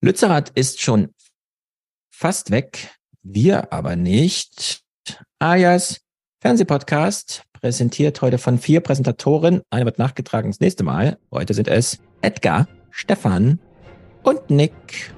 [0.00, 1.12] Lützerath ist schon
[2.08, 4.82] fast weg, wir aber nicht.
[5.40, 6.00] Ayas
[6.40, 9.62] Fernsehpodcast präsentiert heute von vier Präsentatoren.
[9.70, 11.18] Eine wird nachgetragen das nächste Mal.
[11.32, 13.58] Heute sind es Edgar, Stefan
[14.22, 15.12] und Nick.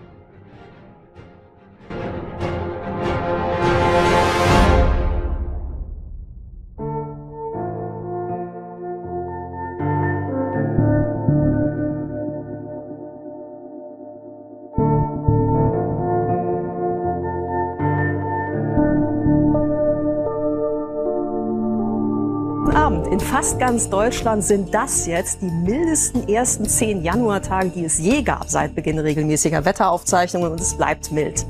[23.40, 28.50] Fast ganz Deutschland sind das jetzt die mildesten ersten zehn Januartage, die es je gab
[28.50, 31.46] seit Beginn regelmäßiger Wetteraufzeichnungen und es bleibt mild.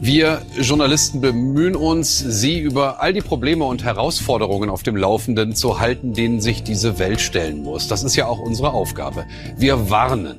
[0.00, 5.80] Wir Journalisten bemühen uns, Sie über all die Probleme und Herausforderungen auf dem Laufenden zu
[5.80, 7.88] halten, denen sich diese Welt stellen muss.
[7.88, 9.26] Das ist ja auch unsere Aufgabe.
[9.56, 10.38] Wir warnen.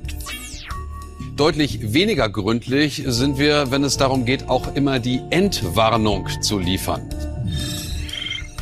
[1.36, 7.10] Deutlich weniger gründlich sind wir, wenn es darum geht, auch immer die Entwarnung zu liefern.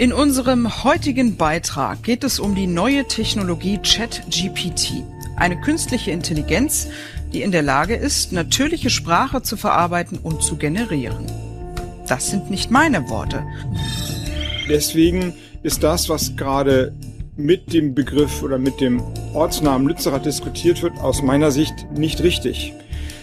[0.03, 5.05] In unserem heutigen Beitrag geht es um die neue Technologie ChatGPT,
[5.37, 6.89] eine künstliche Intelligenz,
[7.33, 11.27] die in der Lage ist, natürliche Sprache zu verarbeiten und zu generieren.
[12.09, 13.47] Das sind nicht meine Worte.
[14.69, 16.97] Deswegen ist das, was gerade
[17.37, 19.01] mit dem Begriff oder mit dem
[19.35, 22.73] Ortsnamen Lützerath diskutiert wird, aus meiner Sicht nicht richtig.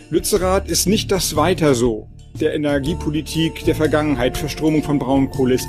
[0.09, 2.07] Lützerath ist nicht das Weiter so
[2.39, 5.67] der Energiepolitik der Vergangenheit, Verstromung von Braunkohle ist.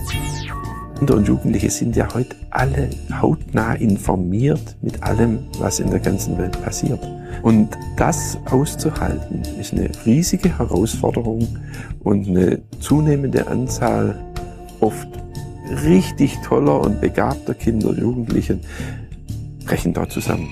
[1.00, 2.90] Kinder und Jugendliche sind ja heute alle
[3.22, 7.00] hautnah informiert mit allem, was in der ganzen Welt passiert.
[7.40, 11.48] Und das auszuhalten, ist eine riesige Herausforderung
[12.00, 14.14] und eine zunehmende Anzahl
[14.80, 15.08] oft
[15.86, 18.60] richtig toller und begabter Kinder und Jugendlichen
[19.64, 20.50] brechen dort zusammen.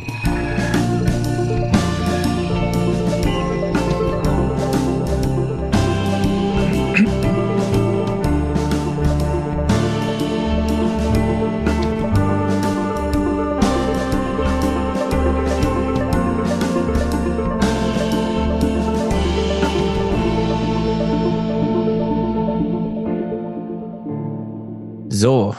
[25.21, 25.57] So,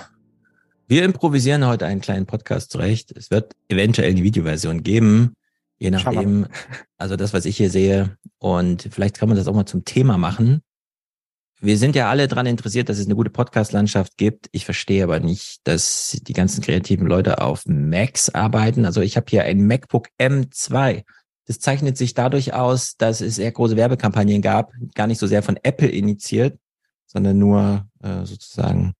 [0.87, 3.11] wir improvisieren heute einen kleinen Podcast zurecht.
[3.17, 5.33] Es wird eventuell die Videoversion geben,
[5.79, 6.47] je nachdem,
[6.97, 8.15] also das, was ich hier sehe.
[8.37, 10.61] Und vielleicht kann man das auch mal zum Thema machen.
[11.59, 14.47] Wir sind ja alle daran interessiert, dass es eine gute Podcast-Landschaft gibt.
[14.53, 18.85] Ich verstehe aber nicht, dass die ganzen kreativen Leute auf Macs arbeiten.
[18.85, 21.03] Also ich habe hier ein MacBook M2.
[21.47, 25.43] Das zeichnet sich dadurch aus, dass es sehr große Werbekampagnen gab, gar nicht so sehr
[25.43, 26.57] von Apple initiiert,
[27.07, 28.93] sondern nur äh, sozusagen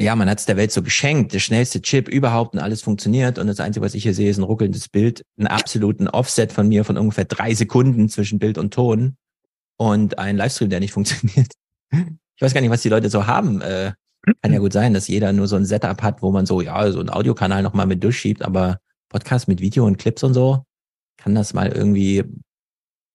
[0.00, 3.38] ja, man hat es der Welt so geschenkt, der schnellste Chip überhaupt und alles funktioniert.
[3.38, 6.68] Und das Einzige, was ich hier sehe, ist ein ruckelndes Bild, einen absoluten Offset von
[6.68, 9.16] mir von ungefähr drei Sekunden zwischen Bild und Ton
[9.76, 11.52] und ein Livestream, der nicht funktioniert.
[11.92, 13.60] Ich weiß gar nicht, was die Leute so haben.
[13.60, 13.92] Äh,
[14.42, 16.90] kann ja gut sein, dass jeder nur so ein Setup hat, wo man so, ja,
[16.90, 18.78] so einen Audiokanal nochmal mit durchschiebt, aber
[19.10, 20.64] Podcast mit Video und Clips und so,
[21.18, 22.24] kann das mal irgendwie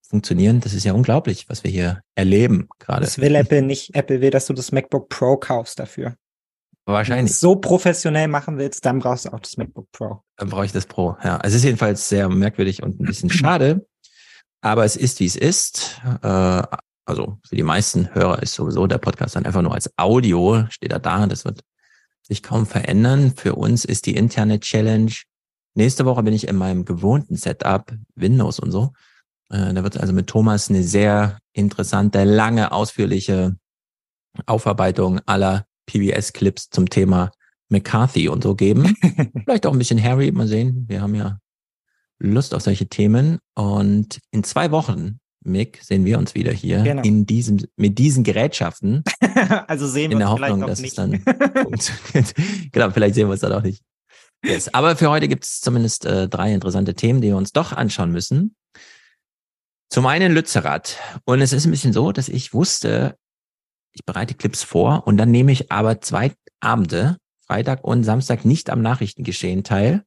[0.07, 0.61] funktionieren?
[0.61, 3.01] Das ist ja unglaublich, was wir hier erleben gerade.
[3.01, 3.95] Das will Apple nicht.
[3.95, 6.15] Apple will, dass du das MacBook Pro kaufst dafür.
[6.89, 7.37] Wahrscheinlich.
[7.37, 10.23] So professionell machen willst, dann brauchst du auch das MacBook Pro.
[10.37, 11.39] Dann brauche ich das Pro, ja.
[11.43, 13.85] Es ist jedenfalls sehr merkwürdig und ein bisschen schade.
[14.61, 16.01] Aber es ist, wie es ist.
[16.23, 16.63] Äh,
[17.05, 20.91] also für die meisten Hörer ist sowieso der Podcast dann einfach nur als Audio, steht
[20.91, 21.27] er da.
[21.27, 21.61] Das wird
[22.23, 23.33] sich kaum verändern.
[23.35, 25.11] Für uns ist die interne Challenge.
[25.75, 28.93] Nächste Woche bin ich in meinem gewohnten Setup, Windows und so.
[29.51, 33.55] Äh, da wird es also mit Thomas eine sehr interessante, lange, ausführliche
[34.47, 37.31] Aufarbeitung aller PBS-Clips zum Thema
[37.69, 38.95] McCarthy und so geben.
[39.43, 40.85] Vielleicht auch ein bisschen Harry, mal sehen.
[40.87, 41.39] Wir haben ja
[42.19, 43.39] Lust auf solche Themen.
[43.55, 47.01] Und in zwei Wochen, Mick, sehen wir uns wieder hier genau.
[47.03, 49.03] in diesem, mit diesen Gerätschaften.
[49.67, 50.91] also sehen wir uns In der Hoffnung, dass nicht.
[50.91, 51.19] es dann
[51.63, 52.33] funktioniert.
[52.71, 53.83] genau, vielleicht sehen wir uns dann auch nicht.
[54.43, 54.73] Yes.
[54.73, 58.11] Aber für heute gibt es zumindest äh, drei interessante Themen, die wir uns doch anschauen
[58.11, 58.55] müssen.
[59.89, 60.97] Zum einen Lützerath.
[61.25, 63.17] Und es ist ein bisschen so, dass ich wusste,
[63.99, 66.31] ich bereite Clips vor und dann nehme ich aber zwei
[66.61, 70.03] Abende, Freitag und Samstag, nicht am Nachrichtengeschehen teil.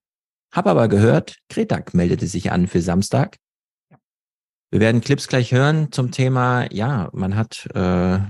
[0.50, 3.36] Hab aber gehört, Kretak meldete sich an für Samstag.
[4.70, 8.20] Wir werden Clips gleich hören zum Thema, ja, man hat, äh,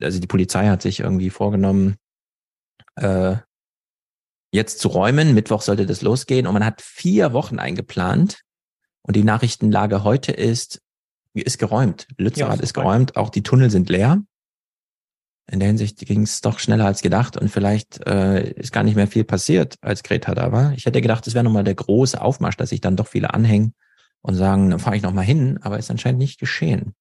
[0.00, 1.96] also die Polizei hat sich irgendwie vorgenommen,
[2.94, 3.36] äh,
[4.52, 5.34] jetzt zu räumen.
[5.34, 8.42] Mittwoch sollte das losgehen und man hat vier Wochen eingeplant.
[9.02, 10.80] Und die Nachrichtenlage heute ist,
[11.34, 12.06] ist geräumt.
[12.16, 14.22] Lützerath ja, ist geräumt, auch die Tunnel sind leer
[15.50, 18.94] in der Hinsicht ging es doch schneller als gedacht und vielleicht äh, ist gar nicht
[18.96, 20.72] mehr viel passiert, als Greta da war.
[20.74, 23.74] Ich hätte gedacht, es wäre nochmal der große Aufmarsch, dass sich dann doch viele anhängen.
[24.22, 26.94] und sagen, dann fahre ich nochmal hin, aber ist anscheinend nicht geschehen.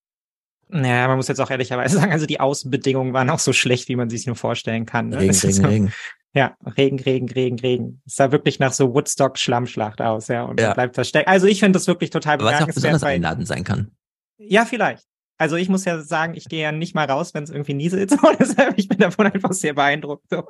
[0.69, 3.96] Naja, man muss jetzt auch ehrlicherweise sagen, also die Außenbedingungen waren auch so schlecht, wie
[3.96, 5.10] man sich nur vorstellen kann.
[5.10, 5.19] Ne?
[5.19, 5.94] Regen, Regen, so, Regen.
[6.34, 8.02] Ja, Regen, Regen, Regen, Regen.
[8.06, 10.44] Es sah wirklich nach so Woodstock-Schlammschlacht aus, ja.
[10.44, 10.74] Und Ja.
[10.74, 11.28] bleibt das stecken.
[11.28, 12.75] Also ich finde das wirklich total Was auch bemerkenswert.
[12.75, 13.92] besonders einladend sein kann.
[14.38, 15.08] Ja, vielleicht.
[15.39, 18.12] Also ich muss ja sagen, ich gehe ja nicht mal raus, wenn es irgendwie nieselt.
[18.19, 20.25] So, deshalb, ich bin davon einfach sehr beeindruckt.
[20.30, 20.44] So.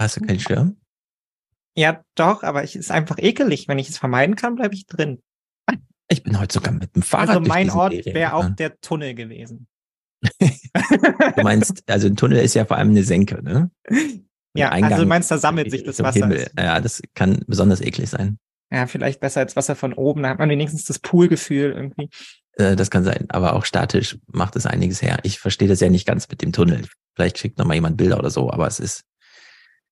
[0.00, 0.76] Hast du keinen Schirm?
[1.76, 3.68] Ja, doch, aber ich ist einfach ekelig.
[3.68, 5.22] Wenn ich es vermeiden kann, bleibe ich drin.
[6.08, 9.66] Ich bin heute sogar mit dem Fahrrad also mein Ort wäre auch der Tunnel gewesen.
[11.36, 13.70] Du meinst, also ein Tunnel ist ja vor allem eine Senke, ne?
[14.54, 16.20] ja, Ein Eingang also du meinst, da sammelt sich das Wasser.
[16.20, 16.50] Himmel.
[16.56, 18.38] Ja, das kann besonders eklig sein.
[18.70, 20.22] Ja, vielleicht besser als Wasser von oben.
[20.22, 22.08] Da hat man wenigstens das Poolgefühl irgendwie.
[22.56, 25.18] Äh, Das kann sein, aber auch statisch macht es einiges her.
[25.22, 26.86] Ich verstehe das ja nicht ganz mit dem Tunnel.
[27.14, 29.02] Vielleicht schickt noch mal jemand Bilder oder so, aber es ist,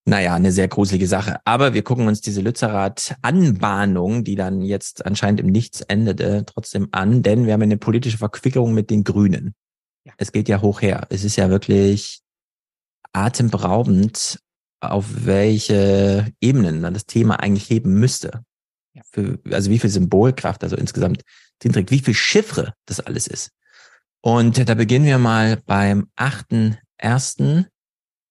[0.07, 1.41] naja, eine sehr gruselige Sache.
[1.45, 7.23] Aber wir gucken uns diese Lützerath-Anbahnung, die dann jetzt anscheinend im Nichts endete, trotzdem an,
[7.23, 9.55] denn wir haben eine politische Verquickerung mit den Grünen.
[10.05, 10.15] Ja.
[10.17, 11.07] Es geht ja hoch her.
[11.11, 12.21] Es ist ja wirklich
[13.13, 14.41] atemberaubend,
[14.81, 18.43] auf welche Ebenen man das Thema eigentlich heben müsste.
[19.13, 21.23] Für, also wie viel Symbolkraft, also insgesamt
[21.61, 23.51] drin trägt, wie viel Chiffre das alles ist.
[24.21, 27.67] Und da beginnen wir mal beim 8.1.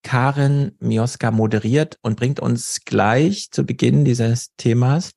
[0.03, 5.11] Karin Mioska moderiert und bringt uns gleich zu Beginn dieses Themas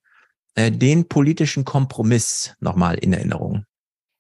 [0.54, 3.64] äh, den politischen Kompromiss nochmal in Erinnerung.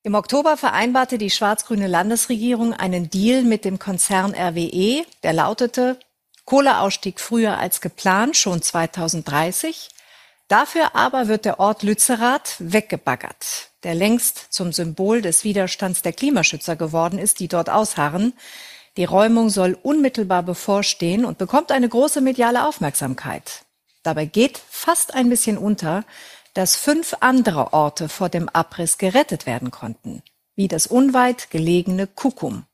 [0.04, 5.98] Im Oktober vereinbarte die schwarz-grüne Landesregierung einen Deal mit dem Konzern RWE, der lautete
[6.44, 9.90] Kohleausstieg früher als geplant, schon 2030.
[10.52, 16.76] Dafür aber wird der Ort Lützerath weggebaggert, der längst zum Symbol des Widerstands der Klimaschützer
[16.76, 18.34] geworden ist, die dort ausharren.
[18.98, 23.64] Die Räumung soll unmittelbar bevorstehen und bekommt eine große mediale Aufmerksamkeit.
[24.02, 26.04] Dabei geht fast ein bisschen unter,
[26.52, 30.22] dass fünf andere Orte vor dem Abriss gerettet werden konnten,
[30.54, 32.66] wie das unweit gelegene Kukum.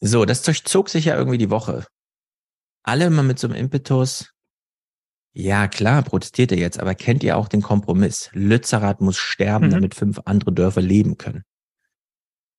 [0.00, 1.86] So, das durchzog sich ja irgendwie die Woche.
[2.82, 4.33] Alle immer mit so einem Impetus.
[5.36, 8.30] Ja, klar, protestiert ihr jetzt, aber kennt ihr auch den Kompromiss?
[8.32, 9.70] Lützerath muss sterben, Mhm.
[9.72, 11.42] damit fünf andere Dörfer leben können.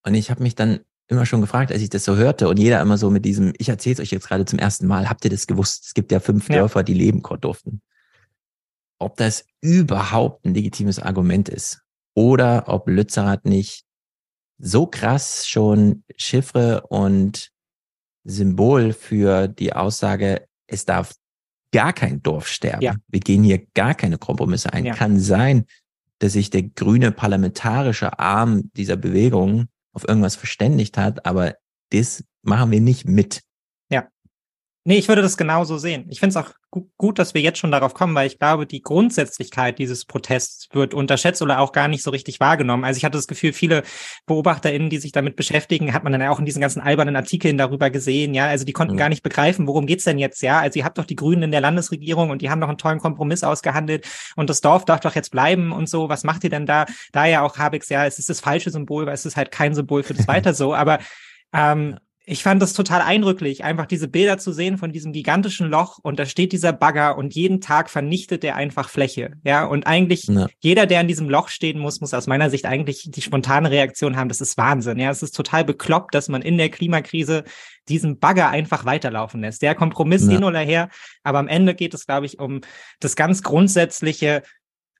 [0.05, 2.81] Und ich habe mich dann immer schon gefragt, als ich das so hörte und jeder
[2.81, 5.31] immer so mit diesem, ich erzähle es euch jetzt gerade zum ersten Mal, habt ihr
[5.31, 5.85] das gewusst?
[5.85, 6.57] Es gibt ja fünf Ja.
[6.57, 7.81] Dörfer, die leben durften.
[8.99, 11.81] Ob das überhaupt ein legitimes Argument ist
[12.13, 13.85] oder ob Lützerath nicht
[14.57, 17.51] so krass schon Chiffre und
[18.23, 21.13] Symbol für die Aussage, es darf
[21.71, 22.81] gar kein Dorf sterben.
[22.81, 22.95] Ja.
[23.07, 24.85] Wir gehen hier gar keine Kompromisse ein.
[24.85, 24.93] Ja.
[24.93, 25.65] Kann sein,
[26.19, 31.55] dass sich der grüne parlamentarische Arm dieser Bewegung auf irgendwas verständigt hat, aber
[31.91, 33.41] das machen wir nicht mit.
[34.87, 36.05] Nee, ich würde das genauso sehen.
[36.09, 38.67] Ich finde es auch gu gut, dass wir jetzt schon darauf kommen, weil ich glaube,
[38.67, 42.83] die Grundsätzlichkeit dieses Protests wird unterschätzt oder auch gar nicht so richtig wahrgenommen.
[42.83, 43.81] Also ich hatte das Gefühl, viele
[44.27, 47.89] BeobachterInnen, die sich damit beschäftigen, hat man dann auch in diesen ganzen albernen Artikeln darüber
[47.89, 48.45] gesehen, ja.
[48.45, 48.99] Also die konnten Mhm.
[48.99, 50.59] gar nicht begreifen, worum geht's denn jetzt, ja.
[50.59, 52.99] Also ihr habt doch die Grünen in der Landesregierung und die haben doch einen tollen
[52.99, 56.09] Kompromiss ausgehandelt und das Dorf darf doch jetzt bleiben und so.
[56.09, 56.85] Was macht ihr denn da?
[57.11, 59.73] Da ja auch Habecks, ja, es ist das falsche Symbol, weil es ist halt kein
[59.73, 60.75] Symbol für das weiter so.
[60.75, 60.99] Aber
[61.53, 61.97] ähm,
[62.27, 66.17] ich fand das total eindrücklich, einfach diese Bilder zu sehen von diesem gigantischen Loch und
[66.19, 69.33] da steht dieser Bagger und jeden Tag vernichtet er einfach Fläche.
[69.43, 70.47] Ja, und eigentlich Ja.
[70.59, 74.15] jeder, der an diesem Loch stehen muss, muss aus meiner Sicht eigentlich die spontane Reaktion
[74.17, 74.29] haben.
[74.29, 74.97] Das ist Wahnsinn.
[74.97, 77.43] Ja, es ist total bekloppt, dass man in der Klimakrise
[77.87, 79.61] diesen Bagger einfach weiterlaufen lässt.
[79.61, 80.31] Der Kompromiss Ja.
[80.31, 80.89] hin oder her.
[81.23, 82.61] Aber am Ende geht es, glaube ich, um
[82.99, 84.41] das ganz grundsätzliche.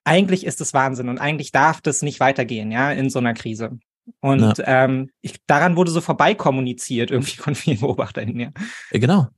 [0.04, 3.78] Eigentlich ist es Wahnsinn und eigentlich darf das nicht weitergehen, ja, in so einer Krise.
[4.20, 8.50] Und ähm, ich, daran wurde so vorbeikommuniziert irgendwie von vielen BeobachterInnen, ja.
[8.90, 9.28] Äh, Genau.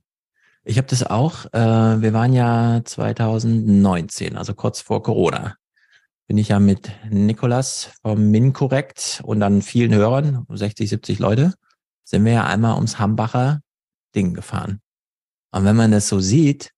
[0.65, 5.55] Ich habe das auch, äh, wir waren ja 2019, also kurz vor Corona,
[6.27, 11.53] bin ich ja mit Nikolas vom MinCorrect und dann vielen Hörern, 60, 70 Leute,
[12.03, 13.61] sind wir ja einmal ums Hambacher
[14.15, 14.81] Ding gefahren.
[15.51, 16.71] Und wenn man das so sieht,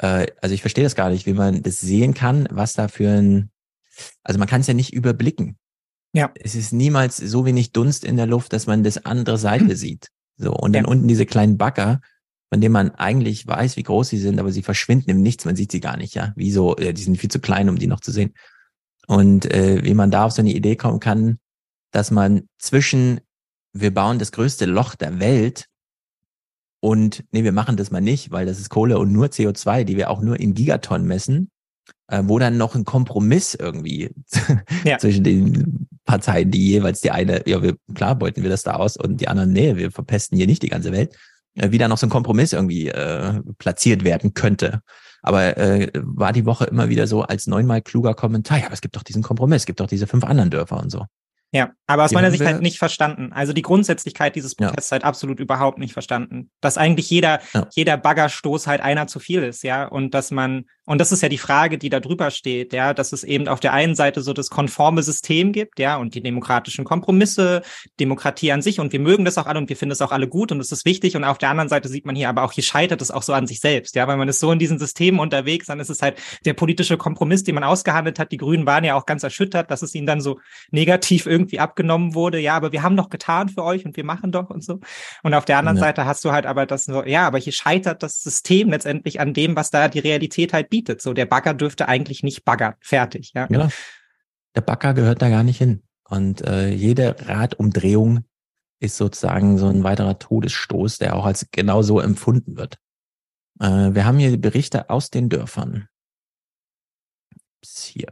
[0.00, 3.08] äh, also ich verstehe das gar nicht, wie man das sehen kann, was da für
[3.08, 3.50] ein,
[4.22, 5.58] also man kann es ja nicht überblicken.
[6.14, 6.30] Ja.
[6.34, 10.08] Es ist niemals so wenig Dunst in der Luft, dass man das andere Seite sieht.
[10.36, 10.90] So, und dann Ja.
[10.90, 12.00] unten diese kleinen Bagger,
[12.50, 15.56] von denen man eigentlich weiß, wie groß sie sind, aber sie verschwinden im Nichts, man
[15.56, 16.32] sieht sie gar nicht, ja.
[16.36, 18.34] Wie so, äh, die sind viel zu klein, um die noch zu sehen.
[19.08, 21.38] Und äh, wie man da auf so eine Idee kommen kann,
[21.92, 23.20] dass man zwischen,
[23.74, 25.66] wir bauen das größte Loch der Welt
[26.80, 29.96] und nee, wir machen das mal nicht, weil das ist Kohle und nur CO2, die
[29.96, 31.48] wir auch nur in Gigatonnen messen,
[32.12, 34.10] äh, wo dann noch ein Kompromiss irgendwie
[34.84, 34.98] Ja.
[34.98, 38.96] zwischen den Parteien, die jeweils die eine, ja, wir, klar beuten wir das da aus
[38.96, 41.16] und die anderen, nee, wir verpesten hier nicht die ganze Welt,
[41.54, 44.82] äh, wie da noch so ein Kompromiss irgendwie äh, platziert werden könnte.
[45.22, 48.80] Aber äh, war die Woche immer wieder so als neunmal kluger Kommentar, ja, aber es
[48.80, 51.06] gibt doch diesen Kompromiss, es gibt doch diese fünf anderen Dörfer und so.
[51.54, 53.30] Ja, aber aus meiner Sicht halt nicht verstanden.
[53.34, 54.68] Also die Grundsätzlichkeit dieses Ja.
[54.68, 56.50] Protests halt absolut überhaupt nicht verstanden.
[56.62, 57.68] Dass eigentlich jeder, Ja.
[57.74, 59.84] jeder Baggerstoß halt einer zu viel ist, ja.
[59.84, 63.12] Und dass man, und das ist ja die Frage, die da drüber steht, ja, dass
[63.12, 66.86] es eben auf der einen Seite so das konforme System gibt, ja, und die demokratischen
[66.86, 67.60] Kompromisse,
[68.00, 70.28] Demokratie an sich, und wir mögen das auch alle und wir finden es auch alle
[70.28, 71.16] gut und es ist wichtig.
[71.16, 73.34] Und auf der anderen Seite sieht man hier aber auch, hier scheitert es auch so
[73.34, 76.00] an sich selbst, ja, weil man ist so in diesen Systemen unterwegs, dann ist es
[76.00, 78.32] halt der politische Kompromiss, den man ausgehandelt hat.
[78.32, 80.40] Die Grünen waren ja auch ganz erschüttert, dass es ihnen dann so
[80.70, 82.38] negativ irgendwie abgenommen wurde.
[82.38, 84.80] Ja, aber wir haben doch getan für euch und wir machen doch und so.
[85.22, 85.84] Und auf der anderen Ja.
[85.84, 89.34] Seite hast du halt aber das so, ja, aber hier scheitert das System letztendlich an
[89.34, 91.02] dem, was da die Realität halt bietet.
[91.02, 92.74] So, der Bagger dürfte eigentlich nicht baggern.
[92.80, 93.46] Fertig, ja.
[93.46, 93.68] Genau.
[94.54, 95.82] Der Bagger gehört da gar nicht hin.
[96.08, 98.24] Und äh, jede Radumdrehung
[98.80, 102.78] ist sozusagen so ein weiterer Todesstoß, der auch als genau so empfunden wird.
[103.60, 105.88] Äh, wir haben hier Berichte aus den Dörfern.
[107.60, 108.08] Bis hier.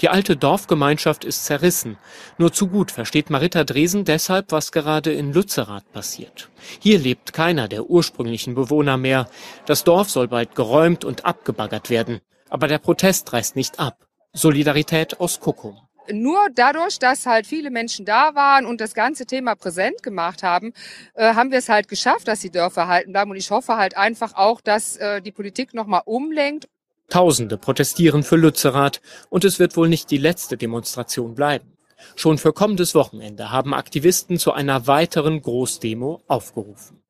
[0.00, 1.98] Die alte Dorfgemeinschaft ist zerrissen.
[2.38, 6.48] Nur zu gut versteht Marita Dresen deshalb, was gerade in Lützerath passiert.
[6.80, 9.28] Hier lebt keiner der ursprünglichen Bewohner mehr.
[9.66, 12.20] Das Dorf soll bald geräumt und abgebaggert werden.
[12.48, 14.06] Aber der Protest reißt nicht ab.
[14.32, 15.76] Solidarität aus Kuckum.
[16.12, 20.72] nur dadurch, dass halt viele Menschen da waren und das ganze Thema präsent gemacht haben,
[21.14, 23.30] äh, haben wir es halt geschafft, dass die Dörfer halten bleiben.
[23.30, 26.68] Und ich hoffe halt einfach auch, dass äh, die Politik nochmal umlenkt.
[27.10, 31.76] Tausende protestieren für Lützerath und es wird wohl nicht die letzte Demonstration bleiben.
[32.16, 37.02] Schon für kommendes Wochenende haben Aktivisten zu einer weiteren Großdemo aufgerufen.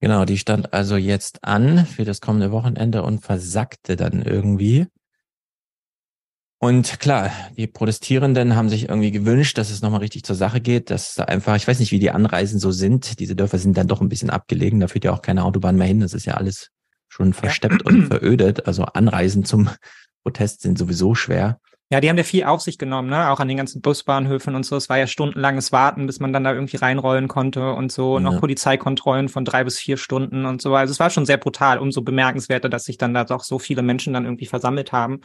[0.00, 4.86] Genau, die stand also jetzt an für das kommende Wochenende und versackte dann irgendwie.
[6.58, 10.90] Und klar, die Protestierenden haben sich irgendwie gewünscht, dass es nochmal richtig zur Sache geht,
[10.90, 13.20] dass da einfach, ich weiß nicht, wie die Anreisen so sind.
[13.20, 15.86] Diese Dörfer sind dann doch ein bisschen abgelegen, da führt ja auch keine Autobahn mehr
[15.86, 16.00] hin.
[16.00, 16.70] Das ist ja alles
[17.16, 18.66] schon versteppt und verödet.
[18.66, 19.70] Also Anreisen zum
[20.22, 21.58] Protest sind sowieso schwer.
[21.88, 23.30] Ja, die haben ja viel auf sich genommen, ne?
[23.30, 24.74] Auch an den ganzen Busbahnhöfen und so.
[24.74, 28.18] Es war ja stundenlanges Warten, bis man dann da irgendwie reinrollen konnte und so.
[28.18, 28.40] Noch Ja.
[28.40, 30.74] Polizeikontrollen von drei bis vier Stunden und so.
[30.74, 31.78] Also es war schon sehr brutal.
[31.78, 35.20] Umso bemerkenswerter, dass sich dann da doch so viele Menschen dann irgendwie versammelt haben.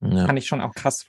[0.00, 0.26] Ja.
[0.26, 1.06] Fand ich schon auch krass.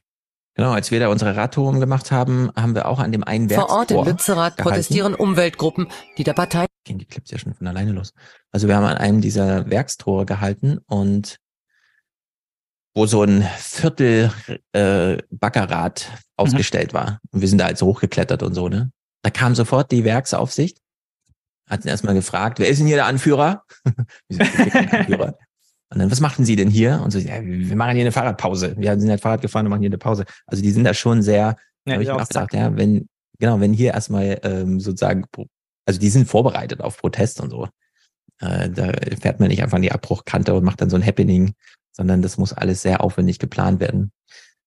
[0.55, 3.70] Genau, als wir da unsere Radtouren gemacht haben, haben wir auch an dem einen Vor
[3.70, 4.63] Ort in Lützerath gehalten.
[4.63, 8.13] protestieren Umweltgruppen, die der Partei gehen die Clips ja schon von alleine los.
[8.51, 11.38] Also wir haben an einem dieser Werkstore gehalten und
[12.93, 14.31] wo so ein Viertel
[14.74, 17.20] äh, Backerrad ausgestellt war.
[17.31, 18.91] Und wir sind da also hochgeklettert und so, ne?
[19.24, 20.79] Da kam sofort die Werksaufsicht,
[21.70, 23.63] hat ihn erstmal gefragt, wer ist denn hier der Anführer?
[24.27, 25.38] wir sind hier Anführer.
[25.91, 27.01] Und dann, was machen Sie denn hier?
[27.03, 28.75] Und so, ja, wir machen hier eine Fahrradpause.
[28.77, 30.24] Wir sind halt Fahrrad gefahren und machen hier eine Pause.
[30.48, 33.60] Also die sind da schon sehr, Ja, habe ich mir auch gedacht, ja, wenn, genau,
[33.60, 35.25] wenn hier erstmal ähm, sozusagen,
[35.86, 37.67] also die sind vorbereitet auf Protest und so.
[38.39, 41.53] Äh, da fährt man nicht einfach an die Abbruchkante und macht dann so ein Happening,
[41.91, 44.13] sondern das muss alles sehr aufwendig geplant werden.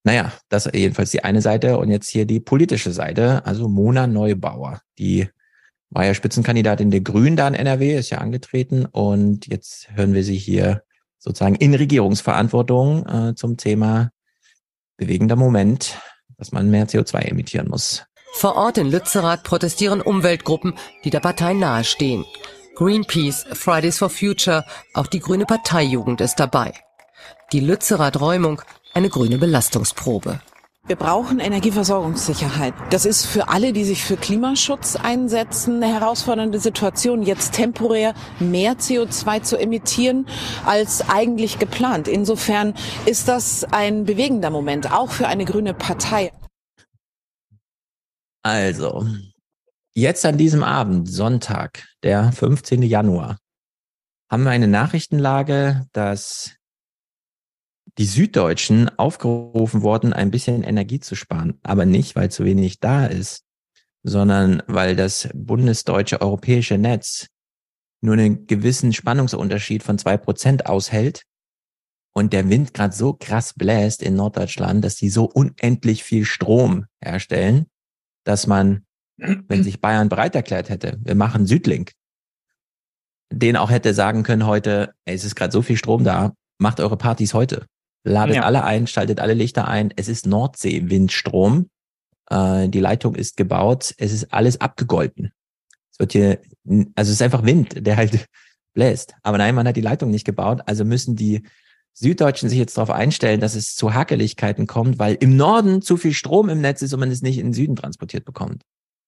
[0.05, 4.07] Naja, das ist jedenfalls die eine Seite und jetzt hier die politische Seite, also Mona
[4.07, 5.29] Neubauer, die
[5.89, 10.23] war ja Spitzenkandidatin der Grünen da in NRW, ist ja angetreten und jetzt hören wir
[10.23, 10.83] sie hier
[11.19, 14.11] sozusagen in Regierungsverantwortung äh, zum Thema
[14.97, 15.99] bewegender Moment,
[16.39, 18.05] dass man mehr CO2 emittieren muss.
[18.35, 22.25] Vor Ort in Lützerath protestieren Umweltgruppen, die der Partei nahestehen.
[22.75, 26.73] Greenpeace, Fridays for Future, auch die grüne Parteijugend ist dabei.
[27.53, 28.61] Die Lützerath-Räumung,
[28.93, 30.41] eine grüne Belastungsprobe.
[30.87, 32.75] Wir brauchen Energieversorgungssicherheit.
[32.91, 38.75] Das ist für alle, die sich für Klimaschutz einsetzen, eine herausfordernde Situation, jetzt temporär mehr
[38.75, 40.27] CO2 zu emittieren
[40.67, 42.07] als eigentlich geplant.
[42.07, 42.75] Insofern
[43.07, 46.33] ist das ein bewegender Moment, auch für eine grüne Partei.
[48.43, 49.07] Also,
[49.95, 52.83] jetzt an diesem Abend, Sonntag, der 15.
[52.83, 53.39] Januar,
[54.31, 56.57] haben wir eine Nachrichtenlage, dass
[57.99, 63.07] die Süddeutschen aufgerufen wurden, ein bisschen Energie zu sparen, aber nicht, weil zu wenig da
[63.07, 63.45] ist,
[64.03, 67.29] sondern weil das bundesdeutsche europäische Netz
[68.01, 71.23] nur einen gewissen Spannungsunterschied von zwei Prozent aushält
[72.15, 76.87] und der Wind gerade so krass bläst in Norddeutschland, dass die so unendlich viel Strom
[77.01, 77.67] herstellen,
[78.25, 78.85] dass man,
[79.17, 81.93] wenn sich Bayern bereit erklärt hätte, wir machen Südlink,
[83.33, 86.81] den auch hätte sagen können heute, ey, es ist gerade so viel Strom da, macht
[86.81, 87.67] eure Partys heute.
[88.05, 88.43] Ladet Ja.
[88.43, 89.93] alle ein, schaltet alle Lichter ein.
[89.97, 91.71] Es ist Nordsee-Windstrom.
[92.31, 93.95] Äh, die Leitung ist gebaut.
[93.99, 95.33] Es ist alles abgegolten.
[95.91, 96.41] Es wird hier,
[96.95, 98.27] also es ist einfach Wind, der halt
[98.75, 99.15] bläst.
[99.23, 100.61] Aber nein, man hat die Leitung nicht gebaut.
[100.67, 101.43] Also müssen die
[101.95, 106.13] Süddeutschen sich jetzt darauf einstellen, dass es zu Hakeligkeiten kommt, weil im Norden zu viel
[106.13, 108.63] Strom im Netz ist und man es nicht in den Süden transportiert bekommt.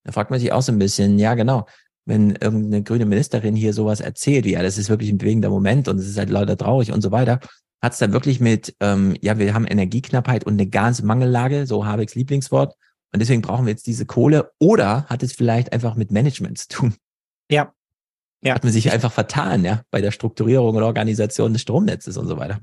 [0.04, 1.66] Da fragt man sich auch so ein bisschen, ja genau,
[2.04, 5.88] wenn irgendeine grüne Ministerin hier sowas erzählt, wie ja, das ist wirklich ein bewegender Moment
[5.88, 7.40] und es ist halt lauter traurig und so weiter.
[7.82, 12.14] Hat es da wirklich mit, ähm, ja, wir haben Energieknappheit und eine Gasmangellage, so Habecks
[12.14, 12.74] Lieblingswort,
[13.12, 16.68] und deswegen brauchen wir jetzt diese Kohle, oder hat es vielleicht einfach mit Management zu
[16.68, 16.94] tun?
[17.50, 17.72] Ja.
[18.42, 18.54] ja.
[18.54, 22.36] Hat man sich einfach vertan, ja, bei der Strukturierung und Organisation des Stromnetzes und so
[22.36, 22.60] weiter.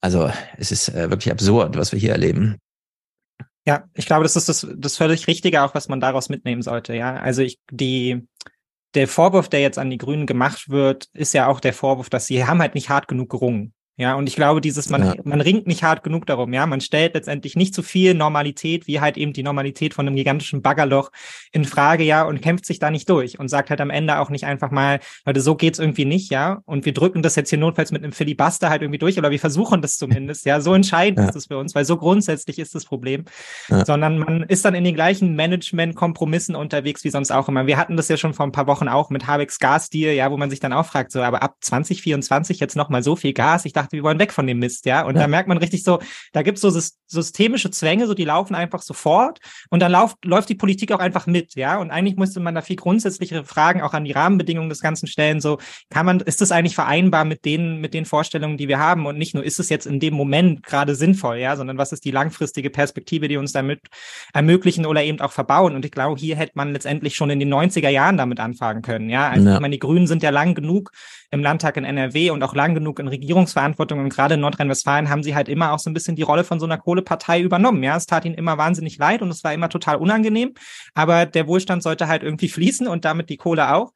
[0.00, 2.58] Also es ist äh, wirklich absurd, was wir hier erleben.
[3.66, 6.94] Ja, ich glaube, das ist das, das völlig Richtige auch, was man daraus mitnehmen sollte.
[6.94, 8.24] Ja, also ich, die,
[8.94, 12.26] der Vorwurf, der jetzt an die Grünen gemacht wird, ist ja auch der Vorwurf, dass
[12.26, 13.74] sie haben halt nicht hart genug gerungen.
[13.98, 15.14] Ja, und ich glaube, dieses, man, ja.
[15.24, 18.86] man ringt nicht hart genug darum, ja, man stellt letztendlich nicht zu so viel Normalität,
[18.86, 21.10] wie halt eben die Normalität von einem gigantischen Baggerloch
[21.50, 24.28] in Frage, ja, und kämpft sich da nicht durch und sagt halt am Ende auch
[24.28, 27.58] nicht einfach mal, Leute, so geht's irgendwie nicht, ja, und wir drücken das jetzt hier
[27.58, 31.20] notfalls mit einem Filibuster halt irgendwie durch, oder wir versuchen das zumindest, ja, so entscheidend
[31.20, 31.30] ja.
[31.30, 33.24] ist es für uns, weil so grundsätzlich ist das Problem,
[33.70, 33.82] ja.
[33.86, 37.66] sondern man ist dann in den gleichen Management-Kompromissen unterwegs wie sonst auch immer.
[37.66, 40.36] Wir hatten das ja schon vor ein paar Wochen auch mit Habecks Gas-Deal, ja, wo
[40.36, 43.72] man sich dann auch fragt, so, aber ab 2024 jetzt nochmal so viel Gas, ich
[43.72, 45.02] dachte, dachte, wir wollen weg von dem Mist, ja.
[45.02, 45.22] Und ja.
[45.22, 46.00] da merkt man richtig so,
[46.32, 49.38] da gibt es so systemische Zwänge, so die laufen einfach sofort
[49.70, 51.78] und dann läuft, läuft die Politik auch einfach mit, ja.
[51.78, 55.40] Und eigentlich müsste man da viel grundsätzlichere Fragen auch an die Rahmenbedingungen des Ganzen stellen.
[55.40, 55.58] So,
[55.90, 59.06] kann man, ist das eigentlich vereinbar mit den, mit den Vorstellungen, die wir haben?
[59.06, 62.04] Und nicht nur, ist es jetzt in dem Moment gerade sinnvoll, ja, sondern was ist
[62.04, 63.80] die langfristige Perspektive, die uns damit
[64.32, 65.74] ermöglichen oder eben auch verbauen?
[65.74, 69.10] Und ich glaube, hier hätte man letztendlich schon in den 90er Jahren damit anfangen können,
[69.10, 69.28] ja.
[69.28, 69.54] Also, ja.
[69.54, 70.90] ich meine, die Grünen sind ja lang genug
[71.30, 73.75] im Landtag in NRW und auch lang genug in Regierungsverantwortung.
[73.78, 76.60] Und gerade in Nordrhein-Westfalen haben sie halt immer auch so ein bisschen die Rolle von
[76.60, 77.82] so einer Kohlepartei übernommen.
[77.82, 80.54] Ja, es tat ihnen immer wahnsinnig leid und es war immer total unangenehm.
[80.94, 83.92] Aber der Wohlstand sollte halt irgendwie fließen und damit die Kohle auch.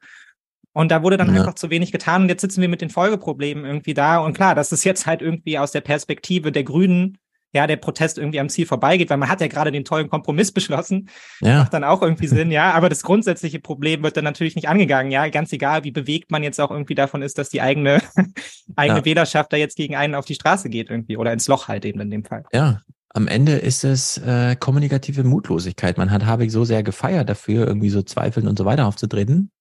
[0.73, 1.41] Und da wurde dann ja.
[1.41, 2.23] einfach zu wenig getan.
[2.23, 4.19] Und jetzt sitzen wir mit den Folgeproblemen irgendwie da.
[4.19, 7.17] Und klar, das ist jetzt halt irgendwie aus der Perspektive der Grünen
[7.53, 10.51] ja, der Protest irgendwie am Ziel vorbeigeht, weil man hat ja gerade den tollen Kompromiss
[10.53, 11.09] beschlossen.
[11.41, 11.59] Ja.
[11.59, 12.71] Macht dann auch irgendwie Sinn, ja.
[12.71, 15.27] Aber das grundsätzliche Problem wird dann natürlich nicht angegangen, ja.
[15.29, 18.01] Ganz egal, wie bewegt man jetzt auch irgendwie davon ist, dass die eigene,
[18.75, 19.05] eigene ja.
[19.05, 21.99] Wählerschaft da jetzt gegen einen auf die Straße geht irgendwie oder ins Loch halt eben
[21.99, 22.43] in dem Fall.
[22.53, 22.81] Ja.
[23.13, 25.97] Am Ende ist es äh, kommunikative Mutlosigkeit.
[25.97, 29.51] Man hat Habeck so sehr gefeiert dafür, irgendwie so Zweifeln und so weiter aufzutreten.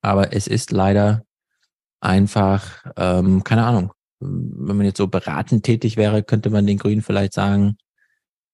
[0.00, 1.22] Aber es ist leider
[2.00, 7.02] einfach, ähm, keine Ahnung, wenn man jetzt so beratend tätig wäre, könnte man den Grünen
[7.02, 7.76] vielleicht sagen,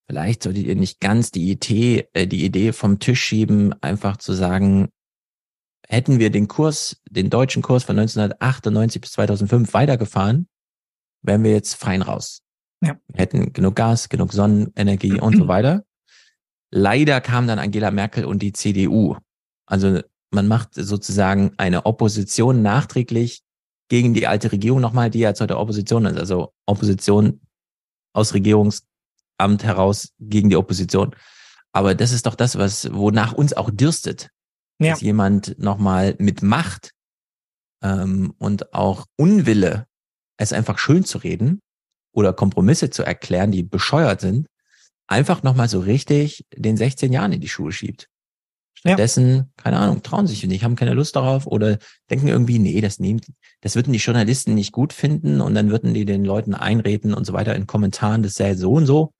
[0.07, 4.33] vielleicht solltet ihr nicht ganz die Idee, äh, die Idee vom Tisch schieben, einfach zu
[4.33, 4.88] sagen,
[5.88, 10.48] hätten wir den Kurs, den deutschen Kurs von 1998 bis 2005 weitergefahren,
[11.22, 12.42] wären wir jetzt fein raus.
[12.83, 12.98] Ja.
[13.07, 15.85] Wir hätten genug Gas, genug Sonnenenergie und so weiter.
[16.70, 19.16] Leider kam dann Angela Merkel und die CDU.
[19.66, 23.42] Also man macht sozusagen eine Opposition nachträglich
[23.92, 26.16] gegen die alte Regierung nochmal, die jetzt heute Opposition ist.
[26.16, 27.42] Also Opposition
[28.14, 31.14] aus Regierungsamt heraus gegen die Opposition.
[31.72, 34.31] Aber das ist doch das, was, wonach uns auch dürstet.
[34.78, 34.92] Ja.
[34.92, 36.92] Dass jemand nochmal mit Macht
[37.83, 39.85] ähm, und auch Unwille,
[40.38, 41.61] es einfach schön zu reden
[42.14, 44.46] oder Kompromisse zu erklären, die bescheuert sind,
[45.07, 48.09] einfach nochmal so richtig den 16 Jahren in die Schuhe schiebt.
[48.74, 49.46] Stattdessen, ja.
[49.56, 51.78] keine Ahnung, trauen sich nicht, haben keine Lust darauf oder
[52.11, 53.20] denken irgendwie, nee, das nehmen,
[53.61, 57.24] das würden die Journalisten nicht gut finden und dann würden die den Leuten einreden und
[57.24, 59.12] so weiter in Kommentaren, das sei so und so,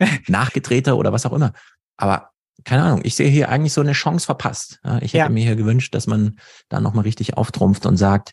[0.26, 1.52] nachgedrehter oder was auch immer.
[1.96, 2.30] Aber
[2.64, 4.80] keine Ahnung, ich sehe hier eigentlich so eine Chance verpasst.
[5.00, 5.28] Ich hätte ja.
[5.28, 8.32] mir hier gewünscht, dass man da nochmal richtig auftrumpft und sagt,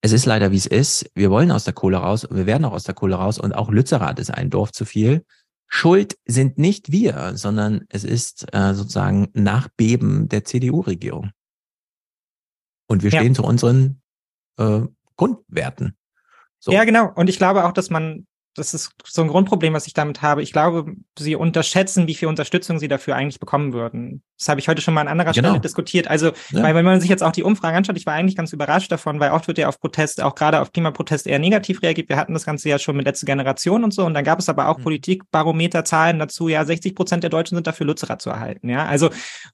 [0.00, 1.10] es ist leider wie es ist.
[1.14, 3.70] Wir wollen aus der Kohle raus, wir werden auch aus der Kohle raus und auch
[3.70, 5.24] Lützerath ist ein Dorf zu viel.
[5.68, 11.30] Schuld sind nicht wir, sondern es ist äh, sozusagen Nachbeben der CDU-Regierung.
[12.88, 13.34] Und wir stehen ja.
[13.34, 14.00] zu unseren
[14.56, 14.80] äh,
[15.16, 15.96] Grundwerten.
[16.58, 16.72] So.
[16.72, 17.12] Ja, genau.
[17.14, 18.26] Und ich glaube auch, dass man
[18.58, 20.42] das ist so ein Grundproblem, was ich damit habe.
[20.42, 24.22] Ich glaube, sie unterschätzen, wie viel Unterstützung sie dafür eigentlich bekommen würden.
[24.38, 25.48] Das habe ich heute schon mal an anderer genau.
[25.48, 26.08] Stelle diskutiert.
[26.08, 26.62] Also, ja.
[26.62, 29.18] weil wenn man sich jetzt auch die Umfragen anschaut, ich war eigentlich ganz überrascht davon,
[29.18, 32.08] weil oft wird ja auf Protest, auch gerade auf Klimaprotest eher negativ reagiert.
[32.08, 34.04] Wir hatten das Ganze ja schon mit letzter Generation und so.
[34.04, 34.84] Und dann gab es aber auch mhm.
[34.84, 36.48] Politikbarometerzahlen dazu.
[36.48, 38.68] Ja, 60 Prozent der Deutschen sind dafür, Lützerath zu erhalten.
[38.68, 39.10] Ja, also,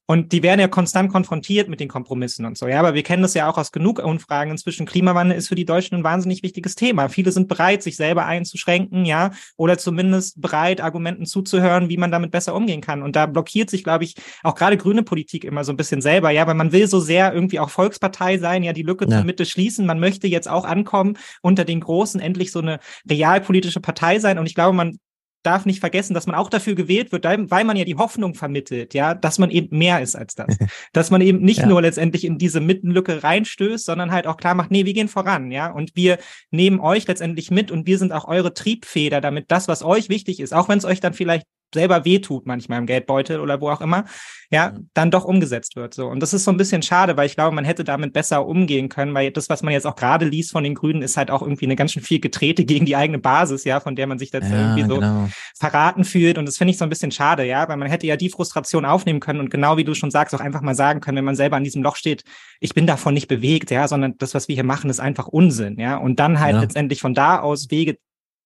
[0.06, 2.68] und die werden ja konstant konfrontiert mit den Kompromissen und so.
[2.68, 4.50] Ja, aber wir kennen das ja auch aus genug Umfragen.
[4.50, 7.08] Inzwischen Klimawandel ist für die Deutschen ein wahnsinnig wichtiges Thema.
[7.08, 12.10] Viele sind bereit, sich selber einzuschränken denken, ja, oder zumindest bereit, Argumenten zuzuhören, wie man
[12.10, 13.02] damit besser umgehen kann.
[13.02, 16.30] Und da blockiert sich, glaube ich, auch gerade grüne Politik immer so ein bisschen selber,
[16.30, 19.16] ja, weil man will so sehr irgendwie auch Volkspartei sein, ja, die Lücke ja.
[19.16, 19.86] zur Mitte schließen.
[19.86, 22.78] Man möchte jetzt auch ankommen, unter den Großen endlich so eine
[23.08, 24.38] realpolitische Partei sein.
[24.38, 24.98] Und ich glaube, man
[25.44, 28.94] darf nicht vergessen, dass man auch dafür gewählt wird, weil man ja die Hoffnung vermittelt,
[28.94, 30.56] ja, dass man eben mehr ist als das.
[30.92, 31.66] dass man eben nicht ja.
[31.66, 35.50] nur letztendlich in diese Mittenlücke reinstößt, sondern halt auch klar macht, nee, wir gehen voran,
[35.50, 36.18] ja, und wir
[36.50, 40.40] nehmen euch letztendlich mit und wir sind auch eure Triebfeder, damit das, was euch wichtig
[40.40, 43.80] ist, auch wenn es euch dann vielleicht selber wehtut manchmal im Geldbeutel oder wo auch
[43.80, 44.04] immer,
[44.50, 45.94] ja, dann doch umgesetzt wird.
[45.94, 46.06] So.
[46.06, 48.88] Und das ist so ein bisschen schade, weil ich glaube, man hätte damit besser umgehen
[48.88, 51.42] können, weil das, was man jetzt auch gerade liest von den Grünen, ist halt auch
[51.42, 54.32] irgendwie eine ganz schön viel Getrete gegen die eigene Basis, ja, von der man sich
[54.32, 55.28] jetzt ja, irgendwie so genau.
[55.58, 56.38] verraten fühlt.
[56.38, 58.84] Und das finde ich so ein bisschen schade, ja, weil man hätte ja die Frustration
[58.84, 61.36] aufnehmen können und genau wie du schon sagst, auch einfach mal sagen können, wenn man
[61.36, 62.24] selber an diesem Loch steht,
[62.60, 65.78] ich bin davon nicht bewegt, ja, sondern das, was wir hier machen, ist einfach Unsinn,
[65.78, 65.96] ja.
[65.96, 66.60] Und dann halt ja.
[66.60, 67.98] letztendlich von da aus Wege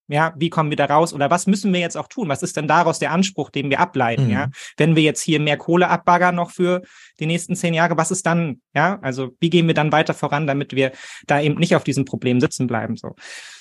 [0.08, 1.12] ja, wie kommen wir da raus?
[1.12, 2.28] Oder was müssen wir jetzt auch tun?
[2.28, 4.24] Was ist denn daraus der Anspruch, den wir ableiten?
[4.24, 4.30] Mhm.
[4.30, 6.82] Ja, wenn wir jetzt hier mehr Kohle abbaggern noch für
[7.20, 8.60] die nächsten zehn Jahre, was ist dann?
[8.74, 10.92] Ja, also wie gehen wir dann weiter voran, damit wir
[11.26, 12.96] da eben nicht auf diesem Problem sitzen bleiben?
[12.96, 13.14] So.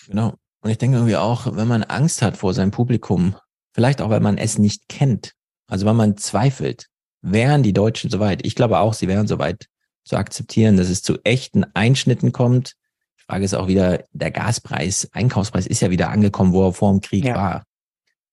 [0.07, 0.33] Genau.
[0.61, 3.35] Und ich denke irgendwie auch, wenn man Angst hat vor seinem Publikum,
[3.73, 5.33] vielleicht auch, weil man es nicht kennt,
[5.67, 6.87] also wenn man zweifelt,
[7.21, 8.45] wären die Deutschen soweit?
[8.45, 9.67] Ich glaube auch, sie wären soweit
[10.03, 12.73] zu akzeptieren, dass es zu echten Einschnitten kommt,
[13.27, 17.01] Frage ist auch wieder, der Gaspreis, Einkaufspreis ist ja wieder angekommen, wo er vor dem
[17.01, 17.35] Krieg ja.
[17.35, 17.63] war.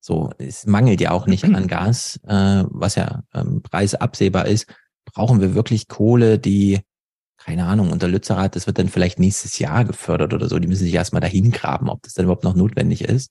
[0.01, 4.67] So, es mangelt ja auch nicht an Gas, äh, was ja ähm, preisabsehbar ist.
[5.07, 6.81] Brauchen wir wirklich Kohle, die,
[7.39, 10.59] keine Ahnung, unter Lützerath, das wird dann vielleicht nächstes Jahr gefördert oder so.
[10.59, 13.31] Die müssen sich erstmal dahin graben, ob das dann überhaupt noch notwendig ist.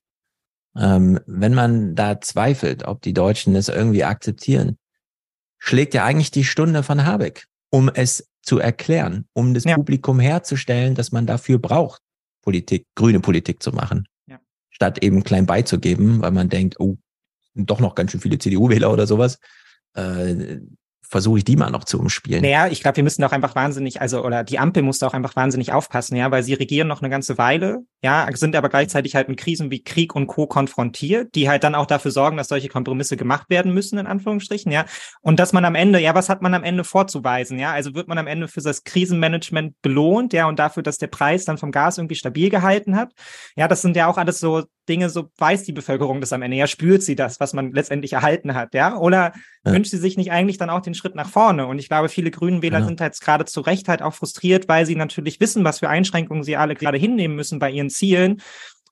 [0.76, 4.78] Ähm, wenn man da zweifelt, ob die Deutschen es irgendwie akzeptieren,
[5.60, 9.76] schlägt ja eigentlich die Stunde von Habeck, um es zu erklären, um das ja.
[9.76, 12.02] Publikum herzustellen, dass man dafür braucht,
[12.42, 14.08] Politik, grüne Politik zu machen.
[14.28, 14.40] Ja.
[14.70, 16.98] Statt eben klein beizugeben, weil man denkt, oh,
[17.56, 19.40] doch noch ganz schön viele CDU-Wähler oder sowas.
[19.96, 20.60] Äh,
[21.14, 22.42] versuche ich die mal noch zu umspielen.
[22.42, 25.36] Naja, ich glaube, wir müssen auch einfach wahnsinnig, also oder die Ampel muss auch einfach
[25.36, 29.30] wahnsinnig aufpassen, ja, weil sie regieren noch eine ganze Weile, ja, sind aber gleichzeitig halt
[29.30, 30.48] mit Krisen wie Krieg und Co.
[30.48, 34.72] konfrontiert, die halt dann auch dafür sorgen, dass solche Kompromisse gemacht werden müssen, in Anführungsstrichen,
[34.72, 34.86] ja.
[35.22, 37.72] Und dass man am Ende, ja, was hat man am Ende vorzuweisen, ja?
[37.72, 41.46] Also wird man am Ende für das Krisenmanagement belohnt, ja, und dafür, dass der Preis
[41.46, 43.12] dann vom Gas irgendwie stabil gehalten hat.
[43.56, 46.58] Ja, das sind ja auch alles so Dinge, so weiß die Bevölkerung das am Ende,
[46.58, 48.98] ja, spürt sie das, was man letztendlich erhalten hat, ja?
[48.98, 49.34] Oder
[49.66, 49.72] ja.
[49.72, 51.68] wünscht sie sich nicht eigentlich dann auch den Schritt nach vorne?
[51.68, 52.86] Und ich glaube, viele Grünen Wähler ja.
[52.86, 56.44] sind halt gerade zu Recht halt auch frustriert, weil sie natürlich wissen, was für Einschränkungen
[56.44, 58.42] sie alle gerade hinnehmen müssen bei ihren Zielen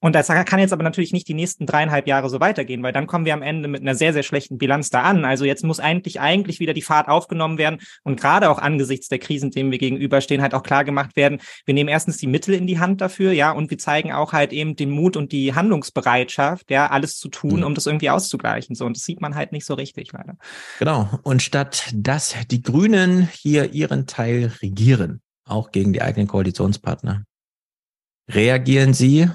[0.02, 3.06] und das kann jetzt aber natürlich nicht die nächsten dreieinhalb Jahre so weitergehen, weil dann
[3.06, 5.26] kommen wir am Ende mit einer sehr, sehr schlechten Bilanz da an.
[5.26, 9.20] Also jetzt muss eigentlich, eigentlich wieder die Fahrt aufgenommen werden und gerade auch angesichts der
[9.20, 12.66] Krisen, denen wir gegenüberstehen, halt auch klar gemacht werden, wir nehmen erstens die Mittel in
[12.66, 16.72] die Hand dafür, ja, und wir zeigen auch halt eben den Mut und die Handlungsbereitschaft,
[16.72, 17.66] ja, alles zu tun, mhm.
[17.66, 18.76] um das irgendwie auszugleichen.
[18.76, 20.36] So, und das sieht man halt nicht so richtig, leider.
[20.80, 21.10] Genau.
[21.22, 27.24] Und statt dass die Grünen hier ihren Teil regieren, auch gegen die eigenen Koalitionspartner,
[28.30, 29.30] reagieren sie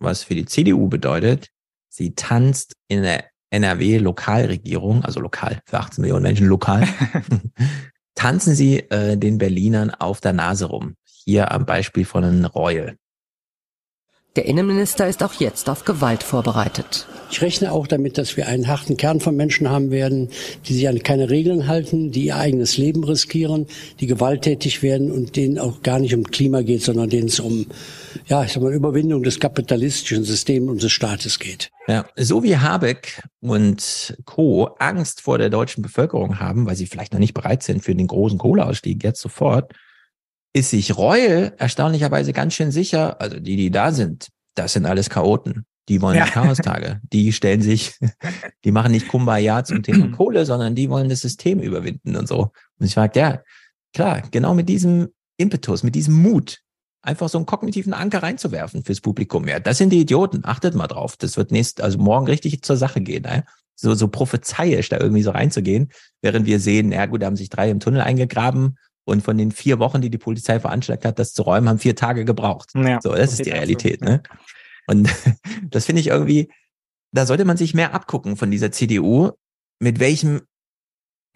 [0.00, 1.48] was für die CDU bedeutet,
[1.88, 6.86] sie tanzt in der NRW-Lokalregierung, also lokal, für 18 Millionen Menschen lokal,
[8.14, 10.96] tanzen sie äh, den Berlinern auf der Nase rum.
[11.04, 12.96] Hier am Beispiel von einem Reul.
[14.36, 17.08] Der Innenminister ist auch jetzt auf Gewalt vorbereitet.
[17.32, 20.28] Ich rechne auch damit, dass wir einen harten Kern von Menschen haben werden,
[20.66, 23.66] die sich an keine Regeln halten, die ihr eigenes Leben riskieren,
[23.98, 27.66] die gewalttätig werden und denen auch gar nicht um Klima geht, sondern denen es um,
[28.26, 31.72] ja, ich sag mal, Überwindung des kapitalistischen Systems unseres Staates geht.
[31.88, 34.76] Ja, so wie Habeck und Co.
[34.78, 38.06] Angst vor der deutschen Bevölkerung haben, weil sie vielleicht noch nicht bereit sind für den
[38.06, 39.72] großen Kohleausstieg jetzt sofort,
[40.52, 45.10] ist sich Reue erstaunlicherweise ganz schön sicher, also die, die da sind, das sind alles
[45.10, 45.64] Chaoten.
[45.88, 46.26] Die wollen ja.
[46.26, 47.00] Chaostage.
[47.12, 47.94] Die stellen sich,
[48.64, 52.52] die machen nicht Kumbaya zum Thema Kohle, sondern die wollen das System überwinden und so.
[52.78, 53.42] Und ich frage, ja,
[53.92, 56.60] klar, genau mit diesem Impetus, mit diesem Mut,
[57.02, 59.48] einfach so einen kognitiven Anker reinzuwerfen fürs Publikum.
[59.48, 60.42] Ja, das sind die Idioten.
[60.44, 61.16] Achtet mal drauf.
[61.16, 63.22] Das wird nächst, also morgen richtig zur Sache gehen.
[63.22, 63.44] Ne?
[63.74, 67.48] So, so prophezeiisch da irgendwie so reinzugehen, während wir sehen, ja gut, da haben sich
[67.48, 71.32] drei im Tunnel eingegraben und von den vier Wochen, die die Polizei veranschlagt hat, das
[71.32, 72.70] zu räumen, haben vier Tage gebraucht.
[72.74, 74.02] Ja, so, das ist die Realität.
[74.02, 74.22] Ne?
[74.86, 75.08] Und
[75.70, 76.50] das finde ich irgendwie,
[77.12, 79.30] da sollte man sich mehr abgucken von dieser CDU,
[79.80, 80.42] mit welchem,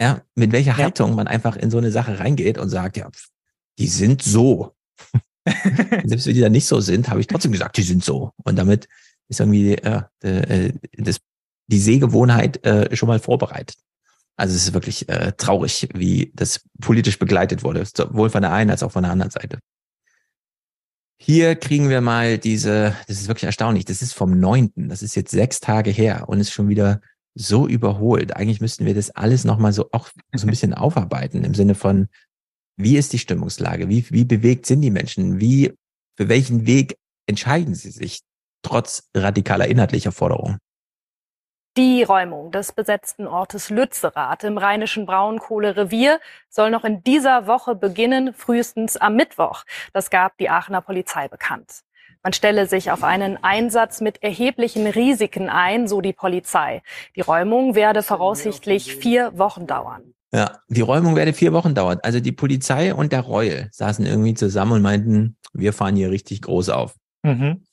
[0.01, 0.77] ja, mit welcher ja.
[0.77, 3.09] Haltung man einfach in so eine Sache reingeht und sagt, ja,
[3.79, 4.75] die sind so.
[6.05, 8.31] Selbst wenn die da nicht so sind, habe ich trotzdem gesagt, die sind so.
[8.43, 8.87] Und damit
[9.27, 11.19] ist irgendwie ja, äh, das,
[11.67, 13.77] die Sehgewohnheit äh, schon mal vorbereitet.
[14.37, 18.69] Also es ist wirklich äh, traurig, wie das politisch begleitet wurde, sowohl von der einen
[18.69, 19.59] als auch von der anderen Seite.
[21.17, 25.15] Hier kriegen wir mal diese, das ist wirklich erstaunlich, das ist vom neunten, das ist
[25.15, 26.99] jetzt sechs Tage her und ist schon wieder
[27.33, 28.35] so überholt.
[28.35, 32.09] Eigentlich müssten wir das alles nochmal so auch so ein bisschen aufarbeiten im Sinne von,
[32.77, 33.87] wie ist die Stimmungslage?
[33.87, 35.39] Wie, wie bewegt sind die Menschen?
[35.39, 35.73] Wie,
[36.17, 38.21] für welchen Weg entscheiden sie sich
[38.61, 40.57] trotz radikaler inhaltlicher Forderungen?
[41.77, 48.33] Die Räumung des besetzten Ortes Lützerath im rheinischen Braunkohlerevier soll noch in dieser Woche beginnen,
[48.33, 49.65] frühestens am Mittwoch.
[49.91, 51.81] Das gab die Aachener Polizei bekannt.
[52.23, 56.81] Man stelle sich auf einen Einsatz mit erheblichen Risiken ein, so die Polizei.
[57.17, 60.13] Die Räumung werde voraussichtlich vier Wochen dauern.
[60.33, 61.99] Ja, die Räumung werde vier Wochen dauern.
[62.03, 66.41] Also die Polizei und der Reul saßen irgendwie zusammen und meinten, wir fahren hier richtig
[66.41, 66.95] groß auf.
[67.23, 67.65] Mhm.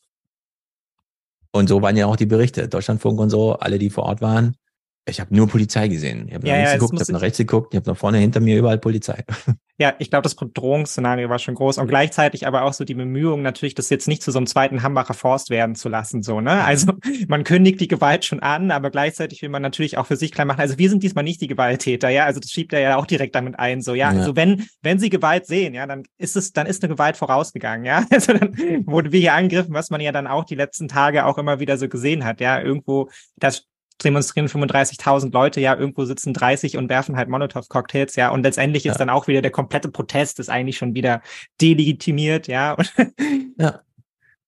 [1.52, 2.68] Und so waren ja auch die Berichte.
[2.68, 4.56] Deutschlandfunk und so, alle, die vor Ort waren.
[5.04, 6.28] Ich habe nur Polizei gesehen.
[6.28, 8.18] Ich habe Ja, nach links ja, geguckt, habe nach rechts geguckt, ich habe nach vorne
[8.18, 9.24] hinter mir überall Polizei.
[9.78, 13.42] Ja, ich glaube, das Bedrohungsszenario war schon groß und gleichzeitig aber auch so die Bemühungen
[13.42, 16.62] natürlich, das jetzt nicht zu so einem zweiten Hambacher Forst werden zu lassen, so, ne?
[16.62, 16.92] Also,
[17.26, 20.44] man kündigt die Gewalt schon an, aber gleichzeitig will man natürlich auch für sich klar
[20.44, 22.26] machen, also wir sind diesmal nicht die Gewalttäter, ja?
[22.26, 24.12] Also, das schiebt er ja auch direkt damit ein, so, ja?
[24.12, 24.20] Ja.
[24.20, 27.84] Also, wenn, wenn sie Gewalt sehen, ja, dann ist es, dann ist eine Gewalt vorausgegangen,
[27.84, 28.04] ja?
[28.12, 28.54] Also, dann
[28.86, 31.76] wurden wir hier angegriffen, was man ja dann auch die letzten Tage auch immer wieder
[31.76, 32.60] so gesehen hat, ja?
[32.60, 33.66] Irgendwo, das
[34.02, 38.94] demonstrieren 35.000 Leute, ja, irgendwo sitzen 30 und werfen halt Molotow-Cocktails, ja, und letztendlich ist
[38.94, 38.98] Ja.
[38.98, 41.22] dann auch wieder der komplette Protest ist eigentlich schon wieder
[41.60, 42.76] delegitimiert, ja,
[43.58, 43.80] Ja,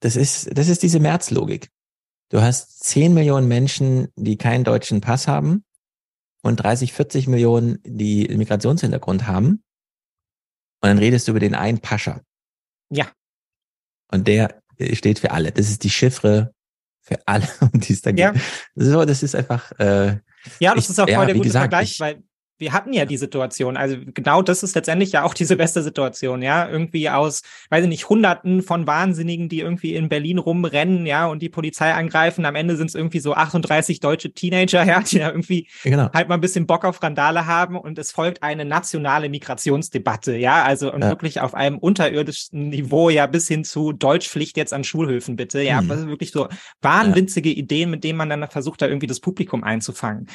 [0.00, 1.70] das ist, das ist diese März-Logik.
[2.30, 5.64] Du hast 10 Millionen Menschen, die keinen deutschen Pass haben
[6.42, 9.62] und 30, 40 Millionen, die Migrationshintergrund haben.
[10.82, 12.20] Und dann redest du über den einen Pascha.
[12.90, 13.06] Ja.
[14.10, 14.60] Und der
[14.92, 15.52] steht für alle.
[15.52, 16.52] Das ist die Chiffre
[17.04, 18.32] für alle, um die es da Ja.
[18.32, 18.42] geht.
[18.74, 20.16] So, das ist einfach, äh,
[20.58, 22.22] Ja, das Ich- ist auch ja, voll der wie gute gesagt, Vergleich, ich- weil
[22.58, 23.76] wir hatten ja die Situation.
[23.76, 26.68] Also genau das ist letztendlich ja auch die Silvestersituation, ja.
[26.68, 31.42] Irgendwie aus, weiß ich nicht, Hunderten von Wahnsinnigen, die irgendwie in Berlin rumrennen, ja, und
[31.42, 32.44] die Polizei angreifen.
[32.44, 36.10] Am Ende sind es irgendwie so 38 deutsche Teenager, ja, die da irgendwie genau.
[36.12, 40.62] halt mal ein bisschen Bock auf Randale haben und es folgt eine nationale Migrationsdebatte, ja,
[40.62, 41.08] also und Ja.
[41.08, 45.80] wirklich auf einem unterirdischen Niveau, ja, bis hin zu Deutschpflicht jetzt an Schulhöfen, bitte, ja,
[45.82, 45.88] Mhm.
[45.88, 46.48] das ist wirklich so
[46.82, 50.28] wahnwitzige Ideen, mit denen man dann versucht, da irgendwie das Publikum einzufangen.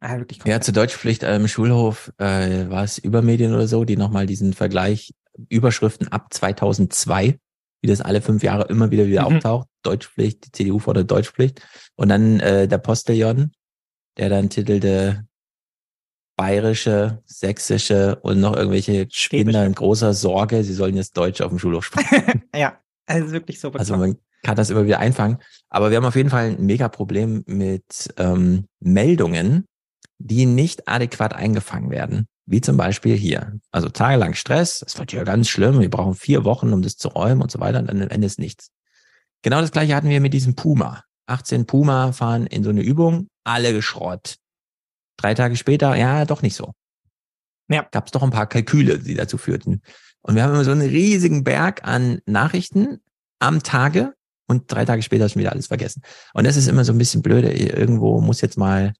[0.00, 4.26] Ah, wirklich Ja, zur Deutschpflicht im Schulhof äh, war es Übermedien oder so, die nochmal
[4.26, 5.12] diesen Vergleich
[5.48, 7.38] Überschriften ab 2002,
[7.82, 9.36] wie das alle fünf Jahre immer wieder wieder Mhm.
[9.36, 9.68] auftaucht.
[9.82, 11.60] Deutschpflicht, die CDU fordert Deutschpflicht.
[11.96, 13.52] Und dann äh, der Postillon,
[14.18, 15.24] der dann titelte
[16.36, 21.58] bayerische, sächsische und noch irgendwelche Kinder in großer Sorge, sie sollen jetzt Deutsch auf dem
[21.58, 22.42] Schulhof sprechen.
[22.54, 25.38] Ja, also wirklich so Also man kann das immer wieder einfangen.
[25.68, 29.66] Aber wir haben auf jeden Fall ein mega Problem mit ähm, Meldungen,
[30.20, 32.26] die nicht adäquat eingefangen werden.
[32.46, 33.58] Wie zum Beispiel hier.
[33.70, 37.08] Also tagelang Stress, das wird ja ganz schlimm, wir brauchen vier Wochen, um das zu
[37.08, 38.70] räumen und so weiter, und dann am Ende ist nichts.
[39.42, 41.04] Genau das gleiche hatten wir mit diesem Puma.
[41.26, 44.36] 18 Puma fahren in so eine Übung, alle geschrott.
[45.16, 46.72] Drei Tage später, ja, doch nicht so.
[47.68, 47.86] Ja.
[47.90, 49.80] Gab es doch ein paar Kalküle, die dazu führten.
[50.22, 53.00] Und wir haben immer so einen riesigen Berg an Nachrichten
[53.38, 54.14] am Tage
[54.46, 56.02] und drei Tage später ist schon wieder alles vergessen.
[56.34, 57.52] Und das ist immer so ein bisschen blöde.
[57.52, 58.92] Irgendwo muss jetzt mal,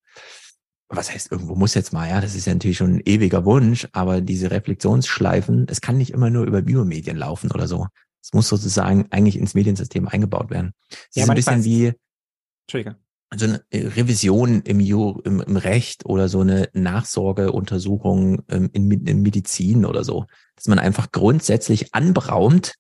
[0.90, 3.88] was heißt irgendwo muss jetzt mal, ja, das ist ja natürlich schon ein ewiger Wunsch,
[3.92, 7.86] aber diese Reflexionsschleifen, es kann nicht immer nur über Biomedien laufen oder so.
[8.22, 10.72] Es muss sozusagen eigentlich ins Mediensystem eingebaut werden.
[11.08, 11.92] Es Ja, ist ein bisschen wie
[13.36, 19.22] so eine Revision im, Ju, im, im Recht oder so eine Nachsorgeuntersuchung ähm, in, in
[19.22, 20.26] Medizin oder so,
[20.56, 22.74] dass man einfach grundsätzlich anberaumt.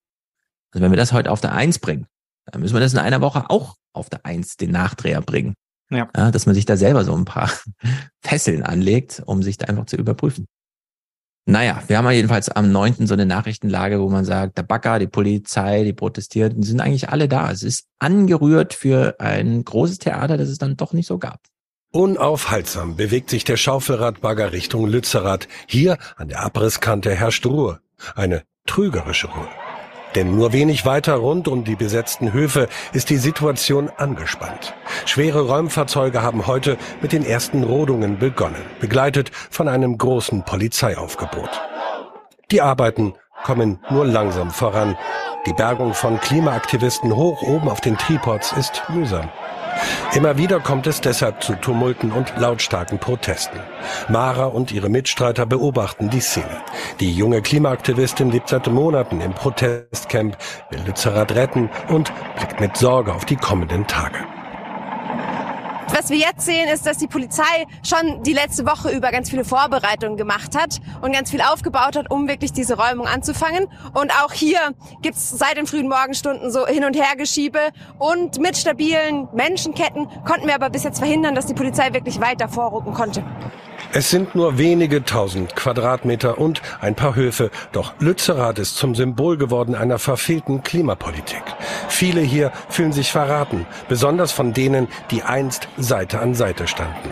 [0.72, 2.06] Also wenn wir das heute auf der Eins bringen,
[2.46, 5.54] dann müssen wir das in einer Woche auch auf der Eins den Nachdreher bringen.
[5.90, 6.08] Ja.
[6.16, 7.50] Ja, dass man sich da selber so ein paar
[8.20, 10.46] Fesseln anlegt, um sich da einfach zu überprüfen.
[11.46, 13.06] Naja, wir haben ja jedenfalls am 9.
[13.06, 17.28] so eine Nachrichtenlage, wo man sagt, der Bagger, die Polizei, die Protestierten sind eigentlich alle
[17.28, 17.50] da.
[17.50, 21.40] Es ist angerührt für ein großes Theater, das es dann doch nicht so gab.
[21.92, 25.48] Unaufhaltsam bewegt sich der Schaufelradbagger Richtung Lützerath.
[25.66, 27.80] Hier an der Abrisskante herrscht Ruhe.
[28.14, 29.48] Eine trügerische Ruhe.
[30.14, 34.74] Denn nur wenig weiter rund um die besetzten Höfe ist die Situation angespannt.
[35.06, 41.50] Schwere Räumfahrzeuge haben heute mit den ersten Rodungen begonnen, begleitet von einem großen Polizeiaufgebot.
[42.50, 44.96] Die Arbeiten kommen nur langsam voran.
[45.46, 49.30] Die Bergung von Klimaaktivisten hoch oben auf den Tripods ist mühsam.
[50.14, 53.60] Immer wieder kommt es deshalb zu Tumulten und lautstarken Protesten.
[54.08, 56.62] Mara und ihre Mitstreiter beobachten die Szene.
[56.98, 60.36] Die junge Klimaaktivistin lebt seit Monaten im Protestcamp,
[60.70, 64.18] will Lützerath retten und blickt mit Sorge auf die kommenden Tage.
[66.00, 69.44] Was wir jetzt sehen, ist, dass die Polizei schon die letzte Woche über ganz viele
[69.44, 73.66] Vorbereitungen gemacht hat und ganz viel aufgebaut hat, um wirklich diese Räumung anzufangen.
[73.92, 74.60] Und auch hier
[75.02, 77.58] gibt's seit den frühen Morgenstunden so Hin- und Hergeschiebe.
[77.98, 82.48] Und mit stabilen Menschenketten konnten wir aber bis jetzt verhindern, dass die Polizei wirklich weiter
[82.48, 83.22] vorrücken konnte.
[83.92, 89.36] Es sind nur wenige tausend Quadratmeter und ein paar Höfe, doch Lützerath ist zum Symbol
[89.36, 91.42] geworden einer verfehlten Klimapolitik.
[91.88, 97.10] Viele hier fühlen sich verraten, besonders von denen, die einst Seite an Seite standen.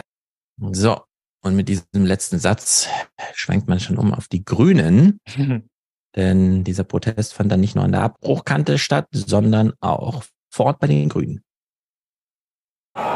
[0.70, 1.00] So,
[1.42, 2.88] und mit diesem letzten Satz
[3.34, 5.18] schwenkt man schon um auf die Grünen.
[6.16, 10.78] Denn dieser Protest fand dann nicht nur an der Abbruchkante statt, sondern auch vor Ort
[10.78, 11.42] bei den Grünen.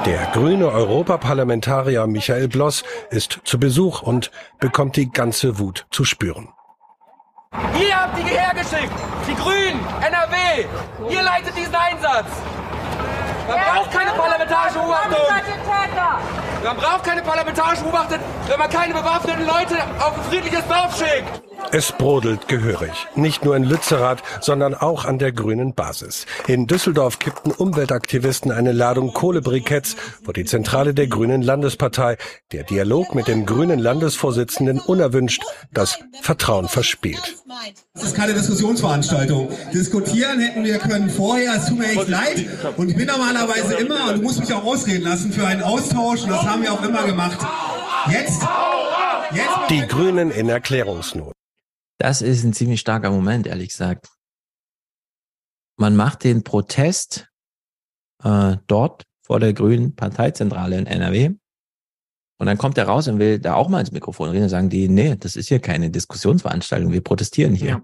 [0.07, 6.49] Der grüne Europaparlamentarier Michael Bloss ist zu Besuch und bekommt die ganze Wut zu spüren.
[7.79, 8.93] Ihr habt die hergeschickt!
[9.29, 10.67] Die Grünen, NRW!
[11.09, 12.27] Ihr leitet diesen Einsatz!
[13.49, 15.19] Man braucht keine parlamentarische Beobachtung!
[16.65, 18.19] Man braucht keine parlamentarische Beobachtung,
[18.49, 21.43] wenn man keine bewaffneten Leute auf ein friedliches Dorf schickt!
[21.71, 22.93] Es brodelt gehörig.
[23.15, 26.27] Nicht nur in Lützerath, sondern auch an der grünen Basis.
[26.47, 32.19] In Düsseldorf kippten Umweltaktivisten eine Ladung Kohlebriketts vor die Zentrale der Grünen Landespartei.
[32.53, 37.37] Der Dialog mit dem grünen Landesvorsitzenden unerwünscht, das Vertrauen verspielt.
[37.95, 39.49] Das ist keine Diskussionsveranstaltung.
[39.73, 42.47] Diskutieren hätten wir können vorher, es tut mir echt leid.
[42.77, 46.23] Und ich bin normalerweise immer, und du musst mich auch ausreden lassen, für einen Austausch.
[46.23, 47.39] Und das haben wir auch immer gemacht.
[48.11, 48.43] Jetzt,
[49.33, 49.71] jetzt.
[49.71, 51.33] Die Grünen in Erklärungsnot.
[52.03, 54.09] Das ist ein ziemlich starker Moment, ehrlich gesagt.
[55.79, 57.31] Man macht den Protest
[58.25, 61.31] äh, dort vor der Grünen Parteizentrale in NRW.
[62.41, 64.69] Und dann kommt er raus und will da auch mal ins Mikrofon reden und sagen
[64.69, 67.69] die, nee, das ist hier keine Diskussionsveranstaltung, wir protestieren hier.
[67.69, 67.83] Ja.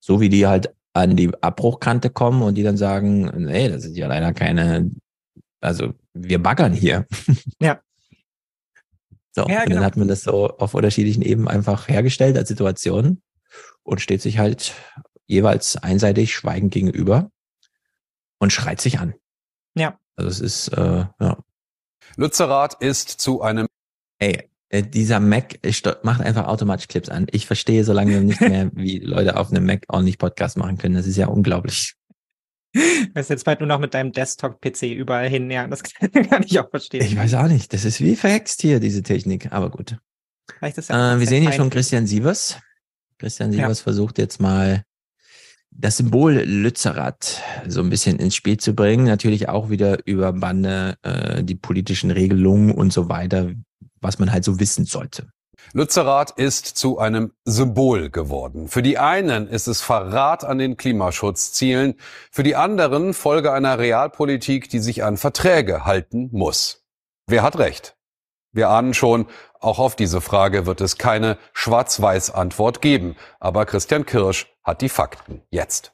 [0.00, 3.94] So wie die halt an die Abbruchkante kommen und die dann sagen, nee, das ist
[3.98, 4.90] ja leider keine,
[5.60, 7.06] also wir baggern hier.
[7.60, 7.82] Ja.
[9.38, 9.82] So, ja, und dann genau.
[9.82, 13.22] hat man das so auf unterschiedlichen Ebenen einfach hergestellt als Situation
[13.84, 14.74] und steht sich halt
[15.26, 17.30] jeweils einseitig schweigend gegenüber
[18.40, 19.14] und schreit sich an.
[19.76, 19.96] Ja.
[20.16, 21.38] Also es ist, äh, ja.
[22.16, 23.68] Lützerath ist zu einem
[24.18, 25.60] Ey, äh, dieser Mac
[26.02, 27.28] macht einfach automatisch Clips an.
[27.30, 30.96] Ich verstehe so lange nicht mehr, wie Leute auf einem Mac ordentlich Podcast machen können.
[30.96, 31.94] Das ist ja unglaublich.
[33.14, 35.50] Weißt jetzt bald nur noch mit deinem Desktop-PC überall hin.
[35.50, 35.82] Ja, das
[36.30, 37.02] kann ich auch verstehen.
[37.02, 37.72] Ich weiß auch nicht.
[37.72, 39.52] Das ist wie verhext hier, diese Technik.
[39.52, 39.96] Aber gut.
[40.60, 42.58] Ja äh, wir sehen hier schon Christian Sievers.
[43.18, 43.82] Christian Sievers ja.
[43.84, 44.82] versucht jetzt mal
[45.70, 49.04] das Symbol Lützerath so ein bisschen ins Spiel zu bringen.
[49.04, 53.52] Natürlich auch wieder über Bande, äh, die politischen Regelungen und so weiter,
[54.00, 55.28] was man halt so wissen sollte.
[55.72, 58.68] Lützerath ist zu einem Symbol geworden.
[58.68, 61.94] Für die einen ist es Verrat an den Klimaschutzzielen,
[62.30, 66.84] für die anderen Folge einer Realpolitik, die sich an Verträge halten muss.
[67.26, 67.96] Wer hat recht?
[68.52, 69.26] Wir ahnen schon,
[69.60, 73.16] auch auf diese Frage wird es keine Schwarz-Weiß-Antwort geben.
[73.40, 75.92] Aber Christian Kirsch hat die Fakten jetzt.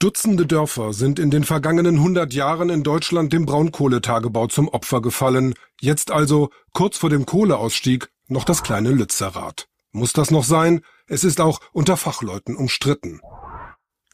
[0.00, 5.54] Dutzende Dörfer sind in den vergangenen 100 Jahren in Deutschland dem Braunkohletagebau zum Opfer gefallen.
[5.80, 9.68] Jetzt also, kurz vor dem Kohleausstieg, noch das kleine Lützerath.
[9.92, 10.80] Muss das noch sein?
[11.06, 13.20] Es ist auch unter Fachleuten umstritten.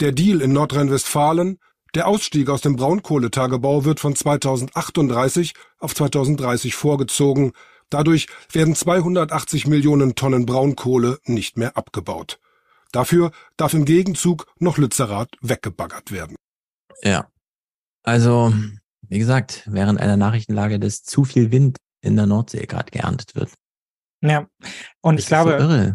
[0.01, 1.59] Der Deal in Nordrhein-Westfalen,
[1.95, 7.53] der Ausstieg aus dem Braunkohletagebau wird von 2038 auf 2030 vorgezogen.
[7.89, 12.39] Dadurch werden 280 Millionen Tonnen Braunkohle nicht mehr abgebaut.
[12.93, 16.37] Dafür darf im Gegenzug noch Lützerath weggebaggert werden.
[17.03, 17.29] Ja.
[18.03, 18.53] Also,
[19.03, 23.51] wie gesagt, während einer Nachrichtenlage, dass zu viel Wind in der Nordsee gerade geerntet wird.
[24.23, 24.47] Ja,
[25.01, 25.95] und das ich glaube, so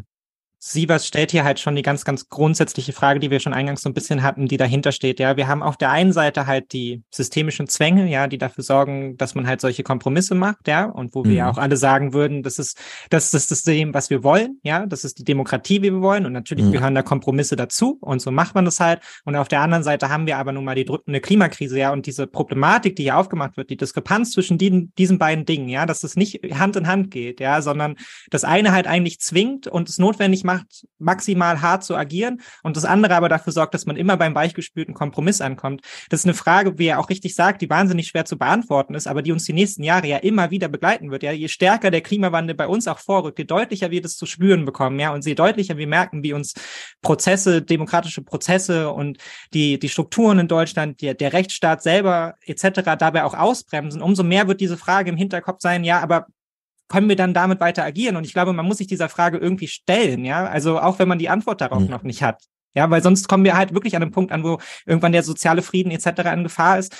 [0.68, 3.90] Sievers stellt hier halt schon die ganz, ganz grundsätzliche Frage, die wir schon eingangs so
[3.90, 5.20] ein bisschen hatten, die dahinter steht.
[5.20, 9.16] Ja, wir haben auf der einen Seite halt die systemischen Zwänge, ja, die dafür sorgen,
[9.16, 11.30] dass man halt solche Kompromisse macht, ja, und wo mhm.
[11.30, 12.80] wir ja auch alle sagen würden, das ist,
[13.12, 16.26] das ist das System, was wir wollen, ja, das ist die Demokratie, wie wir wollen.
[16.26, 16.72] Und natürlich mhm.
[16.72, 19.02] gehören da Kompromisse dazu und so macht man das halt.
[19.24, 22.08] Und auf der anderen Seite haben wir aber nun mal die drückende Klimakrise, ja, und
[22.08, 26.04] diese Problematik, die hier aufgemacht wird, die Diskrepanz zwischen die, diesen beiden Dingen, ja, dass
[26.04, 27.98] es nicht Hand in Hand geht, ja, sondern
[28.32, 32.78] das eine halt eigentlich zwingt und es notwendig macht, macht, maximal hart zu agieren und
[32.78, 35.82] das andere aber dafür sorgt, dass man immer beim weichgespülten Kompromiss ankommt.
[36.10, 39.08] Das ist eine Frage, wie er auch richtig sagt, die wahnsinnig schwer zu beantworten ist,
[39.08, 41.24] aber die uns die nächsten Jahre ja immer wieder begleiten wird.
[41.24, 44.66] Ja, je stärker der Klimawandel bei uns auch vorrückt, je deutlicher wir das zu spüren
[44.66, 46.54] bekommen, ja, und je deutlicher wir merken, wie uns
[47.02, 49.18] Prozesse, demokratische Prozesse und
[49.54, 52.82] die, die Strukturen in Deutschland, der, der Rechtsstaat selber etc.
[52.98, 56.28] dabei auch ausbremsen, umso mehr wird diese Frage im Hinterkopf sein, ja, aber
[56.88, 58.16] können wir dann damit weiter agieren?
[58.16, 60.46] Und ich glaube, man muss sich dieser Frage irgendwie stellen, ja.
[60.46, 61.90] Also auch wenn man die Antwort darauf mhm.
[61.90, 62.44] noch nicht hat.
[62.76, 65.62] Ja, weil sonst kommen wir halt wirklich an einen Punkt an, wo irgendwann der soziale
[65.62, 66.08] Frieden etc.
[66.34, 66.96] in Gefahr ist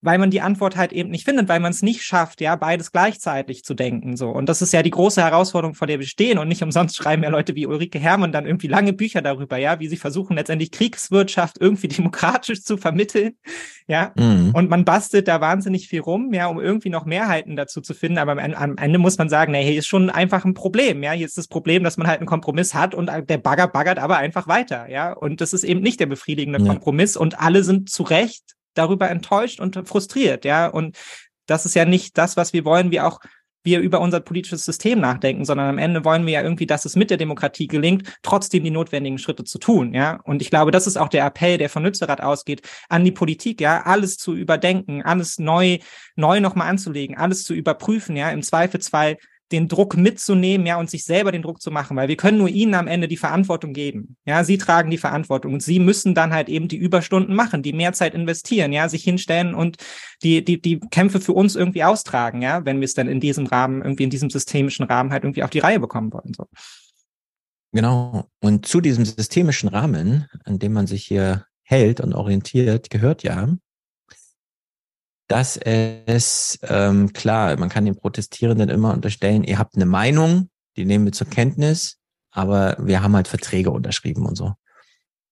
[0.00, 2.92] weil man die Antwort halt eben nicht findet, weil man es nicht schafft, ja, beides
[2.92, 4.30] gleichzeitig zu denken, so.
[4.30, 6.38] Und das ist ja die große Herausforderung, vor der wir stehen.
[6.38, 9.80] Und nicht umsonst schreiben ja Leute wie Ulrike Herrmann dann irgendwie lange Bücher darüber, ja,
[9.80, 13.32] wie sie versuchen, letztendlich Kriegswirtschaft irgendwie demokratisch zu vermitteln,
[13.88, 14.12] ja.
[14.16, 14.52] Mhm.
[14.54, 18.18] Und man bastelt da wahnsinnig viel rum, ja, um irgendwie noch Mehrheiten dazu zu finden.
[18.18, 21.10] Aber am, am Ende muss man sagen, nee, hier ist schon einfach ein Problem, ja.
[21.10, 24.18] Hier ist das Problem, dass man halt einen Kompromiss hat und der Bagger baggert aber
[24.18, 25.12] einfach weiter, ja.
[25.12, 26.66] Und das ist eben nicht der befriedigende ja.
[26.66, 30.66] Kompromiss und alle sind zu Recht darüber enttäuscht und frustriert, ja.
[30.66, 30.96] Und
[31.46, 33.20] das ist ja nicht das, was wir wollen, wie auch
[33.64, 36.96] wir über unser politisches System nachdenken, sondern am Ende wollen wir ja irgendwie, dass es
[36.96, 40.20] mit der Demokratie gelingt, trotzdem die notwendigen Schritte zu tun, ja.
[40.24, 43.60] Und ich glaube, das ist auch der Appell, der von Nützerath ausgeht, an die Politik,
[43.60, 45.78] ja, alles zu überdenken, alles neu,
[46.16, 49.16] neu nochmal anzulegen, alles zu überprüfen, ja, im Zweifelsfall
[49.52, 52.48] den Druck mitzunehmen, ja, und sich selber den Druck zu machen, weil wir können nur
[52.48, 54.16] ihnen am Ende die Verantwortung geben.
[54.26, 57.72] Ja, sie tragen die Verantwortung und sie müssen dann halt eben die Überstunden machen, die
[57.72, 59.76] mehr Zeit investieren, ja, sich hinstellen und
[60.22, 63.46] die, die, die Kämpfe für uns irgendwie austragen, ja, wenn wir es dann in diesem
[63.46, 66.46] Rahmen, irgendwie in diesem systemischen Rahmen halt irgendwie auf die Reihe bekommen wollen, so.
[67.72, 68.24] Genau.
[68.40, 73.48] Und zu diesem systemischen Rahmen, an dem man sich hier hält und orientiert, gehört ja,
[75.28, 80.84] dass es, ähm, klar, man kann den Protestierenden immer unterstellen, ihr habt eine Meinung, die
[80.84, 81.98] nehmen wir zur Kenntnis,
[82.30, 84.54] aber wir haben halt Verträge unterschrieben und so.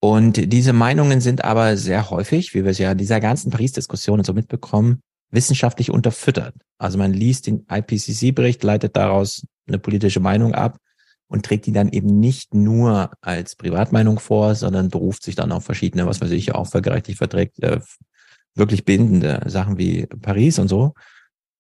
[0.01, 4.23] Und diese Meinungen sind aber sehr häufig, wie wir es ja in dieser ganzen Paris-Diskussion
[4.23, 6.55] so mitbekommen, wissenschaftlich unterfüttert.
[6.79, 10.79] Also man liest den IPCC-Bericht, leitet daraus eine politische Meinung ab
[11.29, 15.65] und trägt die dann eben nicht nur als Privatmeinung vor, sondern beruft sich dann auf
[15.65, 17.81] verschiedene, was weiß ich, auch völkerrechtlich verträgt, äh,
[18.57, 20.95] wirklich bindende Sachen wie Paris und so.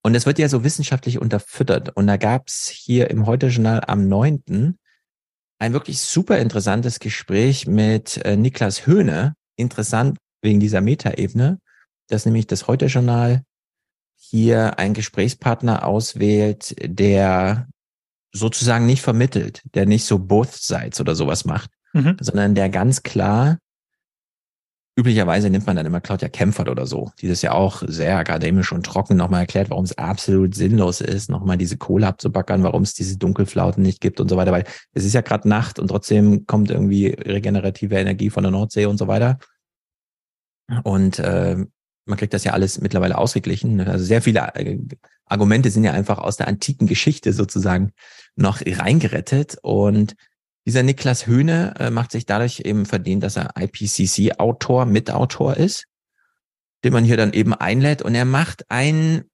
[0.03, 1.97] Und es wird ja so wissenschaftlich unterfüttert.
[1.97, 4.79] Und da gab es hier im Heute-Journal am 9.
[5.59, 9.35] ein wirklich super interessantes Gespräch mit äh, Niklas Höhne.
[9.57, 11.59] Interessant wegen dieser Metaebene,
[12.09, 13.43] dass nämlich das Heute-Journal
[14.17, 17.69] hier einen Gesprächspartner auswählt, der
[18.33, 22.17] sozusagen nicht vermittelt, der nicht so both sides oder sowas macht, mhm.
[22.21, 23.59] sondern der ganz klar
[24.97, 28.73] üblicherweise nimmt man dann immer Claudia Kempfert oder so, die das ja auch sehr akademisch
[28.73, 32.95] und trocken nochmal erklärt, warum es absolut sinnlos ist, nochmal diese Kohle abzubackern, warum es
[32.95, 36.47] diese Dunkelflauten nicht gibt und so weiter, weil es ist ja gerade Nacht und trotzdem
[36.47, 39.39] kommt irgendwie regenerative Energie von der Nordsee und so weiter.
[40.83, 41.57] Und äh,
[42.07, 43.81] man kriegt das ja alles mittlerweile ausgeglichen.
[43.81, 44.79] Also sehr viele äh,
[45.27, 47.93] Argumente sind ja einfach aus der antiken Geschichte sozusagen
[48.35, 50.15] noch reingerettet und
[50.67, 55.87] dieser Niklas Höhne äh, macht sich dadurch eben verdient, dass er IPCC-Autor, Mitautor ist,
[56.85, 58.03] den man hier dann eben einlädt.
[58.03, 59.25] Und er macht ein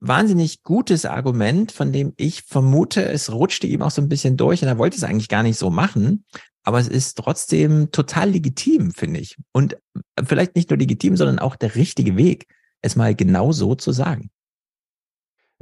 [0.00, 4.62] wahnsinnig gutes Argument, von dem ich vermute, es rutschte ihm auch so ein bisschen durch
[4.62, 6.24] und er wollte es eigentlich gar nicht so machen.
[6.62, 9.36] Aber es ist trotzdem total legitim, finde ich.
[9.52, 9.76] Und
[10.24, 12.46] vielleicht nicht nur legitim, sondern auch der richtige Weg,
[12.80, 14.30] es mal genau so zu sagen.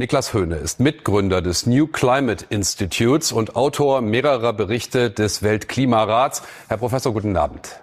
[0.02, 6.42] Niklas Höhne ist Mitgründer des New Climate Institutes und Autor mehrerer Berichte des Weltklimarats.
[6.66, 7.80] Herr Professor, guten Abend.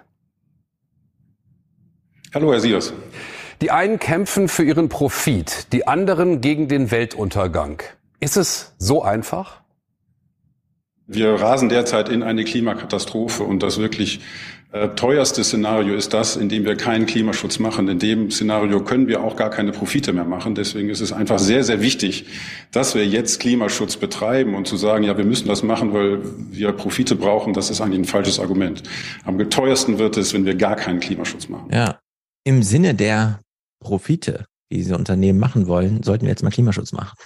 [2.34, 2.92] Hallo, Herr Siers.
[3.62, 7.82] Die einen kämpfen für ihren Profit, die anderen gegen den Weltuntergang.
[8.20, 9.62] Ist es so einfach?
[11.06, 14.20] Wir rasen derzeit in eine Klimakatastrophe und das wirklich
[14.70, 17.88] teuerste Szenario ist das, in dem wir keinen Klimaschutz machen.
[17.88, 20.54] In dem Szenario können wir auch gar keine Profite mehr machen.
[20.54, 22.26] Deswegen ist es einfach sehr, sehr wichtig,
[22.70, 26.20] dass wir jetzt Klimaschutz betreiben und zu sagen, ja, wir müssen das machen, weil
[26.52, 28.84] wir Profite brauchen, das ist eigentlich ein falsches Argument.
[29.24, 31.68] Am teuersten wird es, wenn wir gar keinen Klimaschutz machen.
[31.72, 31.98] Ja,
[32.44, 33.40] im Sinne der
[33.80, 37.16] Profite, die diese Unternehmen machen wollen, sollten wir jetzt mal Klimaschutz machen.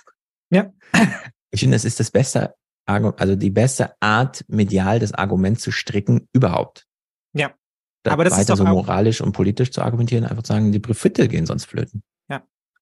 [0.50, 0.72] Ja.
[1.50, 2.52] Ich finde, das ist das beste,
[2.84, 6.84] also die beste Art, medial das Argument zu stricken überhaupt.
[8.12, 11.46] Aber das ist doch so moralisch und politisch zu argumentieren, einfach sagen, die Profite gehen
[11.46, 12.02] sonst flöten.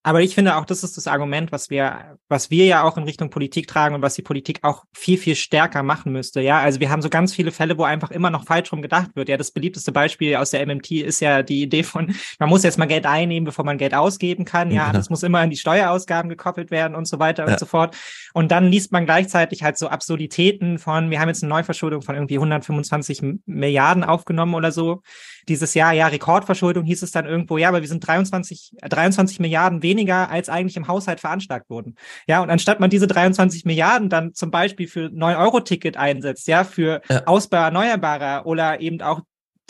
[0.05, 3.05] Aber ich finde auch, das ist das Argument, was wir, was wir ja auch in
[3.05, 6.41] Richtung Politik tragen und was die Politik auch viel, viel stärker machen müsste.
[6.41, 9.11] Ja, also wir haben so ganz viele Fälle, wo einfach immer noch falsch rum gedacht
[9.15, 9.29] wird.
[9.29, 12.79] Ja, das beliebteste Beispiel aus der MMT ist ja die Idee von, man muss jetzt
[12.79, 14.73] mal Geld einnehmen, bevor man Geld ausgeben kann.
[14.73, 14.93] Ja, ja.
[14.93, 17.53] das muss immer an die Steuerausgaben gekoppelt werden und so weiter ja.
[17.53, 17.97] und so fort.
[18.35, 22.17] Und dann liest man gleichzeitig halt so Absurditäten von, wir haben jetzt eine Neuverschuldung von
[22.17, 25.03] irgendwie 125 Milliarden aufgenommen oder so
[25.49, 29.83] dieses Jahr, ja, Rekordverschuldung hieß es dann irgendwo, ja, aber wir sind 23, 23 Milliarden
[29.83, 31.97] weniger, als eigentlich im Haushalt veranschlagt wurden.
[32.27, 37.01] Ja, und anstatt man diese 23 Milliarden dann zum Beispiel für 9-Euro-Ticket einsetzt, ja, für
[37.09, 37.27] ja.
[37.27, 39.21] Ausbau erneuerbarer oder eben auch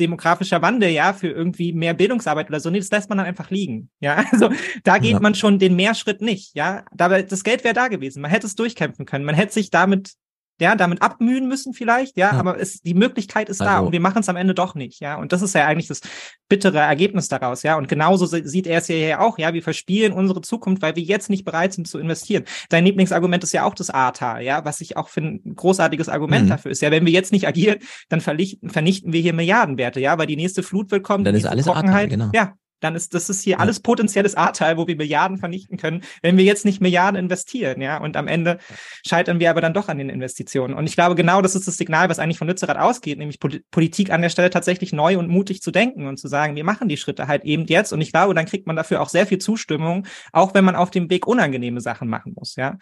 [0.01, 2.71] demografischer Wandel, ja, für irgendwie mehr Bildungsarbeit oder so.
[2.71, 3.91] Nee, das lässt man dann einfach liegen.
[4.01, 4.51] Ja, also
[4.85, 5.21] da geht ja.
[5.21, 6.55] man schon den Mehrschritt nicht.
[6.55, 8.23] Ja, dabei das Geld wäre da gewesen.
[8.23, 9.25] Man hätte es durchkämpfen können.
[9.25, 10.15] Man hätte sich damit
[10.61, 12.39] ja, damit abmühen müssen vielleicht, ja, ja.
[12.39, 13.73] aber es, die Möglichkeit ist also.
[13.73, 15.17] da und wir machen es am Ende doch nicht, ja.
[15.17, 16.01] Und das ist ja eigentlich das
[16.49, 17.77] bittere Ergebnis daraus, ja.
[17.77, 19.55] Und genauso sieht er es ja auch, ja.
[19.55, 22.45] Wir verspielen unsere Zukunft, weil wir jetzt nicht bereit sind zu investieren.
[22.69, 26.45] Dein Lieblingsargument ist ja auch das ATA, ja, was ich auch für ein großartiges Argument
[26.45, 26.51] mhm.
[26.51, 26.83] dafür ist.
[26.83, 27.79] Ja, wenn wir jetzt nicht agieren,
[28.09, 31.25] dann vernichten wir hier Milliardenwerte, ja, weil die nächste Flut will kommen.
[31.25, 32.31] Dann ist alles ATA, genau.
[32.33, 36.37] Ja, dann ist das ist hier alles potenzielles A-Teil, wo wir Milliarden vernichten können, wenn
[36.37, 37.99] wir jetzt nicht Milliarden investieren, ja.
[37.99, 38.59] Und am Ende
[39.07, 40.75] scheitern wir aber dann doch an den Investitionen.
[40.75, 43.39] Und ich glaube, genau das ist das Signal, was eigentlich von Lützerath ausgeht, nämlich
[43.71, 46.89] Politik an der Stelle tatsächlich neu und mutig zu denken und zu sagen, wir machen
[46.89, 47.93] die Schritte halt eben jetzt.
[47.93, 50.91] Und ich glaube, dann kriegt man dafür auch sehr viel Zustimmung, auch wenn man auf
[50.91, 52.79] dem Weg unangenehme Sachen machen muss, ja.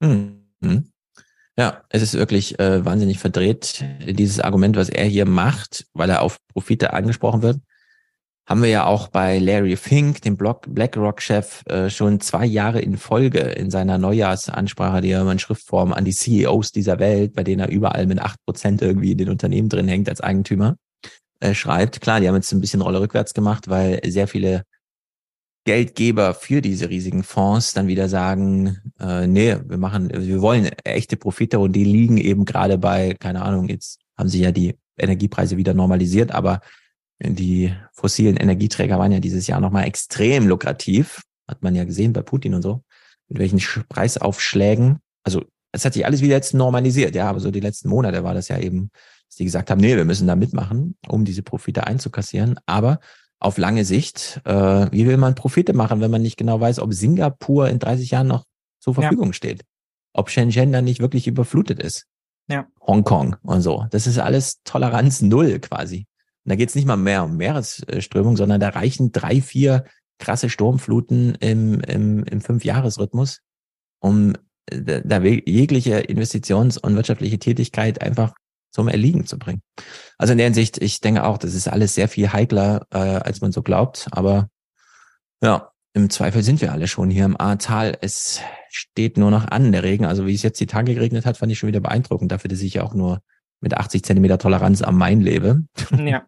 [0.00, 0.90] Mhm.
[1.56, 6.22] Ja, es ist wirklich äh, wahnsinnig verdreht, dieses Argument, was er hier macht, weil er
[6.22, 7.58] auf Profite angesprochen wird.
[8.46, 13.38] Haben wir ja auch bei Larry Fink, dem BlackRock-Chef, äh, schon zwei Jahre in Folge
[13.38, 17.60] in seiner Neujahrsansprache, die er immer in Schriftform an die CEOs dieser Welt, bei denen
[17.60, 20.76] er überall mit acht Prozent irgendwie in den Unternehmen drin hängt als Eigentümer,
[21.40, 22.02] äh, schreibt.
[22.02, 24.64] Klar, die haben jetzt ein bisschen Rolle rückwärts gemacht, weil sehr viele
[25.64, 31.16] Geldgeber für diese riesigen Fonds dann wieder sagen, äh, nee, wir machen, wir wollen echte
[31.16, 35.56] Profite und die liegen eben gerade bei, keine Ahnung, jetzt haben sich ja die Energiepreise
[35.56, 36.60] wieder normalisiert, aber
[37.20, 42.22] die fossilen Energieträger waren ja dieses Jahr nochmal extrem lukrativ, hat man ja gesehen bei
[42.22, 42.82] Putin und so,
[43.28, 44.98] mit welchen Preisaufschlägen.
[45.22, 48.34] Also es hat sich alles wieder jetzt normalisiert, ja, aber so die letzten Monate war
[48.34, 48.90] das ja eben,
[49.28, 52.58] dass die gesagt haben, nee, wir müssen da mitmachen, um diese Profite einzukassieren.
[52.66, 53.00] Aber
[53.40, 56.94] auf lange Sicht, äh, wie will man Profite machen, wenn man nicht genau weiß, ob
[56.94, 58.44] Singapur in 30 Jahren noch
[58.78, 59.32] zur Verfügung ja.
[59.32, 59.62] steht?
[60.12, 62.06] Ob Shenzhen dann nicht wirklich überflutet ist?
[62.48, 62.66] Ja.
[62.86, 63.86] Hongkong und so.
[63.90, 66.06] Das ist alles Toleranz null quasi.
[66.44, 69.84] Und da geht es nicht mal mehr um Meeresströmung, sondern da reichen drei, vier
[70.18, 73.40] krasse Sturmfluten im, im, im Fünfjahresrhythmus,
[73.98, 74.34] um
[74.66, 78.34] äh, da jegliche Investitions- und wirtschaftliche Tätigkeit einfach
[78.70, 79.62] zum Erliegen zu bringen.
[80.18, 83.40] Also in der Hinsicht, ich denke auch, das ist alles sehr viel heikler, äh, als
[83.40, 84.08] man so glaubt.
[84.10, 84.48] Aber
[85.42, 87.96] ja, im Zweifel sind wir alle schon hier im Ahrtal.
[88.00, 90.04] Es steht nur noch an, der Regen.
[90.04, 92.60] Also wie es jetzt die Tage geregnet hat, fand ich schon wieder beeindruckend, dafür, dass
[92.60, 93.20] ich ja auch nur
[93.64, 95.64] mit 80 Zentimeter Toleranz am Main lebe.
[95.96, 96.22] Ja.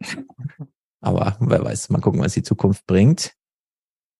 [1.01, 3.35] Aber wer weiß, mal gucken, was die Zukunft bringt.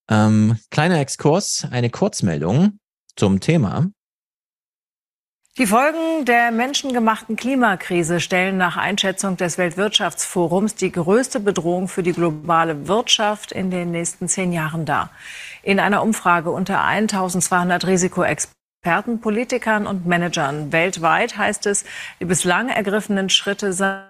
[0.09, 2.79] Ähm, kleiner Exkurs, eine Kurzmeldung
[3.15, 3.87] zum Thema.
[5.57, 12.13] Die Folgen der menschengemachten Klimakrise stellen nach Einschätzung des Weltwirtschaftsforums die größte Bedrohung für die
[12.13, 15.09] globale Wirtschaft in den nächsten zehn Jahren dar.
[15.63, 18.56] In einer Umfrage unter 1200 Risikoexperten,
[19.21, 21.85] Politikern und Managern weltweit heißt es,
[22.19, 24.07] die bislang ergriffenen Schritte seien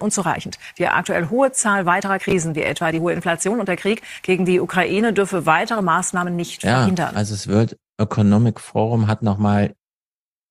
[0.00, 0.58] unzureichend.
[0.78, 4.44] Die aktuell hohe Zahl weiterer Krisen, wie etwa die hohe Inflation und der Krieg gegen
[4.44, 7.14] die Ukraine, dürfe weitere Maßnahmen nicht ja, verhindern.
[7.14, 9.74] Also es wird Economic Forum hat nochmal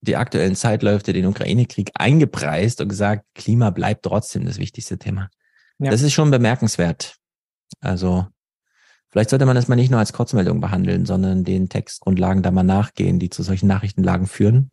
[0.01, 5.29] die aktuellen Zeitläufe, den Ukraine-Krieg eingepreist und gesagt, Klima bleibt trotzdem das wichtigste Thema.
[5.79, 5.91] Ja.
[5.91, 7.15] Das ist schon bemerkenswert.
[7.79, 8.27] Also
[9.13, 12.63] vielleicht sollte man das mal nicht nur als Kurzmeldung behandeln, sondern den Textgrundlagen da mal
[12.63, 14.69] nachgehen, die zu solchen Nachrichtenlagen führen.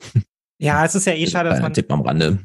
[0.62, 2.38] Ja, es ist ja eh schade, dass man, Tipp am Rande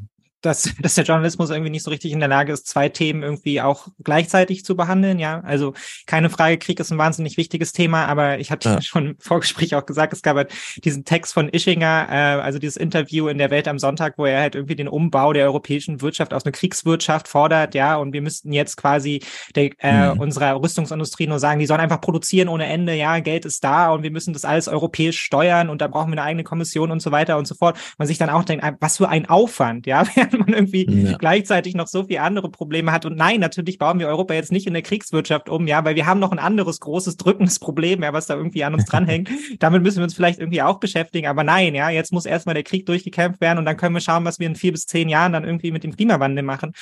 [0.45, 3.61] dass, dass der Journalismus irgendwie nicht so richtig in der Lage ist, zwei Themen irgendwie
[3.61, 5.19] auch gleichzeitig zu behandeln.
[5.19, 5.73] Ja, also
[6.05, 8.81] keine Frage, Krieg ist ein wahnsinnig wichtiges Thema, aber ich hatte ja.
[8.81, 12.77] schon im Vorgespräch auch gesagt, es gab halt diesen Text von Ischinger, äh, also dieses
[12.77, 16.33] Interview in der Welt am Sonntag, wo er halt irgendwie den Umbau der europäischen Wirtschaft
[16.33, 19.21] aus einer Kriegswirtschaft fordert, ja, und wir müssten jetzt quasi
[19.55, 20.19] der, äh, mhm.
[20.19, 24.03] unserer Rüstungsindustrie nur sagen, die sollen einfach produzieren ohne Ende, ja, Geld ist da und
[24.03, 27.11] wir müssen das alles europäisch steuern und da brauchen wir eine eigene Kommission und so
[27.11, 27.77] weiter und so fort.
[27.97, 30.03] Man sich dann auch denkt, was für ein Aufwand, ja,
[30.39, 31.17] man irgendwie ja.
[31.17, 33.05] gleichzeitig noch so viele andere Probleme hat.
[33.05, 36.05] Und nein, natürlich bauen wir Europa jetzt nicht in der Kriegswirtschaft um, ja, weil wir
[36.05, 39.29] haben noch ein anderes großes drückendes Problem, ja, was da irgendwie an uns dranhängt.
[39.59, 41.27] Damit müssen wir uns vielleicht irgendwie auch beschäftigen.
[41.27, 44.25] Aber nein, ja, jetzt muss erstmal der Krieg durchgekämpft werden und dann können wir schauen,
[44.25, 46.73] was wir in vier bis zehn Jahren dann irgendwie mit dem Klimawandel machen.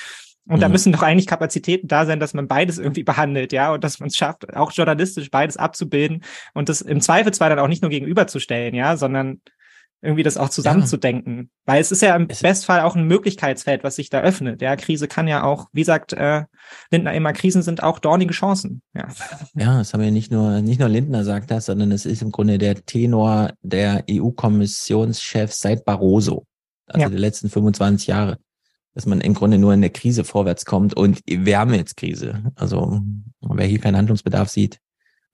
[0.46, 3.82] Und da müssen doch eigentlich Kapazitäten da sein, dass man beides irgendwie behandelt, ja, und
[3.82, 7.80] dass man es schafft, auch journalistisch beides abzubilden und das im Zweifelsfall dann auch nicht
[7.80, 9.40] nur gegenüberzustellen, ja, sondern
[10.04, 11.36] irgendwie das auch zusammenzudenken.
[11.36, 11.44] Ja.
[11.66, 14.60] Weil es ist ja im es Bestfall auch ein Möglichkeitsfeld, was sich da öffnet.
[14.62, 16.44] Ja, Krise kann ja auch, wie sagt äh,
[16.90, 18.82] Lindner immer, Krisen sind auch dornige Chancen.
[18.94, 19.08] Ja,
[19.54, 22.30] ja das haben ja nicht nur, nicht nur Lindner sagt das, sondern es ist im
[22.32, 26.46] Grunde der Tenor der EU-Kommissionschefs seit Barroso,
[26.86, 27.08] also ja.
[27.08, 28.38] der letzten 25 Jahre,
[28.94, 32.52] dass man im Grunde nur in der Krise vorwärts kommt und wir haben jetzt Krise.
[32.54, 33.00] Also
[33.40, 34.78] wer hier keinen Handlungsbedarf sieht,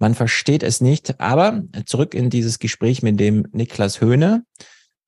[0.01, 4.45] man versteht es nicht, aber zurück in dieses Gespräch mit dem Niklas Höhne.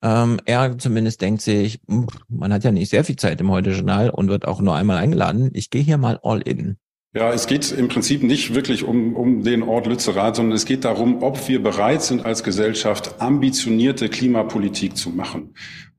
[0.01, 1.81] Ähm, er zumindest denkt sich,
[2.29, 5.49] man hat ja nicht sehr viel Zeit im Heute-Journal und wird auch nur einmal eingeladen.
[5.53, 6.77] Ich gehe hier mal all in.
[7.15, 10.83] Ja, es geht im Prinzip nicht wirklich um, um den Ort Lützerath, sondern es geht
[10.83, 15.53] darum, ob wir bereit sind, als Gesellschaft ambitionierte Klimapolitik zu machen.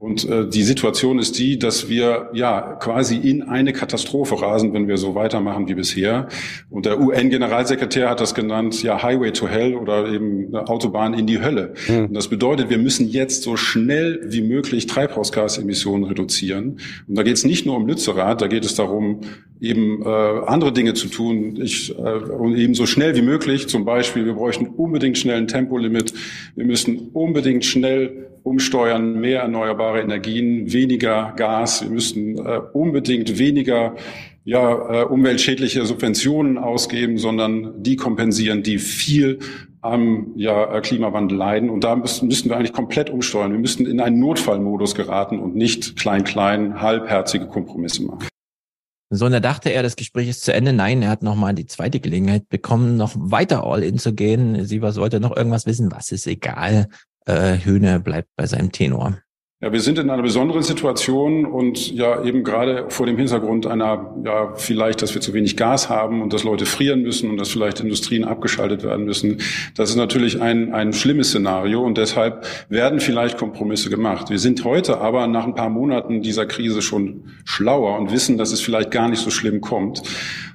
[0.04, 4.86] Und äh, die Situation ist die, dass wir ja quasi in eine Katastrophe rasen, wenn
[4.86, 6.28] wir so weitermachen wie bisher.
[6.68, 11.40] Und der UN-Generalsekretär hat das genannt, ja, Highway to Hell oder eben Autobahn in die
[11.40, 11.72] Hölle.
[11.88, 12.04] Mhm.
[12.08, 16.80] Und das bedeutet, wir müssen jetzt so schnell wie möglich Treibhausgasemissionen reduzieren.
[17.08, 19.20] Und da geht es nicht nur um Lützerath, da geht es darum,
[19.58, 21.58] eben äh, andere Dinge zu tun.
[21.62, 23.68] Ich, äh, und eben so schnell wie möglich.
[23.68, 26.12] Zum Beispiel, wir bräuchten unbedingt schnell ein Tempolimit.
[26.56, 31.82] Wir müssen unbedingt schnell umsteuern, mehr erneuerbare Energien, weniger Gas.
[31.82, 33.96] Wir müssen äh, unbedingt weniger
[34.44, 39.38] ja, äh, umweltschädliche Subventionen ausgeben, sondern die kompensieren, die viel
[39.80, 41.70] am ja, äh, Klimawandel leiden.
[41.70, 43.52] Und da müssen, müssen wir eigentlich komplett umsteuern.
[43.52, 48.28] Wir müssen in einen Notfallmodus geraten und nicht klein-klein, halbherzige Kompromisse machen.
[49.10, 50.72] So, und da dachte er, das Gespräch ist zu Ende.
[50.72, 54.64] Nein, er hat nochmal die zweite Gelegenheit bekommen, noch weiter All-In zu gehen.
[54.64, 55.92] Sie wollte noch irgendwas wissen.
[55.92, 56.88] Was ist egal?
[57.26, 59.18] Äh, Höhne bleibt bei seinem Tenor.
[59.64, 64.14] Ja, wir sind in einer besonderen Situation und ja eben gerade vor dem Hintergrund einer,
[64.22, 67.48] ja vielleicht, dass wir zu wenig Gas haben und dass Leute frieren müssen und dass
[67.48, 69.40] vielleicht Industrien abgeschaltet werden müssen.
[69.74, 74.28] Das ist natürlich ein, ein schlimmes Szenario und deshalb werden vielleicht Kompromisse gemacht.
[74.28, 78.52] Wir sind heute aber nach ein paar Monaten dieser Krise schon schlauer und wissen, dass
[78.52, 80.02] es vielleicht gar nicht so schlimm kommt.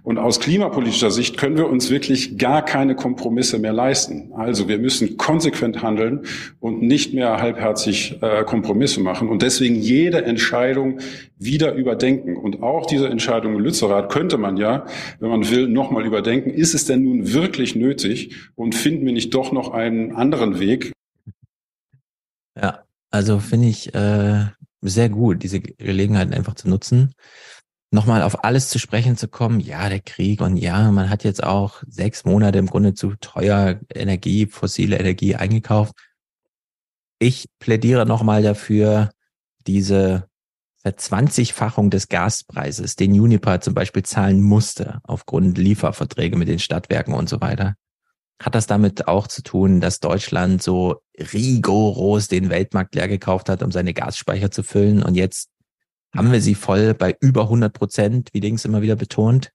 [0.10, 4.34] Und aus klimapolitischer Sicht können wir uns wirklich gar keine Kompromisse mehr leisten.
[4.34, 6.26] Also wir müssen konsequent handeln
[6.60, 10.97] und nicht mehr halbherzig äh, Kompromisse machen und deswegen jede Entscheidung
[11.38, 12.38] wieder überdenken.
[12.38, 14.88] Und auch diese Entscheidung in Lützerath könnte man ja,
[15.20, 16.49] wenn man will, nochmal überdenken.
[16.49, 20.91] Ist es denn nun wirklich nötig und finden wir nicht doch noch einen anderen Weg?
[22.60, 22.80] Ja,
[23.12, 24.45] also finde ich äh,
[24.82, 27.14] sehr gut, diese Gelegenheit einfach zu nutzen
[27.92, 31.44] nochmal auf alles zu sprechen zu kommen, ja, der Krieg und ja, man hat jetzt
[31.44, 35.94] auch sechs Monate im Grunde zu teuer Energie, fossile Energie eingekauft.
[37.20, 39.10] Ich plädiere nochmal dafür,
[39.66, 40.30] diese
[40.82, 47.28] Verzwanzigfachung des Gaspreises, den Juniper zum Beispiel zahlen musste, aufgrund Lieferverträge mit den Stadtwerken und
[47.28, 47.76] so weiter.
[48.42, 51.02] Hat das damit auch zu tun, dass Deutschland so
[51.34, 55.50] rigoros den Weltmarkt leer gekauft hat, um seine Gasspeicher zu füllen und jetzt
[56.16, 59.51] haben wir sie voll bei über 100 Prozent, wie Dings immer wieder betont,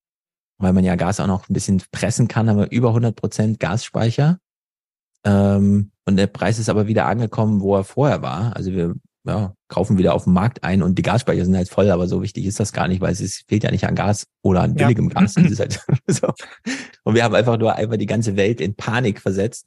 [0.58, 3.60] weil man ja Gas auch noch ein bisschen pressen kann, haben wir über 100 Prozent
[3.60, 4.38] Gasspeicher.
[5.24, 8.54] Ähm, und der Preis ist aber wieder angekommen, wo er vorher war.
[8.54, 8.94] Also wir
[9.26, 12.22] ja, kaufen wieder auf dem Markt ein und die Gasspeicher sind halt voll, aber so
[12.22, 14.74] wichtig ist das gar nicht, weil es ist, fehlt ja nicht an Gas oder an
[14.74, 15.20] billigem ja.
[15.20, 15.36] Gas.
[15.58, 16.28] Halt so.
[17.04, 19.66] Und wir haben einfach nur einfach die ganze Welt in Panik versetzt,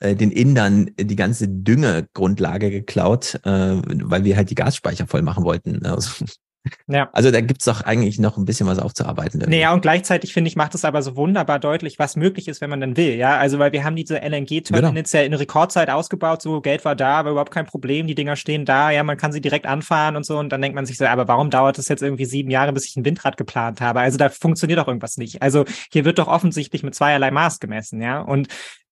[0.00, 5.44] äh, den Indern die ganze Düngegrundlage geklaut, äh, weil wir halt die Gasspeicher voll machen
[5.44, 5.84] wollten.
[5.84, 6.24] Also,
[6.86, 7.08] ja.
[7.12, 9.40] Also da gibt's doch eigentlich noch ein bisschen was aufzuarbeiten.
[9.48, 12.70] Naja, und gleichzeitig finde ich, macht es aber so wunderbar deutlich, was möglich ist, wenn
[12.70, 13.14] man dann will.
[13.14, 15.20] Ja, also weil wir haben diese LNG-Terminals genau.
[15.20, 18.64] ja in Rekordzeit ausgebaut, so Geld war da, war überhaupt kein Problem, die Dinger stehen
[18.64, 21.06] da, ja, man kann sie direkt anfahren und so und dann denkt man sich so,
[21.06, 24.00] aber warum dauert es jetzt irgendwie sieben Jahre, bis ich ein Windrad geplant habe?
[24.00, 25.42] Also da funktioniert doch irgendwas nicht.
[25.42, 28.20] Also hier wird doch offensichtlich mit zweierlei Maß gemessen, ja.
[28.20, 28.48] Und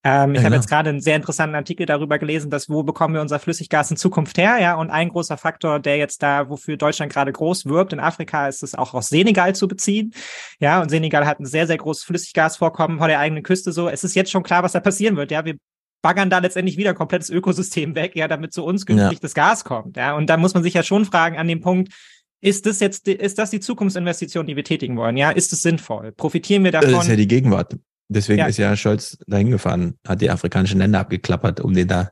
[0.06, 0.60] ähm, ich ja, habe ja.
[0.60, 3.96] jetzt gerade einen sehr interessanten Artikel darüber gelesen, dass wo bekommen wir unser Flüssiggas in
[3.96, 7.92] Zukunft her, ja, und ein großer Faktor, der jetzt da, wofür Deutschland gerade groß wirbt,
[7.92, 10.14] in Afrika ist es auch aus Senegal zu beziehen,
[10.60, 13.88] ja, und Senegal hat ein sehr, sehr großes Flüssiggasvorkommen vor der eigenen Küste so.
[13.88, 15.56] Es ist jetzt schon klar, was da passieren wird, ja, wir
[16.02, 19.18] baggern da letztendlich wieder ein komplettes Ökosystem weg, ja, damit zu uns günstig ja.
[19.20, 21.92] das Gas kommt, ja, und da muss man sich ja schon fragen an dem Punkt,
[22.40, 25.16] ist das jetzt, ist das die Zukunftsinvestition, die wir tätigen wollen?
[25.16, 26.12] Ja, ist es sinnvoll?
[26.12, 26.92] Profitieren wir davon?
[26.92, 27.76] Das ist ja die Gegenwart.
[28.08, 28.46] Deswegen ja.
[28.46, 32.10] ist ja Scholz dahin gefahren, hat die afrikanischen Länder abgeklappert, um den da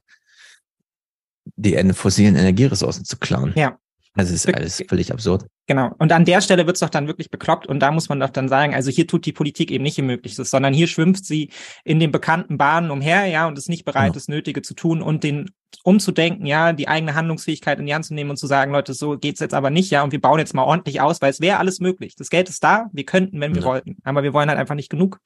[1.57, 3.53] die fossilen Energieressourcen zu klauen.
[3.57, 3.78] Ja.
[4.16, 5.47] Das ist alles völlig absurd.
[5.66, 5.90] Genau.
[5.99, 7.66] Und an der Stelle wird's doch dann wirklich bekloppt.
[7.66, 10.05] Und da muss man doch dann sagen, also hier tut die Politik eben nicht ihr
[10.05, 11.51] Möglichstes, sondern hier schwimmt sie
[11.82, 14.14] in den bekannten Bahnen umher, ja, und ist nicht bereit, genau.
[14.14, 15.51] das Nötige zu tun und den
[15.82, 19.18] umzudenken, ja, die eigene Handlungsfähigkeit in die Hand zu nehmen und zu sagen, Leute, so
[19.18, 21.59] geht's jetzt aber nicht, ja, und wir bauen jetzt mal ordentlich aus, weil es wäre
[21.59, 22.14] alles möglich.
[22.14, 23.68] Das Geld ist da, wir könnten, wenn wir ja.
[23.68, 23.97] wollten.
[24.05, 25.18] Aber wir wollen halt einfach nicht genug.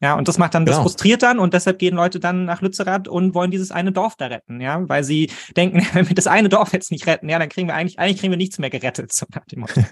[0.00, 0.82] Ja, und das macht dann, das genau.
[0.82, 4.26] frustriert dann und deshalb gehen Leute dann nach Lützerath und wollen dieses eine Dorf da
[4.26, 7.48] retten, ja, weil sie denken, wenn wir das eine Dorf jetzt nicht retten, ja, dann
[7.48, 9.82] kriegen wir eigentlich, eigentlich kriegen wir nichts mehr gerettet, so nach dem Motto.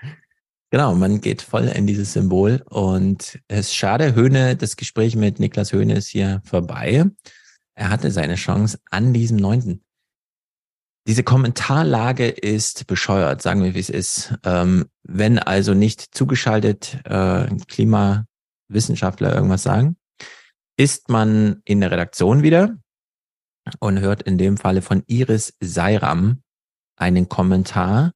[0.70, 5.38] genau, man geht voll in dieses Symbol und es ist schade, Höhne, das Gespräch mit
[5.38, 7.04] Niklas Höhne ist hier vorbei.
[7.74, 9.82] Er hatte seine Chance an diesem neunten.
[11.06, 14.34] Diese Kommentarlage ist bescheuert, sagen wir, wie es ist.
[14.44, 18.26] Ähm, wenn also nicht zugeschaltet äh, Klima
[18.68, 19.96] Wissenschaftler irgendwas sagen,
[20.76, 22.76] ist man in der Redaktion wieder
[23.80, 26.42] und hört in dem Falle von Iris Seiram
[26.96, 28.12] einen Kommentar.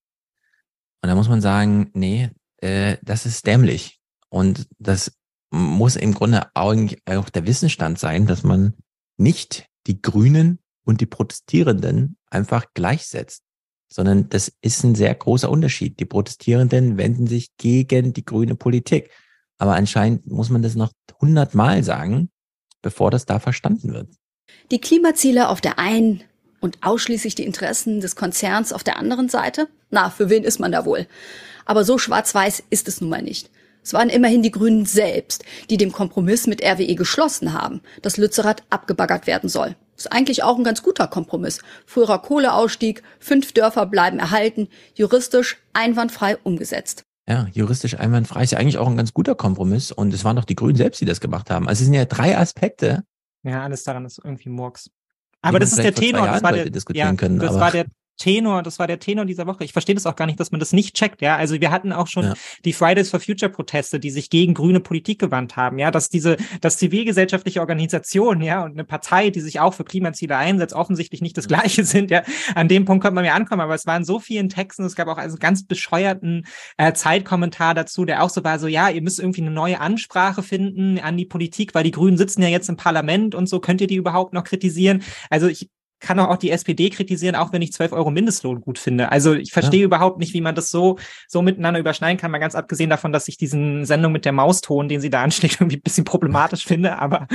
[1.03, 4.01] Und da muss man sagen, nee, äh, das ist dämlich.
[4.28, 5.12] Und das
[5.51, 8.74] muss im Grunde auch der Wissensstand sein, dass man
[9.16, 13.42] nicht die Grünen und die Protestierenden einfach gleichsetzt,
[13.92, 15.98] sondern das ist ein sehr großer Unterschied.
[15.98, 19.11] Die Protestierenden wenden sich gegen die grüne Politik.
[19.61, 20.90] Aber anscheinend muss man das noch
[21.20, 22.30] hundertmal sagen,
[22.80, 24.08] bevor das da verstanden wird.
[24.70, 26.22] Die Klimaziele auf der einen
[26.61, 29.68] und ausschließlich die Interessen des Konzerns auf der anderen Seite?
[29.90, 31.06] Na, für wen ist man da wohl?
[31.66, 33.50] Aber so schwarz-weiß ist es nun mal nicht.
[33.82, 38.62] Es waren immerhin die Grünen selbst, die dem Kompromiss mit RWE geschlossen haben, dass Lützerath
[38.70, 39.76] abgebaggert werden soll.
[39.94, 41.61] Ist eigentlich auch ein ganz guter Kompromiss.
[41.84, 47.04] Früherer Kohleausstieg, fünf Dörfer bleiben erhalten, juristisch einwandfrei umgesetzt.
[47.31, 49.93] Ja, juristisch einwandfrei ist ja eigentlich auch ein ganz guter Kompromiss.
[49.93, 51.68] Und es waren doch die Grünen selbst, die das gemacht haben.
[51.68, 53.05] Also es sind ja drei Aspekte.
[53.45, 54.91] Ja, alles daran ist irgendwie Murks.
[55.41, 56.26] Aber das ist der Tenor.
[56.26, 57.87] Das war der, ja, können, das war der
[58.21, 59.64] Tenor, das war der Tenor dieser Woche.
[59.64, 61.37] Ich verstehe das auch gar nicht, dass man das nicht checkt, ja.
[61.37, 62.35] Also wir hatten auch schon ja.
[62.64, 66.37] die Fridays for Future Proteste, die sich gegen grüne Politik gewandt haben, ja, dass diese,
[66.61, 71.37] dass zivilgesellschaftliche Organisationen, ja, und eine Partei, die sich auch für Klimaziele einsetzt, offensichtlich nicht
[71.39, 72.23] das Gleiche sind, ja.
[72.55, 75.09] An dem Punkt könnte man mir ankommen, aber es waren so vielen Texten, es gab
[75.09, 76.47] auch also ganz bescheuerten
[76.77, 80.43] äh, Zeitkommentar dazu, der auch so war, so, ja, ihr müsst irgendwie eine neue Ansprache
[80.43, 83.81] finden an die Politik, weil die Grünen sitzen ja jetzt im Parlament und so, könnt
[83.81, 85.03] ihr die überhaupt noch kritisieren?
[85.31, 89.12] Also ich, kann auch die SPD kritisieren, auch wenn ich 12 Euro Mindestlohn gut finde.
[89.12, 89.86] Also ich verstehe ja.
[89.86, 90.98] überhaupt nicht, wie man das so,
[91.28, 92.30] so miteinander überschneiden kann.
[92.30, 95.55] Mal ganz abgesehen davon, dass ich diesen Sendung mit der Mauston, den sie da anschlägt,
[95.61, 97.28] irgendwie ein bisschen problematisch finde, aber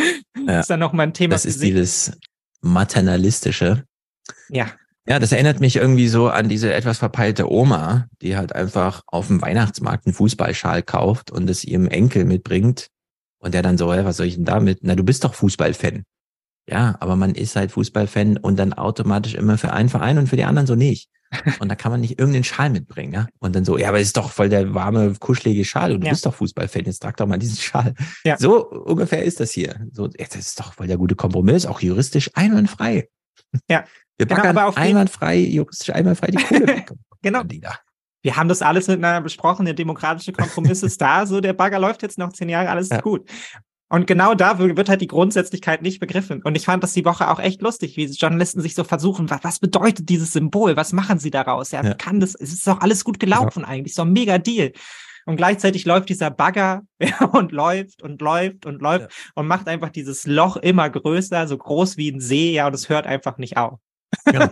[0.47, 0.59] ja.
[0.59, 1.33] ist dann noch mal ein Thema.
[1.33, 2.17] Das ist dieses
[2.61, 3.83] maternalistische.
[4.49, 4.67] Ja.
[5.07, 9.27] Ja, das erinnert mich irgendwie so an diese etwas verpeilte Oma, die halt einfach auf
[9.27, 12.87] dem Weihnachtsmarkt einen Fußballschal kauft und es ihrem Enkel mitbringt.
[13.37, 14.79] Und der dann so, hey, was soll ich denn damit?
[14.81, 16.03] Na, du bist doch Fußballfan.
[16.67, 20.35] Ja, aber man ist halt Fußballfan und dann automatisch immer für einen Verein und für
[20.35, 21.09] die anderen so nicht.
[21.59, 23.27] Und da kann man nicht irgendeinen Schal mitbringen, ja?
[23.39, 26.05] Und dann so, ja, aber es ist doch voll der warme, kuschelige Schal und du
[26.05, 26.13] ja.
[26.13, 27.93] bist doch Fußballfan, jetzt trag doch mal diesen Schal.
[28.23, 28.37] Ja.
[28.37, 29.87] So ungefähr ist das hier.
[29.91, 33.09] So, jetzt ist doch voll der gute Kompromiss, auch juristisch einwandfrei.
[33.67, 33.83] Ja.
[34.17, 36.85] Wir packen genau, einwandfrei, juristisch einwandfrei die Kohle
[37.21, 37.43] genau.
[38.21, 42.01] Wir haben das alles miteinander besprochen, der demokratische Kompromiss ist da, so der Bagger läuft
[42.01, 42.97] jetzt noch zehn Jahre, alles ja.
[42.97, 43.29] ist gut.
[43.87, 46.41] Und genau da wird halt die Grundsätzlichkeit nicht begriffen.
[46.41, 49.43] Und ich fand das die Woche auch echt lustig, wie Journalisten sich so versuchen, was,
[49.43, 50.75] was bedeutet dieses Symbol?
[50.75, 51.71] Was machen sie daraus?
[51.71, 51.93] Ja, ja.
[51.93, 53.67] kann das, es ist doch alles gut gelaufen ja.
[53.67, 54.71] eigentlich, so ein mega Deal.
[55.27, 59.31] Und gleichzeitig läuft dieser Bagger ja, und läuft und läuft und läuft ja.
[59.35, 62.89] und macht einfach dieses Loch immer größer, so groß wie ein See, ja, und es
[62.89, 63.79] hört einfach nicht auf.
[64.31, 64.49] Ja.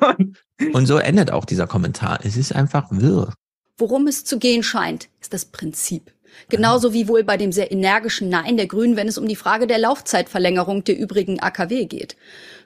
[0.73, 2.19] und so endet auch dieser Kommentar.
[2.23, 3.33] Es ist einfach wirr.
[3.77, 6.13] Worum es zu gehen scheint, ist das Prinzip.
[6.49, 9.67] Genauso wie wohl bei dem sehr energischen Nein der Grünen, wenn es um die Frage
[9.67, 12.15] der Laufzeitverlängerung der übrigen AKW geht.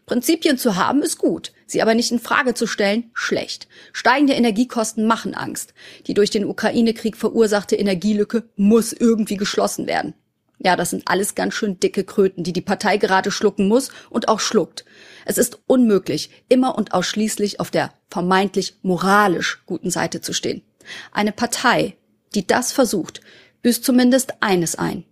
[0.05, 3.67] Prinzipien zu haben ist gut, sie aber nicht in Frage zu stellen, schlecht.
[3.91, 5.73] Steigende Energiekosten machen Angst.
[6.07, 10.13] Die durch den Ukraine-Krieg verursachte Energielücke muss irgendwie geschlossen werden.
[10.59, 14.27] Ja, das sind alles ganz schön dicke Kröten, die die Partei gerade schlucken muss und
[14.27, 14.85] auch schluckt.
[15.25, 20.63] Es ist unmöglich, immer und ausschließlich auf der vermeintlich moralisch guten Seite zu stehen.
[21.11, 21.95] Eine Partei,
[22.33, 23.21] die das versucht,
[23.61, 25.03] büßt zumindest eines ein.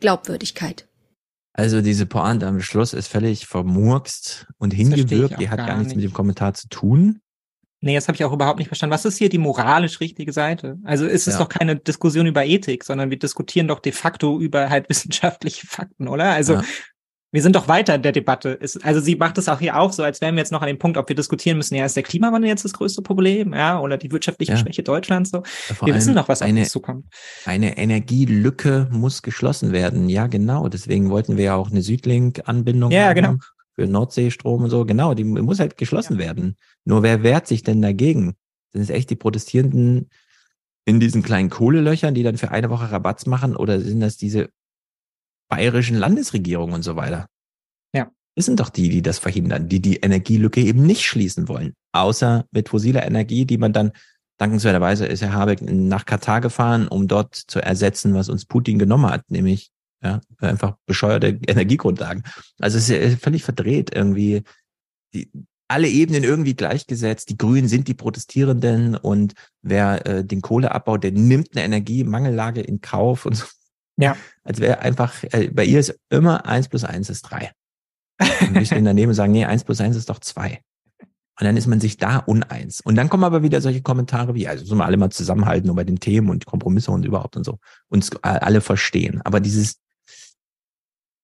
[0.00, 0.86] Glaubwürdigkeit.
[1.52, 5.40] Also diese Pointe am Schluss ist völlig vermurkst und hingewirkt.
[5.40, 5.96] Die hat gar nichts nicht.
[5.96, 7.20] mit dem Kommentar zu tun.
[7.80, 8.94] Nee, das habe ich auch überhaupt nicht verstanden.
[8.94, 10.78] Was ist hier die moralisch richtige Seite?
[10.84, 11.40] Also ist es ja.
[11.40, 16.08] doch keine Diskussion über Ethik, sondern wir diskutieren doch de facto über halt wissenschaftliche Fakten,
[16.08, 16.30] oder?
[16.30, 16.64] Also ja
[17.30, 18.58] wir sind doch weiter in der Debatte.
[18.82, 20.78] Also sie macht es auch hier auch so, als wären wir jetzt noch an dem
[20.78, 23.98] Punkt, ob wir diskutieren müssen, ja, ist der Klimawandel jetzt das größte Problem, ja, oder
[23.98, 24.58] die wirtschaftliche ja.
[24.58, 25.42] Schwäche Deutschlands so.
[25.68, 27.06] Ja, wir wissen doch, was eine, auf uns zukommt.
[27.44, 30.08] Eine Energielücke muss geschlossen werden.
[30.08, 30.68] Ja, genau.
[30.68, 33.34] Deswegen wollten wir ja auch eine Südlink-Anbindung ja, haben genau.
[33.74, 34.86] für Nordseestrom und so.
[34.86, 36.20] Genau, die muss halt geschlossen ja.
[36.20, 36.56] werden.
[36.84, 38.36] Nur wer wehrt sich denn dagegen?
[38.72, 40.08] Sind es echt die Protestierenden
[40.86, 44.48] in diesen kleinen Kohlelöchern, die dann für eine Woche Rabatz machen, oder sind das diese
[45.48, 47.26] bayerischen Landesregierung und so weiter.
[47.94, 48.10] Ja.
[48.34, 51.74] Das sind doch die, die das verhindern, die die Energielücke eben nicht schließen wollen.
[51.92, 53.92] Außer mit fossiler Energie, die man dann,
[54.38, 59.10] dankenswerterweise ist Herr Habeck nach Katar gefahren, um dort zu ersetzen, was uns Putin genommen
[59.10, 59.70] hat, nämlich
[60.02, 62.22] ja, einfach bescheuerte Energiegrundlagen.
[62.60, 64.42] Also es ist ja völlig verdreht irgendwie.
[65.12, 65.30] Die,
[65.70, 67.28] alle Ebenen irgendwie gleichgesetzt.
[67.28, 72.80] Die Grünen sind die Protestierenden und wer äh, den Kohleabbau, der nimmt eine Energiemangellage in
[72.80, 73.44] Kauf und so.
[73.98, 74.16] Ja.
[74.44, 77.52] Als wäre einfach, äh, bei ihr ist immer eins plus eins ist drei.
[78.40, 80.62] Und wir stehen daneben und sagen, nee, eins plus eins ist doch zwei.
[81.40, 82.80] Und dann ist man sich da uneins.
[82.80, 85.84] Und dann kommen aber wieder solche Kommentare wie, also sollen wir alle mal zusammenhalten bei
[85.84, 87.58] den Themen und Kompromisse und überhaupt und so.
[87.88, 89.20] Uns alle verstehen.
[89.22, 89.80] Aber dieses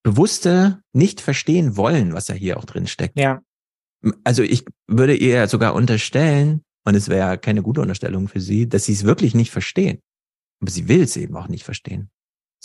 [0.05, 3.19] bewusste nicht verstehen wollen, was ja hier auch drin steckt.
[3.19, 3.41] Ja.
[4.23, 8.85] Also ich würde ihr sogar unterstellen, und es wäre keine gute Unterstellung für sie, dass
[8.85, 10.01] sie es wirklich nicht verstehen.
[10.61, 12.11] Aber sie will es eben auch nicht verstehen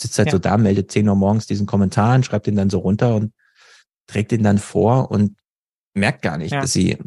[0.00, 0.32] sitzt halt ja.
[0.32, 3.32] so da, meldet 10 Uhr morgens diesen Kommentar und schreibt ihn dann so runter und
[4.06, 5.36] trägt ihn dann vor und
[5.94, 6.60] merkt gar nicht, ja.
[6.60, 6.98] dass sie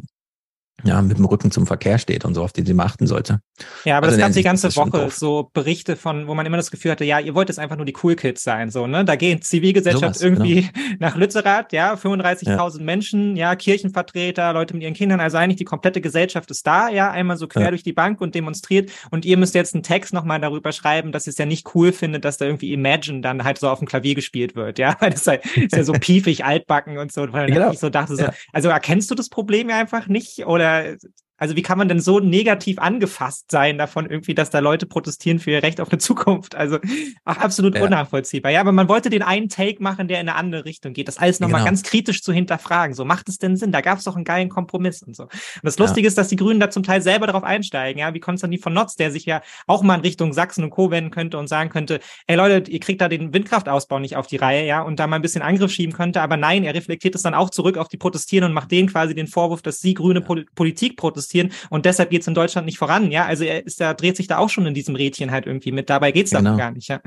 [0.84, 3.40] ja, mit dem Rücken zum Verkehr steht und so, auf den sie achten sollte.
[3.84, 6.70] Ja, aber Also das gab die ganze Woche so Berichte von, wo man immer das
[6.70, 9.04] Gefühl hatte, ja, ihr wollt jetzt einfach nur die Cool Kids sein, so, ne?
[9.04, 10.44] Da gehen Zivilgesellschaft Sowas, genau.
[10.44, 10.68] irgendwie
[10.98, 16.00] nach Lützerath, ja, 35.000 Menschen, ja, Kirchenvertreter, Leute mit ihren Kindern, also eigentlich die komplette
[16.00, 17.70] Gesellschaft ist da, ja, einmal so quer Ja.
[17.70, 21.26] durch die Bank und demonstriert und ihr müsst jetzt einen Text nochmal darüber schreiben, dass
[21.26, 23.88] ihr es ja nicht cool findet, dass da irgendwie Imagine dann halt so auf dem
[23.88, 27.32] Klavier gespielt wird, ja, weil das ist, halt, ist ja so piefig altbacken und so,
[27.32, 27.70] weil Genau.
[27.70, 28.32] ich so dachte, so, Ja.
[28.52, 30.96] also erkennst du das Problem ja einfach nicht oder yeah,
[31.36, 35.38] also wie kann man denn so negativ angefasst sein davon irgendwie, dass da Leute protestieren
[35.38, 36.54] für ihr Recht auf eine Zukunft?
[36.54, 36.78] Also
[37.24, 37.82] ach, absolut Ja.
[37.82, 38.52] unnachvollziehbar.
[38.52, 41.08] Ja, aber man wollte den einen Take machen, der in eine andere Richtung geht.
[41.08, 41.66] Das alles nochmal Genau.
[41.70, 42.94] ganz kritisch zu hinterfragen.
[42.94, 43.72] So, macht es denn Sinn?
[43.72, 45.24] Da gab es doch einen geilen Kompromiss und so.
[45.24, 45.30] Und
[45.62, 48.60] das Lustige ist, dass die Grünen da zum Teil selber darauf einsteigen, ja, wie Konstantin
[48.60, 50.90] von Notz, der sich ja auch mal in Richtung Sachsen und Co.
[50.90, 54.36] wenden könnte und sagen könnte, ey Leute, ihr kriegt da den Windkraftausbau nicht auf die
[54.36, 56.20] Reihe, ja, und da mal ein bisschen Angriff schieben könnte.
[56.22, 59.14] Aber nein, er reflektiert es dann auch zurück auf die Protestierenden und macht denen quasi
[59.14, 61.23] den Vorwurf, dass sie grüne Pol Politik protestieren
[61.70, 63.24] und deshalb geht es in Deutschland nicht voran, ja.
[63.26, 65.90] Also er ist da, dreht sich da auch schon in diesem Rädchen halt irgendwie mit.
[65.90, 66.52] Dabei geht's Genau.
[66.52, 67.00] doch gar nicht, ja.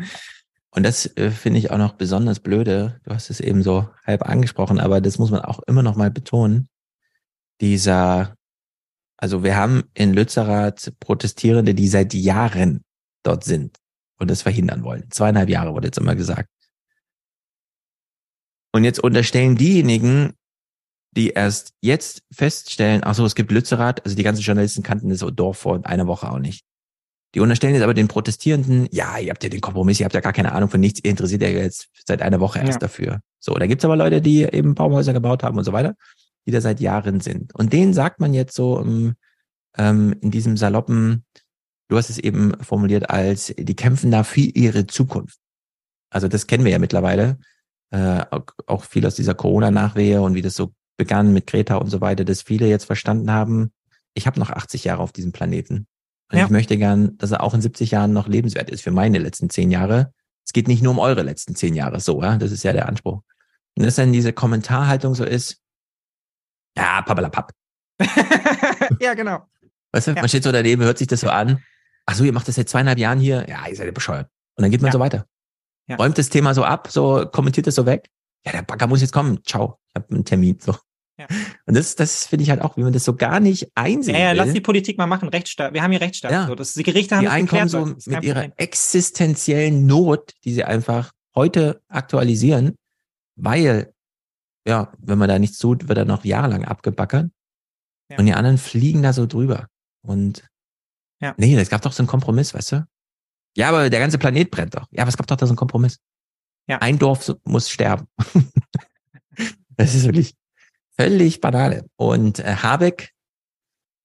[0.70, 3.00] Und das äh, finde ich auch noch besonders blöde.
[3.04, 6.12] Du hast es eben so halb angesprochen, aber das muss man auch immer noch mal
[6.12, 6.68] betonen.
[7.62, 8.36] Dieser,
[9.18, 12.84] also wir haben in Lützerath Protestierende, die seit Jahren
[13.24, 13.78] dort sind
[14.20, 15.06] und das verhindern wollen.
[15.10, 16.50] Zweieinhalb Jahre wurde jetzt immer gesagt.
[18.72, 20.34] Und jetzt unterstellen diejenigen,
[21.18, 25.20] die erst jetzt feststellen, ach so, es gibt Lützerath, also die ganzen Journalisten kannten das
[25.20, 26.64] Dorf vor einer Woche auch nicht.
[27.36, 30.22] Die unterstellen jetzt aber den Protestierenden, ja, ihr habt ja den Kompromiss, ihr habt ja
[30.22, 32.80] gar keine Ahnung von nichts, ihr interessiert ja jetzt seit einer Woche erst Ja.
[32.80, 33.20] dafür.
[33.40, 35.96] So, da gibt's aber Leute, die eben Baumhäuser gebaut haben und so weiter,
[36.46, 37.54] die da seit Jahren sind.
[37.54, 39.16] Und denen sagt man jetzt so ähm,
[39.78, 41.26] ähm, in diesem saloppen,
[41.90, 45.40] du hast es eben formuliert als, die kämpfen da für ihre Zukunft.
[46.10, 47.40] Also das kennen wir ja mittlerweile,
[47.92, 51.90] äh, auch, auch viel aus dieser Corona-Nachwehe und wie das so begann mit Greta und
[51.90, 53.72] so weiter, dass viele jetzt verstanden haben,
[54.14, 55.88] ich habe noch 80 Jahre auf diesem Planeten.
[56.32, 56.46] Und Ja.
[56.46, 59.50] ich möchte gern, dass er auch in 70 Jahren noch lebenswert ist für meine letzten
[59.50, 60.12] zehn Jahre.
[60.46, 62.88] Es geht nicht nur um eure letzten zehn Jahre, so, ja, das ist ja der
[62.90, 63.22] Anspruch.
[63.78, 65.62] Und dass dann diese Kommentarhaltung so ist,
[66.76, 67.52] ja, pappalapapp.
[69.00, 69.46] ja, genau.
[69.92, 70.22] Weißt du, Ja.
[70.22, 71.64] man steht so daneben, hört sich das so an.
[72.06, 73.46] Ach so, ihr macht das seit zweieinhalb Jahren hier?
[73.48, 74.30] Ja, ihr seid ja bescheuert.
[74.56, 74.94] Und dann geht man Ja.
[74.94, 75.26] so weiter.
[75.88, 75.96] Ja.
[75.98, 78.10] Räumt das Thema so ab, so kommentiert das so weg.
[78.46, 79.40] Ja, der Bagger muss jetzt kommen.
[79.46, 79.80] Ciao.
[79.90, 80.58] Ich habe einen Termin.
[80.60, 80.76] So.
[81.20, 81.26] Ja.
[81.66, 84.22] Und das, das finde ich halt auch, wie man das so gar nicht einsehen Ja,
[84.22, 84.38] ja, will.
[84.38, 85.30] lass die Politik mal machen.
[85.30, 85.74] Rechtsstaat.
[85.74, 86.32] Wir haben hier Rechtsstaat.
[86.32, 86.46] Ja.
[86.48, 87.70] So, das, die Gerichte haben die das einen geklärt.
[87.72, 88.54] so mit ihrer Problem.
[88.58, 92.76] existenziellen Not, die sie einfach heute aktualisieren,
[93.36, 93.94] weil,
[94.68, 97.30] ja, wenn man da nichts tut, wird er noch jahrelang abgebackert.
[98.12, 98.18] Ja.
[98.20, 99.68] Und die anderen fliegen da so drüber.
[100.04, 100.48] Und
[101.20, 101.34] Ja.
[101.38, 102.88] nee, es gab doch so einen Kompromiss, weißt du?
[103.56, 104.88] Ja, aber der ganze Planet brennt doch.
[104.92, 105.98] Ja, aber es gab doch da so einen Kompromiss.
[106.68, 106.78] Ja.
[106.78, 108.08] Ein Dorf muss sterben.
[109.78, 110.36] das ist wirklich
[110.98, 111.86] völlig Banane.
[111.96, 113.12] Und äh, Habeck,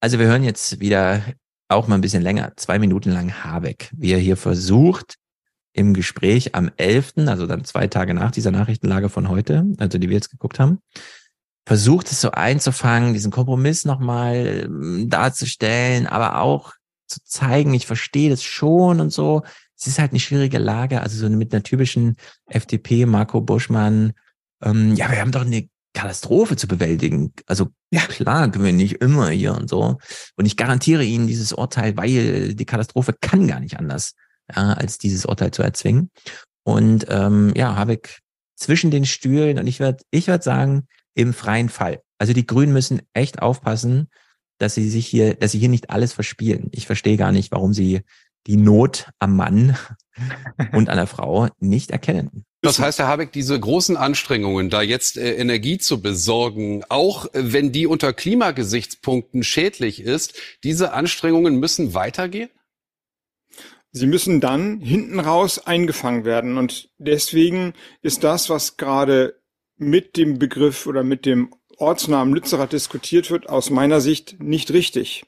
[0.00, 1.22] also wir hören jetzt wieder
[1.68, 5.16] auch mal ein bisschen länger, zwei Minuten lang Habeck, wie er hier versucht,
[5.72, 10.08] im Gespräch am 11., also dann zwei Tage nach dieser Nachrichtenlage von heute, also die
[10.08, 10.80] wir jetzt geguckt haben,
[11.66, 16.74] versucht es so einzufangen, diesen Kompromiss nochmal ähm, darzustellen, aber auch
[17.06, 19.42] zu zeigen, ich verstehe das schon und so.
[19.78, 22.16] Es ist halt eine schwierige Lage, also so mit einer typischen
[22.46, 24.12] FDP, Marco Buschmann,
[24.62, 27.32] ähm, ja, wir haben doch eine Katastrophe zu bewältigen.
[27.46, 27.68] Also
[28.08, 29.98] klar können wir nicht immer hier und so.
[30.36, 34.14] Und ich garantiere Ihnen dieses Urteil, weil die Katastrophe kann gar nicht anders,
[34.54, 36.10] ja, als dieses Urteil zu erzwingen.
[36.64, 38.20] Und ähm, ja, Habeck
[38.56, 42.00] zwischen den Stühlen und ich würde ich würd sagen, im freien Fall.
[42.18, 44.08] Also die Grünen müssen echt aufpassen,
[44.58, 46.68] dass sie sich hier, dass sie hier nicht alles verspielen.
[46.72, 48.02] Ich verstehe gar nicht, warum sie
[48.46, 49.76] die Not am Mann
[50.72, 52.44] und an der Frau nicht erkennen.
[52.62, 57.52] Das heißt, Herr Habeck, diese großen Anstrengungen, da jetzt äh, Energie zu besorgen, auch äh,
[57.52, 62.50] wenn die unter Klimagesichtspunkten schädlich ist, diese Anstrengungen müssen weitergehen?
[63.90, 66.56] Sie müssen dann hinten raus eingefangen werden.
[66.56, 69.40] Und deswegen ist das, was gerade
[69.76, 75.24] mit dem Begriff oder mit dem Ortsnamen Lützerath diskutiert wird, aus meiner Sicht nicht richtig.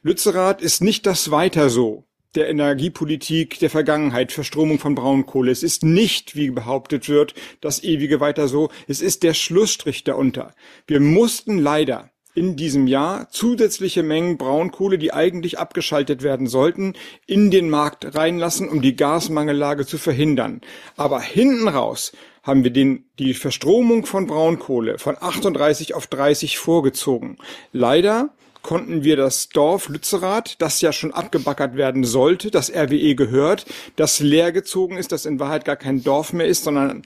[0.00, 5.50] Lützerath ist nicht das Weiter so der Energiepolitik der Vergangenheit, Verstromung von Braunkohle.
[5.50, 8.70] Es ist nicht, wie behauptet wird, das ewige Weiter so.
[8.86, 10.54] Es ist der Schlussstrich darunter.
[10.86, 16.94] Wir mussten leider in diesem Jahr zusätzliche Mengen Braunkohle, die eigentlich abgeschaltet werden sollten,
[17.26, 20.60] in den Markt reinlassen, um die Gasmangellage zu verhindern.
[20.96, 22.12] Aber hinten raus
[22.42, 27.36] haben wir den, die Verstromung von Braunkohle von 38 auf 30 vorgezogen.
[27.72, 28.30] Leider
[28.62, 34.20] konnten wir das Dorf Lützerath, das ja schon abgebackert werden sollte, das RWE gehört, das
[34.20, 37.02] leergezogen ist, das in Wahrheit gar kein Dorf mehr ist, sondern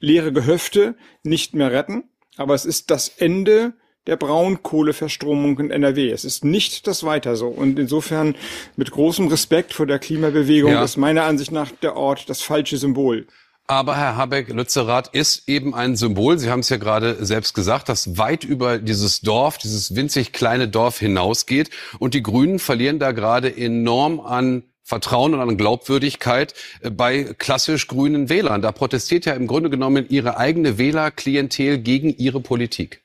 [0.00, 2.04] leere Gehöfte, nicht mehr retten.
[2.36, 3.74] Aber es ist das Ende
[4.06, 6.10] der Braunkohleverstromung in NRW.
[6.10, 7.48] Es ist nicht das weiter so.
[7.48, 8.36] Und insofern
[8.76, 10.84] mit großem Respekt vor der Klimabewegung Ja.
[10.84, 13.26] ist meiner Ansicht nach der Ort das falsche Symbol.
[13.68, 16.38] Aber Herr Habeck, Lützerath ist eben ein Symbol.
[16.38, 20.68] Sie haben es ja gerade selbst gesagt, das weit über dieses Dorf, dieses winzig kleine
[20.68, 21.70] Dorf hinausgeht.
[21.98, 27.88] Und die Grünen verlieren da gerade enorm an Vertrauen und an Glaubwürdigkeit äh, bei klassisch
[27.88, 28.62] grünen Wählern.
[28.62, 33.02] Da protestiert ja im Grunde genommen ihre eigene Wählerklientel gegen ihre Politik.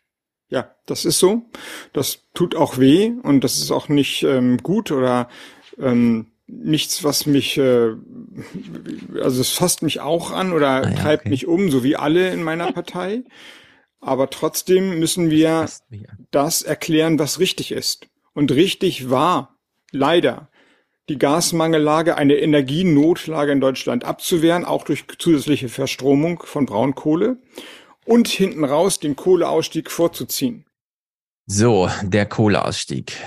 [0.50, 1.44] Ja, das ist so.
[1.92, 5.28] Das tut auch weh und das ist auch nicht ähm, gut oder
[5.80, 7.94] ähm, nichts, was mich, äh,
[9.22, 11.30] also es fasst mich auch an oder Ah ja, treibt okay.
[11.30, 13.24] mich um, so wie alle in meiner Partei.
[14.00, 15.70] Aber trotzdem müssen wir
[16.32, 18.08] das erklären, was richtig ist.
[18.34, 19.58] Und richtig war,
[19.92, 20.50] leider,
[21.08, 27.38] die Gasmangellage, eine Energienotlage in Deutschland abzuwehren, auch durch zusätzliche Verstromung von Braunkohle
[28.06, 30.66] und hinten raus den Kohleausstieg vorzuziehen.
[31.46, 33.18] So, der Kohleausstieg.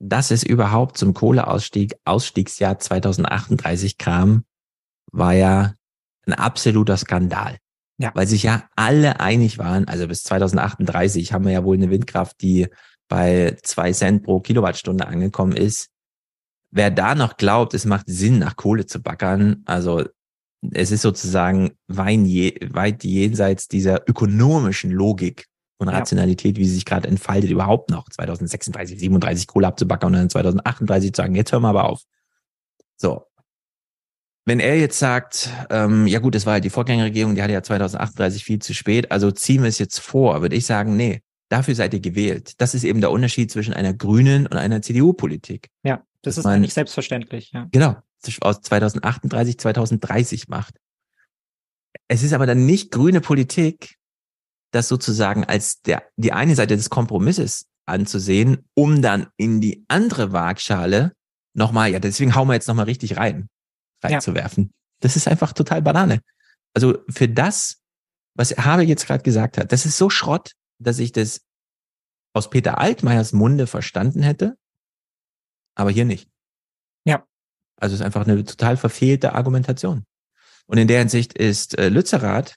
[0.00, 4.44] Dass es überhaupt zum Kohleausstieg, Ausstiegsjahr 2038 kam,
[5.12, 5.74] war ja
[6.26, 7.58] ein absoluter Skandal.
[7.98, 8.10] Ja.
[8.14, 12.40] Weil sich ja alle einig waren, also bis 2038 haben wir ja wohl eine Windkraft,
[12.42, 12.66] die
[13.08, 15.90] bei zwei Cent pro Kilowattstunde angekommen ist.
[16.70, 20.04] Wer da noch glaubt, es macht Sinn, nach Kohle zu backern, also
[20.72, 25.46] es ist sozusagen weit jenseits dieser ökonomischen Logik
[25.78, 25.94] und Ja.
[25.98, 31.12] Rationalität, wie sie sich gerade entfaltet, überhaupt noch 2036, 37 Kohle abzubackern und dann 2038
[31.12, 32.02] zu sagen, jetzt hören wir aber auf.
[32.96, 33.24] So.
[34.46, 37.62] Wenn er jetzt sagt, ähm, ja gut, das war halt die Vorgängerregierung, die hatte ja
[37.62, 41.74] 2038 viel zu spät, also ziehen wir es jetzt vor, würde ich sagen, nee, dafür
[41.74, 42.52] seid ihr gewählt.
[42.60, 45.70] Das ist eben der Unterschied zwischen einer grünen und einer CDU-Politik.
[45.82, 47.68] Ja, das ist man- nicht selbstverständlich, ja.
[47.72, 47.96] Genau,
[48.42, 50.76] aus 2038, 2030 macht.
[52.08, 53.96] Es ist aber dann nicht grüne Politik,
[54.74, 60.32] das sozusagen als der, die eine Seite des Kompromisses anzusehen, um dann in die andere
[60.32, 61.12] Waagschale
[61.54, 63.48] nochmal, ja, deswegen hauen wir jetzt nochmal richtig rein,
[64.02, 64.72] reinzuwerfen.
[65.00, 66.20] Das ist einfach total Banane.
[66.74, 67.82] Also für das,
[68.34, 71.42] was Habe jetzt gerade gesagt hat, das ist so Schrott, dass ich das
[72.32, 74.56] aus Peter Altmaiers Munde verstanden hätte,
[75.76, 76.28] aber hier nicht.
[77.04, 77.24] Ja.
[77.76, 80.04] Also es ist einfach eine total verfehlte Argumentation.
[80.66, 82.56] Und in der Hinsicht ist äh, Lützerath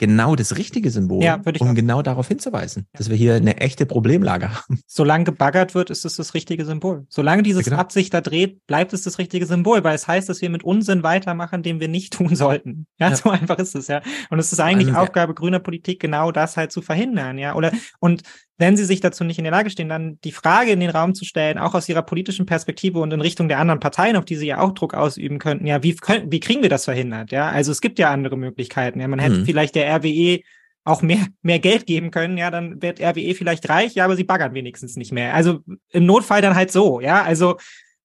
[0.00, 3.86] genau das richtige Symbol, Ja, um auch- genau darauf hinzuweisen, dass wir hier eine echte
[3.86, 4.80] Problemlage haben.
[4.88, 7.06] Solange gebaggert wird, ist es das richtige Symbol.
[7.08, 7.76] Solange dieses Genau.
[7.76, 10.64] Rad sich da dreht, bleibt es das richtige Symbol, weil es heißt, dass wir mit
[10.64, 12.86] Unsinn weitermachen, den wir nicht tun sollten.
[12.98, 13.16] Ja, Ja.
[13.16, 14.00] so einfach ist es, ja.
[14.30, 17.54] Und es ist eigentlich Also Aufgabe grüner Politik, genau das halt zu verhindern, ja.
[17.54, 17.70] Oder,
[18.00, 18.22] und
[18.60, 21.14] wenn sie sich dazu nicht in der Lage stehen, dann die Frage in den Raum
[21.14, 24.36] zu stellen, auch aus ihrer politischen Perspektive und in Richtung der anderen Parteien, auf die
[24.36, 27.48] sie ja auch Druck ausüben könnten, ja, wie können, wie kriegen wir das verhindert, ja?
[27.48, 29.08] Also es gibt ja andere Möglichkeiten, ja.
[29.08, 29.46] Man hätte Mhm.
[29.46, 30.40] vielleicht der RWE
[30.84, 34.24] auch mehr, mehr Geld geben können, ja, dann wird RWE vielleicht reich, ja, aber sie
[34.24, 35.34] baggern wenigstens nicht mehr.
[35.34, 37.56] Also im Notfall dann halt so, ja, also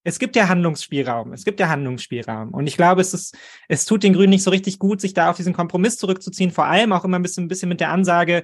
[0.07, 2.49] es gibt ja Handlungsspielraum, es gibt ja Handlungsspielraum.
[2.53, 3.35] Und ich glaube, es ist,
[3.67, 6.65] es tut den Grünen nicht so richtig gut, sich da auf diesen Kompromiss zurückzuziehen, vor
[6.65, 8.43] allem auch immer ein bisschen, ein bisschen mit der Ansage,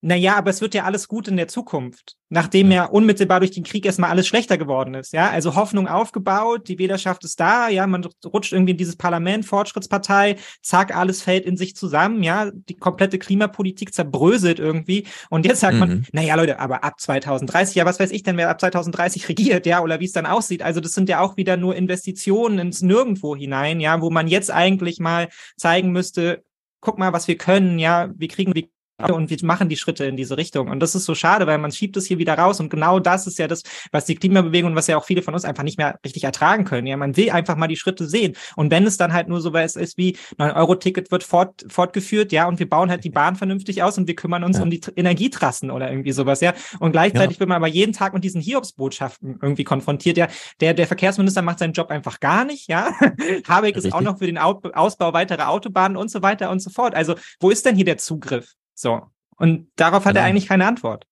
[0.00, 2.84] na ja, aber es wird ja alles gut in der Zukunft, nachdem ja.
[2.84, 7.24] unmittelbar durch den Krieg erstmal alles schlechter geworden ist, ja, also Hoffnung aufgebaut, die Wählerschaft
[7.24, 11.74] ist da, ja, man rutscht irgendwie in dieses Parlament, Fortschrittspartei, zack, alles fällt in sich
[11.74, 16.04] zusammen, ja, die komplette Klimapolitik zerbröselt irgendwie und jetzt sagt man, Mhm.
[16.12, 19.66] na ja, Leute, aber ab 2030, ja, was weiß ich denn, wer ab 2030 regiert,
[19.66, 22.82] ja, oder wie es dann aussieht, also das sind ja auch wieder nur Investitionen ins
[22.82, 26.44] Nirgendwo hinein, ja, wo man jetzt eigentlich mal zeigen müsste,
[26.80, 28.68] guck mal, was wir können, ja, wir kriegen wir
[29.06, 30.68] und wir machen die Schritte in diese Richtung.
[30.68, 32.58] Und das ist so schade, weil man schiebt es hier wieder raus.
[32.58, 35.34] Und genau das ist ja das, was die Klimabewegung und was ja auch viele von
[35.34, 36.86] uns einfach nicht mehr richtig ertragen können.
[36.88, 38.34] Ja, man will einfach mal die Schritte sehen.
[38.56, 42.48] Und wenn es dann halt nur so was ist wie 9-Euro-Ticket wird fort, fortgeführt, ja,
[42.48, 44.64] und wir bauen halt die Bahn vernünftig aus und wir kümmern uns Ja.
[44.64, 46.54] um die Tr- Energietrassen oder irgendwie sowas, ja.
[46.80, 50.16] Und gleichzeitig wird man aber jeden Tag mit diesen Hiobsbotschaften irgendwie konfrontiert.
[50.16, 50.26] Ja,
[50.60, 52.90] der, der Verkehrsminister macht seinen Job einfach gar nicht, ja.
[53.48, 56.70] Habeck ist auch noch für den Au- Ausbau weiterer Autobahnen und so weiter und so
[56.70, 56.94] fort.
[56.94, 58.54] Also, wo ist denn hier der Zugriff?
[58.78, 59.02] So.
[59.36, 60.30] Und darauf hat er Genau.
[60.30, 61.04] eigentlich keine Antwort.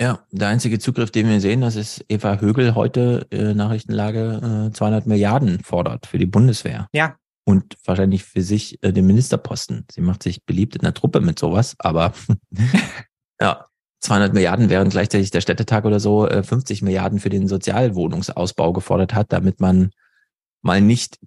[0.00, 4.72] Ja, der einzige Zugriff, den wir sehen, das ist Eva Högel heute äh, Nachrichtenlage äh,
[4.72, 6.88] 200 Milliarden fordert für die Bundeswehr.
[6.92, 7.16] Ja.
[7.44, 9.86] Und wahrscheinlich für sich äh, den Ministerposten.
[9.92, 12.12] Sie macht sich beliebt in der Truppe mit sowas, aber
[13.40, 13.66] ja,
[14.00, 19.14] 200 Milliarden, während gleichzeitig der Städtetag oder so äh, 50 Milliarden für den Sozialwohnungsausbau gefordert
[19.14, 19.90] hat, damit man
[20.62, 21.20] mal nicht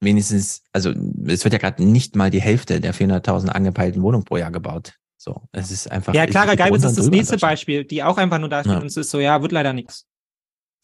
[0.00, 0.90] wenigstens, also
[1.26, 4.94] es wird ja gerade nicht mal die Hälfte der 400.000 angepeilten Wohnungen pro Jahr gebaut.
[5.16, 6.14] So, es ist einfach.
[6.14, 7.38] Ja, Clara runter ist das nächste.
[7.38, 8.78] Beispiel, die auch einfach nur da steht Ja.
[8.78, 10.06] und es ist so, ja, wird leider nichts.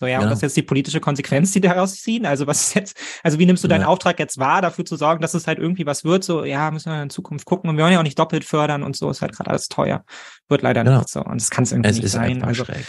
[0.01, 0.25] So, ja, Genau.
[0.25, 2.27] und das ist jetzt die politische Konsequenz, die daraus ziehen.
[2.27, 3.87] Also, was ist jetzt, also wie nimmst du deinen Ja.
[3.87, 6.25] Auftrag jetzt wahr, dafür zu sorgen, dass es halt irgendwie was wird?
[6.25, 7.71] So, ja, müssen wir in Zukunft gucken.
[7.71, 10.05] Und wir wollen ja auch nicht doppelt fördern und so, ist halt gerade alles teuer.
[10.49, 10.99] Wird leider Genau.
[10.99, 11.23] nicht so.
[11.23, 12.43] Und das kann es irgendwie Es nicht ist sein.
[12.43, 12.85] Also, schräg.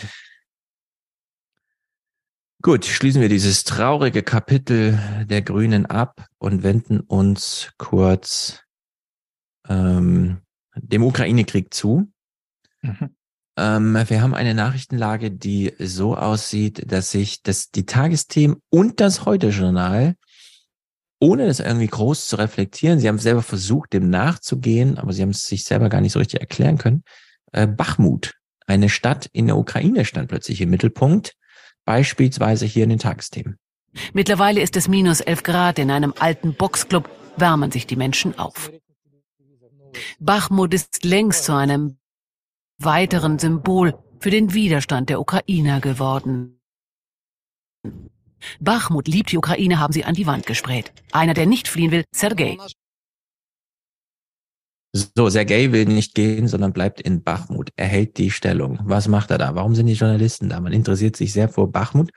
[2.66, 8.61] Gut, schließen wir dieses traurige Kapitel der Grünen ab und wenden uns kurz
[9.68, 10.38] ähm,
[10.74, 12.09] dem Ukraine-Krieg zu.
[12.82, 13.09] Mhm.
[13.57, 19.26] Ähm, wir haben eine Nachrichtenlage, die so aussieht, dass sich das, die Tagesthemen und das
[19.26, 20.16] Heute-Journal,
[21.20, 25.32] ohne das irgendwie groß zu reflektieren, sie haben selber versucht, dem nachzugehen, aber sie haben
[25.32, 27.03] es sich selber gar nicht so richtig erklären können.
[27.51, 28.36] Äh, Bachmut,
[28.68, 31.36] eine Stadt in der Ukraine, stand plötzlich im Mittelpunkt,
[31.86, 33.57] beispielsweise hier in den Tagesthemen.
[34.13, 35.79] Mittlerweile ist es minus 11 Grad.
[35.79, 38.71] In einem alten Boxclub wärmen sich die Menschen auf.
[40.19, 41.97] Bachmut ist längst zu einem
[42.79, 46.59] weiteren Symbol für den Widerstand der Ukrainer geworden.
[48.59, 50.91] Bachmut liebt die Ukraine, haben sie an die Wand gesprayt.
[51.11, 52.57] Einer, der nicht fliehen will, Sergei.
[54.96, 57.72] So, Sergei will nicht gehen, sondern bleibt in Bachmut.
[57.76, 58.80] Er hält die Stellung.
[58.84, 59.56] Was macht er da?
[59.56, 60.60] Warum sind die Journalisten da?
[60.60, 62.12] Man interessiert sich sehr vor Bachmut.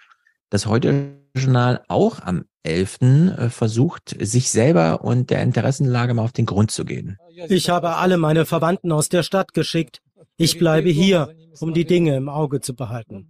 [0.51, 3.01] Das Heute-Journal auch am 11.
[3.01, 7.16] äh, versucht, sich selber und der Interessenlage mal auf den Grund zu gehen.
[7.49, 10.03] Ich habe alle meine Verwandten aus der Stadt geschickt.
[10.37, 13.27] Ich bleibe hier, um die Dinge im Auge zu behalten.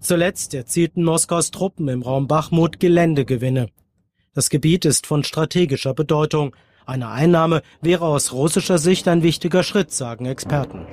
[0.00, 3.68] Zuletzt erzielten Moskaus Truppen im Raum Bachmut Geländegewinne.
[4.34, 6.56] Das Gebiet ist von strategischer Bedeutung.
[6.86, 10.86] Eine Einnahme wäre aus russischer Sicht ein wichtiger Schritt, sagen Experten.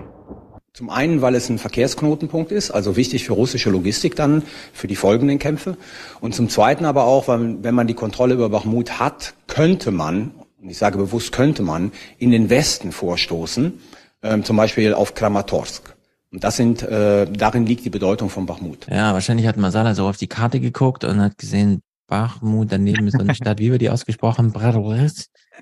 [0.74, 4.96] Zum einen, weil es ein Verkehrsknotenpunkt ist, also wichtig für russische Logistik dann für die
[4.96, 5.76] folgenden Kämpfe.
[6.22, 10.32] Und zum zweiten aber auch, weil wenn man die Kontrolle über Bachmut hat, könnte man,
[10.62, 13.74] und ich sage bewusst könnte man, in den Westen vorstoßen,
[14.22, 15.96] ähm, zum Beispiel auf Kramatorsk.
[16.32, 18.86] Und das sind, äh, darin liegt die Bedeutung von Bachmut.
[18.90, 21.82] Ja, wahrscheinlich hat Masala so auf die Karte geguckt und hat gesehen,
[22.12, 24.52] Bachmut, daneben ist so eine Stadt, wie wird die ausgesprochen?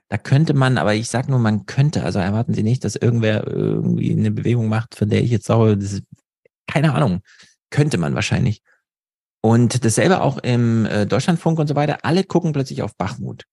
[0.07, 3.45] Da könnte man, aber ich sag nur, man könnte, also erwarten Sie nicht, dass irgendwer
[3.45, 6.01] irgendwie eine Bewegung macht, von der ich jetzt sage, ist,
[6.65, 7.21] keine Ahnung,
[7.69, 8.63] könnte man wahrscheinlich.
[9.41, 13.43] Und dasselbe auch im äh, Deutschlandfunk und so weiter, alle gucken plötzlich auf Bachmut,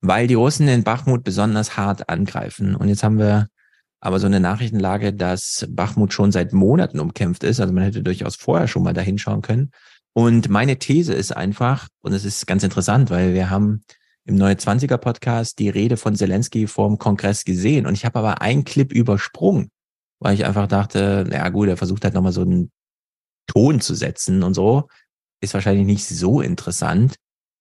[0.00, 2.74] weil die Russen in Bachmut besonders hart angreifen.
[2.74, 3.48] Und jetzt haben wir
[4.00, 8.36] aber so eine Nachrichtenlage, dass Bachmut schon seit Monaten umkämpft ist, also man hätte durchaus
[8.36, 9.72] vorher schon mal da hinschauen können.
[10.18, 13.84] Und meine These ist einfach, und es ist ganz interessant, weil wir haben
[14.24, 17.86] im Neue 20er Podcast die Rede von Zelensky vorm Kongress gesehen.
[17.86, 19.70] Und ich habe aber einen Clip übersprungen,
[20.18, 22.72] weil ich einfach dachte, na gut, er versucht halt nochmal so einen
[23.46, 24.88] Ton zu setzen und so.
[25.40, 27.14] Ist wahrscheinlich nicht so interessant.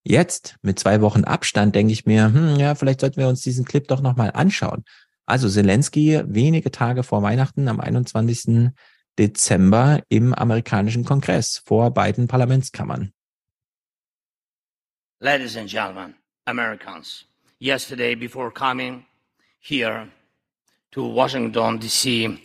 [0.03, 3.65] Jetzt, mit zwei Wochen Abstand, denke ich mir, hm, ja, vielleicht sollten wir uns diesen
[3.65, 4.83] Clip doch nochmal anschauen.
[5.27, 8.71] Also Zelensky wenige Tage vor Weihnachten am 21.
[9.17, 13.11] Dezember im amerikanischen Kongress vor beiden Parlamentskammern.
[15.19, 16.13] Ladies and gentlemen,
[16.45, 17.25] Americans,
[17.59, 19.05] yesterday before coming
[19.59, 20.07] here
[20.91, 22.39] to Washington, D.C.,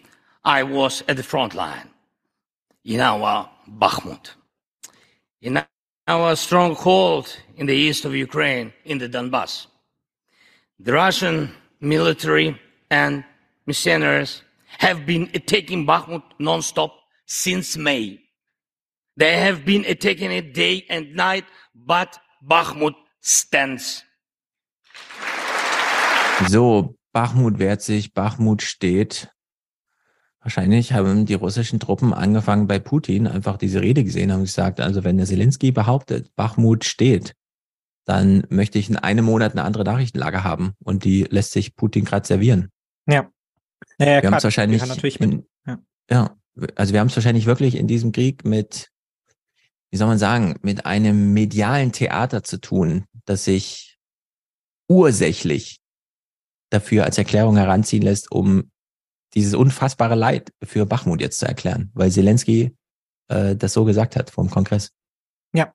[0.44, 1.88] I was at the front line
[2.84, 4.34] in our Bakhmut,
[5.40, 5.62] in
[6.08, 9.66] our stronghold in the east of Ukraine, in the Donbass.
[10.80, 12.58] The Russian military
[12.90, 13.24] and
[13.66, 14.42] mercenaries
[14.78, 16.92] have been attacking Bakhmut non-stop
[17.26, 18.20] since May.
[19.16, 21.44] They have been attacking it day and night,
[21.74, 24.04] but Bakhmut stands.
[26.48, 29.30] So, Bachmut wehrt sich, Bachmut steht.
[30.40, 35.04] Wahrscheinlich haben die russischen Truppen angefangen bei Putin, einfach diese Rede gesehen, haben gesagt, also
[35.04, 37.34] wenn der Zelensky behauptet, Bachmut steht,
[38.04, 42.04] dann möchte ich in einem Monat eine andere Nachrichtenlage haben und die lässt sich Putin
[42.04, 42.70] gerade servieren.
[43.06, 43.30] Ja.
[43.98, 45.46] Ja, ja wir haben es wahrscheinlich, natürlich in, mit.
[45.66, 45.78] Ja.
[46.10, 46.36] ja,
[46.74, 48.90] also wir haben es wahrscheinlich wirklich in diesem Krieg mit,
[49.90, 53.98] wie soll man sagen, mit einem medialen Theater zu tun, das sich
[54.88, 55.80] ursächlich
[56.70, 58.70] dafür als Erklärung heranziehen lässt, um
[59.34, 62.76] dieses unfassbare Leid für Bachmut jetzt zu erklären, weil Zelensky
[63.28, 64.92] äh, das so gesagt hat vom Kongress.
[65.54, 65.72] Ja.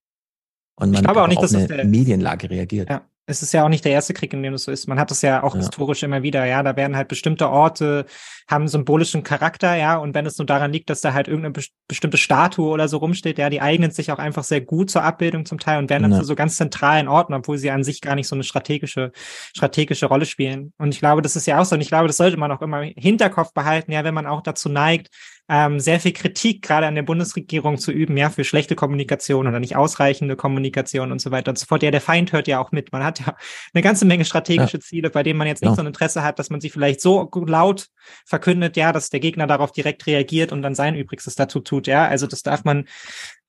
[0.75, 2.89] Und man Ich glaube auch nicht, dass das eine der- Medienlage reagiert.
[2.89, 3.09] Ja.
[3.29, 4.87] Es ist ja auch nicht der erste Krieg, in dem das so ist.
[4.87, 5.59] Man hat es ja auch Ja.
[5.59, 6.63] historisch immer wieder, ja.
[6.63, 8.05] Da werden halt bestimmte Orte,
[8.49, 9.97] haben symbolischen Charakter, ja.
[9.97, 12.97] Und wenn es nur daran liegt, dass da halt irgendeine bes- bestimmte Statue oder so
[12.97, 16.03] rumsteht, ja, die eignen sich auch einfach sehr gut zur Abbildung zum Teil und werden
[16.03, 16.19] dann Ja.
[16.19, 19.11] zu so ganz zentralen Orten, obwohl sie an sich gar nicht so eine strategische,
[19.53, 20.71] strategische Rolle spielen.
[20.77, 21.75] Und ich glaube, das ist ja auch so.
[21.75, 24.41] Und ich glaube, das sollte man auch immer im Hinterkopf behalten, ja, wenn man auch
[24.41, 25.09] dazu neigt,
[25.49, 29.59] ähm, sehr viel Kritik gerade an der Bundesregierung zu üben, ja, für schlechte Kommunikation oder
[29.59, 31.83] nicht ausreichende Kommunikation und so weiter und so fort.
[31.83, 32.91] Ja, der Feind hört ja auch mit.
[32.91, 33.35] Man hat ja
[33.73, 34.81] eine ganze Menge strategische ja.
[34.81, 35.75] Ziele, bei denen man jetzt nicht ja.
[35.75, 37.87] so ein Interesse hat, dass man sie vielleicht so laut
[38.25, 42.05] verkündet, ja, dass der Gegner darauf direkt reagiert und dann sein Übrigstes dazu tut, ja.
[42.07, 42.85] Also das darf man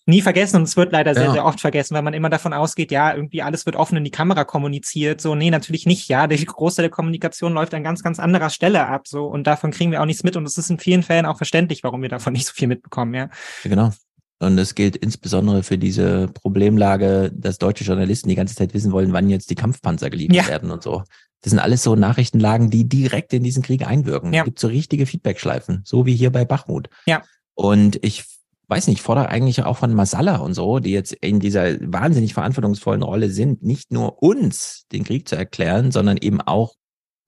[0.08, 1.32] nie vergessen und es wird leider sehr, ja.
[1.32, 4.10] sehr oft vergessen, weil man immer davon ausgeht, ja, irgendwie alles wird offen in die
[4.10, 5.20] Kamera kommuniziert.
[5.20, 6.26] So, nee, natürlich nicht, ja.
[6.26, 9.92] Der Großteil der Kommunikation läuft an ganz, ganz anderer Stelle ab, so, und davon kriegen
[9.92, 12.32] wir auch nichts mit und es ist in vielen Fällen auch verständlich, warum wir davon
[12.34, 13.28] nicht so viel mitbekommen, ja.
[13.62, 13.92] Genau.
[14.40, 19.12] Und es gilt insbesondere für diese Problemlage, dass deutsche Journalisten die ganze Zeit wissen wollen,
[19.12, 20.46] wann jetzt die Kampfpanzer geliefert ja.
[20.46, 21.02] werden und so.
[21.42, 24.32] Das sind alles so Nachrichtenlagen, die direkt in diesen Krieg einwirken.
[24.32, 24.42] Ja.
[24.42, 26.88] Es gibt so richtige Feedbackschleifen, so wie hier bei Bachmut.
[27.06, 27.22] Ja.
[27.54, 28.24] Und ich
[28.68, 33.02] weiß nicht, fordere eigentlich auch von Masala und so, die jetzt in dieser wahnsinnig verantwortungsvollen
[33.02, 36.74] Rolle sind, nicht nur uns den Krieg zu erklären, sondern eben auch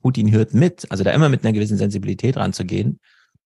[0.03, 3.01] Putin hört mit, also da immer mit einer gewissen Sensibilität ranzugehen,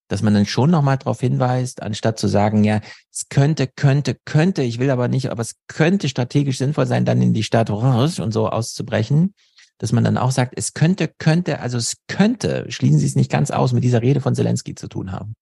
[0.08, 2.80] dass man dann schon nochmal darauf hinweist, anstatt zu sagen, ja,
[3.12, 7.22] es könnte, könnte, könnte, ich will aber nicht, aber es könnte strategisch sinnvoll sein, dann
[7.22, 9.34] in die Stadt und so auszubrechen,
[9.78, 13.30] dass man dann auch sagt, es könnte, könnte, also es könnte, schließen Sie es nicht
[13.30, 15.34] ganz aus, mit dieser Rede von Zelensky zu tun haben.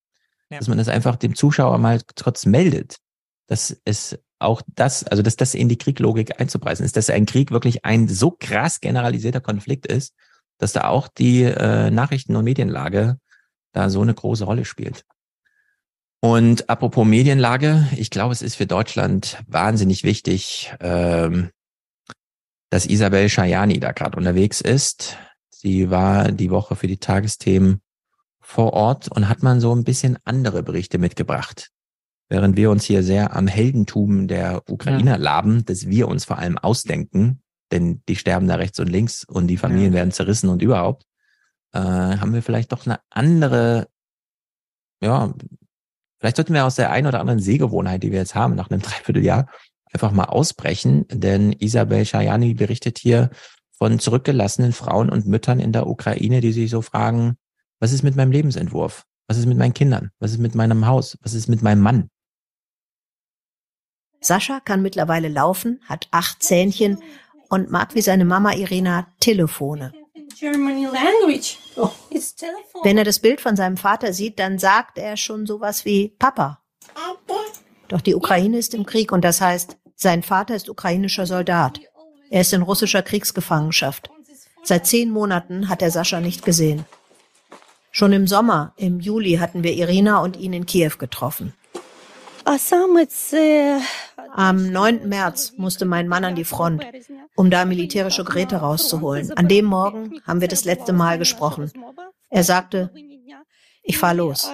[0.52, 0.58] Ja.
[0.58, 2.98] Dass man das einfach dem Zuschauer mal trotz meldet,
[3.46, 7.50] dass es auch das, also dass das in die Krieglogik einzupreisen ist, dass ein Krieg
[7.52, 10.14] wirklich ein so krass generalisierter Konflikt ist,
[10.58, 13.18] dass da auch die äh, Nachrichten- und Medienlage
[13.72, 15.04] da so eine große Rolle spielt.
[16.20, 21.50] Und apropos Medienlage, ich glaube, es ist für Deutschland wahnsinnig wichtig, ähm,
[22.70, 25.16] dass Isabel Schajani da gerade unterwegs ist.
[25.50, 27.80] Sie war die Woche für die Tagesthemen
[28.52, 31.70] vor Ort und hat man so ein bisschen andere Berichte mitgebracht.
[32.28, 35.16] Während wir uns hier sehr am Heldentum der Ukrainer ja.
[35.16, 39.46] laben, dass wir uns vor allem ausdenken, denn die sterben da rechts und links und
[39.46, 40.00] die Familien ja.
[40.00, 41.06] werden zerrissen und überhaupt,
[41.72, 43.88] äh, haben wir vielleicht doch eine andere,
[45.02, 45.32] ja,
[46.20, 48.82] vielleicht sollten wir aus der ein oder anderen Sehgewohnheit, die wir jetzt haben, nach einem
[48.82, 49.48] Dreivierteljahr,
[49.94, 53.30] einfach mal ausbrechen, denn Isabel Schajani berichtet hier
[53.72, 57.38] von zurückgelassenen Frauen und Müttern in der Ukraine, die sich so fragen,
[57.82, 59.04] was ist mit meinem Lebensentwurf?
[59.26, 60.12] Was ist mit meinen Kindern?
[60.20, 61.18] Was ist mit meinem Haus?
[61.20, 62.08] Was ist mit meinem Mann?
[64.20, 67.02] Sascha kann mittlerweile laufen, hat acht Zähnchen
[67.48, 69.92] und mag wie seine Mama Irina Telefone.
[72.84, 76.62] Wenn er das Bild von seinem Vater sieht, dann sagt er schon sowas wie Papa.
[77.88, 81.80] Doch die Ukraine ist im Krieg und das heißt, sein Vater ist ukrainischer Soldat.
[82.30, 84.08] Er ist in russischer Kriegsgefangenschaft.
[84.62, 86.84] Seit zehn Monaten hat er Sascha nicht gesehen.
[87.94, 91.52] Schon im Sommer, im Juli, hatten wir Irina und ihn in Kiew getroffen.
[94.34, 95.06] Am 9.
[95.06, 96.86] März musste mein Mann an die Front,
[97.36, 99.32] um da militärische Geräte rauszuholen.
[99.32, 101.70] An dem Morgen haben wir das letzte Mal gesprochen.
[102.30, 102.90] Er sagte,
[103.82, 104.50] ich fahr los.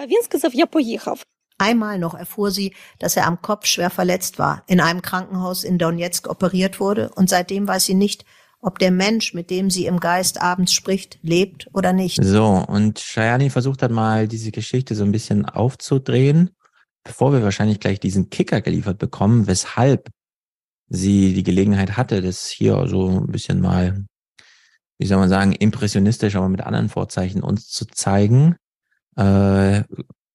[1.59, 5.79] Einmal noch erfuhr sie, dass er am Kopf schwer verletzt war, in einem Krankenhaus in
[5.79, 8.25] Donetsk operiert wurde und seitdem weiß sie nicht,
[8.61, 12.23] ob der Mensch, mit dem sie im Geist abends spricht, lebt oder nicht.
[12.23, 16.51] So, und Shayani versucht dann mal, diese Geschichte so ein bisschen aufzudrehen,
[17.05, 20.11] bevor wir wahrscheinlich gleich diesen Kicker geliefert bekommen, weshalb
[20.89, 24.05] sie die Gelegenheit hatte, das hier so ein bisschen mal,
[24.99, 28.57] wie soll man sagen, impressionistisch, aber mit anderen Vorzeichen uns zu zeigen.
[29.17, 29.83] Äh,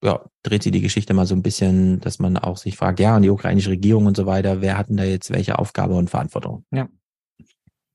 [0.03, 3.15] ja, dreht sie die Geschichte mal so ein bisschen, dass man auch sich fragt, ja,
[3.15, 6.09] und die ukrainische Regierung und so weiter, wer hat denn da jetzt welche Aufgabe und
[6.09, 6.65] Verantwortung?
[6.71, 6.87] Ja.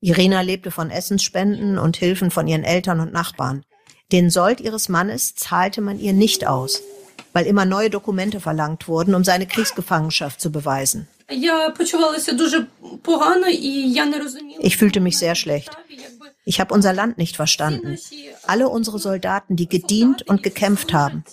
[0.00, 3.64] Irina lebte von Essensspenden und Hilfen von ihren Eltern und Nachbarn.
[4.12, 6.82] Den Sold ihres Mannes zahlte man ihr nicht aus,
[7.32, 11.08] weil immer neue Dokumente verlangt wurden, um seine Kriegsgefangenschaft zu beweisen.
[14.60, 15.76] Ich fühlte mich sehr schlecht.
[16.44, 17.98] Ich habe unser Land nicht verstanden.
[18.46, 21.24] Alle unsere Soldaten, die gedient und gekämpft haben.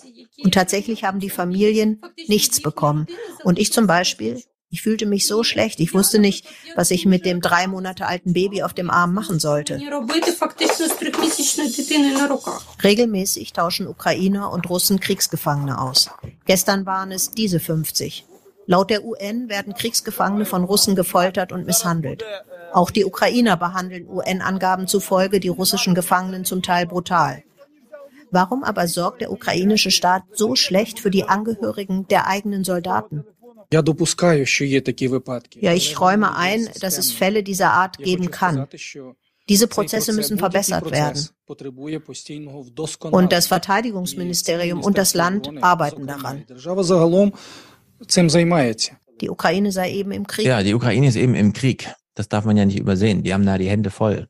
[0.42, 3.06] Und tatsächlich haben die Familien nichts bekommen.
[3.42, 5.80] Und ich zum Beispiel, ich fühlte mich so schlecht.
[5.80, 9.38] Ich wusste nicht, was ich mit dem drei Monate alten Baby auf dem Arm machen
[9.38, 9.80] sollte.
[12.82, 16.10] Regelmäßig tauschen Ukrainer und Russen Kriegsgefangene aus.
[16.46, 18.24] Gestern waren es diese 50.
[18.66, 22.24] Laut der UN werden Kriegsgefangene von Russen gefoltert und misshandelt.
[22.72, 27.44] Auch die Ukrainer behandeln UN-Angaben zufolge die russischen Gefangenen zum Teil brutal.
[28.32, 33.24] Warum aber sorgt der ukrainische Staat so schlecht für die Angehörigen der eigenen Soldaten?
[35.54, 38.66] Ja, ich räume ein, dass es Fälle dieser Art geben kann.
[39.48, 41.28] Diese Prozesse müssen verbessert werden.
[43.12, 46.44] Und das Verteidigungsministerium und das Land arbeiten daran.
[49.20, 50.46] Die Ukraine sei eben im Krieg.
[50.46, 51.90] Ja, die Ukraine ist eben im Krieg.
[52.14, 53.22] Das darf man ja nicht übersehen.
[53.22, 54.28] Die haben da die Hände voll.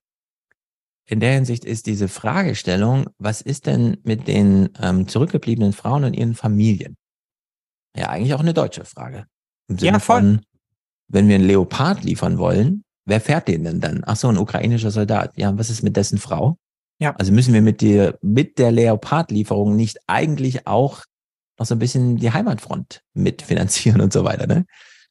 [1.08, 6.14] In der Hinsicht ist diese Fragestellung, was ist denn mit den ähm, zurückgebliebenen Frauen und
[6.14, 6.96] ihren Familien?
[7.96, 9.26] Ja, eigentlich auch eine deutsche Frage.
[9.68, 10.20] Im Sinne ja, voll.
[10.20, 10.40] von,
[11.08, 14.02] wenn wir einen Leopard liefern wollen, wer fährt den denn dann?
[14.06, 15.32] Ach so, ein ukrainischer Soldat.
[15.36, 16.58] Ja, was ist mit dessen Frau?
[16.98, 17.14] Ja.
[17.16, 21.04] Also müssen wir mit der, mit der Leopard-Lieferung nicht eigentlich auch
[21.58, 24.66] noch so ein bisschen die Heimatfront mitfinanzieren und so weiter, ne?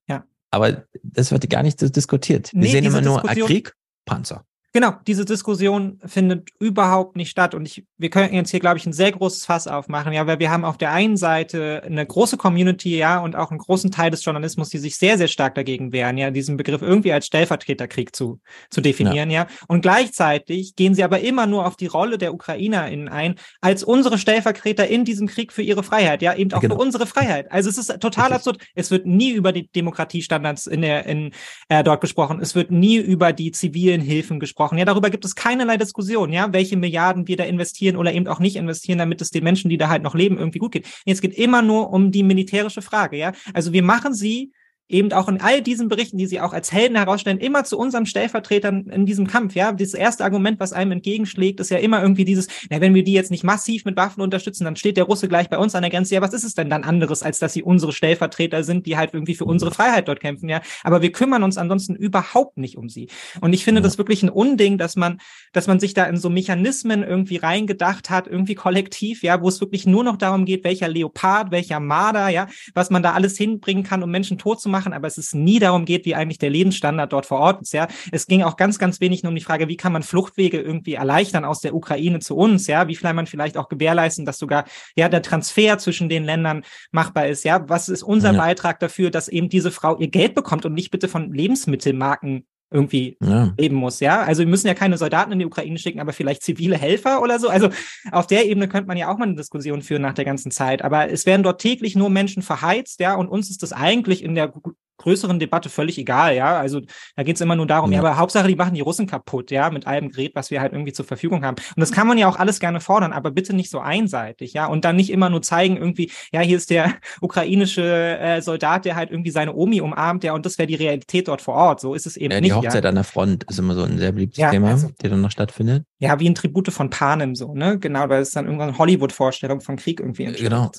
[0.07, 0.24] Ja.
[0.52, 2.52] Aber das wird gar nicht so diskutiert.
[2.53, 3.74] Wir Nee, sehen immer nur Diskussion- Krieg,
[4.06, 4.45] Panzer.
[4.76, 7.56] Genau, diese Diskussion findet überhaupt nicht statt.
[7.56, 10.39] Und ich, wir könnten jetzt hier, glaube ich, ein sehr großes Fass aufmachen, ja, weil
[10.39, 14.11] wir haben auf der einen Seite eine große Community, ja, und auch einen großen Teil
[14.11, 18.14] des Journalismus, die sich sehr, sehr stark dagegen wehren, ja, diesen Begriff irgendwie als Stellvertreterkrieg
[18.14, 19.47] zu, zu definieren, ja.
[19.69, 24.18] Und gleichzeitig gehen sie aber immer nur auf die Rolle der UkrainerInnen ein, als unsere
[24.18, 26.76] Stellvertreter in diesem Krieg für ihre Freiheit, ja, eben auch Genau.
[26.76, 27.49] für unsere Freiheit.
[27.49, 28.61] Also es ist total absurd.
[28.73, 31.31] Es wird nie über die Demokratiestandards in der, in,
[31.69, 32.41] äh, dort gesprochen.
[32.41, 34.65] Es wird nie über die zivilen Hilfen gesprochen.
[34.74, 38.40] Ja, darüber gibt es keinerlei Diskussion, ja, welche Milliarden wir da investieren oder eben auch
[38.40, 40.88] nicht investieren, damit es den Menschen, die da halt noch leben, irgendwie gut geht.
[41.06, 43.34] Es geht immer nur um die militärische Frage, ja.
[43.54, 44.52] Also wir machen sie
[44.88, 48.06] eben auch in all diesen Berichten, die sie auch als Helden herausstellen, immer zu unserem
[48.06, 49.72] Stellvertretern in diesem Kampf, ja.
[49.72, 53.14] Das erste Argument, was einem entgegenschlägt, ist ja immer irgendwie dieses, na, wenn wir die
[53.14, 55.90] jetzt nicht massiv mit Waffen unterstützen, dann steht der Russe gleich bei uns an der
[55.90, 56.14] Grenze.
[56.14, 59.14] Ja, was ist es denn dann anderes, als dass sie unsere Stellvertreter sind, die halt
[59.14, 60.62] irgendwie für unsere Freiheit dort kämpfen, ja.
[60.84, 63.07] Aber wir kümmern uns ansonsten überhaupt nicht um sie.
[63.41, 65.20] Und ich finde das wirklich ein Unding, dass man,
[65.52, 69.62] dass man sich da in so Mechanismen irgendwie reingedacht hat, irgendwie kollektiv, ja, wo es
[69.62, 73.84] wirklich nur noch darum geht, welcher Leopard, welcher Marder, ja, was man da alles hinbringen
[73.84, 76.49] kann, um Menschen tot zu machen, aber es ist nie darum geht, wie eigentlich der
[76.49, 77.88] Lebensstandard dort vor Ort ist, ja.
[78.11, 80.93] Es ging auch ganz, ganz wenig nur um die Frage, wie kann man Fluchtwege irgendwie
[80.93, 84.65] erleichtern aus der Ukraine zu uns, ja, wie kann man vielleicht auch gewährleisten, dass sogar,
[84.95, 87.68] ja, der Transfer zwischen den Ländern machbar ist, ja.
[87.69, 88.38] Was ist unser Ja.
[88.38, 93.18] Beitrag dafür, dass eben diese Frau ihr Geld bekommt und nicht bitte von Lebensmittelmarken irgendwie
[93.22, 93.54] Ja.
[93.58, 94.24] leben muss, ja.
[94.24, 97.40] Also wir müssen ja keine Soldaten in die Ukraine schicken, aber vielleicht zivile Helfer oder
[97.40, 97.50] so.
[97.50, 97.70] Also
[98.12, 100.82] auf der Ebene könnte man ja auch mal eine Diskussion führen nach der ganzen Zeit.
[100.84, 104.36] Aber es werden dort täglich nur Menschen verheizt, ja, und uns ist das eigentlich in
[104.36, 104.52] der
[104.98, 106.58] größeren Debatte völlig egal, ja.
[106.58, 106.82] Also
[107.16, 107.96] da geht es immer nur darum, ja.
[108.02, 108.02] Ja.
[108.02, 110.94] aber Hauptsache, die machen die Russen kaputt, ja, mit allem Gerät, was wir halt irgendwie
[110.94, 111.56] zur Verfügung haben.
[111.76, 114.66] Und das kann man ja auch alles gerne fordern, aber bitte nicht so einseitig, ja.
[114.68, 117.84] Und dann nicht immer nur zeigen, irgendwie, ja, hier ist der ukrainische
[118.20, 121.42] äh, Soldat, der halt irgendwie seine Omi umarmt, ja, und das wäre die Realität dort
[121.42, 121.80] vor Ort.
[121.82, 122.56] So ist es eben Ja, die nicht.
[122.56, 122.90] Hochzeit ja.
[122.90, 125.32] an der Front ist immer so ein sehr beliebtes Ja, Thema, also- die dann noch
[125.32, 125.84] stattfindet.
[126.00, 127.80] Ja, wie ein Tribute von Panem so, ne?
[127.80, 130.50] Genau, weil es dann irgendwann Hollywood-Vorstellung von Krieg irgendwie entsteht.
[130.50, 130.72] Genau.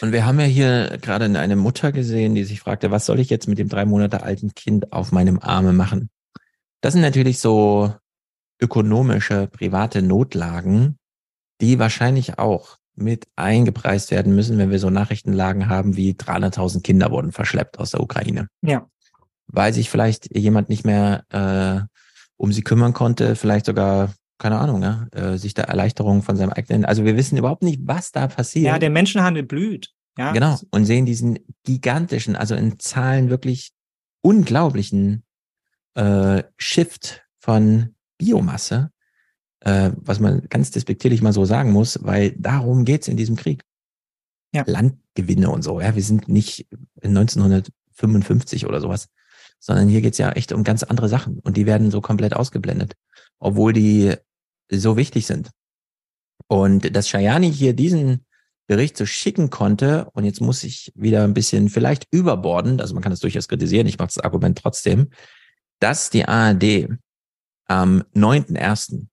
[0.00, 3.30] Und wir haben ja hier gerade eine Mutter gesehen, die sich fragte, was soll ich
[3.30, 6.10] jetzt mit dem drei Monate alten Kind auf meinem Arme machen?
[6.80, 7.94] Das sind natürlich so
[8.60, 10.96] ökonomische, private Notlagen,
[11.60, 17.10] die wahrscheinlich auch mit eingepreist werden müssen, wenn wir so Nachrichtenlagen haben wie 300.000 Kinder
[17.10, 18.86] wurden verschleppt aus der Ukraine, Ja.
[19.48, 21.86] weil sich vielleicht jemand nicht mehr äh,
[22.36, 26.50] um sie kümmern konnte, vielleicht sogar keine Ahnung, ja, äh, sich der Erleichterung von seinem
[26.50, 28.66] eigenen, also wir wissen überhaupt nicht, was da passiert.
[28.66, 29.93] Ja, der Menschenhandel blüht.
[30.16, 30.58] Ja, Genau.
[30.70, 33.72] Und sehen diesen gigantischen, also in Zahlen wirklich
[34.20, 35.24] unglaublichen
[35.94, 38.90] äh, Shift von Biomasse,
[39.60, 43.64] äh, was man ganz despektierlich mal so sagen muss, weil darum geht's in diesem Krieg.
[44.52, 44.62] Ja.
[44.66, 45.80] Landgewinne und so.
[45.80, 46.68] Ja, wir sind nicht
[47.00, 49.08] in 1955 oder sowas,
[49.58, 52.94] sondern hier geht's ja echt um ganz andere Sachen und die werden so komplett ausgeblendet,
[53.40, 54.14] obwohl die
[54.70, 55.50] so wichtig sind.
[56.46, 58.26] Und dass Shayani hier diesen
[58.66, 63.02] Bericht so schicken konnte, und jetzt muss ich wieder ein bisschen vielleicht überborden, also man
[63.02, 65.10] kann es durchaus kritisieren, ich mache das Argument trotzdem,
[65.80, 66.88] dass die ARD
[67.66, 69.06] am 9.1.,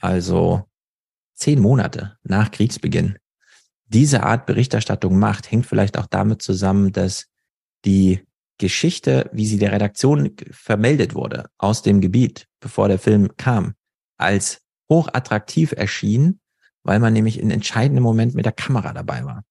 [0.00, 0.64] also
[1.34, 3.18] zehn Monate nach Kriegsbeginn,
[3.84, 7.26] diese Art Berichterstattung macht, hängt vielleicht auch damit zusammen, dass
[7.84, 8.26] die
[8.58, 13.74] Geschichte, wie sie der Redaktion vermeldet wurde aus dem Gebiet, bevor der Film kam,
[14.16, 16.40] als hochattraktiv erschien,
[16.84, 19.44] weil man nämlich in entscheidenden Moment mit der Kamera dabei war.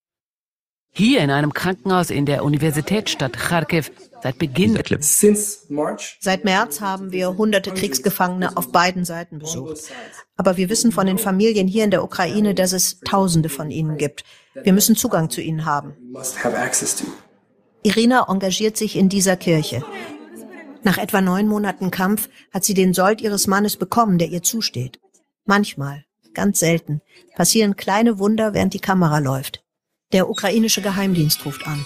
[0.93, 3.91] Hier in einem Krankenhaus in der Universitätsstadt Kharkiv
[4.21, 5.01] seit Beginn Dieser Clip.
[6.19, 9.83] Seit März haben wir hunderte Kriegsgefangene auf beiden Seiten besucht.
[10.35, 13.97] Aber wir wissen von den Familien hier in der Ukraine, dass es Tausende von ihnen
[13.97, 14.25] gibt.
[14.53, 15.95] Wir müssen Zugang zu ihnen haben.
[17.83, 19.83] Irina engagiert sich in dieser Kirche.
[20.83, 24.99] Nach etwa neun Monaten Kampf hat sie den Sold ihres Mannes bekommen, der ihr zusteht.
[25.45, 26.03] Manchmal,
[26.33, 27.01] ganz selten,
[27.35, 29.63] passieren kleine Wunder, während die Kamera läuft.
[30.11, 31.85] Der ukrainische Geheimdienst ruft an.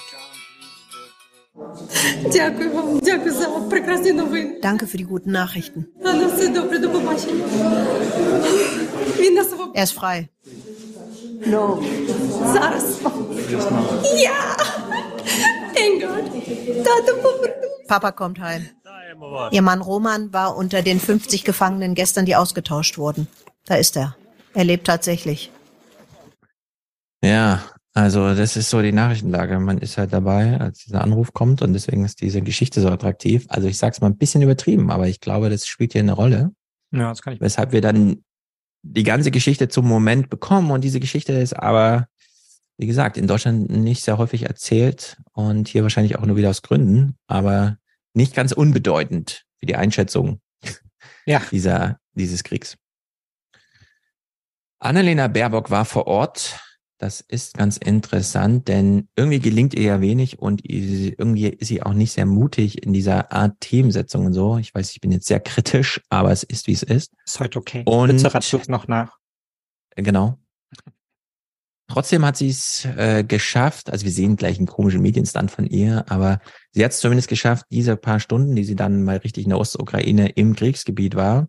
[4.61, 5.87] Danke für die guten Nachrichten.
[9.73, 10.29] Er ist frei.
[11.45, 11.81] No.
[14.17, 14.55] Ja.
[17.87, 18.67] Papa kommt heim.
[19.51, 23.27] Ihr Mann Roman war unter den 50 Gefangenen gestern, die ausgetauscht wurden.
[23.65, 24.15] Da ist er.
[24.55, 25.51] Er lebt tatsächlich.
[27.21, 27.63] Ja,
[27.93, 29.57] Also das ist so die Nachrichtenlage.
[29.59, 33.45] Man ist halt dabei, als dieser Anruf kommt und deswegen ist diese Geschichte so attraktiv.
[33.47, 36.51] Also ich sag's mal ein bisschen übertrieben, aber ich glaube, das spielt hier eine Rolle.
[36.91, 37.41] Ja, das kann ich.
[37.41, 38.23] Weshalb wir dann
[38.81, 42.07] die ganze Geschichte zum Moment bekommen und diese Geschichte ist aber,
[42.77, 46.61] wie gesagt, in Deutschland nicht sehr häufig erzählt und hier wahrscheinlich auch nur wieder aus
[46.61, 47.77] Gründen, aber
[48.13, 50.41] nicht ganz unbedeutend für die Einschätzung
[51.25, 51.41] ja.
[51.51, 52.77] dieser, dieses Kriegs.
[54.79, 56.59] Annalena Baerbock war vor Ort
[56.97, 61.93] das ist ganz interessant, denn irgendwie gelingt ihr ja wenig und irgendwie ist sie auch
[61.93, 64.57] nicht sehr mutig in dieser Art Themensetzung und so.
[64.57, 67.13] Ich weiß, ich bin jetzt sehr kritisch, aber es ist, wie es ist.
[67.25, 67.83] Ist heute okay.
[67.85, 69.17] Und Lützerath noch nach.
[69.95, 70.39] Genau.
[71.87, 76.03] Trotzdem hat sie es äh, geschafft, also wir sehen gleich einen komischen Medienstand von ihr,
[76.09, 76.39] aber
[76.71, 79.59] sie hat es zumindest geschafft, diese paar Stunden, die sie dann mal richtig in der
[79.59, 81.47] Ostukraine im Kriegsgebiet war,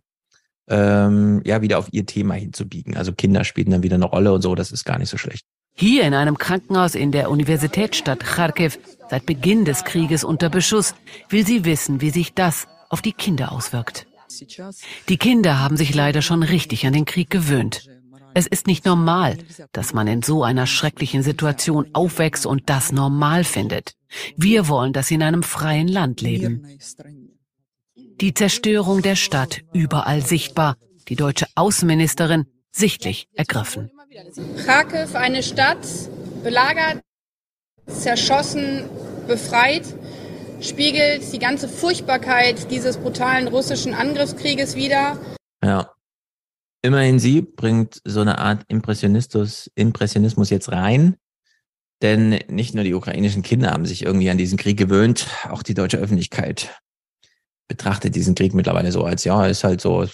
[0.69, 2.97] ähm, ja wieder auf ihr Thema hinzubiegen.
[2.97, 5.45] Also Kinder spielen dann wieder eine Rolle und so, das ist gar nicht so schlecht.
[5.79, 8.79] Hier in einem Krankenhaus in der Universitätsstadt Kharkiv,
[9.11, 10.95] seit Beginn des Krieges unter Beschuss,
[11.29, 14.07] will sie wissen, wie sich das auf die Kinder auswirkt.
[15.09, 17.89] Die Kinder haben sich leider schon richtig an den Krieg gewöhnt.
[18.35, 19.39] Es ist nicht normal,
[19.73, 23.95] dass man in so einer schrecklichen Situation aufwächst und das normal findet.
[24.37, 26.67] Wir wollen, dass sie in einem freien Land leben.
[28.23, 30.79] Die Zerstörung der Stadt überall sichtbar.
[31.09, 33.91] Die deutsche Außenministerin sichtlich ergriffen.
[34.65, 35.87] Kharkiv, eine Stadt,
[36.43, 37.03] belagert,
[37.87, 38.85] zerschossen,
[39.27, 39.83] befreit,
[40.63, 45.19] spiegelt die ganze Furchtbarkeit dieses brutalen russischen Angriffskrieges wider.
[45.63, 45.93] Ja.
[46.81, 51.17] Immerhin sie bringt so eine Art Impressionismus, Impressionismus jetzt rein.
[52.01, 55.75] Denn nicht nur die ukrainischen Kinder haben sich irgendwie an diesen Krieg gewöhnt, auch die
[55.75, 56.81] deutsche Öffentlichkeit
[57.69, 60.07] betrachtet diesen Krieg mittlerweile so als, ja, ist halt so,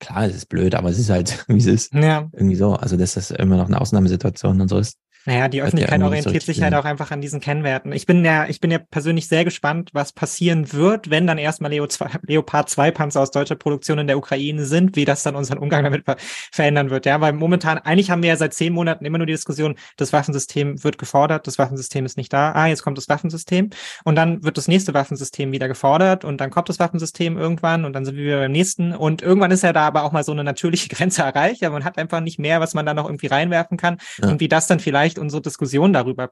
[0.00, 1.94] klar, es ist blöd, aber es ist halt, wie es ist.
[1.94, 2.28] Ja.
[2.32, 2.74] Irgendwie so.
[2.74, 4.98] Also, dass das immer noch eine Ausnahmesituation und so ist.
[5.26, 7.92] Naja, die Öffentlichkeit orientiert sich halt auch einfach an diesen Kennwerten.
[7.92, 11.70] Ich bin ja, ich bin ja persönlich sehr gespannt, was passieren wird, wenn dann erstmal
[11.70, 15.34] Leo 2, Leopard 2 Panzer aus deutscher Produktion in der Ukraine sind, wie das dann
[15.34, 16.16] unseren Umgang damit ver
[16.52, 17.06] verändern wird.
[17.06, 20.12] Ja, weil momentan, eigentlich haben wir ja seit zehn Monaten immer nur die Diskussion, das
[20.12, 22.52] Waffensystem wird gefordert, das Waffensystem ist nicht da.
[22.52, 23.70] Ah, jetzt kommt das Waffensystem.
[24.04, 27.94] Und dann wird das nächste Waffensystem wieder gefordert und dann kommt das Waffensystem irgendwann und
[27.94, 28.94] dann sind wir wieder beim nächsten.
[28.94, 31.62] Und irgendwann ist ja da aber auch mal so eine natürliche Grenze erreicht.
[31.62, 33.98] Ja, man hat einfach nicht mehr, was man da noch irgendwie reinwerfen kann.
[34.18, 34.28] Ja.
[34.28, 36.30] Und wie das dann vielleicht vielleicht unsere Diskussion darüber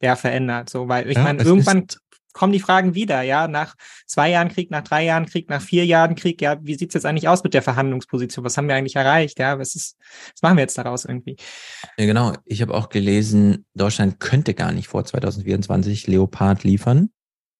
[0.00, 0.70] ja verändert.
[0.70, 1.86] So, weil ich ja, meine, irgendwann
[2.32, 3.74] kommen die Fragen wieder, ja, nach
[4.06, 7.04] zwei Jahren Krieg, nach drei Jahren Krieg, nach vier Jahren Krieg, ja, wie sieht's jetzt
[7.04, 8.44] eigentlich aus mit der Verhandlungsposition?
[8.44, 9.38] Was haben wir eigentlich erreicht?
[9.38, 9.98] Ja, was ist,
[10.32, 11.36] was machen wir jetzt daraus irgendwie?
[11.98, 12.32] Ja, genau.
[12.46, 17.10] Ich habe auch gelesen, Deutschland könnte gar nicht vor 2024 Leopard liefern,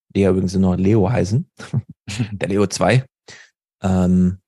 [0.09, 1.51] die ja übrigens nur Leo heißen,
[2.33, 3.05] der Leo 2.
[3.83, 4.39] Ähm,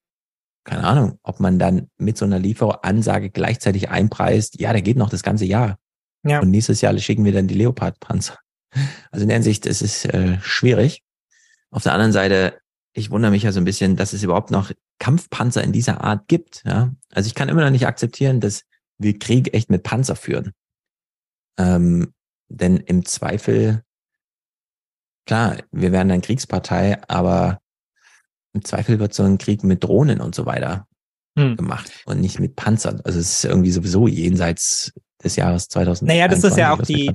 [0.64, 5.10] keine Ahnung, ob man dann mit so einer Lieferansage gleichzeitig einpreist, ja, der geht noch
[5.10, 5.76] das ganze Jahr.
[6.24, 6.40] Ja.
[6.40, 8.38] Und nächstes Jahr schicken wir dann die Leopard-Panzer.
[9.10, 11.02] Also in der Hinsicht ist es äh, schwierig.
[11.70, 12.58] Auf der anderen Seite,
[12.92, 16.28] ich wundere mich ja so ein bisschen, dass es überhaupt noch Kampfpanzer in dieser Art
[16.28, 16.62] gibt.
[16.64, 16.92] Ja?
[17.10, 18.62] Also ich kann immer noch nicht akzeptieren, dass
[18.98, 20.52] wir Krieg echt mit Panzer führen.
[21.58, 22.14] Ähm,
[22.48, 23.82] denn im Zweifel,
[25.26, 27.60] klar, wir werden dann Kriegspartei, aber
[28.52, 30.86] im Zweifel wird so ein Krieg mit Drohnen und so weiter
[31.36, 31.56] hm.
[31.56, 33.00] gemacht und nicht mit Panzern.
[33.04, 34.92] Also es ist irgendwie sowieso jenseits
[35.24, 36.08] des Jahres 2000.
[36.08, 37.10] Naja, das ist ja auch die,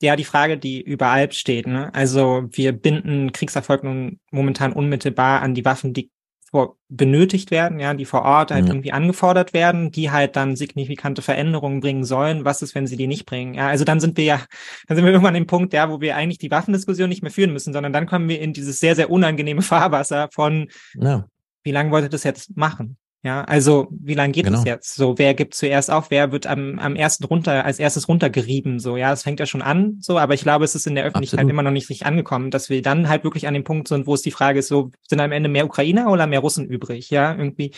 [0.00, 1.66] ja, die Frage, die überall steht.
[1.66, 1.94] Ne?
[1.94, 6.10] Also wir binden Kriegserfolg nun momentan unmittelbar an die Waffen, die
[6.52, 8.72] vor, benötigt werden, ja, die vor Ort halt ja.
[8.72, 12.44] irgendwie angefordert werden, die halt dann signifikante Veränderungen bringen sollen.
[12.44, 13.54] Was ist, wenn sie die nicht bringen?
[13.54, 14.42] Ja, also dann sind wir ja,
[14.86, 17.54] dann sind wir irgendwann im Punkt, ja, wo wir eigentlich die Waffendiskussion nicht mehr führen
[17.54, 21.26] müssen, sondern dann kommen wir in dieses sehr, sehr unangenehme Fahrwasser von, ja.
[21.64, 22.98] wie lange wollt ihr das jetzt machen?
[23.24, 24.64] Ja, also wie lange geht es genau.
[24.64, 24.96] jetzt?
[24.96, 28.80] So, wer gibt zuerst auf, wer wird am, am ersten runter, als erstes runtergerieben?
[28.80, 31.04] So, ja, es fängt ja schon an, so, aber ich glaube, es ist in der
[31.04, 31.52] Öffentlichkeit Absolut.
[31.52, 34.14] immer noch nicht richtig angekommen, dass wir dann halt wirklich an dem Punkt sind, wo
[34.14, 37.10] es die Frage ist, so, sind am Ende mehr Ukrainer oder mehr Russen übrig?
[37.10, 37.72] Ja, irgendwie.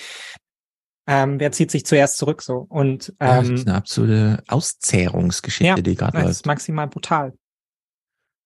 [1.07, 2.65] Ähm, wer zieht sich zuerst zurück so?
[2.71, 6.31] Und ähm, ja, das ist eine absolute Auszehrungsgeschichte, ja, die gerade läuft.
[6.31, 7.35] Das ist maximal brutal.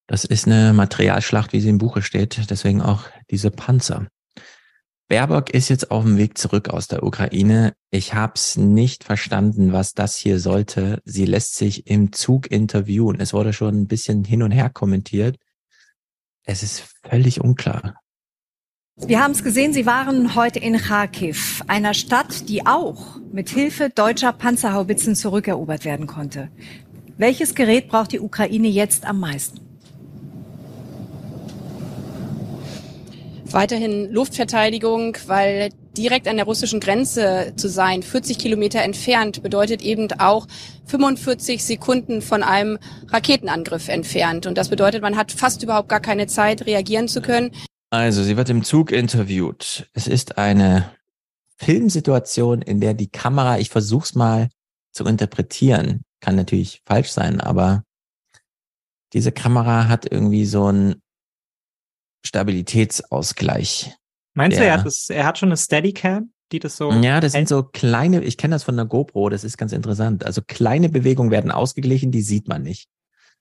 [0.08, 2.50] Das ist eine Materialschlacht, wie sie im Buche steht.
[2.50, 4.08] Deswegen auch diese Panzer.
[5.08, 7.72] Baerbock ist jetzt auf dem Weg zurück aus der Ukraine.
[7.90, 11.00] Ich habe es nicht verstanden, was das hier sollte.
[11.06, 13.18] Sie lässt sich im Zug interviewen.
[13.18, 15.36] Es wurde schon ein bisschen hin und her kommentiert.
[16.44, 17.94] Es ist völlig unklar.
[18.96, 23.90] Wir haben es gesehen, Sie waren heute in Kharkiv, einer Stadt, die auch mit Hilfe
[23.90, 26.50] deutscher Panzerhaubitzen zurückerobert werden konnte.
[27.16, 29.67] Welches Gerät braucht die Ukraine jetzt am meisten?
[33.52, 40.08] Weiterhin Luftverteidigung, weil direkt an der russischen Grenze zu sein, 40 Kilometer entfernt, bedeutet eben
[40.18, 40.46] auch
[40.86, 44.46] 45 Sekunden von einem Raketenangriff entfernt.
[44.46, 47.50] Und das bedeutet, man hat fast überhaupt gar keine Zeit, reagieren zu können.
[47.90, 49.88] Also, sie wird im Zug interviewt.
[49.94, 50.90] Es ist eine
[51.56, 54.48] Filmsituation, in der die Kamera, ich versuch's mal
[54.92, 57.84] zu interpretieren, kann natürlich falsch sein, aber
[59.12, 61.02] diese Kamera hat irgendwie so einen
[62.24, 63.92] Stabilitätsausgleich.
[64.34, 66.92] Meinst du, er hat, das, er hat schon eine Steadicam, die das so.
[66.92, 70.24] Ja, das sind so kleine, ich kenne das von der GoPro, das ist ganz interessant.
[70.24, 72.88] Also kleine Bewegungen werden ausgeglichen, die sieht man nicht.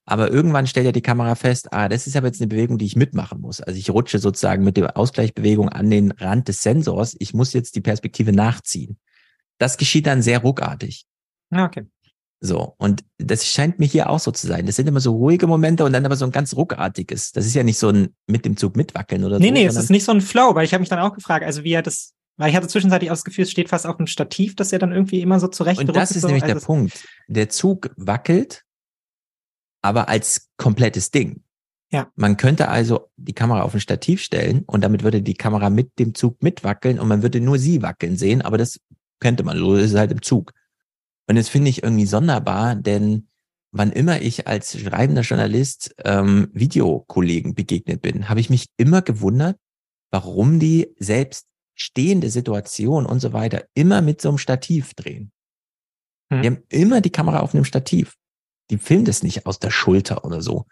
[0.05, 2.85] Aber irgendwann stellt ja die Kamera fest, ah, das ist aber jetzt eine Bewegung, die
[2.85, 3.59] ich mitmachen muss.
[3.59, 7.15] Also ich rutsche sozusagen mit der Ausgleichbewegung an den Rand des Sensors.
[7.19, 8.97] Ich muss jetzt die Perspektive nachziehen.
[9.57, 11.05] Das geschieht dann sehr ruckartig.
[11.51, 11.87] Ah, okay.
[12.39, 14.67] So, und das scheint mir hier auch so zu sein.
[14.67, 17.31] Das sind immer so ruhige Momente und dann aber so ein ganz ruckartiges.
[17.31, 19.53] Das ist ja nicht so ein mit dem Zug mitwackeln oder nee, so.
[19.53, 21.43] Nee, nee, es ist nicht so ein Flow, weil ich habe mich dann auch gefragt,
[21.43, 23.97] also wie er das, weil ich hatte zwischenzeitlich auch das Gefühl, es steht fast auf
[23.97, 26.27] einem Stativ, dass er dann irgendwie immer so zurecht Und das ist so.
[26.27, 27.07] nämlich also der Punkt.
[27.27, 28.63] Der Zug wackelt,
[29.81, 31.41] aber als komplettes Ding.
[31.91, 32.11] Ja.
[32.15, 35.97] Man könnte also die Kamera auf ein Stativ stellen und damit würde die Kamera mit
[35.97, 38.79] dem Zug mitwackeln und man würde nur sie wackeln sehen, aber das
[39.19, 40.53] könnte man, so ist es halt im Zug.
[41.27, 43.27] Und das finde ich irgendwie sonderbar, denn
[43.71, 49.57] wann immer ich als schreibender Journalist ähm, Videokollegen begegnet bin, habe ich mich immer gewundert,
[50.11, 55.31] warum die selbst stehende Situation und so weiter immer mit so einem Stativ drehen.
[56.31, 56.41] Hm.
[56.41, 58.15] Die haben immer die Kamera auf einem Stativ.
[58.69, 60.65] Die filmen das nicht aus der Schulter oder so.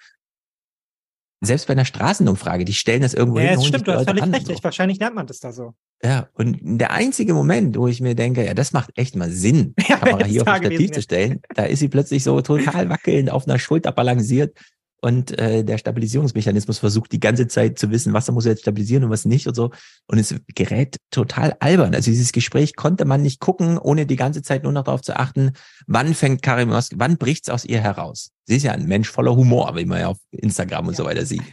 [1.42, 3.60] Selbst bei einer Straßenumfrage, die stellen das irgendwo Ja, hin.
[3.60, 4.48] holen stimmt, du hast völlig recht.
[4.48, 4.54] so.
[4.54, 5.76] Ich, wahrscheinlich lernt man das da so.
[6.06, 9.74] Ja, und der einzige Moment, wo ich mir denke, ja, das macht echt mal Sinn,
[9.80, 12.90] die Kamera hier auf da ein Stativ zu stellen, da ist sie plötzlich so total
[12.90, 14.56] wackelnd auf einer Schulter balanciert
[15.02, 19.04] und äh, der Stabilisierungsmechanismus versucht die ganze Zeit zu wissen, was muss er jetzt stabilisieren
[19.04, 19.72] und was nicht und so.
[20.08, 21.96] Und es gerät total albern.
[21.96, 25.16] Also dieses Gespräch konnte man nicht gucken, ohne die ganze Zeit nur noch darauf zu
[25.16, 25.54] achten,
[25.88, 28.32] wann fängt Karim Mosk, wann bricht's aus ihr heraus?
[28.46, 31.26] Sie ist ja ein Mensch voller Humor, wie man ja auf Instagram und so weiter
[31.26, 31.44] sieht.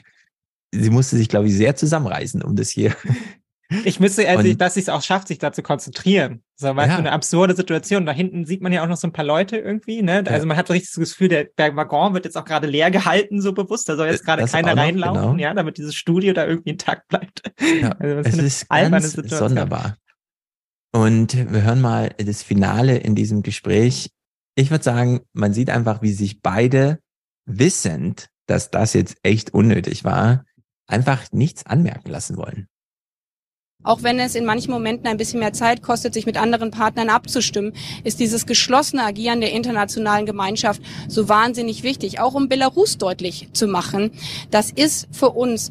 [0.74, 2.96] Sie musste sich, glaube ich, sehr zusammenreißen, um das hier
[3.84, 6.42] Ich müsste, also, Und- dass sie es auch schafft, sich da zu konzentrieren.
[6.56, 6.94] So, weil Ja.
[6.94, 8.06] so eine absurde Situation.
[8.06, 10.22] Da hinten sieht man ja auch noch so ein paar Leute irgendwie, ne?
[10.26, 12.90] Also man hat so richtig das Gefühl, der, der Waggon wird jetzt auch gerade leer
[12.90, 13.88] gehalten, so bewusst.
[13.88, 15.36] Da soll jetzt gerade Das keiner noch, reinlaufen, genau.
[15.36, 17.42] ja, damit dieses Studio da irgendwie intakt bleibt.
[17.80, 19.38] Ja, Also es ist ganz Situation.
[19.48, 19.96] sonderbar.
[20.94, 24.10] Und wir hören mal das Finale in diesem Gespräch.
[24.54, 26.98] Ich würde sagen, man sieht einfach, wie sich beide
[27.46, 30.44] wissend, dass das jetzt echt unnötig war,
[30.86, 32.68] einfach nichts anmerken lassen wollen.
[33.84, 37.08] Auch wenn es in manchen Momenten ein bisschen mehr Zeit kostet, sich mit anderen Partnern
[37.08, 37.72] abzustimmen,
[38.04, 43.66] ist dieses geschlossene Agieren der internationalen Gemeinschaft so wahnsinnig wichtig, auch um Belarus deutlich zu
[43.66, 44.12] machen.
[44.50, 45.70] Das ist für uns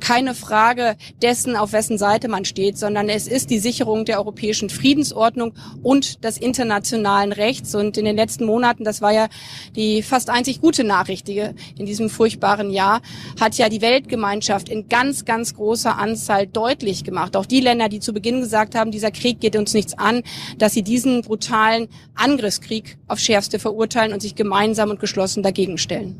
[0.00, 4.68] keine Frage dessen, auf wessen Seite man steht, sondern es ist die Sicherung der europäischen
[4.68, 7.74] Friedensordnung und des internationalen Rechts.
[7.74, 9.28] Und in den letzten Monaten, das war ja
[9.74, 13.00] die fast einzig gute Nachricht in diesem furchtbaren Jahr,
[13.40, 18.00] hat ja die Weltgemeinschaft in ganz, ganz großer Anzahl deutlich gemacht, auch die Länder, die
[18.00, 20.22] zu Beginn gesagt haben, dieser Krieg geht uns nichts an,
[20.58, 26.16] dass sie diesen brutalen Angriffskrieg auf schärfste verurteilen und sich gemeinsam und geschlossen dagegen stellen.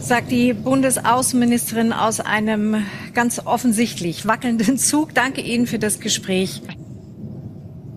[0.00, 5.14] Sagt die Bundesaußenministerin aus einem ganz offensichtlich wackelnden Zug.
[5.14, 6.62] Danke Ihnen für das Gespräch.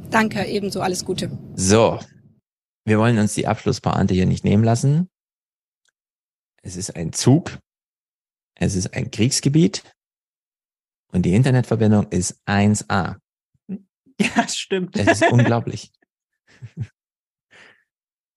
[0.09, 1.29] Danke, ebenso alles Gute.
[1.55, 1.99] So,
[2.85, 5.07] wir wollen uns die Abschlusspointe hier nicht nehmen lassen.
[6.63, 7.59] Es ist ein Zug,
[8.55, 9.83] es ist ein Kriegsgebiet
[11.11, 13.15] und die Internetverbindung ist 1A.
[14.21, 14.97] Ja, stimmt.
[14.97, 15.91] Es ist unglaublich.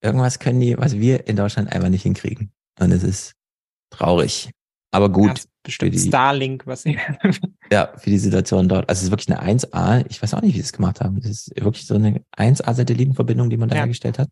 [0.01, 2.53] Irgendwas können die, was wir in Deutschland einfach nicht hinkriegen.
[2.81, 3.35] Und es ist
[3.91, 4.51] traurig.
[4.91, 5.39] Aber Ja, gut.
[5.39, 6.99] ist bestimmt die- Starlink, was sie.
[7.73, 8.87] Ja, für die Situation dort.
[8.91, 10.05] Also es ist wirklich eine 1A.
[10.11, 11.17] Ich weiß auch nicht, wie sie es gemacht haben.
[11.19, 13.81] Es ist wirklich so eine 1A-Satellitenverbindung, die man da Ja.
[13.83, 14.29] hergestellt hat.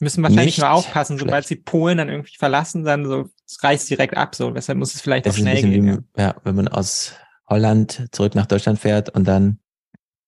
[0.00, 1.60] Müssen wahrscheinlich nur aufpassen, sobald schlecht.
[1.60, 4.50] sie Polen dann irgendwie verlassen, dann so, es reißt direkt ab, so.
[4.50, 6.04] Deshalb muss es vielleicht auch Das ein schnell gehen.
[6.16, 7.12] wie, ja, wenn man aus
[7.48, 9.58] Holland zurück nach Deutschland fährt und dann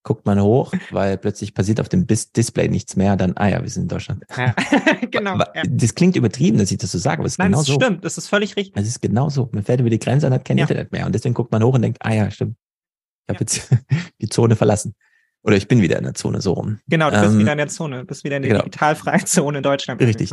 [0.02, 3.68] guckt man hoch, weil plötzlich passiert auf dem Display nichts mehr, dann, ah ja, wir
[3.68, 4.24] sind in Deutschland.
[4.34, 4.54] Ja.
[5.10, 5.38] genau.
[5.38, 5.62] Ja.
[5.68, 7.74] Das klingt übertrieben, dass ich das so sage, aber es ist Nein, genau das so.
[7.74, 8.74] stimmt, das ist völlig richtig.
[8.80, 9.50] Es ist genau so.
[9.52, 10.64] Man fährt über die Grenze und hat kein Ja.
[10.64, 11.04] Internet mehr.
[11.04, 12.56] Und deswegen guckt man hoch und denkt, ah ja, stimmt.
[13.26, 13.68] Ich habe jetzt
[14.22, 14.94] die Zone verlassen.
[15.42, 16.80] Oder ich bin wieder in der Zone so rum.
[16.88, 18.62] Genau, du bist Ähm, wieder in der Zone, du bist wieder in der genau.
[18.64, 20.00] digitalfreien Zone in Deutschland.
[20.00, 20.30] Richtig.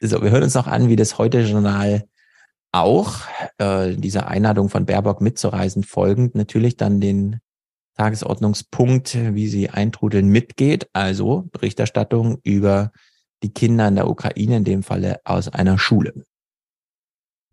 [0.00, 2.04] So, wir hören uns noch an, wie das Heute-Journal
[2.72, 3.20] auch
[3.58, 7.40] äh, dieser Einladung von Baerbock mitzureisen folgend natürlich dann den
[7.96, 10.88] Tagesordnungspunkt, wie sie eintrudeln, mitgeht.
[10.92, 12.92] Also Berichterstattung über
[13.42, 16.24] die Kinder in der Ukraine, in dem Falle aus einer Schule.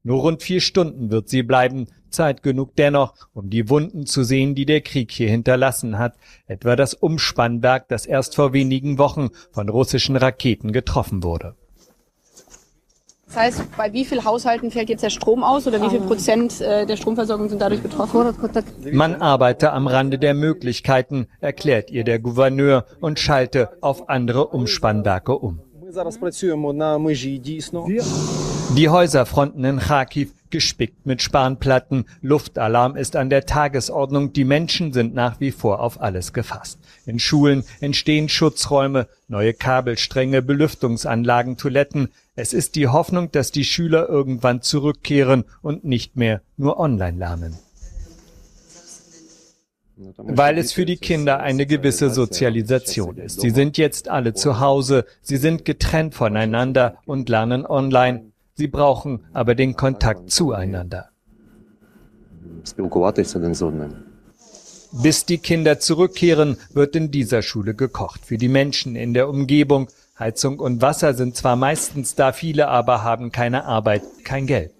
[0.03, 4.53] Nur rund vier Stunden wird sie bleiben, Zeit genug dennoch, um die Wunden zu sehen,
[4.53, 6.15] die der Krieg hier hinterlassen hat,
[6.45, 11.55] etwa das Umspannwerk, das erst vor wenigen Wochen von russischen Raketen getroffen wurde.
[13.35, 16.61] Das heißt, bei wie vielen Haushalten fällt jetzt der Strom aus oder wie viel Prozent
[16.61, 18.33] äh, der Stromversorgung sind dadurch betroffen?
[18.93, 25.37] Man arbeite am Rande der Möglichkeiten, erklärt ihr der Gouverneur und schalte auf andere Umspannwerke
[25.37, 25.59] um.
[28.77, 32.05] Die Häuserfronten in Kharkiv gespickt mit Spanplatten.
[32.21, 34.31] Luftalarm ist an der Tagesordnung.
[34.31, 36.79] Die Menschen sind nach wie vor auf alles gefasst.
[37.05, 42.09] In Schulen entstehen Schutzräume, neue Kabelstränge, Belüftungsanlagen, Toiletten.
[42.35, 47.57] Es ist die Hoffnung, dass die Schüler irgendwann zurückkehren und nicht mehr nur online lernen.
[50.17, 53.39] Weil es für die Kinder eine gewisse Sozialisation ist.
[53.39, 58.31] Sie sind jetzt alle zu Hause, sie sind getrennt voneinander und lernen online.
[58.55, 61.09] Sie brauchen aber den Kontakt zueinander.
[64.91, 68.25] Bis die Kinder zurückkehren, wird in dieser Schule gekocht.
[68.25, 69.87] Für die Menschen in der Umgebung.
[70.17, 74.71] Heizung und Wasser sind zwar meistens da, viele aber haben keine Arbeit, kein Geld.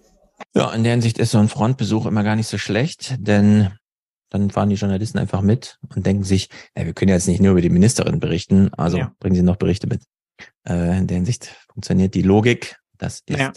[0.54, 3.70] Ja, in der Hinsicht ist so ein Frontbesuch immer gar nicht so schlecht, denn
[4.30, 7.52] dann fahren die Journalisten einfach mit und denken sich, ja, wir können jetzt nicht nur
[7.52, 9.12] über die Ministerin berichten, also ja.
[9.20, 10.02] bringen sie noch Berichte mit.
[10.68, 12.76] Äh, in der Hinsicht funktioniert die Logik.
[12.98, 13.52] Das ist ja.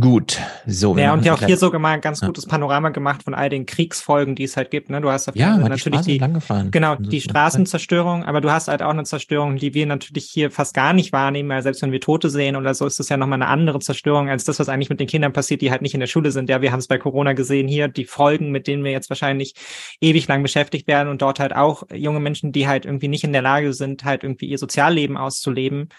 [0.00, 0.96] Gut, so.
[0.96, 3.66] Ja, und ja auch hier sogar mal ein ganz gutes Panorama gemacht von all den
[3.66, 4.88] Kriegsfolgen, die es halt gibt.
[4.88, 5.02] Ne?
[5.02, 9.04] Du hast ja, natürlich die, die genau die Straßenzerstörung, aber du hast halt auch eine
[9.04, 12.56] Zerstörung, die wir natürlich hier fast gar nicht wahrnehmen, weil selbst wenn wir Tote sehen
[12.56, 15.08] oder so, ist das ja nochmal eine andere Zerstörung als das, was eigentlich mit den
[15.08, 16.48] Kindern passiert, die halt nicht in der Schule sind.
[16.48, 19.52] Ja, wir haben es bei Corona gesehen hier, die Folgen, mit denen wir jetzt wahrscheinlich
[20.00, 23.34] ewig lang beschäftigt werden und dort halt auch junge Menschen, die halt irgendwie nicht in
[23.34, 25.90] der Lage sind, halt irgendwie ihr Sozialleben auszuleben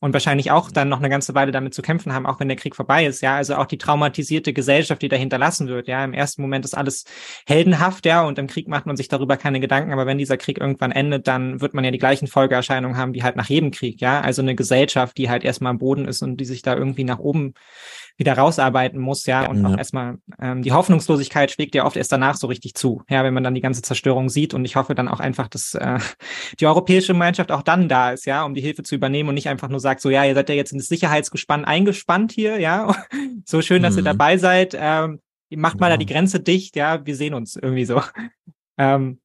[0.00, 2.56] und wahrscheinlich auch dann noch eine ganze Weile damit zu kämpfen haben, auch wenn der
[2.56, 6.12] Krieg vorbei ist, ja, also auch die traumatisierte Gesellschaft, die dahinter lassen wird, ja, im
[6.12, 7.04] ersten Moment ist alles
[7.46, 10.58] heldenhaft, ja, und im Krieg macht man sich darüber keine Gedanken, aber wenn dieser Krieg
[10.58, 14.00] irgendwann endet, dann wird man ja die gleichen Folgeerscheinungen haben wie halt nach jedem Krieg,
[14.00, 17.04] ja, also eine Gesellschaft, die halt erstmal am Boden ist und die sich da irgendwie
[17.04, 17.54] nach oben
[18.16, 19.68] wieder rausarbeiten muss, ja, und ja.
[19.68, 23.34] auch erstmal ähm, die Hoffnungslosigkeit schlägt ja oft erst danach so richtig zu, ja, wenn
[23.34, 25.98] man dann die ganze Zerstörung sieht und ich hoffe dann auch einfach, dass äh,
[26.58, 29.48] die europäische Gemeinschaft auch dann da ist, ja, um die Hilfe zu übernehmen und nicht
[29.48, 32.94] einfach nur sagt, so ja, ihr seid ja jetzt in das Sicherheitsgespann eingespannt hier, ja,
[33.44, 34.00] so schön, dass mhm.
[34.00, 35.20] ihr dabei seid, ähm,
[35.54, 35.94] macht mal ja.
[35.94, 38.00] da die Grenze dicht, ja, wir sehen uns irgendwie so.
[38.78, 39.20] ähm,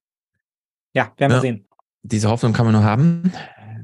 [0.93, 1.37] ja, werden ja.
[1.37, 1.67] wir sehen.
[2.03, 3.31] Diese Hoffnung kann man nur haben.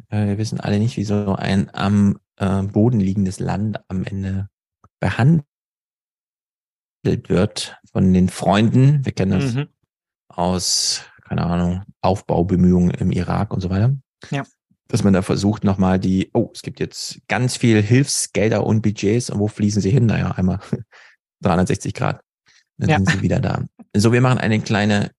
[0.09, 4.49] Äh, wir wissen alle nicht, wie so ein am äh, Boden liegendes Land am Ende
[4.99, 5.45] behandelt
[7.03, 9.05] wird von den Freunden.
[9.05, 9.67] Wir kennen das mhm.
[10.27, 13.95] aus, keine Ahnung, Aufbaubemühungen im Irak und so weiter.
[14.31, 14.43] Ja.
[14.87, 19.29] Dass man da versucht nochmal die, oh, es gibt jetzt ganz viel Hilfsgelder und Budgets
[19.29, 20.05] und wo fließen sie hin?
[20.05, 20.59] Naja, einmal
[21.41, 22.21] 360 Grad.
[22.77, 22.97] Dann ja.
[22.97, 23.65] sind sie wieder da.
[23.95, 25.11] So, wir machen eine kleine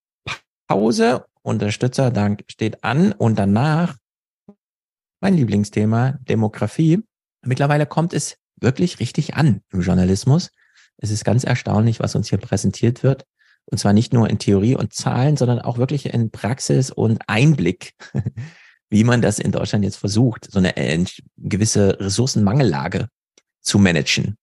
[0.67, 1.25] Pause.
[1.41, 3.95] Unterstützerdank steht an und danach
[5.21, 7.03] mein Lieblingsthema, Demografie.
[7.45, 10.51] Mittlerweile kommt es wirklich richtig an im Journalismus.
[10.97, 13.25] Es ist ganz erstaunlich, was uns hier präsentiert wird.
[13.65, 17.93] Und zwar nicht nur in Theorie und Zahlen, sondern auch wirklich in Praxis und Einblick,
[18.89, 21.05] wie man das in Deutschland jetzt versucht, so eine äh,
[21.37, 23.07] gewisse Ressourcenmangellage
[23.61, 24.37] zu managen.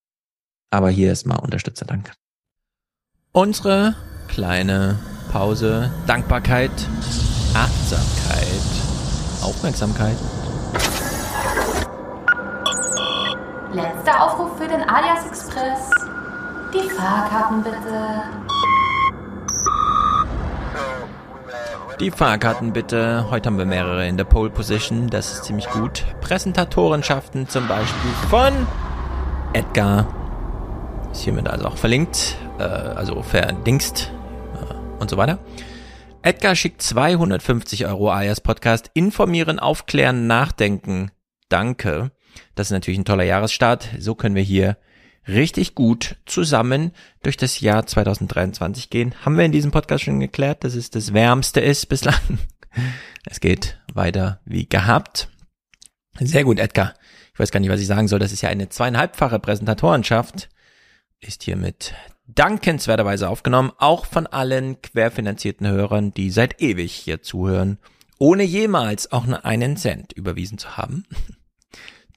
[0.71, 2.13] Aber hier ist mal Unterstützerdank.
[3.33, 3.97] Unsere
[4.29, 4.99] kleine
[5.31, 6.71] Pause, Dankbarkeit,
[7.55, 8.47] Achtsamkeit,
[9.43, 10.17] Aufmerksamkeit
[13.77, 15.91] Letzter Aufruf für den Alias Express.
[16.73, 18.23] Die Fahrkarten bitte.
[22.01, 23.27] Die Fahrkarten bitte.
[23.31, 25.11] Heute haben wir mehrere in der Pole Position.
[25.11, 26.07] Das ist ziemlich gut.
[26.23, 28.67] Präsentatorenschaften zum Beispiel von
[29.53, 30.07] Edgar.
[31.13, 32.39] Ist hiermit also auch verlinkt.
[32.59, 34.11] Äh, also verdingst
[34.55, 35.39] äh, und so weiter.
[36.23, 38.91] Edgar schickt 250 Euro alias Podcast.
[38.95, 41.11] Informieren, aufklären, nachdenken.
[41.51, 42.11] Danke.
[42.55, 43.89] Das ist natürlich ein toller Jahresstart.
[43.99, 44.77] So können wir hier
[45.29, 46.93] richtig gut zusammen
[47.23, 49.15] durch das Jahr 2023 gehen.
[49.25, 52.17] Haben wir in diesem Podcast schon geklärt, dass es das Wärmste ist bislang.
[53.29, 55.29] Es geht weiter wie gehabt.
[56.21, 56.95] Sehr gut, Edgar.
[57.33, 58.19] Ich weiß gar nicht, was ich sagen soll.
[58.19, 60.49] Das ist ja eine zweieinhalbfache Präsentatorenschaft.
[61.21, 61.95] Ist hiermit
[62.27, 63.73] dankenswerterweise aufgenommen.
[63.79, 67.79] Auch von allen querfinanzierten Hörern, die seit ewig hier zuhören,
[68.19, 71.05] ohne jemals auch nur einen Cent überwiesen zu haben.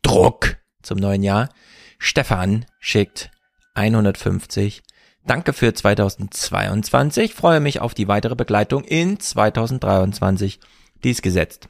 [0.01, 1.49] Druck zum neuen Jahr.
[1.97, 3.31] Stefan schickt
[3.73, 4.83] 150.
[5.25, 7.33] Danke für 2022.
[7.33, 10.59] Freue mich auf die weitere Begleitung in 2023.
[11.03, 11.69] Dies gesetzt.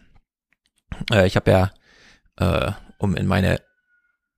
[1.11, 1.71] Äh, ich habe ja,
[2.37, 3.61] äh, um in meine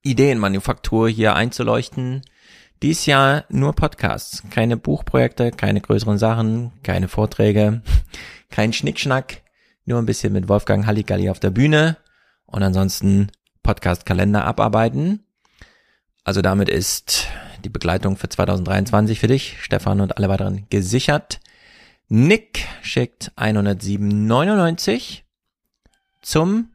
[0.03, 2.23] Ideenmanufaktur hier einzuleuchten,
[2.81, 7.83] Dies Jahr nur Podcasts, keine Buchprojekte, keine größeren Sachen, keine Vorträge,
[8.49, 9.43] kein Schnickschnack,
[9.85, 11.97] nur ein bisschen mit Wolfgang Halligalli auf der Bühne
[12.47, 13.27] und ansonsten
[13.63, 15.25] Podcast-Kalender abarbeiten.
[16.23, 17.27] Also damit ist
[17.63, 21.39] die Begleitung für 2023 für dich, Stefan und alle weiteren gesichert.
[22.07, 25.21] Nick schickt 107,99
[26.21, 26.73] zum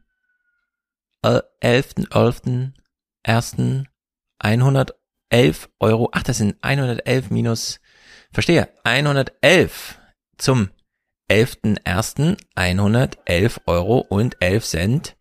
[1.23, 2.71] 11.11.
[3.23, 3.55] 1.
[4.39, 6.09] 111 Euro.
[6.13, 7.79] Ach, das sind 111 minus,
[8.31, 9.99] verstehe, 111
[10.37, 10.69] zum
[11.29, 12.37] 11.01.
[12.55, 15.16] 111 Euro und 11 Cent.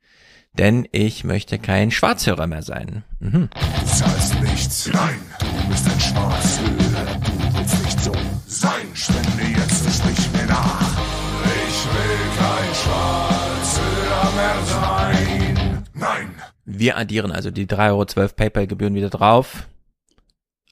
[0.59, 3.05] Denn ich möchte kein Schwarzhörer mehr sein.
[3.20, 3.51] Mhm.
[3.53, 7.20] Du zahlst nichts, nein, du bist ein Schwarzhörer.
[7.20, 8.12] Du willst nicht so
[8.47, 10.97] sein, spende jetzt nicht nicht mehr nach.
[11.45, 15.85] Ich will kein Schwarzhörer mehr sein.
[15.95, 16.35] Nein.
[16.65, 19.66] Wir addieren also die 3,12 Euro PayPal-Gebühren wieder drauf.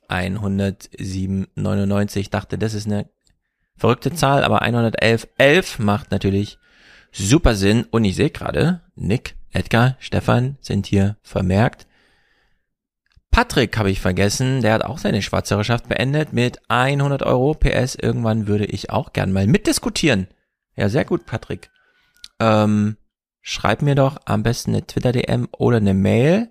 [0.09, 2.31] 107,99.
[2.31, 3.09] Dachte, das ist eine
[3.77, 6.59] verrückte Zahl, aber 111,11 macht natürlich
[7.13, 7.85] super Sinn.
[7.91, 11.87] Und ich sehe gerade, Nick, Edgar, Stefan sind hier vermerkt.
[13.31, 17.95] Patrick habe ich vergessen, der hat auch seine Schwarzhörerschaft beendet mit 100 Euro PS.
[17.95, 20.29] Irgendwann würde ich auch gern mal mitdiskutieren.
[20.77, 21.71] Ja, sehr gut, Patrick.
[22.41, 22.97] Ähm,
[23.41, 26.51] schreib mir doch am besten eine Twitter-DM oder eine Mail.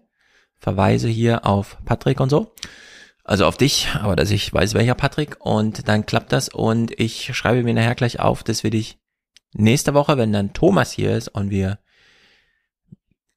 [0.59, 2.53] Verweise hier auf Patrick und so.
[3.25, 5.37] Also auf dich, aber dass ich weiß, welcher Patrick.
[5.39, 8.97] Und dann klappt das und ich schreibe mir nachher gleich auf, dass wir dich
[9.53, 11.79] nächste Woche, wenn dann Thomas hier ist und wir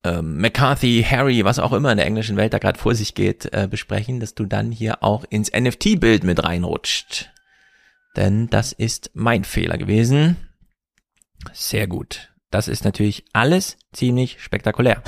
[0.06, 3.52] ähm, McCarthy, Harry, was auch immer in der englischen Welt da gerade vor sich geht,
[3.52, 7.30] äh, besprechen, dass du dann hier auch ins NFT-Bild mit reinrutscht.
[8.16, 10.36] Denn das ist mein Fehler gewesen.
[11.52, 12.30] Sehr gut.
[12.50, 15.02] Das ist natürlich alles ziemlich spektakulär.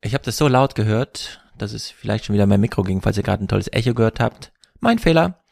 [0.00, 3.16] Ich habe das so laut gehört, dass es vielleicht schon wieder mein Mikro ging, falls
[3.16, 4.52] ihr gerade ein tolles Echo gehört habt.
[4.80, 5.43] Mein Fehler.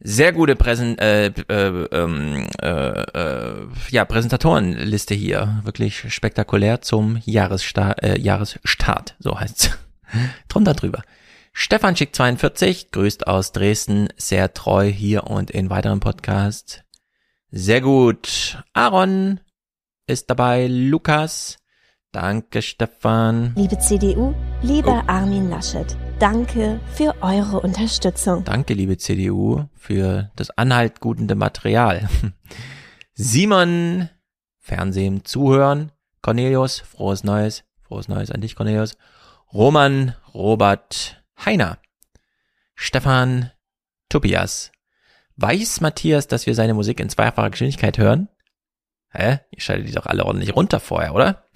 [0.00, 5.60] Sehr gute Präsen äh, äh, ähm, äh, äh, ja, Präsentatorenliste hier.
[5.64, 9.70] Wirklich spektakulär zum Jahresstart, äh, Jahresstart, so heißt's.
[10.48, 11.02] Drunter drüber.
[11.52, 16.82] Stefan Schick 42 grüßt aus Dresden, sehr treu hier und in weiteren Podcasts.
[17.50, 18.62] Sehr gut.
[18.74, 19.40] Aaron
[20.06, 21.56] ist dabei, Lukas.
[22.12, 23.52] Danke, Stefan.
[23.56, 25.10] Liebe CDU, lieber oh.
[25.10, 28.44] Armin Laschet, danke für eure Unterstützung.
[28.44, 32.08] Danke, liebe CDU, für das anhaltgutende Material.
[33.14, 34.08] Simon,
[34.58, 35.92] Fernsehen zuhören.
[36.20, 37.64] Cornelius, frohes Neues.
[37.82, 38.96] Frohes Neues an dich, Cornelius.
[39.52, 41.78] Roman, Robert, Heiner.
[42.74, 43.52] Stefan,
[44.08, 44.72] Tobias.
[45.36, 48.28] Weiß Matthias, dass wir seine Musik in zweifacher Geschwindigkeit hören?
[49.10, 49.38] Hä?
[49.52, 51.48] Ihr schaltet die doch alle ordentlich runter vorher, oder?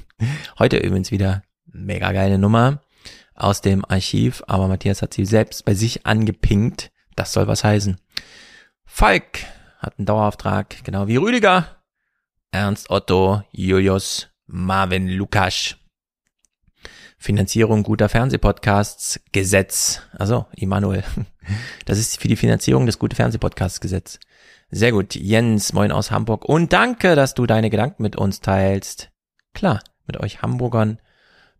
[0.58, 2.80] Heute übrigens wieder mega geile Nummer
[3.36, 6.90] aus dem Archiv, aber Matthias hat sie selbst bei sich angepinkt.
[7.14, 7.98] Das soll was heißen.
[8.84, 9.40] Falk
[9.78, 11.76] hat einen Dauerauftrag, genau wie Rüdiger,
[12.50, 15.76] Ernst Otto, Julius, Marvin Lukas.
[17.18, 20.02] Finanzierung guter Fernsehpodcasts Gesetz.
[20.12, 21.04] Also, Immanuel.
[21.84, 24.18] Das ist für die Finanzierung des gute Fernsehpodcasts Gesetz.
[24.68, 25.14] Sehr gut.
[25.14, 26.44] Jens, moin aus Hamburg.
[26.44, 29.12] Und danke, dass du deine Gedanken mit uns teilst.
[29.54, 30.98] Klar, mit euch Hamburgern.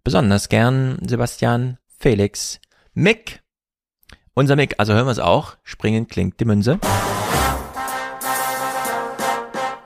[0.07, 2.61] Besonders gern Sebastian, Felix,
[2.95, 3.43] Mick.
[4.35, 5.57] Unser Mick, also hören wir es auch.
[5.65, 6.79] Springen klingt die Münze.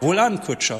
[0.02, 0.78] Wohlan, Kutscher.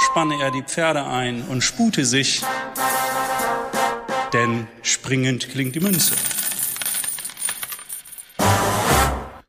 [0.00, 2.42] Spanne er die Pferde ein und spute sich,
[4.32, 6.14] denn springend klingt die Münze.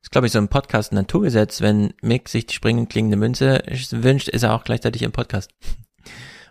[0.03, 1.61] ist, glaube ich, so ein Podcast Naturgesetz.
[1.61, 5.49] Wenn Mick sich die springend klingende Münze wünscht, ist er auch gleichzeitig im Podcast.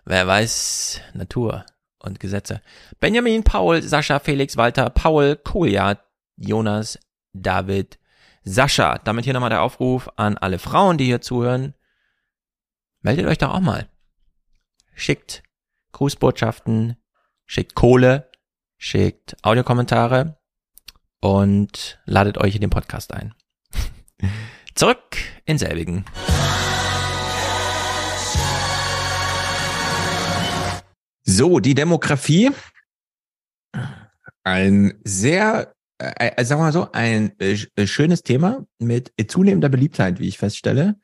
[0.09, 1.67] Wer weiß Natur
[1.99, 2.63] und Gesetze.
[3.01, 5.99] Benjamin, Paul, Sascha, Felix, Walter, Paul, Kolja,
[6.37, 7.01] Jonas,
[7.33, 7.99] David,
[8.45, 8.99] Sascha.
[8.99, 11.75] Damit hier nochmal der Aufruf an alle Frauen, die hier zuhören.
[13.01, 13.89] Meldet euch doch auch mal.
[14.95, 15.43] Schickt
[15.91, 16.97] Grußbotschaften,
[17.45, 18.31] schickt Kohle,
[18.79, 20.39] schickt Audiokommentare
[21.21, 23.35] und ladet euch in den Podcast ein.
[24.77, 25.17] Zurück
[25.47, 26.05] in selbigen.
[31.27, 32.51] So, die Demografie.
[34.45, 39.69] Ein sehr, äh, äh, sagen wir mal so, ein äh, äh schönes Thema mit zunehmender
[39.69, 40.99] Beliebtheit, wie ich feststelle.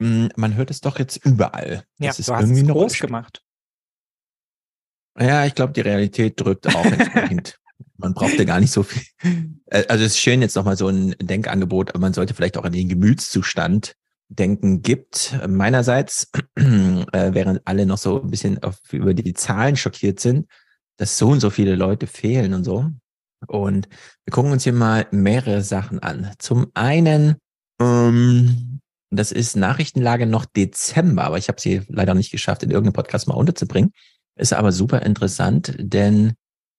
[0.00, 1.84] Hm, man hört es doch jetzt überall.
[1.98, 3.42] Ja, das ist du hast irgendwie es groß gemacht.
[5.18, 7.58] Ja, ich glaube, die Realität drückt auch entsprechend
[7.96, 9.02] Man brauchte gar nicht so viel.
[9.66, 12.64] Äh, Also es ist schön jetzt nochmal so ein Denkangebot, aber man sollte vielleicht auch
[12.64, 13.94] an den Gemütszustand
[14.28, 15.38] denken gibt.
[15.48, 16.62] Meinerseits, äh,
[17.32, 20.46] während alle noch so ein bisschen auf, über die Zahlen schockiert sind,
[20.96, 22.90] dass so und so viele Leute fehlen und so.
[23.46, 23.88] Und
[24.24, 26.32] wir gucken uns hier mal mehrere Sachen an.
[26.38, 27.36] Zum einen,
[27.80, 28.80] ähm,
[29.10, 33.28] das ist Nachrichtenlage noch Dezember, aber ich habe sie leider nicht geschafft, in irgendeinem Podcast
[33.28, 33.92] mal unterzubringen.
[34.36, 36.34] Ist aber super interessant, denn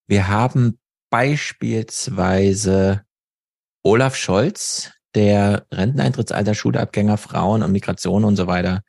[0.08, 3.04] wir haben beispielsweise
[3.84, 8.82] Olaf Scholz, der Renteneintrittsalter, Schulabgänger, Frauen und Migration und so weiter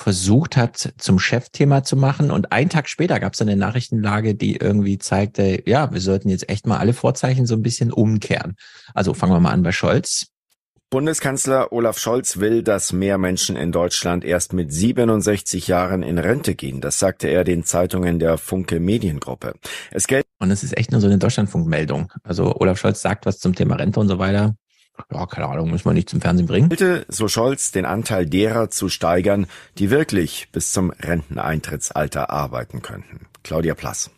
[0.00, 2.30] versucht hat, zum Chefthema zu machen.
[2.30, 6.48] Und einen Tag später gab es eine Nachrichtenlage, die irgendwie zeigte, ja, wir sollten jetzt
[6.48, 8.56] echt mal alle Vorzeichen so ein bisschen umkehren.
[8.94, 10.28] Also fangen wir mal an bei Scholz.
[10.88, 16.56] Bundeskanzler Olaf Scholz will, dass mehr Menschen in Deutschland erst mit 67 Jahren in Rente
[16.56, 16.80] gehen.
[16.80, 19.54] Das sagte er den Zeitungen der Funke Mediengruppe.
[19.92, 22.10] Es gilt Und es ist echt nur so eine Deutschlandfunkmeldung.
[22.24, 24.56] Also Olaf Scholz sagt was zum Thema Rente und so weiter.
[25.12, 26.68] Ja, keine Ahnung, muss man nicht zum Fernsehen bringen.
[26.68, 29.46] Bitte, so Scholz, den Anteil derer zu steigern,
[29.78, 33.26] die wirklich bis zum Renteneintrittsalter arbeiten könnten.
[33.42, 34.10] Claudia Plass.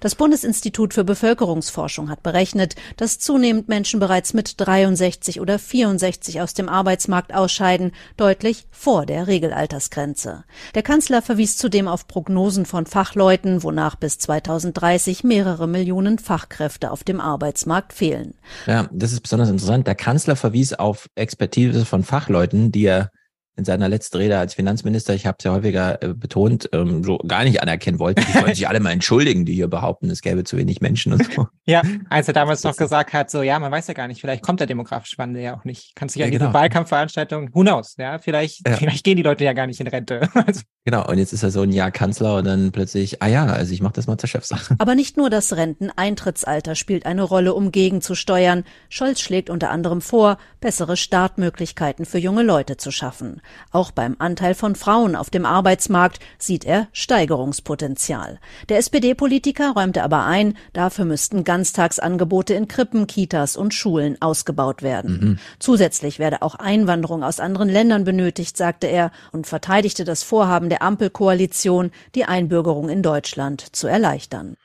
[0.00, 6.54] Das Bundesinstitut für Bevölkerungsforschung hat berechnet, dass zunehmend Menschen bereits mit 63 oder 64 aus
[6.54, 10.44] dem Arbeitsmarkt ausscheiden, deutlich vor der Regelaltersgrenze.
[10.74, 17.04] Der Kanzler verwies zudem auf Prognosen von Fachleuten, wonach bis 2030 mehrere Millionen Fachkräfte auf
[17.04, 18.34] dem Arbeitsmarkt fehlen.
[18.66, 19.86] Ja, das ist besonders interessant.
[19.86, 23.10] Der Kanzler verwies auf Expertise von Fachleuten, die er
[23.56, 27.18] in seiner letzten Rede als Finanzminister, ich habe es ja häufiger äh, betont, ähm, so
[27.18, 28.24] gar nicht anerkennen wollte.
[28.24, 31.32] Die sollen sich alle mal entschuldigen, die hier behaupten, es gäbe zu wenig Menschen und
[31.32, 31.46] so.
[31.66, 34.42] Ja, als er damals noch gesagt hat, so, ja, man weiß ja gar nicht, vielleicht
[34.42, 35.92] kommt der demografische Wandel ja auch nicht.
[35.94, 36.54] Kannst dich ja, Ja, an diese genau.
[36.54, 38.76] Wahlkampfveranstaltung, who knows, ja, vielleicht, Ja.
[38.76, 40.28] vielleicht gehen die Leute ja gar nicht in Rente.
[40.46, 43.46] Also, Genau, und jetzt ist er so ein Jahr Kanzler und dann plötzlich, ah ja,
[43.46, 44.74] also ich mache das mal zur Chefsache.
[44.78, 48.64] Aber nicht nur das Renteneintrittsalter spielt eine Rolle, um gegenzusteuern.
[48.90, 53.40] Scholz schlägt unter anderem vor, bessere Startmöglichkeiten für junge Leute zu schaffen.
[53.70, 58.38] Auch beim Anteil von Frauen auf dem Arbeitsmarkt sieht er Steigerungspotenzial.
[58.68, 65.20] Der SPD-Politiker räumte aber ein, dafür müssten Ganztagsangebote in Krippen, Kitas und Schulen ausgebaut werden.
[65.20, 65.38] Mhm.
[65.58, 70.82] Zusätzlich werde auch Einwanderung aus anderen Ländern benötigt, sagte er und verteidigte das Vorhaben der
[70.82, 74.56] Ampelkoalition, die Einbürgerung in Deutschland zu erleichtern.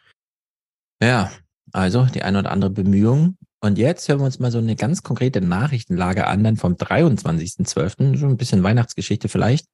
[1.02, 1.32] Ja,
[1.72, 3.38] also die eine oder andere Bemühung.
[3.62, 8.18] Und jetzt hören wir uns mal so eine ganz konkrete Nachrichtenlage an, dann vom 23.12.,
[8.18, 9.68] so ein bisschen Weihnachtsgeschichte vielleicht.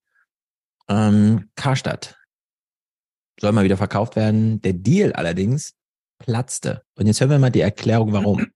[0.88, 2.18] Ähm, Karstadt
[3.40, 4.62] soll mal wieder verkauft werden.
[4.62, 5.74] Der Deal allerdings
[6.20, 6.82] platzte.
[6.96, 8.48] Und jetzt hören wir mal die Erklärung, warum.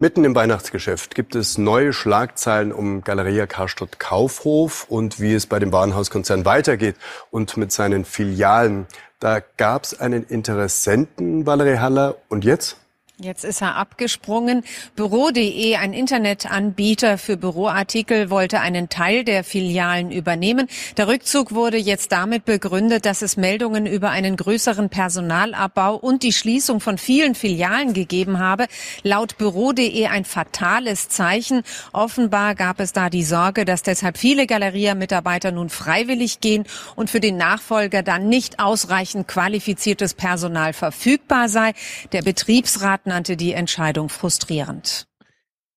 [0.00, 5.58] Mitten im Weihnachtsgeschäft gibt es neue Schlagzeilen um Galeria Karstadt Kaufhof und wie es bei
[5.58, 6.94] dem Warenhauskonzern weitergeht
[7.30, 8.86] und mit seinen Filialen.
[9.18, 12.16] Da gab es einen Interessenten, Valerie Haller.
[12.28, 12.76] Und jetzt?
[13.20, 14.62] Jetzt ist er abgesprungen.
[14.94, 20.68] Büro.de, ein Internetanbieter für Büroartikel, wollte einen Teil der Filialen übernehmen.
[20.96, 26.32] Der Rückzug wurde jetzt damit begründet, dass es Meldungen über einen größeren Personalabbau und die
[26.32, 28.68] Schließung von vielen Filialen gegeben habe.
[29.02, 31.62] Laut Büro.de ein fatales Zeichen.
[31.92, 37.18] Offenbar gab es da die Sorge, dass deshalb viele Galeria-Mitarbeiter nun freiwillig gehen und für
[37.18, 41.72] den Nachfolger dann nicht ausreichend qualifiziertes Personal verfügbar sei.
[42.12, 45.06] Der Betriebsrat nannte die Entscheidung frustrierend.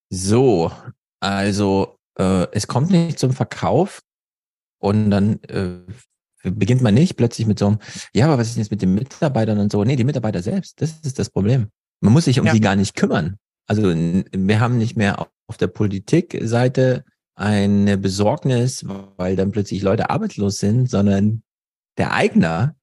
[0.10, 0.72] So,
[1.20, 4.02] also äh, es kommt nicht zum Verkauf
[4.80, 5.80] und dann äh,
[6.44, 7.80] beginnt man nicht plötzlich mit so einem,
[8.14, 9.84] ja, aber was ist jetzt mit den Mitarbeitern und so?
[9.84, 11.70] Nee, die Mitarbeiter selbst, das ist das Problem.
[12.02, 12.54] Man muss sich um Ja.
[12.54, 13.38] die gar nicht kümmern.
[13.68, 17.06] Also wir haben nicht mehr auf der Politikseite
[17.36, 18.86] eine Besorgnis,
[19.18, 21.44] weil dann plötzlich Leute arbeitslos sind, sondern
[21.98, 22.76] der Eigner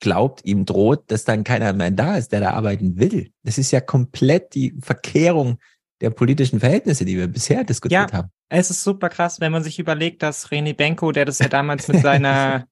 [0.00, 3.30] glaubt, ihm droht, dass dann keiner mehr da ist, der da arbeiten will.
[3.42, 5.58] Das ist ja komplett die Verkehrung
[6.00, 8.28] der politischen Verhältnisse, die wir bisher diskutiert ja, haben.
[8.48, 11.88] es ist super krass, wenn man sich überlegt, dass René Benko, der das ja damals
[11.88, 12.66] mit seiner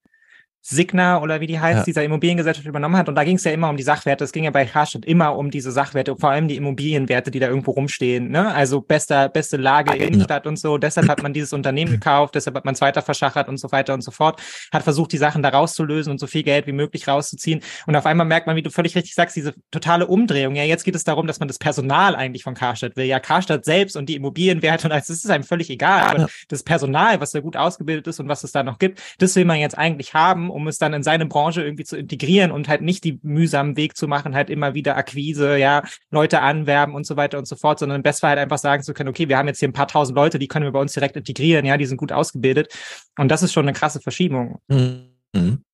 [0.60, 1.84] Signa oder wie die heißt, Ja.
[1.84, 3.08] dieser Immobiliengesellschaft übernommen hat.
[3.08, 4.24] Und da ging es ja immer um die Sachwerte.
[4.24, 7.48] Es ging ja bei Karstadt immer um diese Sachwerte, vor allem die Immobilienwerte, die da
[7.48, 8.30] irgendwo rumstehen.
[8.30, 8.52] Ne?
[8.54, 10.76] Also bester, beste Lage in der Innenstadt und so.
[10.76, 13.94] Deshalb hat man dieses Unternehmen gekauft, deshalb hat man es weiter verschachert und so weiter
[13.94, 14.42] und so fort.
[14.72, 17.60] Hat versucht, die Sachen da rauszulösen und so viel Geld wie möglich rauszuziehen.
[17.86, 20.54] Und auf einmal merkt man, wie du völlig richtig sagst, diese totale Umdrehung.
[20.54, 23.06] Ja, jetzt geht es darum, dass man das Personal eigentlich von Karstadt will.
[23.06, 26.02] Ja, Karstadt selbst und die Immobilienwerte und alles, das ist einem völlig egal.
[26.02, 29.34] Aber das Personal, was da gut ausgebildet ist und was es da noch gibt, das
[29.36, 32.68] will man jetzt eigentlich haben, um es dann in seine Branche irgendwie zu integrieren und
[32.68, 37.06] halt nicht die mühsamen Weg zu machen, halt immer wieder Akquise, ja, Leute anwerben und
[37.06, 39.48] so weiter und so fort, sondern Bestfall halt einfach sagen zu können, okay, wir haben
[39.48, 41.86] jetzt hier ein paar tausend Leute, die können wir bei uns direkt integrieren, ja, die
[41.86, 42.72] sind gut ausgebildet.
[43.16, 44.60] Und das ist schon eine krasse Verschiebung.
[44.68, 45.64] Mhm.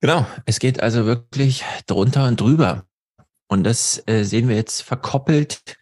[0.00, 2.86] Genau, es geht also wirklich drunter und drüber.
[3.48, 5.76] Und das äh, sehen wir jetzt verkoppelt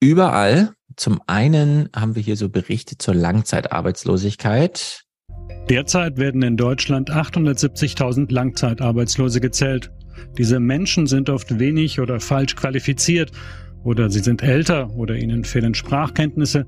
[0.00, 0.72] überall.
[0.96, 5.04] Zum einen haben wir hier so Berichte zur Langzeitarbeitslosigkeit.
[5.68, 9.90] Derzeit werden in Deutschland 870.000 Langzeitarbeitslose gezählt.
[10.38, 13.32] Diese Menschen sind oft wenig oder falsch qualifiziert
[13.82, 16.66] oder sie sind älter oder ihnen fehlen Sprachkenntnisse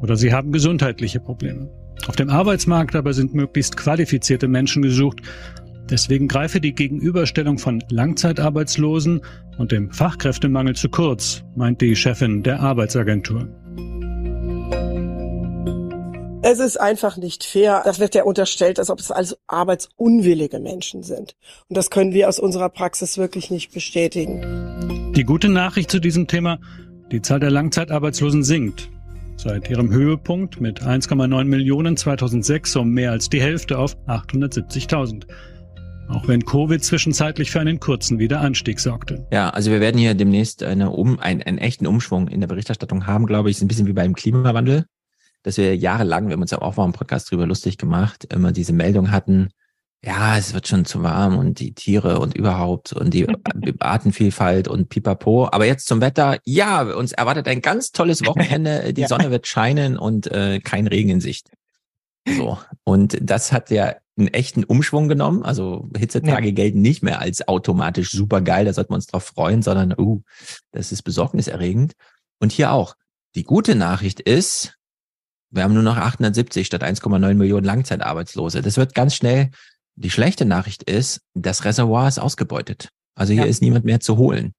[0.00, 1.70] oder sie haben gesundheitliche Probleme.
[2.06, 5.20] Auf dem Arbeitsmarkt aber sind möglichst qualifizierte Menschen gesucht.
[5.90, 9.20] Deswegen greife die Gegenüberstellung von Langzeitarbeitslosen
[9.58, 13.46] und dem Fachkräftemangel zu kurz, meint die Chefin der Arbeitsagentur.
[16.40, 17.82] Es ist einfach nicht fair.
[17.84, 21.34] Das wird ja unterstellt, als ob es also arbeitsunwillige Menschen sind.
[21.68, 25.12] Und das können wir aus unserer Praxis wirklich nicht bestätigen.
[25.16, 26.60] Die gute Nachricht zu diesem Thema,
[27.10, 28.88] die Zahl der Langzeitarbeitslosen sinkt.
[29.36, 35.24] Seit ihrem Höhepunkt mit 1,9 Millionen 2006 um mehr als die Hälfte auf 870.000.
[36.08, 39.26] Auch wenn Covid zwischenzeitlich für einen kurzen Wiederanstieg sorgte.
[39.32, 43.06] Ja, also wir werden hier demnächst eine um, einen, einen echten Umschwung in der Berichterstattung
[43.06, 43.56] haben, glaube ich.
[43.56, 44.86] ist ein bisschen wie beim Klimawandel
[45.42, 48.52] dass wir jahrelang, wir haben uns ja auch mal im Podcast drüber lustig gemacht, immer
[48.52, 49.50] diese Meldung hatten,
[50.04, 53.26] ja, es wird schon zu warm und die Tiere und überhaupt und die
[53.80, 55.48] Artenvielfalt und pipapo.
[55.50, 59.08] Aber jetzt zum Wetter, ja, uns erwartet ein ganz tolles Wochenende, die ja.
[59.08, 61.50] Sonne wird scheinen und äh, kein Regen in Sicht.
[62.28, 62.58] So.
[62.84, 65.42] Und das hat ja einen echten Umschwung genommen.
[65.42, 66.52] Also Hitzetage ja.
[66.52, 70.22] gelten nicht mehr als automatisch super geil, da sollten wir uns drauf freuen, sondern, uh,
[70.70, 71.94] das ist besorgniserregend.
[72.38, 72.94] Und hier auch.
[73.34, 74.77] Die gute Nachricht ist,
[75.50, 78.62] wir haben nur noch 870 statt 1,9 Millionen Langzeitarbeitslose.
[78.62, 79.50] Das wird ganz schnell.
[79.96, 82.90] Die schlechte Nachricht ist, das Reservoir ist ausgebeutet.
[83.14, 83.48] Also hier ja.
[83.48, 84.52] ist niemand mehr zu holen.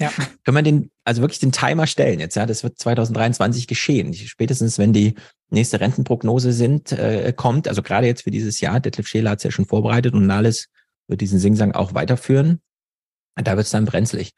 [0.00, 0.10] Ja.
[0.44, 2.46] Können wir den, also wirklich den Timer stellen jetzt, ja?
[2.46, 4.14] Das wird 2023 geschehen.
[4.14, 5.14] Spätestens, wenn die
[5.50, 9.44] nächste Rentenprognose sind, äh, kommt, also gerade jetzt für dieses Jahr, Detlef Scheler hat es
[9.44, 10.68] ja schon vorbereitet und Nahles
[11.06, 12.60] wird diesen Singsang auch weiterführen.
[13.36, 14.32] Da wird es dann brenzlig.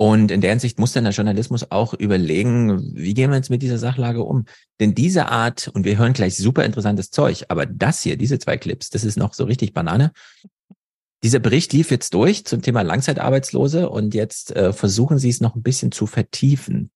[0.00, 3.60] Und in der Hinsicht muss dann der Journalismus auch überlegen, wie gehen wir jetzt mit
[3.60, 4.46] dieser Sachlage um?
[4.80, 8.56] Denn diese Art, und wir hören gleich super interessantes Zeug, aber das hier, diese zwei
[8.56, 10.12] Clips, das ist noch so richtig Banane.
[11.22, 15.54] Dieser Bericht lief jetzt durch zum Thema Langzeitarbeitslose und jetzt äh, versuchen Sie es noch
[15.54, 16.90] ein bisschen zu vertiefen.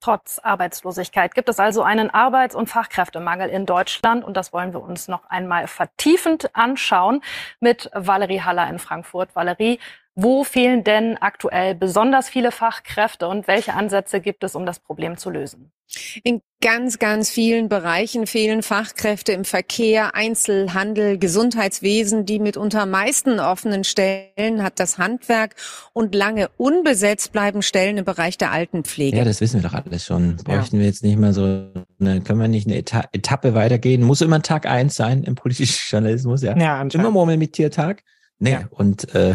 [0.00, 4.80] Trotz Arbeitslosigkeit gibt es also einen Arbeits- und Fachkräftemangel in Deutschland und das wollen wir
[4.80, 7.20] uns noch einmal vertiefend anschauen
[7.60, 9.36] mit Valerie Haller in Frankfurt.
[9.36, 9.78] Valerie,
[10.18, 15.18] wo fehlen denn aktuell besonders viele Fachkräfte und welche Ansätze gibt es, um das Problem
[15.18, 15.70] zu lösen?
[16.24, 22.24] In ganz, ganz vielen Bereichen fehlen Fachkräfte im Verkehr, Einzelhandel, Gesundheitswesen.
[22.24, 25.54] Die mitunter meisten offenen Stellen hat das Handwerk
[25.92, 29.18] und lange unbesetzt bleiben Stellen im Bereich der Altenpflege.
[29.18, 30.36] Ja, das wissen wir doch alles schon.
[30.36, 30.80] Bräuchten ja.
[30.80, 31.42] wir jetzt nicht mal so,
[32.00, 34.02] eine, können wir nicht eine Eta Etappe weitergehen?
[34.02, 36.56] Muss immer Tag eins sein im politischen Journalismus, ja?
[36.56, 38.02] Ja, Immer Murmel mit Tiertag.
[38.38, 38.64] Nee, ja.
[38.70, 39.34] und äh,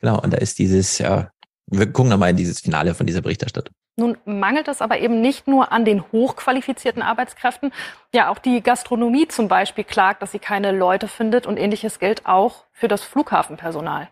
[0.00, 1.30] Genau, und da ist dieses, ja,
[1.66, 3.74] wir gucken nochmal in dieses Finale von dieser Berichterstattung.
[3.96, 7.72] Nun mangelt es aber eben nicht nur an den hochqualifizierten Arbeitskräften.
[8.14, 12.24] Ja, auch die Gastronomie zum Beispiel klagt, dass sie keine Leute findet und ähnliches gilt
[12.24, 14.08] auch für das Flughafenpersonal.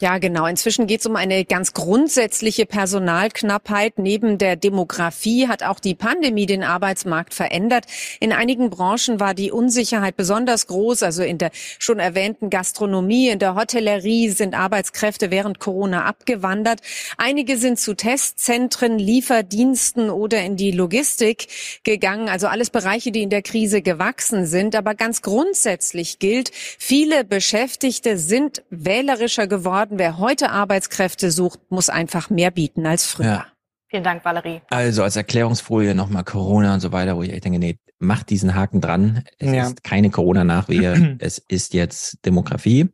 [0.00, 0.46] Ja, genau.
[0.46, 3.98] Inzwischen geht es um eine ganz grundsätzliche Personalknappheit.
[3.98, 7.84] Neben der Demografie hat auch die Pandemie den Arbeitsmarkt verändert.
[8.20, 11.02] In einigen Branchen war die Unsicherheit besonders groß.
[11.02, 11.50] Also in der
[11.80, 16.80] schon erwähnten Gastronomie, in der Hotellerie sind Arbeitskräfte während Corona abgewandert.
[17.16, 21.48] Einige sind zu Testzentren, Lieferdiensten oder in die Logistik
[21.82, 22.28] gegangen.
[22.28, 24.76] Also alles Bereiche, die in der Krise gewachsen sind.
[24.76, 29.98] Aber ganz grundsätzlich gilt, viele Beschäftigte sind wählerischer geworden geworden.
[29.98, 33.26] Wer heute Arbeitskräfte sucht, muss einfach mehr bieten als früher.
[33.26, 33.46] Ja.
[33.90, 34.60] Vielen Dank, Valerie.
[34.68, 38.80] Also als Erklärungsfolie nochmal Corona und so weiter, wo ich denke, nee, macht diesen Haken
[38.80, 39.24] dran.
[39.38, 39.66] Es ja.
[39.66, 42.88] ist keine Corona-Nachwehe, es ist jetzt Demografie.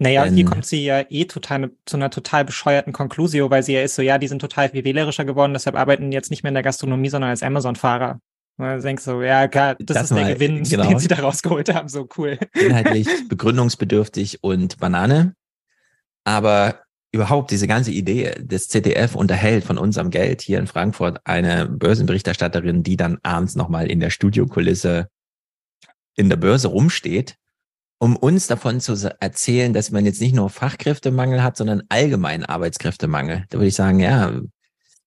[0.00, 3.82] Naja, hier kommt sie ja eh total zu einer total bescheuerten Konklusio, weil sie ja
[3.82, 6.50] ist so, ja, die sind total viel wählerischer geworden, deshalb arbeiten die jetzt nicht mehr
[6.50, 8.18] in der Gastronomie, sondern als Amazon-Fahrer.
[8.56, 10.88] Du denkst so, ja, klar, das, das ist der Gewinn, genau.
[10.88, 12.38] den sie da rausgeholt haben, so cool.
[12.54, 15.34] Inhaltlich begründungsbedürftig und Banane.
[16.24, 16.80] Aber
[17.12, 22.82] überhaupt diese ganze Idee, das ZDF unterhält von unserem Geld hier in Frankfurt eine Börsenberichterstatterin,
[22.82, 25.08] die dann abends nochmal in der Studiokulisse
[26.16, 27.36] in der Börse rumsteht,
[27.98, 33.44] um uns davon zu erzählen, dass man jetzt nicht nur Fachkräftemangel hat, sondern allgemeinen Arbeitskräftemangel.
[33.48, 34.40] Da würde ich sagen, ja,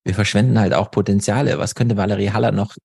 [0.04, 1.60] wir verschwenden halt auch Potenziale.
[1.60, 2.76] Was könnte Valerie Haller noch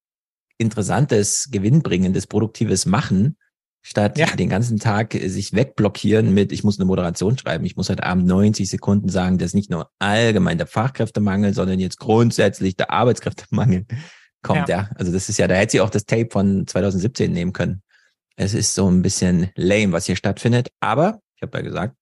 [0.59, 3.37] interessantes, gewinnbringendes, produktives machen,
[3.83, 4.27] statt ja.
[4.37, 8.27] den ganzen Tag sich wegblockieren mit, ich muss eine Moderation schreiben, ich muss heute Abend
[8.27, 13.87] 90 Sekunden sagen, dass nicht nur allgemein der Fachkräftemangel, sondern jetzt grundsätzlich der Arbeitskräftemangel
[14.43, 14.83] kommt, ja.
[14.83, 14.91] ja.
[14.95, 17.83] Also das ist ja, da hätte sie auch das Tape von 2017 nehmen können.
[18.37, 21.97] Es ist so ein bisschen lame, was hier stattfindet, aber ich habe ja gesagt,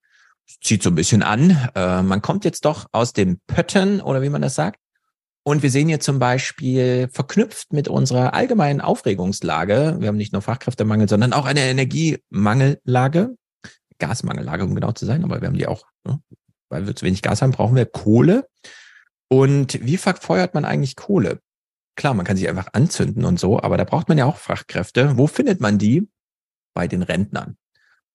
[0.62, 1.69] zieht so ein bisschen an.
[1.74, 4.81] Äh, man kommt jetzt doch aus dem Pötten oder wie man das sagt.
[5.43, 10.43] Und wir sehen hier zum Beispiel verknüpft mit unserer allgemeinen Aufregungslage, wir haben nicht nur
[10.43, 13.37] Fachkräftemangel, sondern auch eine Energiemangellage,
[13.99, 16.21] Gasmangellage, um genau zu sein, aber wir haben die auch, ne?
[16.69, 18.49] weil wir zu wenig Gas haben, brauchen wir Kohle.
[19.29, 21.41] Und wie verfeuert man eigentlich Kohle?
[21.97, 25.17] Klar, man kann sich einfach anzünden und so, aber da braucht man ja auch Fachkräfte.
[25.17, 26.09] Wo findet man die?
[26.75, 27.57] Bei den Rentnern.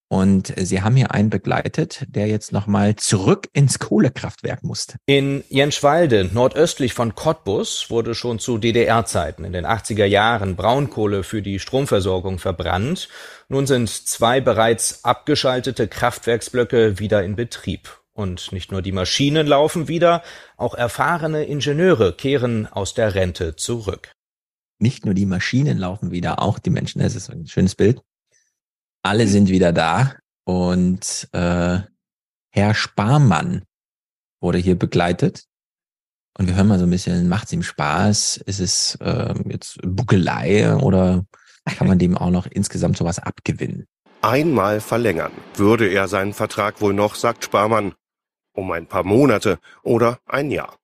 [0.08, 4.96] Und Sie haben hier einen begleitet, der jetzt nochmal zurück ins Kohlekraftwerk musste.
[5.06, 11.42] In Jenschwalde, nordöstlich von Cottbus, wurde schon zu DDR-Zeiten in den 80er Jahren Braunkohle für
[11.42, 13.08] die Stromversorgung verbrannt.
[13.48, 18.00] Nun sind zwei bereits abgeschaltete Kraftwerksblöcke wieder in Betrieb.
[18.12, 20.22] Und nicht nur die Maschinen laufen wieder,
[20.56, 24.12] auch erfahrene Ingenieure kehren aus der Rente zurück.
[24.78, 27.02] Nicht nur die Maschinen laufen wieder, auch die Menschen.
[27.02, 28.02] Das ist ein schönes Bild.
[29.06, 31.78] Alle sind wieder da und äh,
[32.50, 33.62] Herr Sparmann
[34.40, 35.44] wurde hier begleitet.
[36.36, 38.38] Und wir hören mal so ein bisschen, macht es ihm Spaß?
[38.38, 41.24] Ist es äh, jetzt Buckelei oder
[41.76, 43.86] kann man dem auch noch insgesamt sowas abgewinnen?
[44.22, 47.94] Einmal verlängern würde er seinen Vertrag wohl noch, sagt Sparmann,
[48.54, 50.76] um ein paar Monate oder ein Jahr.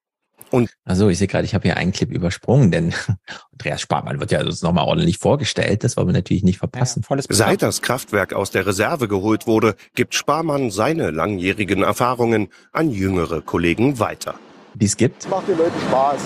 [0.52, 2.94] Und also ich sehe gerade, ich habe hier einen Clip übersprungen, denn
[3.52, 5.82] Andreas Sparmann wird ja uns nochmal ordentlich vorgestellt.
[5.82, 7.02] Das wollen wir natürlich nicht verpassen.
[7.08, 12.90] Ja, Seit das Kraftwerk aus der Reserve geholt wurde, gibt Sparmann seine langjährigen Erfahrungen an
[12.90, 14.34] jüngere Kollegen weiter.
[14.74, 15.28] Die es gibt?
[15.30, 16.20] Macht den Leuten Spaß.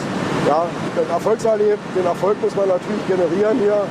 [0.49, 0.67] Ja,
[1.01, 3.87] den Erfolgserleb, den Erfolg muss man natürlich generieren hier.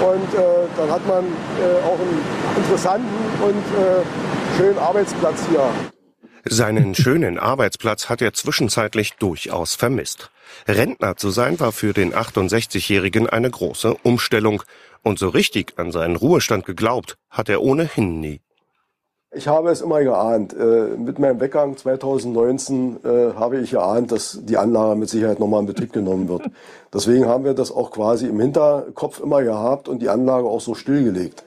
[0.00, 2.20] Und äh, dann hat man äh, auch einen
[2.56, 5.95] interessanten und äh, schönen Arbeitsplatz hier.
[6.48, 10.30] Seinen schönen Arbeitsplatz hat er zwischenzeitlich durchaus vermisst.
[10.68, 14.62] Rentner zu sein war für den 68-Jährigen eine große Umstellung.
[15.02, 18.40] Und so richtig an seinen Ruhestand geglaubt hat er ohnehin nie.
[19.32, 20.54] Ich habe es immer geahnt.
[20.54, 25.60] Äh, mit meinem Weggang 2019 äh, habe ich geahnt, dass die Anlage mit Sicherheit nochmal
[25.60, 26.48] in Betrieb genommen wird.
[26.94, 30.76] Deswegen haben wir das auch quasi im Hinterkopf immer gehabt und die Anlage auch so
[30.76, 31.44] stillgelegt.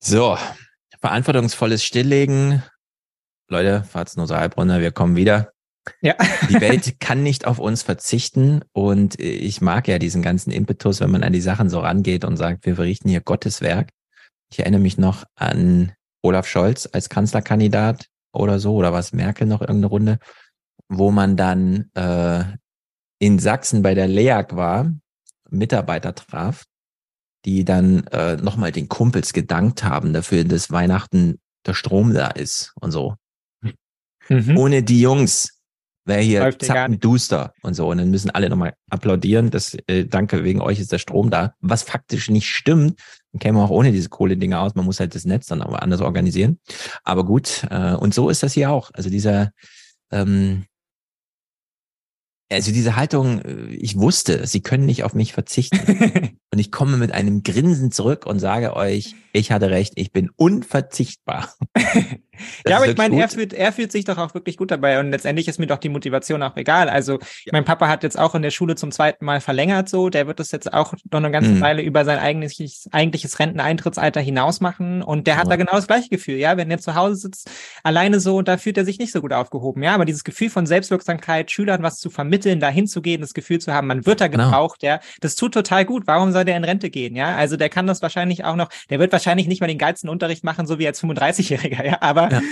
[0.00, 0.36] So,
[1.00, 2.64] verantwortungsvolles Stilllegen
[3.48, 5.52] Leute, fahrt's nur so halb runter, wir kommen wieder.
[6.02, 6.14] Ja.
[6.48, 11.10] die Welt kann nicht auf uns verzichten und ich mag ja diesen ganzen Impetus, wenn
[11.10, 13.90] man an die Sachen so rangeht und sagt, wir verrichten hier Gottes Werk.
[14.50, 15.92] Ich erinnere mich noch an
[16.22, 20.18] Olaf Scholz als Kanzlerkandidat oder so, oder was Merkel noch irgendeine Runde,
[20.88, 22.44] wo man dann äh,
[23.18, 24.92] in Sachsen bei der LEAG war,
[25.50, 26.64] Mitarbeiter traf,
[27.44, 32.74] die dann äh, nochmal den Kumpels gedankt haben dafür, dass Weihnachten der Strom da ist
[32.80, 33.16] und so.
[34.28, 34.56] Mhm.
[34.56, 35.58] Ohne die Jungs
[36.04, 37.90] wäre hier zappenduster und so.
[37.90, 39.50] Und dann müssen alle nochmal applaudieren.
[39.50, 41.54] Das, äh, danke, wegen euch ist der Strom da.
[41.60, 42.98] Was faktisch nicht stimmt.
[43.32, 44.74] Dann käme auch ohne diese Kohle-Dinge aus.
[44.74, 46.58] Man muss halt das Netz dann aber anders organisieren.
[47.04, 48.90] Aber gut, äh, und so ist das hier auch.
[48.94, 49.52] Also dieser,
[50.10, 50.64] ähm,
[52.50, 56.38] also diese Haltung, äh, ich wusste, sie können nicht auf mich verzichten.
[56.52, 60.30] und ich komme mit einem Grinsen zurück und sage euch, ich hatte recht, ich bin
[60.34, 61.52] unverzichtbar.
[62.66, 65.10] ja, aber ich meine, er fühlt, er fühlt sich doch auch wirklich gut dabei und
[65.10, 66.88] letztendlich ist mir doch die Motivation auch egal.
[66.88, 67.52] Also ja.
[67.52, 70.40] mein Papa hat jetzt auch in der Schule zum zweiten Mal verlängert so, der wird
[70.40, 71.60] das jetzt auch noch eine ganze mhm.
[71.60, 75.50] Weile über sein eigentliches, eigentliches Renteneintrittsalter hinaus machen und der hat ja.
[75.50, 77.50] da genau das gleiche Gefühl, ja, wenn er zu Hause sitzt,
[77.82, 80.50] alleine so und da fühlt er sich nicht so gut aufgehoben, ja, aber dieses Gefühl
[80.50, 84.28] von Selbstwirksamkeit, Schülern was zu vermitteln, da hinzugehen, das Gefühl zu haben, man wird da
[84.28, 84.44] genau.
[84.44, 84.94] gebraucht, genau.
[84.94, 86.06] ja, das tut total gut.
[86.06, 87.36] Warum soll der in Rente gehen, ja?
[87.36, 90.44] Also der kann das wahrscheinlich auch noch, der wird wahrscheinlich nicht mal den geilsten Unterricht
[90.44, 92.42] machen, so wie als 35-Jähriger, ja, aber ja.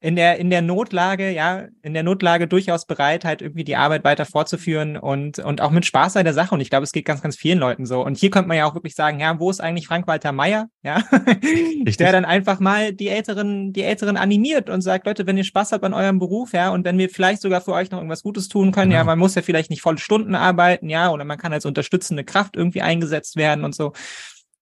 [0.00, 4.04] In der, in der Notlage, ja, in der Notlage durchaus bereit, halt irgendwie die Arbeit
[4.04, 6.54] weiter fortzuführen und, und auch mit Spaß bei der Sache.
[6.54, 8.04] Und ich glaube, es geht ganz, ganz vielen Leuten so.
[8.04, 10.68] Und hier könnte man ja auch wirklich sagen, ja, wo ist eigentlich Frank-Walter Meyer?
[10.84, 11.02] Ja,
[11.98, 15.72] der dann einfach mal die Älteren, die Älteren animiert und sagt, Leute, wenn ihr Spaß
[15.72, 18.48] habt an eurem Beruf, ja, und wenn wir vielleicht sogar für euch noch irgendwas Gutes
[18.48, 19.00] tun können, genau.
[19.00, 22.22] ja, man muss ja vielleicht nicht volle Stunden arbeiten, ja, oder man kann als unterstützende
[22.22, 23.92] Kraft irgendwie eingesetzt werden und so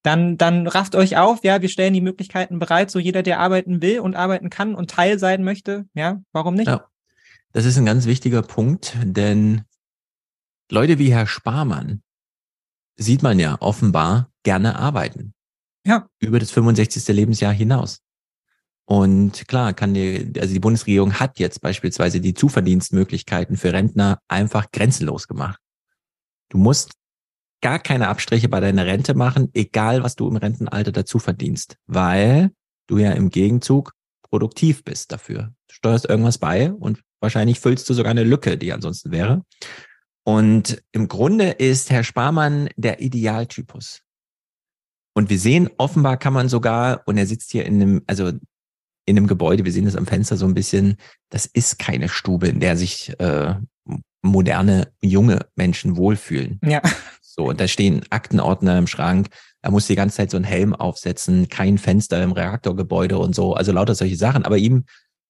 [0.07, 3.81] dann, dann rafft euch auf, ja, wir stellen die Möglichkeiten bereit, so jeder, der arbeiten
[3.81, 6.67] will und arbeiten kann und Teil sein möchte, ja, warum nicht?
[6.67, 6.87] Ja,
[7.51, 9.63] das ist ein ganz wichtiger Punkt, denn
[10.71, 12.03] Leute wie Herr Sparmann
[12.95, 15.33] sieht man ja offenbar gerne arbeiten.
[15.85, 16.07] Ja.
[16.19, 17.05] Über das 65.
[17.09, 17.99] Lebensjahr hinaus.
[18.85, 24.71] Und klar, kann die, also die Bundesregierung hat jetzt beispielsweise die Zuverdienstmöglichkeiten für Rentner einfach
[24.71, 25.59] grenzenlos gemacht.
[26.47, 26.93] Du musst
[27.61, 32.51] gar keine Abstriche bei deiner Rente machen, egal was du im Rentenalter dazu verdienst, weil
[32.87, 35.53] du ja im Gegenzug produktiv bist dafür.
[35.67, 39.43] Du steuerst irgendwas bei und wahrscheinlich füllst du sogar eine Lücke, die ansonsten wäre.
[40.23, 44.01] Und im Grunde ist Herr Sparmann der Idealtypus.
[45.15, 48.27] Und wir sehen, offenbar kann man sogar, und er sitzt hier in einem, also
[49.05, 50.97] in einem Gebäude, wir sehen das am Fenster so ein bisschen,
[51.29, 53.55] das ist keine Stube, in der sich äh,
[54.21, 56.59] moderne, junge Menschen wohlfühlen.
[56.63, 56.81] Ja.
[57.37, 59.29] So, und da stehen Aktenordner im Schrank,
[59.61, 63.53] er muss die ganze Zeit so einen Helm aufsetzen, kein Fenster im Reaktorgebäude und so,
[63.53, 64.45] also lauter solche Sachen.
[64.45, 64.85] Aber ihm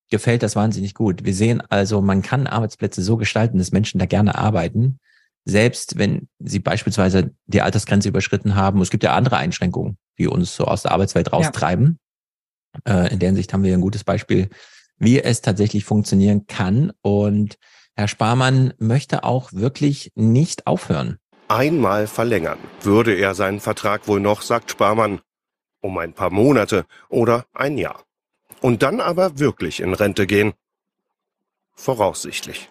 [0.10, 1.26] gefällt das wahnsinnig gut.
[1.26, 5.00] Wir sehen also, man kann Arbeitsplätze so gestalten, dass Menschen da gerne arbeiten,
[5.46, 8.82] selbst wenn sie beispielsweise die Altersgrenze überschritten haben.
[8.82, 12.00] Es gibt ja andere Einschränkungen, die uns so aus der Arbeitswelt raustreiben.
[12.86, 13.06] Ja.
[13.06, 14.50] Äh, in der Hinsicht haben wir ein gutes Beispiel,
[14.98, 16.92] wie es tatsächlich funktionieren kann.
[17.02, 17.58] Und
[17.96, 21.18] Herr Sparmann möchte auch wirklich nicht aufhören.
[21.48, 25.22] Einmal verlängern würde er seinen Vertrag wohl noch, sagt Sparmann.
[25.80, 28.04] Um ein paar Monate oder ein Jahr.
[28.62, 30.54] Und dann aber wirklich in Rente gehen.
[31.76, 32.70] Voraussichtlich.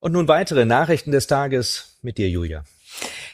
[0.00, 2.64] Und nun weitere Nachrichten des Tages mit dir, Julia.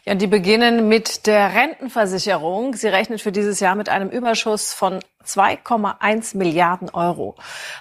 [0.04, 2.74] Ja, die beginnen mit der Rentenversicherung.
[2.74, 7.36] Sie rechnet für dieses Jahr mit einem Überschuss von 2,1 Milliarden Euro.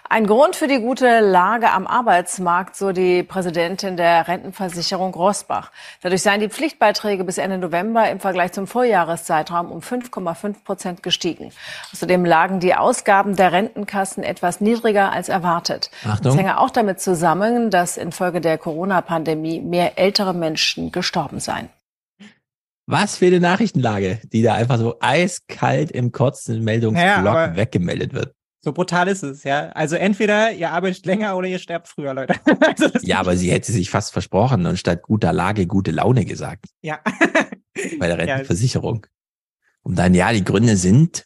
[0.07, 5.71] Ein Grund für die gute Lage am Arbeitsmarkt, so die Präsidentin der Rentenversicherung Rosbach.
[6.03, 11.51] Dadurch seien die Pflichtbeiträge bis Ende November im Vergleich zum Vorjahreszeitraum um 5,5 Prozent gestiegen.
[11.91, 15.89] Außerdem lagen die Ausgaben der Rentenkassen etwas niedriger als erwartet.
[16.05, 16.23] Achtung.
[16.23, 21.69] Das hänge auch damit zusammen, dass infolge der Corona-Pandemie mehr ältere Menschen gestorben seien.
[22.87, 28.35] Was für eine Nachrichtenlage, die da einfach so eiskalt im kurzen Meldungsblock ja, weggemeldet wird.
[28.63, 29.69] So brutal ist es, ja.
[29.69, 32.35] Also entweder ihr arbeitet länger oder ihr sterbt früher, Leute.
[32.67, 36.65] also ja, aber sie hätte sich fast versprochen und statt guter Lage gute Laune gesagt.
[36.81, 36.99] Ja.
[37.99, 39.07] Bei der Rentenversicherung.
[39.83, 41.25] Und dann, ja, die Gründe sind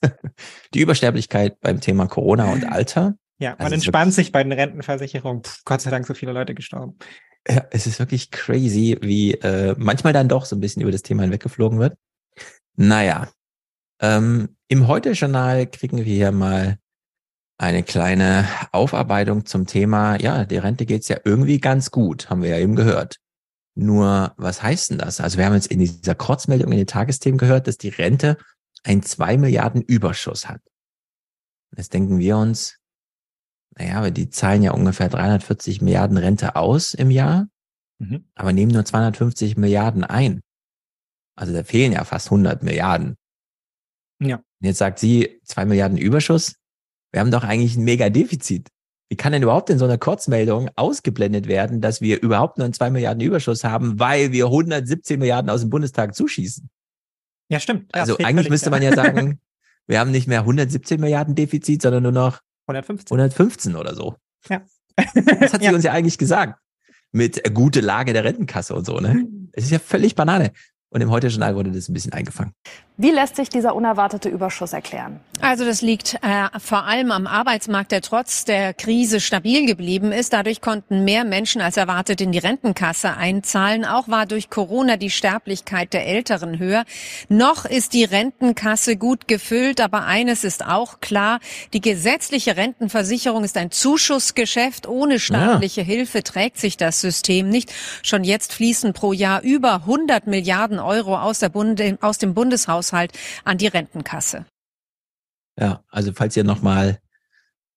[0.74, 3.14] die Übersterblichkeit beim Thema Corona und Alter.
[3.38, 5.42] Ja, man also entspannt sich bei den Rentenversicherungen.
[5.42, 6.98] Puh, Gott sei Dank so viele Leute gestorben.
[7.46, 11.02] Ja, es ist wirklich crazy, wie äh, manchmal dann doch so ein bisschen über das
[11.02, 11.96] Thema hinweggeflogen wird.
[12.76, 13.30] Naja,
[14.00, 16.78] ähm, im Heute-Journal kriegen wir hier mal
[17.58, 22.50] eine kleine Aufarbeitung zum Thema, ja, der Rente geht's ja irgendwie ganz gut, haben wir
[22.50, 23.18] ja eben gehört.
[23.76, 25.20] Nur, was heißt denn das?
[25.20, 28.38] Also wir haben jetzt in dieser Kurzmeldung in den Tagesthemen gehört, dass die Rente
[28.84, 30.60] ein zwei Milliarden Überschuss hat.
[31.76, 32.78] Jetzt denken wir uns,
[33.76, 37.48] naja, aber die zahlen ja ungefähr 340 Milliarden Rente aus im Jahr,
[37.98, 38.24] mhm.
[38.34, 40.40] aber nehmen nur 250 Milliarden ein.
[41.36, 43.16] Also da fehlen ja fast 100 Milliarden.
[44.20, 44.36] Ja.
[44.36, 46.54] Und jetzt sagt sie, zwei Milliarden Überschuss.
[47.12, 48.68] Wir haben doch eigentlich ein Mega-Defizit.
[49.10, 52.74] Wie kann denn überhaupt in so einer Kurzmeldung ausgeblendet werden, dass wir überhaupt nur einen
[52.74, 56.70] zwei Milliarden Überschuss haben, weil wir 117 Milliarden aus dem Bundestag zuschießen?
[57.50, 57.94] Ja, stimmt.
[57.94, 59.40] Also eigentlich müsste man ja sagen,
[59.86, 63.16] wir haben nicht mehr 117 Milliarden Defizit, sondern nur noch 115.
[63.16, 64.16] 115 oder so.
[64.48, 64.62] Ja.
[64.96, 65.72] Das hat sie ja.
[65.72, 66.58] uns ja eigentlich gesagt.
[67.12, 69.26] Mit gute Lage der Rentenkasse und so, ne?
[69.52, 70.52] Es ist ja völlig Banane.
[70.90, 72.54] Und im Heute-Journal wurde das ein bisschen eingefangen.
[72.96, 75.18] Wie lässt sich dieser unerwartete Überschuss erklären?
[75.40, 80.32] Also das liegt äh, vor allem am Arbeitsmarkt, der trotz der Krise stabil geblieben ist.
[80.32, 83.84] Dadurch konnten mehr Menschen als erwartet in die Rentenkasse einzahlen.
[83.84, 86.84] Auch war durch Corona die Sterblichkeit der Älteren höher.
[87.28, 91.40] Noch ist die Rentenkasse gut gefüllt, aber eines ist auch klar,
[91.72, 94.86] die gesetzliche Rentenversicherung ist ein Zuschussgeschäft.
[94.86, 95.86] Ohne staatliche ja.
[95.86, 97.72] Hilfe trägt sich das System nicht.
[98.04, 102.83] Schon jetzt fließen pro Jahr über 100 Milliarden Euro aus, der Bunde, aus dem Bundeshaushalt
[102.84, 103.12] Haushalt
[103.44, 104.46] an die Rentenkasse.
[105.58, 106.98] Ja, also falls ihr nochmal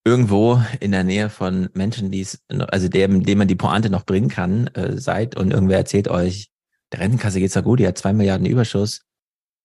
[0.04, 4.06] irgendwo in der Nähe von Menschen, die es, also dem, dem man die Pointe noch
[4.06, 6.50] bringen kann, äh, seid und irgendwer erzählt euch,
[6.92, 9.02] der Rentenkasse geht's ja gut, die hat zwei Milliarden Überschuss,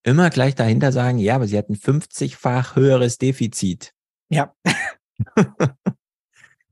[0.03, 3.93] immer gleich dahinter sagen, ja, aber sie hatten 50-fach höheres Defizit.
[4.31, 4.53] Ja.
[4.65, 4.75] das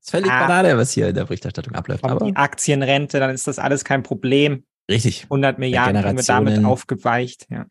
[0.00, 2.04] ist völlig ah, Banane, was hier in der Berichterstattung abläuft.
[2.04, 4.64] Aber die Aktienrente, dann ist das alles kein Problem.
[4.90, 5.24] Richtig.
[5.24, 7.46] 100 Milliarden haben wir damit aufgeweicht.
[7.50, 7.66] Ja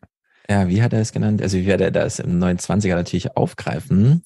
[0.50, 1.40] ja, wie hat er es genannt?
[1.40, 4.24] Also wie wird er das im 29er natürlich aufgreifen?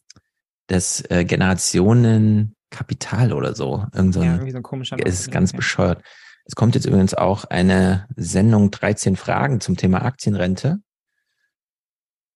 [0.68, 3.84] Das äh, Generationenkapital oder so.
[3.94, 5.58] Irgend so ein, ja, irgendwie so ein komischer Es ist ganz ja.
[5.58, 6.02] bescheuert.
[6.46, 10.78] Es kommt jetzt übrigens auch eine Sendung 13 Fragen zum Thema Aktienrente,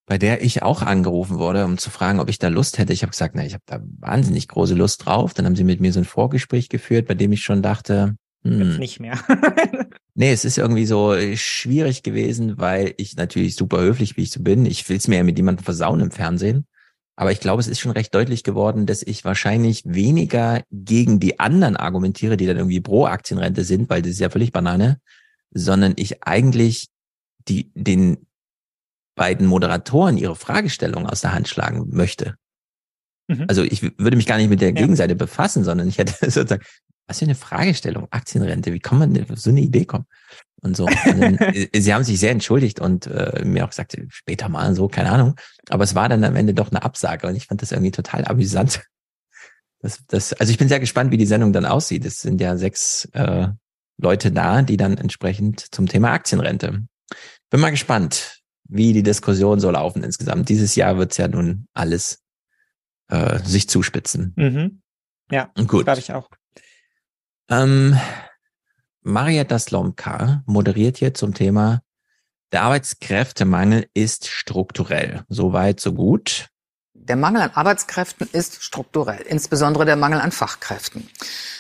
[0.05, 2.93] bei der ich auch angerufen wurde, um zu fragen, ob ich da Lust hätte.
[2.93, 5.33] Ich habe gesagt, na, ich habe da wahnsinnig große Lust drauf.
[5.33, 8.63] Dann haben sie mit mir so ein Vorgespräch geführt, bei dem ich schon dachte, hm,
[8.63, 9.19] Jetzt nicht mehr.
[10.19, 14.33] Nee, es ist irgendwie so äh, schwierig gewesen, weil ich natürlich super höflich, wie ich
[14.33, 14.67] so bin.
[14.67, 16.67] Ich will es mir ja mit jemandem versauen im Fernsehen.
[17.15, 21.39] Aber ich glaube, es ist schon recht deutlich geworden, dass ich wahrscheinlich weniger gegen die
[21.39, 25.01] anderen argumentiere, die dann irgendwie pro Aktienrente sind, weil das ist ja völlig Banane,
[25.53, 26.89] sondern ich eigentlich
[27.47, 28.27] die, den
[29.15, 32.35] beiden Moderatoren ihre Fragestellung aus der Hand schlagen möchte.
[33.29, 33.45] Mhm.
[33.47, 35.17] Also ich würde mich gar nicht mit der Gegenseite ja.
[35.17, 36.65] befassen, sondern ich hätte sozusagen
[37.09, 40.07] was für eine Fragestellung, Aktienrente, wie kann man denn auf so eine Idee kommen?
[40.61, 40.87] Und so.
[40.87, 44.75] Und dann, äh, sie haben sich sehr entschuldigt und äh, mir auch gesagt, später mal
[44.75, 45.35] so, keine Ahnung.
[45.71, 48.25] Aber es war dann am Ende doch eine Absage und ich fand das irgendwie total
[48.27, 48.83] amüsant.
[49.81, 52.05] Das, das, also ich bin sehr gespannt, wie die Sendung dann aussieht.
[52.05, 53.49] Es sind ja sechs äh,
[53.97, 56.85] Leute da, die dann entsprechend zum Thema Aktienrente.
[57.51, 60.49] Bin mal gespannt, wie die Diskussion so laufen insgesamt.
[60.49, 62.23] Dieses Jahr wird's ja nun alles
[63.09, 64.35] äh, sich zuspitzen.
[64.37, 64.83] Mhm.
[65.31, 65.85] Ja, Gut.
[65.85, 66.29] glaube ich auch.
[67.51, 67.99] Ähm,
[69.03, 71.81] Marietta Slomka moderiert hier zum Thema
[72.53, 75.23] der Arbeitskräftemangel ist strukturell.
[75.29, 76.49] Soweit, so gut.
[76.95, 81.09] Der Mangel an Arbeitskräften ist strukturell, insbesondere der Mangel an Fachkräften.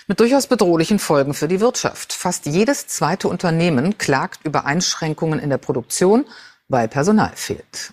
[0.06, 2.14] Mit durchaus bedrohlichen Folgen für die Wirtschaft.
[2.14, 6.24] Fast jedes zweite Unternehmen klagt über Einschränkungen in der Produktion,
[6.68, 7.92] weil Personal fehlt.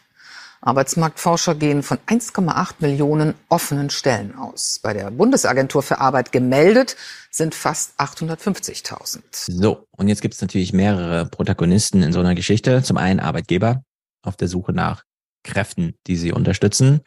[0.66, 4.80] Arbeitsmarktforscher gehen von 1,8 Millionen offenen Stellen aus.
[4.82, 6.98] Bei der Bundesagentur für Arbeit gemeldet
[7.30, 9.22] sind fast 850.000.
[9.32, 12.82] So, und jetzt gibt es natürlich mehrere Protagonisten in so einer Geschichte.
[12.82, 13.84] Zum einen Arbeitgeber
[14.24, 15.04] auf der Suche nach
[15.44, 17.02] Kräften, die sie unterstützen.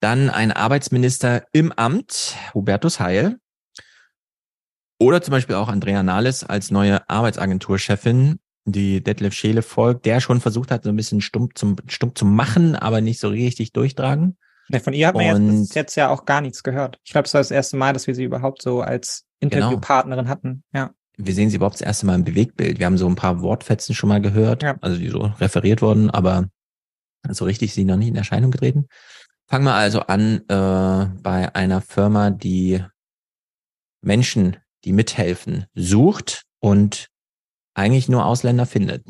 [0.00, 3.38] Dann ein Arbeitsminister im Amt, Hubertus Heil.
[4.98, 10.40] Oder zum Beispiel auch Andrea Nahles als neue Arbeitsagenturchefin, die Detlef Scheele folgt, der schon
[10.40, 14.36] versucht hat, so ein bisschen stumpf zum, stumpf zu machen, aber nicht so richtig durchtragen.
[14.68, 16.98] Ja, von ihr hat man Und- jetzt, bis jetzt ja auch gar nichts gehört.
[17.04, 19.56] Ich glaube, es war das erste Mal, dass wir sie überhaupt so als Genau.
[19.56, 20.62] Interviewpartnerin hatten.
[20.72, 20.92] Ja.
[21.16, 22.78] Wir sehen sie überhaupt das erste Mal im Bewegtbild.
[22.78, 26.48] Wir haben so ein paar Wortfetzen schon mal gehört, also die so referiert wurden, aber
[27.28, 28.86] so richtig sie noch nicht in Erscheinung getreten.
[29.48, 32.82] Fangen wir also an äh, bei einer Firma, die
[34.00, 37.08] Menschen, die mithelfen, sucht und
[37.74, 39.02] eigentlich nur Ausländer findet.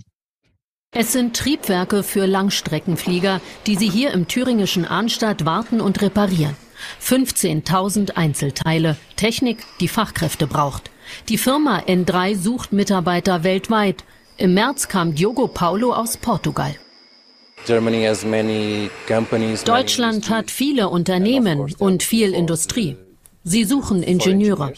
[0.94, 6.54] Es sind Triebwerke für Langstreckenflieger, die sie hier im thüringischen Arnstadt warten und reparieren.
[7.00, 10.90] 15.000 Einzelteile, Technik, die Fachkräfte braucht.
[11.28, 14.04] Die Firma N3 sucht Mitarbeiter weltweit.
[14.36, 16.74] Im März kam Diogo Paulo aus Portugal.
[19.64, 22.96] Deutschland hat viele Unternehmen und viel Industrie.
[23.44, 24.72] Sie suchen Ingenieure.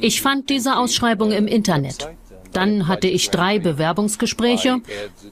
[0.00, 2.08] Ich fand diese Ausschreibung im Internet.
[2.54, 4.80] Dann hatte ich drei Bewerbungsgespräche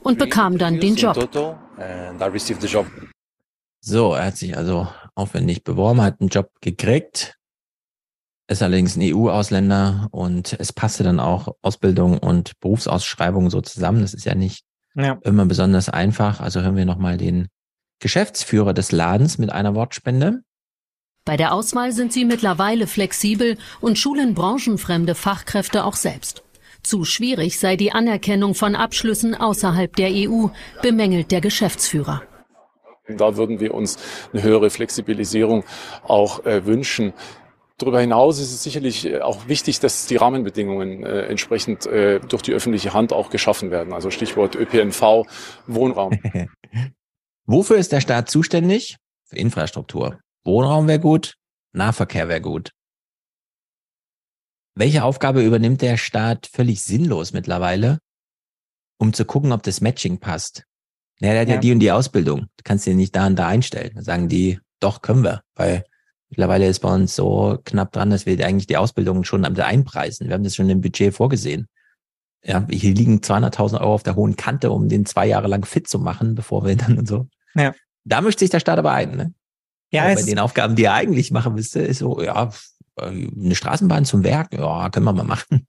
[0.03, 1.17] und bekam dann den Job.
[3.81, 7.37] So, er hat sich also aufwendig beworben, hat einen Job gekriegt,
[8.49, 14.03] ist allerdings ein EU-Ausländer und es passte dann auch Ausbildung und Berufsausschreibung so zusammen.
[14.03, 15.19] Das ist ja nicht Ja.
[15.23, 16.41] immer besonders einfach.
[16.41, 17.49] Also hören wir nochmal den
[18.01, 20.43] Geschäftsführer des Ladens mit einer Wortspende.
[21.25, 26.43] Bei der Auswahl sind sie mittlerweile flexibel und schulen branchenfremde Fachkräfte auch selbst.
[26.83, 30.49] Zu schwierig sei die Anerkennung von Abschlüssen außerhalb der EU,
[30.83, 32.23] bemängelt der Geschäftsführer.
[33.09, 33.99] Da würden wir uns
[34.33, 35.65] eine höhere Flexibilisierung
[36.03, 37.13] auch äh, wünschen.
[37.79, 42.43] Darüber hinaus ist es sicherlich äh, auch wichtig, dass die Rahmenbedingungen äh, entsprechend äh, durch
[42.43, 43.93] die öffentliche Hand auch geschaffen werden.
[43.93, 45.25] Also Stichwort ÖPNV,
[45.67, 46.19] Wohnraum.
[47.47, 48.97] Wofür ist der Staat zuständig?
[49.25, 50.21] Für Infrastruktur.
[50.45, 51.35] Wohnraum wäre gut,
[51.73, 52.71] Nahverkehr wäre gut.
[54.75, 57.99] Welche Aufgabe übernimmt der Staat völlig sinnlos mittlerweile,
[58.99, 60.65] um zu gucken, ob das Matching passt?
[61.21, 61.61] Ja, der hat ja, Ja.
[61.61, 62.47] die und die Ausbildung.
[62.57, 63.93] Du kannst den nicht da und da einstellen.
[63.95, 65.43] Dann sagen die, doch, können wir.
[65.55, 65.85] Weil
[66.31, 70.29] mittlerweile ist bei uns so knapp dran, dass wir eigentlich die Ausbildungen schon am einpreisen.
[70.29, 71.69] Wir haben das schon im Budget vorgesehen.
[72.45, 75.87] Ja, hier liegen 200.000 Euro auf der hohen Kante, um den zwei Jahre lang fit
[75.87, 77.29] zu machen, bevor wir dann und so.
[77.55, 77.73] Ja.
[78.05, 79.35] Da mischt sich der Staat aber ein, ne?
[79.93, 82.51] Ja, bei den Aufgaben, die er eigentlich machen müsste, ist so, ja,
[82.97, 85.67] eine Straßenbahn zum Werk, ja, können wir mal machen.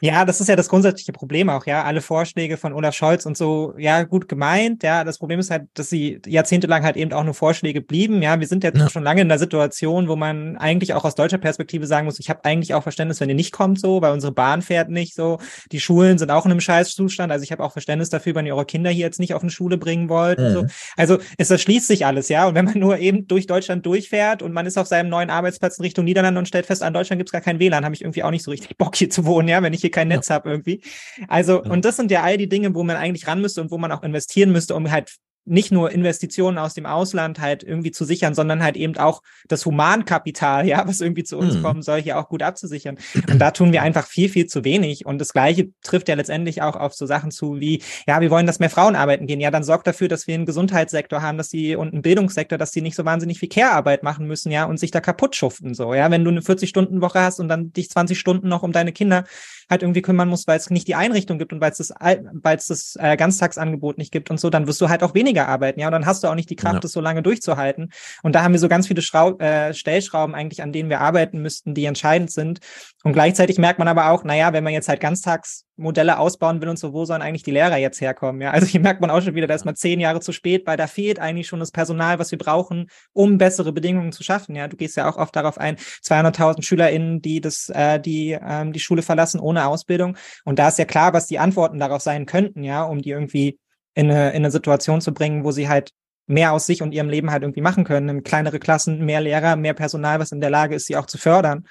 [0.00, 1.84] Ja, das ist ja das grundsätzliche Problem auch, ja.
[1.84, 5.04] Alle Vorschläge von Olaf Scholz und so, ja, gut gemeint, ja.
[5.04, 8.22] Das Problem ist halt, dass sie jahrzehntelang halt eben auch nur Vorschläge blieben.
[8.22, 11.38] Ja, wir sind jetzt schon lange in der Situation, wo man eigentlich auch aus deutscher
[11.38, 14.32] Perspektive sagen muss, ich habe eigentlich auch Verständnis, wenn ihr nicht kommt, so, weil unsere
[14.32, 15.38] Bahn fährt nicht so.
[15.72, 17.32] Die Schulen sind auch in einem Scheißzustand.
[17.32, 19.50] Also ich habe auch Verständnis dafür, wenn ihr eure Kinder hier jetzt nicht auf eine
[19.50, 20.38] Schule bringen wollt.
[20.38, 20.62] und So.
[20.64, 20.70] Mhm.
[20.96, 22.46] Also es das schließt sich alles, ja.
[22.46, 25.78] Und wenn man nur eben durch Deutschland durchfährt und man ist auf seinem neuen Arbeitsplatz
[25.78, 28.22] in Richtung Niederlande und stellt fest, an Deutschland gibt's gar kein WLAN, habe ich irgendwie
[28.22, 30.50] auch nicht so richtig Bock hier zu wohnen, ja, wenn ich hier kein Netz habe
[30.50, 30.82] irgendwie.
[31.28, 33.78] Also, und das sind ja all die Dinge, wo man eigentlich ran müsste und wo
[33.78, 35.16] man auch investieren müsste, um halt
[35.46, 39.64] nicht nur Investitionen aus dem Ausland halt irgendwie zu sichern, sondern halt eben auch das
[39.64, 41.62] Humankapital, ja, was irgendwie zu uns Mhm.
[41.62, 42.98] kommen soll, hier auch gut abzusichern.
[43.30, 45.06] Und da tun wir einfach viel, viel zu wenig.
[45.06, 48.46] Und das Gleiche trifft ja letztendlich auch auf so Sachen zu wie, ja, wir wollen,
[48.46, 49.40] dass mehr Frauen arbeiten gehen.
[49.40, 52.70] Ja, dann sorgt dafür, dass wir einen Gesundheitssektor haben, dass die und einen Bildungssektor, dass
[52.72, 55.94] die nicht so wahnsinnig viel Care-Arbeit machen müssen, ja, und sich da kaputt schuften, so,
[55.94, 56.10] ja.
[56.10, 59.24] Wenn du eine 40-Stunden-Woche hast und dann dich 20 Stunden noch um deine Kinder
[59.68, 62.28] halt irgendwie kümmern musst, weil es nicht die Einrichtung gibt und weil es das, Al-
[62.32, 65.35] weil es das äh, Ganztagsangebot nicht gibt und so, dann wirst du halt auch weniger
[65.36, 66.80] weniger arbeiten, ja, und dann hast du auch nicht die Kraft, Ja.
[66.80, 67.90] das so lange durchzuhalten.
[68.22, 71.40] Und da haben wir so ganz viele Schrau äh, Stellschrauben eigentlich, an denen wir arbeiten
[71.42, 72.60] müssten, die entscheidend sind.
[73.04, 76.78] Und gleichzeitig merkt man aber auch, naja, wenn man jetzt halt Ganztagsmodelle ausbauen will und
[76.78, 78.40] so, wo sollen eigentlich die Lehrer jetzt herkommen?
[78.40, 80.66] Ja, also hier merkt man auch schon wieder, da ist man zehn Jahre zu spät,
[80.66, 84.56] weil da fehlt eigentlich schon das Personal, was wir brauchen, um bessere Bedingungen zu schaffen.
[84.56, 88.72] Ja, du gehst ja auch oft darauf ein, 200.000 SchülerInnen, die das, äh, die ähm,
[88.72, 90.16] die Schule verlassen ohne Ausbildung.
[90.44, 93.58] Und da ist ja klar, was die Antworten darauf sein könnten, ja, um die irgendwie
[93.96, 95.90] in eine, in eine Situation zu bringen, wo sie halt
[96.28, 98.22] mehr aus sich und ihrem Leben halt irgendwie machen können.
[98.22, 101.64] Kleinere Klassen, mehr Lehrer, mehr Personal, was in der Lage ist, sie auch zu fördern.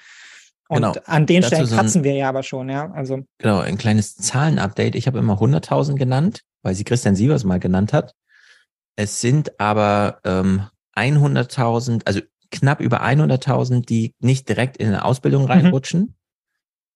[0.68, 0.94] Und Genau.
[1.04, 2.90] an den Dazu Stellen so ein- kratzen wir ja aber schon, ja.
[2.92, 4.94] Also Genau, ein kleines Zahlenupdate.
[4.96, 8.12] Ich habe immer 100.000 genannt, weil sie Christian Sievers mal genannt hat.
[8.96, 10.66] Es sind aber ähm,
[10.96, 12.20] 100.000, also
[12.50, 16.14] knapp über 100.000, die nicht direkt in eine Ausbildung reinrutschen.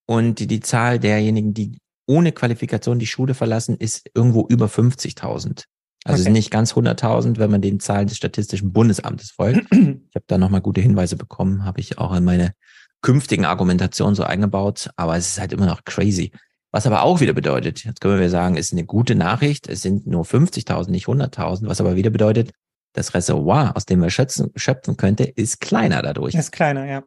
[0.07, 1.78] Und die, die Zahl derjenigen, die
[2.11, 5.65] ohne Qualifikation die Schule verlassen, ist irgendwo über 50.000.
[6.05, 6.32] Also Okay.
[6.32, 9.66] nicht ganz 100.000, wenn man den Zahlen des Statistischen Bundesamtes folgt.
[9.73, 12.53] Ich habe da nochmal gute Hinweise bekommen, habe ich auch in meine
[13.01, 16.32] künftigen Argumentationen so eingebaut, aber es ist halt immer noch crazy.
[16.73, 20.07] Was aber auch wieder bedeutet, jetzt können wir sagen, ist eine gute Nachricht, es sind
[20.07, 22.51] nur 50.000, nicht 100.000, was aber wieder bedeutet,
[22.93, 26.35] das Reservoir, aus dem wir schöpfen, schöpfen könnte, ist kleiner dadurch.
[26.35, 27.03] ist kleiner, ja.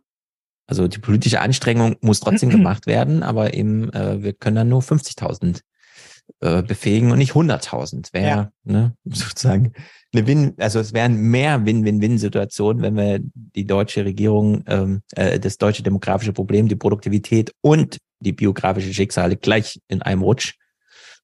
[0.66, 4.82] Also die politische Anstrengung muss trotzdem gemacht werden, aber eben äh, wir können dann nur
[4.82, 5.62] 50.000
[6.40, 8.14] äh, befähigen und nicht 100.000.
[8.14, 8.52] Wäre Ja.
[8.64, 9.74] ne, sozusagen
[10.14, 15.58] eine Win, also es wären mehr Win-Win-Win-Situationen, wenn wir die deutsche Regierung, ähm, äh, das
[15.58, 20.54] deutsche demografische Problem, die Produktivität und die biografische Schicksale gleich in einem Rutsch.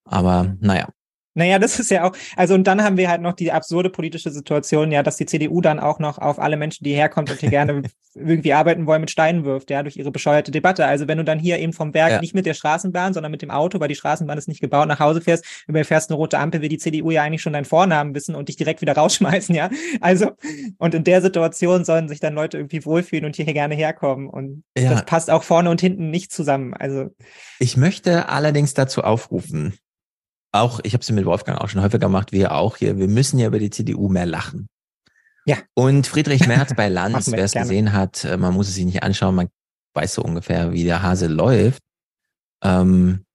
[0.05, 0.89] Aber naja,
[1.39, 4.29] Naja, das ist ja auch, also und dann haben wir halt noch die absurde politische
[4.29, 7.49] Situation, ja, dass die CDU dann auch noch auf alle Menschen, die herkommt und hier
[7.49, 7.81] gerne
[8.13, 10.85] irgendwie arbeiten wollen, mit Steinen wirft, ja, durch ihre bescheuerte Debatte.
[10.85, 12.19] Also wenn du dann hier eben vom Berg Ja.
[12.21, 14.99] nicht mit der Straßenbahn, sondern mit dem Auto, weil die Straßenbahn ist nicht gebaut, nach
[14.99, 18.35] Hause fährst, überfährst eine rote Ampel, will die CDU ja eigentlich schon deinen Vornamen wissen
[18.35, 19.69] und dich direkt wieder rausschmeißen, ja.
[20.01, 20.31] Also,
[20.77, 24.27] und in der Situation sollen sich dann Leute irgendwie wohlfühlen und hier gerne herkommen.
[24.27, 24.89] Und Ja.
[24.89, 26.73] das passt auch vorne und hinten nicht zusammen.
[26.73, 27.11] Also,
[27.59, 29.77] Ich möchte allerdings dazu aufrufen,
[30.51, 33.39] auch, ich habe es mit Wolfgang auch schon häufiger gemacht, wir auch hier, wir müssen
[33.39, 34.67] ja über die CDU mehr lachen.
[35.45, 35.57] Ja.
[35.73, 39.03] Und Friedrich Merz bei Lanz, wer es gesehen hat, äh, man muss es sich nicht
[39.03, 39.49] anschauen, man
[39.93, 41.81] weiß so ungefähr, wie der Hase läuft,
[42.63, 43.25] ähm,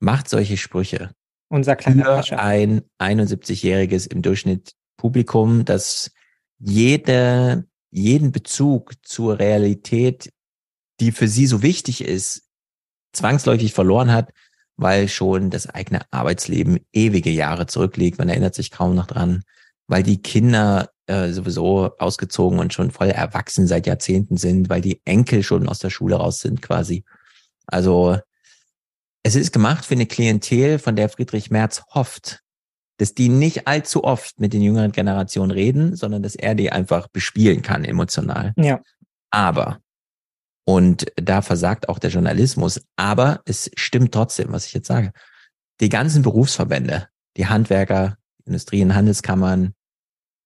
[0.00, 1.10] macht solche Sprüche
[1.52, 6.10] unser kleiner für ein 71-jähriges im Durchschnitt Publikum, das
[6.58, 10.32] jede, jeden Bezug zur Realität,
[10.98, 12.48] die für sie so wichtig ist,
[13.12, 14.32] zwangsläufig verloren hat,
[14.76, 18.18] weil schon das eigene Arbeitsleben ewige Jahre zurückliegt.
[18.18, 19.42] Man erinnert sich kaum noch dran,
[19.86, 25.00] weil die Kinder äh, sowieso ausgezogen und schon voll erwachsen seit Jahrzehnten sind, weil die
[25.04, 27.04] Enkel schon aus der Schule raus sind quasi.
[27.66, 28.18] Also
[29.22, 32.40] es ist gemacht für eine Klientel, von der Friedrich Merz hofft,
[32.98, 37.08] dass die nicht allzu oft mit den jüngeren Generationen reden, sondern dass er die einfach
[37.08, 38.52] bespielen kann emotional.
[38.56, 38.80] Ja.
[39.30, 39.78] Aber,
[40.64, 45.12] und da versagt auch der Journalismus, aber es stimmt trotzdem, was ich jetzt sage.
[45.80, 49.74] Die ganzen Berufsverbände, die Handwerker, Industrie- und Handelskammern,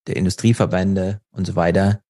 [0.07, 2.03] der Industrieverbände und so weiter,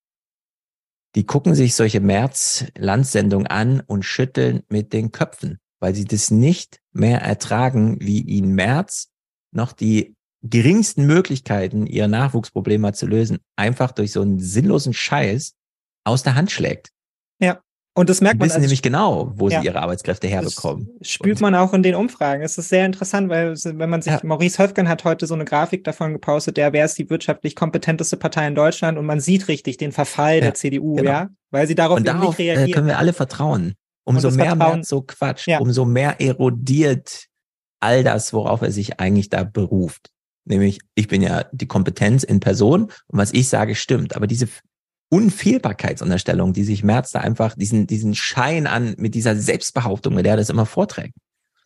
[1.14, 6.80] die gucken sich solche März-Landsendungen an und schütteln mit den Köpfen, weil sie das nicht
[6.92, 9.08] mehr ertragen, wie ihnen März
[9.50, 15.54] noch die geringsten Möglichkeiten, ihr Nachwuchsprobleme zu lösen, einfach durch so einen sinnlosen Scheiß
[16.04, 16.90] aus der Hand schlägt.
[17.40, 17.62] Ja.
[17.96, 18.46] Und das merkt Die man.
[18.46, 19.60] wissen also- nämlich genau, wo Ja.
[19.60, 20.90] sie ihre Arbeitskräfte herbekommen.
[21.00, 22.42] spürt man auch in den Umfragen.
[22.42, 25.46] Es ist sehr interessant, weil es- wenn man sich, Maurice Höfgen hat heute so eine
[25.46, 29.48] Grafik davon gepostet, der wer ist die wirtschaftlich kompetenteste Partei in Deutschland und man sieht
[29.48, 31.10] richtig den Verfall der CDU, genau.
[31.10, 32.72] ja, weil sie darauf, Und darauf nicht äh, reagieren.
[32.72, 33.74] können wir alle vertrauen.
[34.04, 35.58] Umso das mehr Vertrauen- so Quatsch, Ja.
[35.60, 37.24] umso mehr erodiert
[37.80, 40.10] all das, worauf er sich eigentlich da beruft.
[40.44, 44.14] Nämlich, ich bin ja die Kompetenz in Person und was ich sage, stimmt.
[44.14, 44.48] Aber diese
[45.10, 50.34] Unfehlbarkeitsunterstellung, die sich Merz da einfach, diesen, diesen Schein an, mit dieser Selbstbehauptung, mit der
[50.34, 51.14] er das immer vorträgt,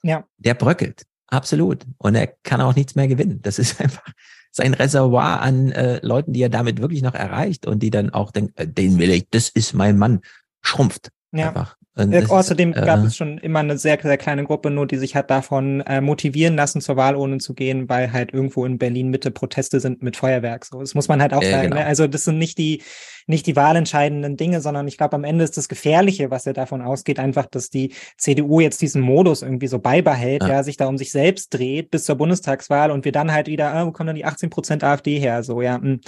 [0.03, 0.25] Ja.
[0.39, 1.05] der bröckelt.
[1.29, 1.85] Absolut.
[1.99, 3.41] Und er kann auch nichts mehr gewinnen.
[3.43, 4.05] Das ist einfach
[4.53, 8.33] sein Reservoir an äh, Leuten, die er damit wirklich noch erreicht und die dann auch
[8.33, 10.21] denken, äh, den will ich, das ist mein Mann,
[10.61, 11.11] schrumpft.
[11.33, 11.49] Ja.
[11.49, 11.77] Einfach.
[11.97, 14.87] Und Äh, Außerdem ist, äh, gab es schon immer eine sehr, sehr kleine Gruppe, nur
[14.87, 18.79] die sich hat davon äh, motivieren lassen, zur Wahlurne zu gehen, weil halt irgendwo in
[18.79, 20.65] Berlin Mitte Proteste sind mit Feuerwerk.
[20.65, 21.62] So, das muss man halt auch Äh, sagen.
[21.71, 21.77] genau.
[21.77, 21.87] Ne?
[21.87, 22.83] Also das sind nicht die
[23.27, 26.83] nicht die wahlentscheidenden Dinge, sondern ich glaube, am Ende ist das Gefährliche, was ja davon
[26.83, 30.49] ausgeht, einfach, dass die CDU jetzt diesen Modus irgendwie so beibehält, Ja.
[30.49, 33.73] ja, sich da um sich selbst dreht bis zur Bundestagswahl und wir dann halt wieder,
[33.75, 35.43] ah, wo kommen dann die 18 Prozent AfD her?
[35.43, 35.99] So, ja, mh,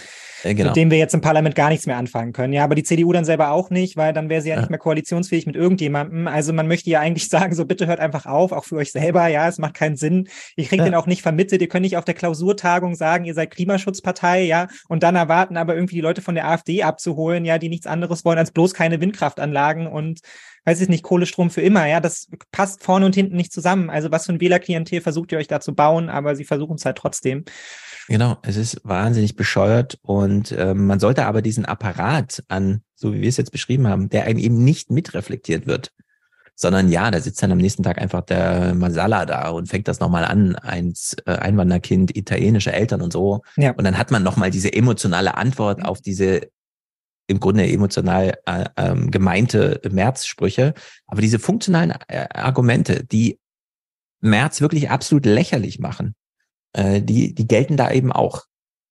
[0.44, 0.70] Äh, genau.
[0.70, 2.52] mit dem wir jetzt im Parlament gar nichts mehr anfangen können.
[2.52, 4.60] Ja, aber die CDU dann selber auch nicht, weil dann wäre sie ja, Ja.
[4.60, 6.26] nicht mehr koalitionsfähig mit irgendjemandem.
[6.26, 9.26] Also man möchte ja eigentlich sagen, so bitte hört einfach auf, auch für euch selber.
[9.28, 10.28] Ja, es macht keinen Sinn.
[10.56, 10.84] Ihr kriegt Ja.
[10.84, 11.62] den auch nicht vermittelt.
[11.62, 15.74] Ihr könnt nicht auf der Klausurtagung sagen, ihr seid Klimaschutzpartei, ja, und dann erwarten aber
[15.74, 19.00] irgendwie die Leute von der AfD abzuholen, ja, die nichts anderes wollen als bloß keine
[19.00, 20.20] Windkraftanlagen und
[20.64, 23.90] weiß ich nicht, Kohlestrom für immer, ja, das passt vorne und hinten nicht zusammen.
[23.90, 26.84] Also was für ein Wählerklientel versucht ihr euch da zu bauen, aber sie versuchen es
[26.84, 27.44] halt trotzdem.
[28.08, 33.20] Genau, es ist wahnsinnig bescheuert und ähm, man sollte aber diesen Apparat an, so wie
[33.20, 35.90] wir es jetzt beschrieben haben, der einem eben nicht mitreflektiert wird,
[36.54, 40.00] sondern ja, da sitzt dann am nächsten Tag einfach der Masala da und fängt das
[40.00, 43.42] nochmal an, eins äh, Einwanderkind, italienische Eltern und so.
[43.56, 43.72] Ja.
[43.72, 46.42] Und dann hat man nochmal diese emotionale Antwort auf diese
[47.26, 50.74] im Grunde emotional äh, ähm, gemeinte Merz-Sprüche.
[51.06, 53.38] Aber diese funktionalen äh, Argumente, die
[54.20, 56.14] Merz wirklich absolut lächerlich machen,
[56.72, 58.44] äh, die, die gelten da eben auch.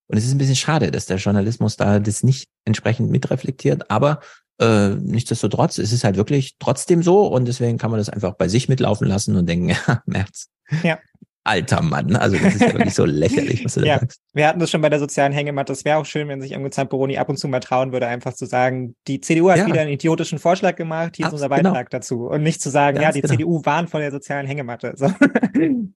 [0.07, 4.19] Und es ist ein bisschen schade, dass der Journalismus da das nicht entsprechend mitreflektiert, aber
[4.59, 8.47] äh, nichtsdestotrotz ist es halt wirklich trotzdem so und deswegen kann man das einfach bei
[8.47, 10.49] sich mitlaufen lassen und denken, ja, Merz,
[10.83, 10.99] Ja.
[11.43, 14.19] Alter Mann, also das ist ja wirklich so lächerlich, was du da Ja, sagst.
[14.33, 15.73] wir hatten das schon bei der sozialen Hängematte.
[15.73, 18.33] Es wäre auch schön, wenn sich Ingo Zamperoni ab und zu mal trauen würde, einfach
[18.33, 19.65] zu sagen, die CDU hat Ja.
[19.67, 21.71] wieder einen idiotischen Vorschlag gemacht, hier ist unser genau.
[21.71, 22.27] Beitrag dazu.
[22.27, 23.33] Und nicht zu sagen, ja, Ganz die genau.
[23.33, 24.93] CDU warnt vor der sozialen Hängematte.
[24.95, 25.11] So.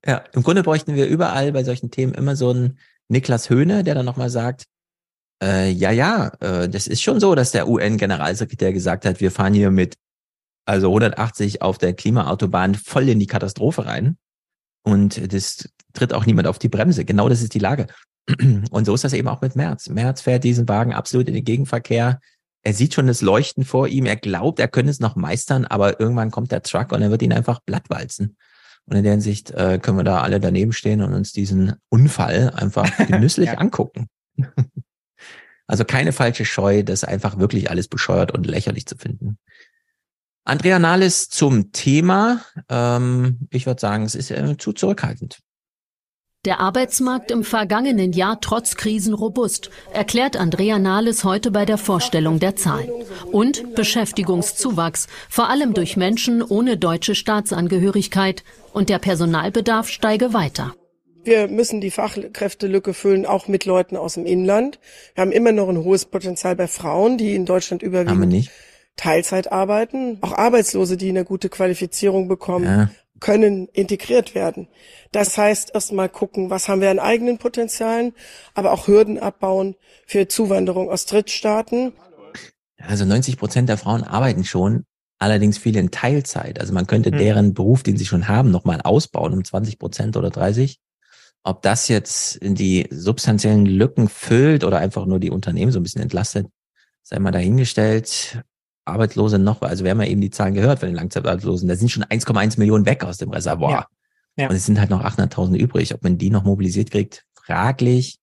[0.05, 3.93] Ja, im Grunde bräuchten wir überall bei solchen Themen immer so einen Niklas Höhne, der
[3.95, 4.65] dann nochmal sagt,
[5.43, 9.53] äh, ja, ja, äh, das ist schon so, dass der UN-Generalsekretär gesagt hat, wir fahren
[9.53, 9.95] hier mit
[10.65, 14.17] also 180 auf der Klimaautobahn voll in die Katastrophe rein.
[14.85, 17.03] Und das tritt auch niemand auf die Bremse.
[17.03, 17.87] Genau das ist die Lage.
[18.71, 19.89] Und so ist das eben auch mit Merz.
[19.89, 22.19] Merz fährt diesen Wagen absolut in den Gegenverkehr.
[22.63, 24.05] Er sieht schon das Leuchten vor ihm.
[24.05, 27.21] Er glaubt, er könne es noch meistern, aber irgendwann kommt der Truck und er wird
[27.21, 28.37] ihn einfach blattwalzen.
[28.85, 32.51] Und in der Hinsicht äh, können wir da alle daneben stehen und uns diesen Unfall
[32.55, 33.57] einfach genüsslich Ja.
[33.57, 34.07] angucken.
[35.67, 39.39] Also keine falsche Scheu, das einfach wirklich alles bescheuert und lächerlich zu finden.
[40.45, 42.41] Andrea Nahles zum Thema.
[42.69, 45.39] Ähm, ich würde sagen, es ist äh, zu zurückhaltend.
[46.45, 52.38] Der Arbeitsmarkt im vergangenen Jahr trotz Krisen robust, erklärt Andrea Nahles heute bei der Vorstellung
[52.38, 52.91] der Zahlen.
[53.31, 58.43] Und Beschäftigungszuwachs, vor allem durch Menschen ohne deutsche Staatsangehörigkeit.
[58.72, 60.76] Und der Personalbedarf steige weiter.
[61.23, 64.77] Wir müssen die Fachkräftelücke füllen, auch mit Leuten aus dem Inland.
[65.15, 68.31] Wir haben immer noch ein hohes Potenzial bei Frauen, die in Deutschland Haben wir überwiegend
[68.31, 68.51] nicht?
[68.95, 70.17] Teilzeit arbeiten.
[70.22, 72.89] Auch Arbeitslose, die eine gute Qualifizierung bekommen, Ja.
[73.19, 74.67] können integriert werden.
[75.11, 78.13] Das heißt, erstmal gucken, was haben wir an eigenen Potenzialen,
[78.53, 81.93] aber auch Hürden abbauen für Zuwanderung aus Drittstaaten.
[82.77, 84.84] Also 90 Prozent der Frauen arbeiten schon,
[85.17, 86.59] allerdings viele in Teilzeit.
[86.59, 87.17] Also man könnte Hm.
[87.17, 90.80] deren Beruf, den sie schon haben, nochmal ausbauen um 20 Prozent oder 30.
[91.43, 95.84] Ob das jetzt in die substanziellen Lücken füllt oder einfach nur die Unternehmen so ein
[95.84, 96.47] bisschen entlastet,
[97.03, 98.41] sei mal dahingestellt.
[98.85, 101.89] Arbeitslose noch, also wir haben ja eben die Zahlen gehört von den Langzeitarbeitslosen, da sind
[101.89, 103.71] schon 1,1 Millionen weg aus dem Reservoir.
[103.71, 103.87] Ja.
[104.37, 104.49] Ja.
[104.49, 105.93] Und es sind halt noch 800.000 übrig.
[105.93, 108.19] Ob man die noch mobilisiert kriegt, fraglich.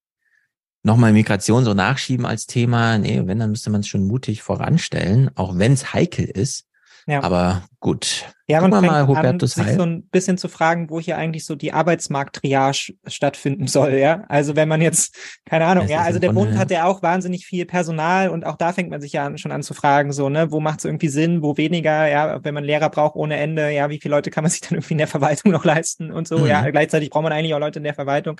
[0.83, 2.97] Nochmal Migration so nachschieben als Thema.
[2.97, 6.65] Nee, wenn, dann müsste man es schon mutig voranstellen, auch wenn es heikel ist.
[7.05, 7.21] Ja.
[7.23, 8.25] Aber gut.
[8.47, 9.75] Ja, Gucken man fängt mal an, Hubertus sich Heil.
[9.77, 14.23] so ein bisschen zu fragen, wo hier eigentlich so die Arbeitsmarkt-Triage stattfinden soll, ja.
[14.27, 15.15] Also wenn man jetzt,
[15.45, 18.57] keine Ahnung, ja, also der Grunde, Bund hat ja auch wahnsinnig viel Personal und auch
[18.57, 20.85] da fängt man sich ja an, schon an zu fragen, so, ne, wo macht es
[20.85, 24.29] irgendwie Sinn, wo weniger, ja, wenn man Lehrer braucht ohne Ende, ja, wie viele Leute
[24.31, 26.47] kann man sich dann irgendwie in der Verwaltung noch leisten und so, Mhm.
[26.47, 28.39] ja, gleichzeitig braucht man eigentlich auch Leute in der Verwaltung.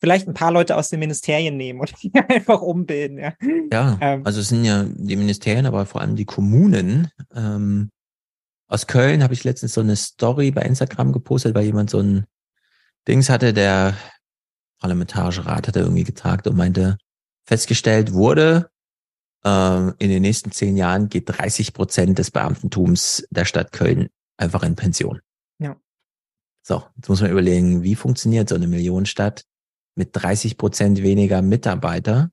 [0.00, 3.34] Vielleicht ein paar Leute aus den Ministerien nehmen und die einfach umbilden, ja.
[3.70, 7.08] Ja, Ähm, also es sind ja die Ministerien, aber vor allem die Kommunen.
[7.36, 7.90] Ähm,
[8.72, 12.24] aus Köln habe ich letztens so eine Story bei Instagram gepostet, weil jemand so ein
[13.06, 13.94] Dings hatte, der
[14.80, 16.96] Parlamentarische Rat hat er irgendwie getagt und meinte,
[17.44, 18.70] festgestellt wurde,
[19.44, 24.08] ähm, in den nächsten zehn Jahren geht 30 Prozent des Beamtentums der Stadt Köln
[24.38, 25.20] einfach in Pension.
[25.58, 25.76] Ja.
[26.62, 29.44] So, jetzt muss man überlegen, wie funktioniert so eine Millionenstadt
[29.96, 32.30] mit 30 Prozent weniger Mitarbeiter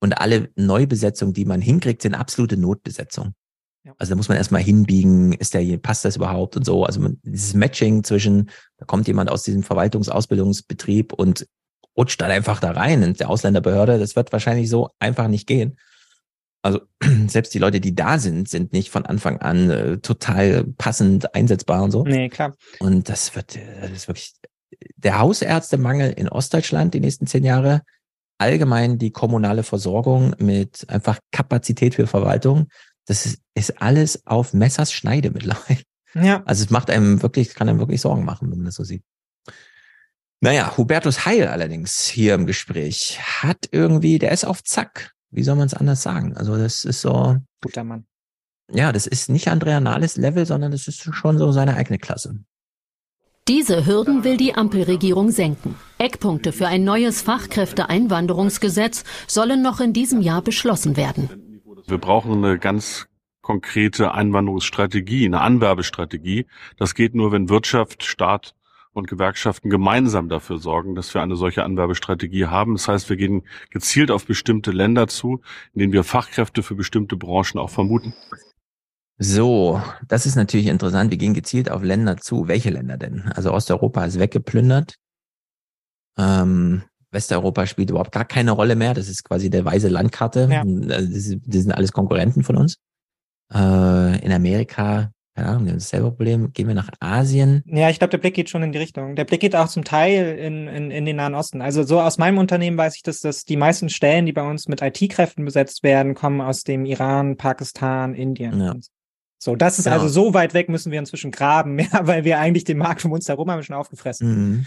[0.00, 3.34] und alle Neubesetzungen, die man hinkriegt, sind absolute Notbesetzungen.
[3.98, 6.84] Also da muss man erstmal hinbiegen, ist der hier, passt das überhaupt und so.
[6.84, 11.46] Also man, dieses Matching zwischen, da kommt jemand aus diesem Verwaltungsausbildungsbetrieb und
[11.96, 15.78] rutscht dann einfach da rein in der Ausländerbehörde, das wird wahrscheinlich so einfach nicht gehen.
[16.62, 16.80] Also
[17.26, 21.82] selbst die Leute, die da sind, sind nicht von Anfang an äh, total passend einsetzbar
[21.82, 22.04] und so.
[22.04, 22.54] Nee, klar.
[22.80, 24.34] Und das wird, äh, das ist wirklich
[24.96, 27.82] der Hausärztemangel in Ostdeutschland die nächsten zehn Jahre,
[28.38, 32.68] allgemein die kommunale Versorgung mit einfach Kapazität für Verwaltung,
[33.08, 35.80] das ist, ist alles auf Messers Schneide mittlerweile.
[36.14, 36.42] Ja.
[36.44, 39.02] Also es macht einem wirklich, kann einem wirklich Sorgen machen, wenn man das so sieht.
[40.40, 45.12] Naja, Hubertus Heil allerdings hier im Gespräch hat irgendwie, der ist auf Zack.
[45.30, 46.36] Wie soll man es anders sagen?
[46.36, 48.06] Also das ist so, Guter Mann.
[48.70, 52.38] ja, das ist nicht Andrea Nahles Level, sondern das ist schon so seine eigene Klasse.
[53.48, 55.74] Diese Hürden will die Ampelregierung senken.
[55.96, 61.47] Eckpunkte für ein neues Fachkräfteeinwanderungsgesetz sollen noch in diesem Jahr beschlossen werden.
[61.88, 63.08] Wir brauchen eine ganz
[63.40, 66.46] konkrete Einwanderungsstrategie, eine Anwerbestrategie.
[66.76, 68.54] Das geht nur, wenn Wirtschaft, Staat
[68.92, 72.74] und Gewerkschaften gemeinsam dafür sorgen, dass wir eine solche Anwerbestrategie haben.
[72.74, 75.40] Das heißt, wir gehen gezielt auf bestimmte Länder zu,
[75.72, 78.12] in denen wir Fachkräfte für bestimmte Branchen auch vermuten.
[79.16, 81.10] So, das ist natürlich interessant.
[81.10, 82.48] Wir gehen gezielt auf Länder zu.
[82.48, 83.32] Welche Länder denn?
[83.34, 84.96] Also Osteuropa ist weggeplündert.
[86.18, 88.94] Ähm, Westeuropa spielt überhaupt gar keine Rolle mehr.
[88.94, 90.48] Das ist quasi der weiße Landkarte.
[90.50, 90.62] Ja.
[90.64, 92.76] Das, das, sind alles Konkurrenten von uns.
[93.52, 96.52] Äh, in Amerika, ja, wir haben dasselbe Problem.
[96.52, 97.62] Gehen wir nach Asien?
[97.66, 99.14] Ja, ich glaube, der Blick geht schon in die Richtung.
[99.14, 101.62] Der Blick geht auch zum Teil in, in, in den Nahen Osten.
[101.62, 104.68] Also so aus meinem Unternehmen weiß ich, dass, dass die meisten Stellen, die bei uns
[104.68, 108.60] mit IT-Kräften besetzt werden, kommen aus dem Iran, Pakistan, Indien.
[108.60, 108.74] Ja.
[109.40, 109.96] So, das ist genau.
[109.96, 113.12] also so weit weg müssen wir inzwischen graben, ja, weil wir eigentlich den Markt um
[113.12, 114.28] uns herum haben schon aufgefressen.
[114.28, 114.66] Mhm.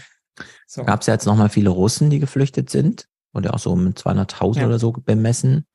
[0.66, 0.84] So.
[0.84, 3.06] Gab es ja jetzt nochmal viele Russen, die geflüchtet sind
[3.40, 4.66] ja auch so mit 200.000 ja.
[4.66, 5.66] oder so bemessen,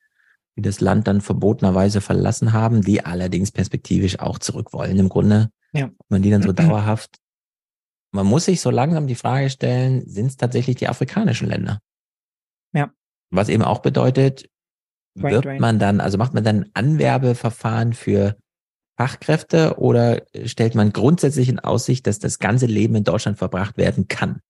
[0.55, 4.97] die das Land dann verbotenerweise verlassen haben, die allerdings perspektivisch auch zurück wollen.
[4.99, 5.89] Im Grunde, ja.
[6.09, 7.17] man die dann so dauerhaft.
[8.11, 11.79] Man muss sich so langsam die Frage stellen, sind es tatsächlich die afrikanischen Länder?
[12.73, 12.91] Ja.
[13.31, 14.49] Was eben auch bedeutet,
[15.15, 18.37] wird man dann, also macht man dann Anwerbeverfahren für
[18.97, 24.07] Fachkräfte oder stellt man grundsätzlich in Aussicht, dass das ganze Leben in Deutschland verbracht werden
[24.07, 24.41] kann?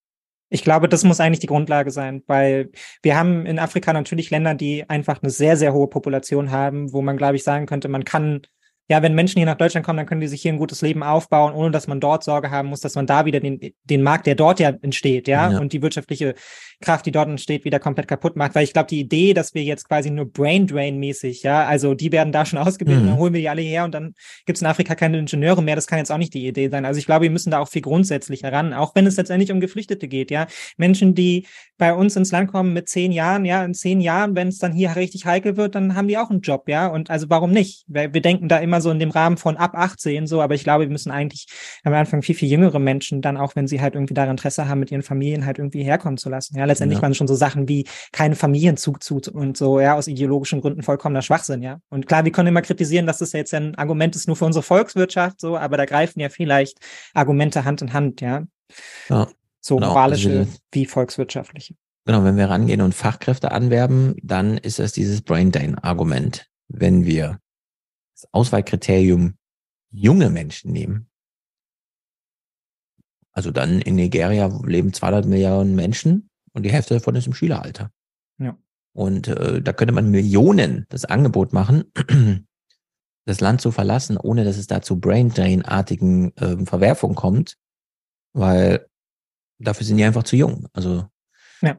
[0.49, 2.71] Ich glaube, das muss eigentlich die Grundlage sein, weil
[3.01, 7.01] wir haben in Afrika natürlich Länder, die einfach eine sehr, sehr hohe Population haben, wo
[7.01, 8.41] man, glaube ich, sagen könnte, man kann
[8.89, 11.03] ja, wenn Menschen hier nach Deutschland kommen, dann können die sich hier ein gutes Leben
[11.03, 14.27] aufbauen, ohne dass man dort Sorge haben muss, dass man da wieder den, den Markt,
[14.27, 15.59] der dort ja entsteht, ja, ja.
[15.59, 16.35] und die wirtschaftliche
[16.79, 18.55] Kraft, die dort entsteht, wieder komplett kaputt macht.
[18.55, 21.95] Weil ich glaube, die Idee, dass wir jetzt quasi nur Brain Drain mäßig, ja, also
[21.95, 23.07] die werden da schon ausgebildet, mhm.
[23.09, 24.13] dann holen wir die alle her und dann
[24.45, 25.75] gibt es in Afrika keine Ingenieure mehr.
[25.75, 26.85] Das kann jetzt auch nicht die Idee sein.
[26.85, 29.59] Also ich glaube, wir müssen da auch viel grundsätzlicher ran, auch wenn es letztendlich um
[29.59, 30.47] Geflüchtete geht, ja.
[30.77, 31.45] Menschen, die
[31.77, 34.73] bei uns ins Land kommen mit zehn Jahren, ja, in zehn Jahren, wenn es dann
[34.73, 36.87] hier richtig heikel wird, dann haben die auch einen Job, ja.
[36.87, 37.85] Und also warum nicht?
[37.87, 40.63] Weil wir denken da immer so in dem Rahmen von ab 18 so, aber ich
[40.63, 41.47] glaube, wir müssen eigentlich
[41.83, 44.79] am Anfang viel, viel jüngere Menschen dann auch, wenn sie halt irgendwie daran Interesse haben,
[44.79, 46.57] mit ihren Familien halt irgendwie herkommen zu lassen.
[46.57, 47.03] Ja, letztendlich ja.
[47.03, 51.21] waren schon so Sachen wie keine Familienzug zu und so, ja, aus ideologischen Gründen vollkommener
[51.21, 51.79] Schwachsinn, ja.
[51.89, 54.63] Und klar, wir können immer kritisieren, dass das jetzt ein Argument ist nur für unsere
[54.63, 56.77] Volkswirtschaft, so, aber da greifen ja vielleicht
[57.13, 58.43] Argumente Hand in Hand, ja.
[59.09, 59.27] Ja.
[59.67, 61.75] So genau, moralische also wie volkswirtschaftliche.
[62.05, 66.49] Genau, wenn wir rangehen und Fachkräfte anwerben, dann ist es dieses Brain Drain Argument.
[66.69, 67.41] Wenn wir
[68.15, 69.37] das Auswahlkriterium
[69.91, 71.09] junge Menschen nehmen,
[73.33, 77.91] also dann in Nigeria leben 200 Millionen Menschen und die Hälfte davon ist im Schüleralter.
[78.37, 78.57] Ja.
[78.93, 81.91] Und äh, da könnte man Millionen das Angebot machen,
[83.25, 87.57] das Land zu verlassen, ohne dass es da zu Brain Drain-artigen äh, Verwerfungen kommt,
[88.31, 88.87] weil
[89.59, 90.67] Dafür sind die einfach zu jung.
[90.73, 91.05] Also
[91.61, 91.77] ja.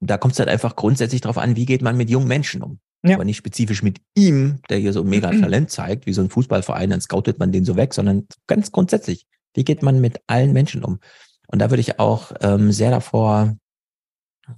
[0.00, 2.80] da kommt es halt einfach grundsätzlich darauf an, wie geht man mit jungen Menschen um.
[3.04, 3.14] Ja.
[3.14, 6.90] Aber nicht spezifisch mit ihm, der hier so mega Talent zeigt, wie so ein Fußballverein,
[6.90, 10.84] dann scoutet man den so weg, sondern ganz grundsätzlich, wie geht man mit allen Menschen
[10.84, 10.98] um?
[11.46, 13.56] Und da würde ich auch ähm, sehr davor,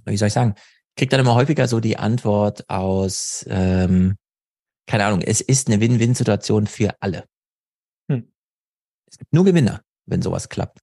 [0.05, 0.55] wie soll ich sagen,
[0.95, 4.17] krieg dann immer häufiger so die Antwort aus, ähm,
[4.87, 7.25] keine Ahnung, es ist eine Win-Win-Situation für alle.
[8.09, 8.31] Hm.
[9.09, 10.79] Es gibt nur Gewinner, wenn sowas klappt.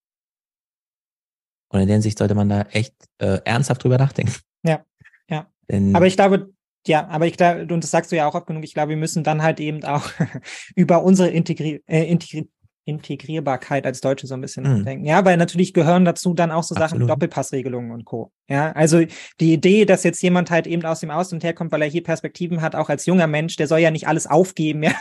[1.68, 4.32] Und in der Hinsicht sollte man da echt äh, ernsthaft drüber nachdenken.
[4.62, 4.84] Ja,
[5.28, 5.46] ja.
[5.70, 6.50] Denn aber ich glaube,
[6.86, 8.96] ja, aber ich glaube, und das sagst du ja auch oft genug, ich glaube, wir
[8.96, 10.10] müssen dann halt eben auch
[10.74, 12.48] über unsere Integri äh, Integri
[12.88, 14.78] Integrierbarkeit als Deutsche so ein bisschen mhm.
[14.78, 15.04] nachdenken.
[15.04, 16.90] Ja, weil natürlich gehören dazu dann auch so Absolut.
[16.90, 18.32] Sachen wie Doppelpassregelungen und Co.
[18.48, 19.02] Ja, also
[19.40, 22.62] die Idee, dass jetzt jemand halt eben aus dem Ausland herkommt, weil er hier Perspektiven
[22.62, 24.94] hat, auch als junger Mensch, der soll ja nicht alles aufgeben, ja,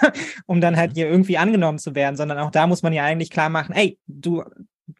[0.45, 3.29] um dann halt hier irgendwie angenommen zu werden, sondern auch da muss man ja eigentlich
[3.29, 4.43] klar machen, ey, du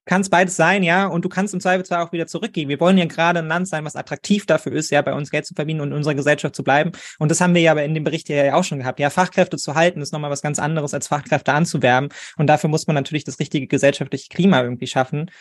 [0.05, 2.69] kannst beides sein, ja, und du kannst im Zweifelsfall auch wieder zurückgehen.
[2.69, 5.45] Wir wollen ja gerade ein Land sein, was attraktiv dafür ist, ja, bei uns Geld
[5.45, 6.91] zu verdienen und in unserer Gesellschaft zu bleiben.
[7.19, 8.99] Und das haben wir ja in dem Bericht ja auch schon gehabt.
[8.99, 12.09] Ja, Fachkräfte zu halten ist nochmal was ganz anderes, als Fachkräfte anzuwerben.
[12.37, 15.31] Und dafür muss man natürlich das richtige gesellschaftliche Klima irgendwie schaffen.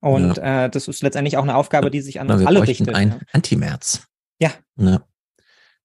[0.00, 0.66] Und ja.
[0.66, 2.94] äh, das ist letztendlich auch eine Aufgabe, die sich an uns alle richtet.
[2.94, 3.18] Ein ja.
[3.32, 4.06] Anti-März.
[4.38, 4.50] Ja.
[4.76, 5.00] ja.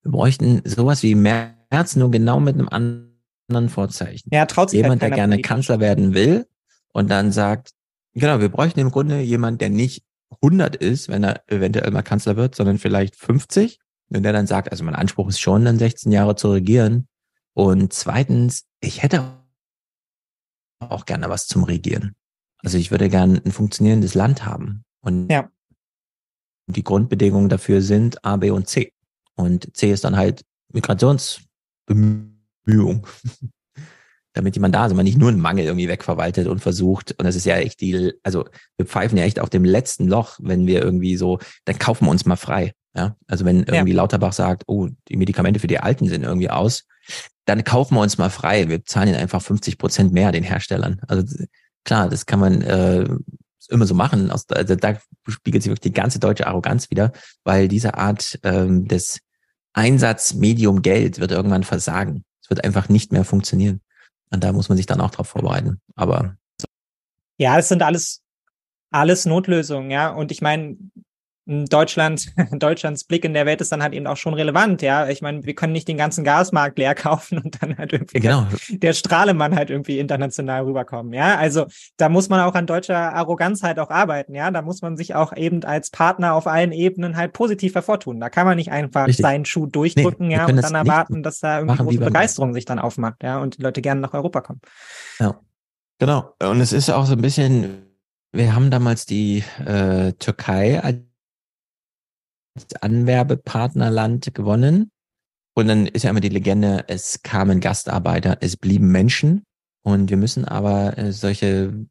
[0.03, 4.29] Wir bräuchten sowas wie März, nur genau mit einem anderen Vorzeichen.
[4.33, 6.47] Ja, traut sich Jemand, halt der gerne Kanzler werden will
[6.91, 7.71] und dann sagt,
[8.13, 10.03] Genau, wir bräuchten im Grunde jemanden, der nicht
[10.41, 13.79] 100 ist, wenn er eventuell mal Kanzler wird, sondern vielleicht 50.
[14.09, 17.07] Und der dann sagt, also mein Anspruch ist schon, dann 16 Jahre zu regieren.
[17.53, 19.37] Und zweitens, ich hätte
[20.79, 22.15] auch gerne was zum Regieren.
[22.57, 24.83] Also ich würde gerne ein funktionierendes Land haben.
[25.01, 25.49] Und ja.
[26.67, 28.93] die Grundbedingungen dafür sind A, B und C.
[29.35, 33.07] Und C ist dann halt Migrationsbemühung.
[34.33, 37.13] damit jemand da ist, man nicht nur einen Mangel irgendwie wegverwaltet und versucht.
[37.17, 38.45] Und das ist ja echt die, also
[38.77, 42.11] wir pfeifen ja echt auf dem letzten Loch, wenn wir irgendwie so, dann kaufen wir
[42.11, 42.73] uns mal frei.
[42.95, 43.97] Ja, also wenn irgendwie ja.
[43.97, 46.83] Lauterbach sagt, oh, die Medikamente für die Alten sind irgendwie aus,
[47.45, 48.67] dann kaufen wir uns mal frei.
[48.67, 50.99] Wir zahlen ihnen einfach 50 Prozent mehr den Herstellern.
[51.07, 51.23] Also
[51.85, 53.07] klar, das kann man äh,
[53.69, 54.29] immer so machen.
[54.29, 59.19] Also da spiegelt sich wirklich die ganze deutsche Arroganz wieder, weil diese Art ähm, des
[59.73, 62.25] Einsatz Medium Geld wird irgendwann versagen.
[62.43, 63.81] Es wird einfach nicht mehr funktionieren.
[64.31, 65.81] Und da muss man sich dann auch drauf vorbereiten.
[65.95, 66.35] Aber
[67.37, 68.21] ja, es sind alles
[68.91, 70.09] alles Notlösungen, ja.
[70.09, 70.77] Und ich meine,
[71.65, 75.07] Deutschland, Deutschlands Blick in der Welt ist dann halt eben auch schon relevant, ja.
[75.09, 78.47] Ich meine, wir können nicht den ganzen Gasmarkt leer kaufen und dann halt irgendwie genau.
[78.69, 81.37] der Strahlemann halt irgendwie international rüberkommen, ja.
[81.37, 81.65] Also
[81.97, 84.51] da muss man auch an deutscher Arroganz halt auch arbeiten, ja.
[84.51, 88.19] Da muss man sich auch eben als Partner auf allen Ebenen halt positiv hervortun.
[88.19, 89.23] Da kann man nicht einfach Richtig.
[89.23, 92.79] seinen Schuh durchdrücken, nee, ja, und dann erwarten, dass da irgendwie große Begeisterung sich dann
[92.79, 94.61] aufmacht, ja, und die Leute gerne nach Europa kommen.
[95.19, 95.39] Ja.
[96.01, 96.33] Genau.
[96.41, 97.85] Und es ist auch so ein bisschen,
[98.31, 100.97] wir haben damals die äh, Türkei als
[102.81, 104.91] Anwerbepartnerland gewonnen.
[105.53, 109.43] Und dann ist ja immer die Legende, es kamen Gastarbeiter, es blieben Menschen.
[109.83, 111.87] Und wir müssen aber äh, solche, mhm.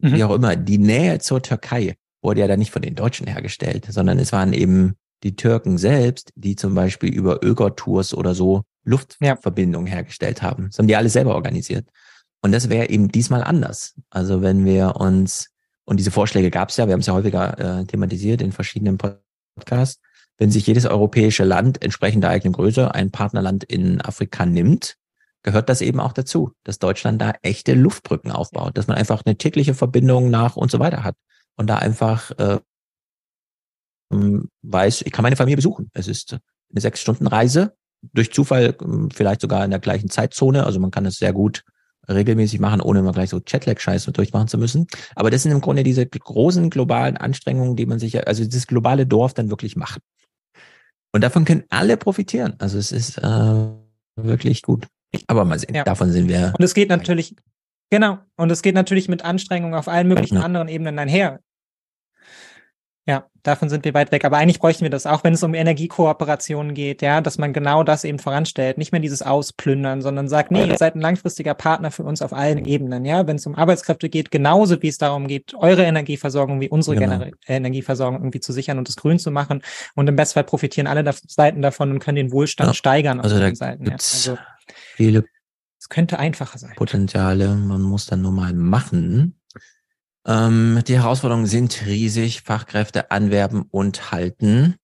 [0.00, 3.86] wie auch immer, die Nähe zur Türkei wurde ja dann nicht von den Deutschen hergestellt,
[3.90, 9.86] sondern es waren eben die Türken selbst, die zum Beispiel über Öger-Tours oder so Luftverbindungen
[9.86, 9.94] ja.
[9.94, 10.66] hergestellt haben.
[10.68, 11.88] Das haben die alle selber organisiert.
[12.42, 13.94] Und das wäre eben diesmal anders.
[14.10, 15.50] Also wenn wir uns,
[15.84, 18.98] und diese Vorschläge gab es ja, wir haben es ja häufiger äh, thematisiert in verschiedenen
[19.54, 20.00] Podcast,
[20.38, 24.96] wenn sich jedes europäische Land entsprechend der eigenen Größe ein Partnerland in Afrika nimmt,
[25.42, 29.36] gehört das eben auch dazu, dass Deutschland da echte Luftbrücken aufbaut, dass man einfach eine
[29.36, 31.16] tägliche Verbindung nach und so weiter hat
[31.56, 32.58] und da einfach äh,
[34.10, 35.90] weiß, ich kann meine Familie besuchen.
[35.94, 36.32] Es ist
[36.70, 37.74] eine sechs Stunden Reise,
[38.12, 38.76] durch Zufall
[39.12, 41.62] vielleicht sogar in der gleichen Zeitzone, also man kann es sehr gut
[42.08, 44.86] regelmäßig machen, ohne immer gleich so Chatlag-Scheiße durchmachen zu müssen.
[45.14, 49.06] Aber das sind im Grunde diese großen globalen Anstrengungen, die man sich, also das globale
[49.06, 50.00] Dorf dann wirklich macht.
[51.12, 52.54] Und davon können alle profitieren.
[52.58, 53.66] Also es ist äh,
[54.16, 54.86] wirklich gut.
[55.26, 55.84] Aber mal sehen, ja.
[55.84, 56.54] davon sind wir.
[56.58, 57.36] Und es geht natürlich,
[57.90, 60.42] genau, und es geht natürlich mit Anstrengungen auf allen möglichen ja.
[60.42, 61.40] anderen Ebenen einher.
[63.04, 64.24] Ja, davon sind wir weit weg.
[64.24, 67.82] Aber eigentlich bräuchten wir das, auch wenn es um Energiekooperationen geht, ja, dass man genau
[67.82, 68.78] das eben voranstellt.
[68.78, 72.32] Nicht mehr dieses Ausplündern, sondern sagt, nee, ihr seid ein langfristiger Partner für uns auf
[72.32, 73.26] allen Ebenen, ja.
[73.26, 77.24] Wenn es um Arbeitskräfte geht, genauso wie es darum geht, eure Energieversorgung wie unsere genau.
[77.46, 79.62] Energieversorgung irgendwie zu sichern und das grün zu machen.
[79.96, 82.74] Und im Bestfall profitieren alle Seiten davon und können den Wohlstand ja.
[82.74, 83.86] steigern also auf Seiten.
[83.86, 83.92] Ja.
[83.94, 84.38] Also,
[84.94, 85.24] viele
[85.82, 86.74] es könnte einfacher sein.
[86.76, 89.34] Potenziale, man muss dann nur mal machen.
[90.26, 92.42] Ähm, die Herausforderungen sind riesig.
[92.42, 94.76] Fachkräfte anwerben und halten.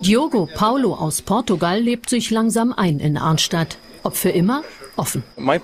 [0.00, 3.78] Diogo Paulo aus Portugal lebt sich langsam ein in Arnstadt.
[4.04, 4.62] Ob für immer?
[4.96, 5.24] Offen.
[5.36, 5.60] Mein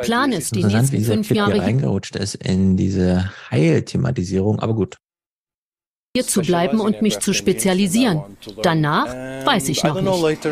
[0.00, 4.96] Plan ist, die nächsten wie fünf Jahre reingerutscht ist in diese Heilthematisierung, aber gut.
[6.16, 8.22] Hier zu bleiben und mich zu spezialisieren.
[8.62, 9.06] Danach
[9.46, 10.48] weiß ich noch nicht.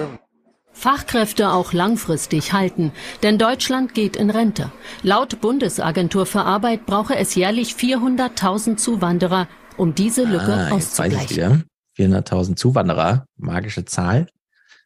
[0.83, 2.91] Fachkräfte auch langfristig halten,
[3.23, 4.73] denn Deutschland geht in Rente.
[5.05, 9.47] Laut Bundesagentur für Arbeit brauche es jährlich 400.000 Zuwanderer,
[9.77, 11.67] um diese Lücke ah, auszugleichen.
[11.97, 14.27] 400.000 Zuwanderer, magische Zahl.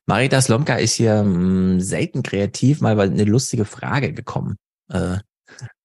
[0.05, 4.57] Marita Slomka ist hier mh, hm, selten kreativ, mal eine lustige Frage gekommen.
[4.91, 5.16] Äh,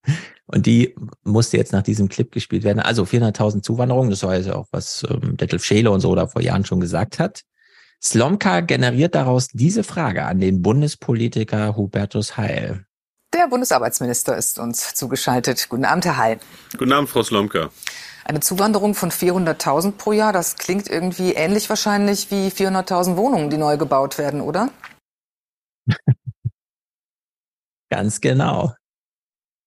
[0.46, 2.82] und die musste jetzt nach diesem Clip gespielt werden.
[2.82, 6.42] Also 400.000 Zuwanderungen, das war ja auch, was ähm, Detlef Scheele und so da vor
[6.42, 7.44] Jahren schon gesagt hat.
[8.04, 12.86] Slomka generiert daraus diese Frage an den Bundespolitiker Hubertus Heil.
[13.34, 15.68] Der Bundesarbeitsminister ist uns zugeschaltet.
[15.70, 16.40] Guten Abend, Herr Heil.
[16.78, 17.70] Guten Abend, Frau Slomka.
[18.26, 23.58] Eine Zuwanderung von 400.000 pro Jahr, das klingt irgendwie ähnlich wahrscheinlich wie 400.000 Wohnungen, die
[23.58, 24.70] neu gebaut werden, oder?
[27.90, 28.74] Ganz genau.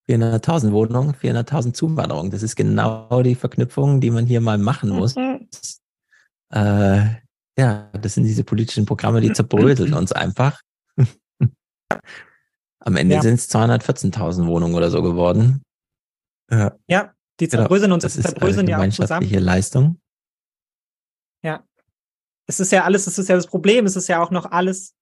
[0.08, 2.30] 400.000 Wohnungen, 400.000 Zuwanderungen.
[2.30, 5.16] Das ist genau die Verknüpfung, die man hier mal machen muss.
[5.16, 5.48] Mhm.
[6.50, 7.23] Äh,
[7.58, 10.60] ja, das sind diese politischen Programme, die zerbröseln uns einfach.
[12.80, 13.22] Am Ende ja.
[13.22, 15.62] sind es 214.000 Wohnungen oder so geworden.
[16.50, 17.62] Ja, ja die genau.
[17.62, 17.94] zerbröseln genau.
[17.94, 19.30] uns, das zerbröseln ist, ja auch zusammen.
[19.30, 20.00] Leistung.
[21.42, 21.64] Ja.
[22.46, 24.94] Es ist ja alles, es ist ja das Problem, es ist ja auch noch alles,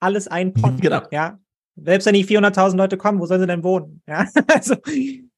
[0.00, 0.74] alles ein Pott.
[0.80, 1.02] Genau.
[1.10, 1.38] Ja.
[1.76, 4.02] Selbst wenn die 400.000 Leute kommen, wo sollen sie denn wohnen?
[4.06, 4.76] Ja, also,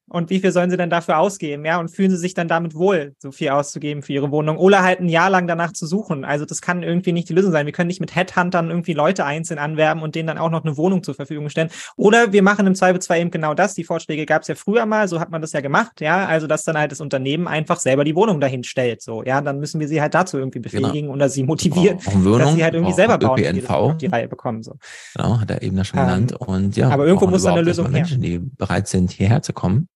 [0.07, 1.65] Und wie viel sollen sie denn dafür ausgeben?
[1.65, 4.57] Ja, und fühlen sie sich dann damit wohl, so viel auszugeben für ihre Wohnung?
[4.57, 6.23] Oder halt ein Jahr lang danach zu suchen.
[6.25, 7.65] Also das kann irgendwie nicht die Lösung sein.
[7.65, 10.77] Wir können nicht mit Headhuntern irgendwie Leute einzeln anwerben und denen dann auch noch eine
[10.77, 11.69] Wohnung zur Verfügung stellen.
[11.95, 13.73] Oder wir machen im Zweifelsfall eben genau das.
[13.73, 16.25] Die Vorschläge gab es ja früher mal, so hat man das ja gemacht, ja.
[16.25, 19.01] Also dass dann halt das Unternehmen einfach selber die Wohnung dahin stellt.
[19.01, 20.87] So, ja, dann müssen wir sie halt dazu irgendwie Genau.
[20.87, 24.63] befähigen oder sie motivieren, Wohnung, dass sie halt irgendwie selber bauen, auf die Reihe bekommen.
[24.63, 24.75] So.
[25.15, 26.33] Genau, hat er eben das schon Ähm, genannt.
[26.33, 27.93] Und ja, aber irgendwo muss da eine Lösung her.
[27.93, 29.87] Menschen, die bereit sind, hierher zu kommen.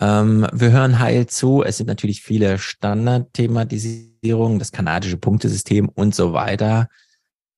[0.00, 1.62] Ähm, wir hören heil zu.
[1.62, 6.88] Es sind natürlich viele Standardthematisierungen, das kanadische Punktesystem und so weiter.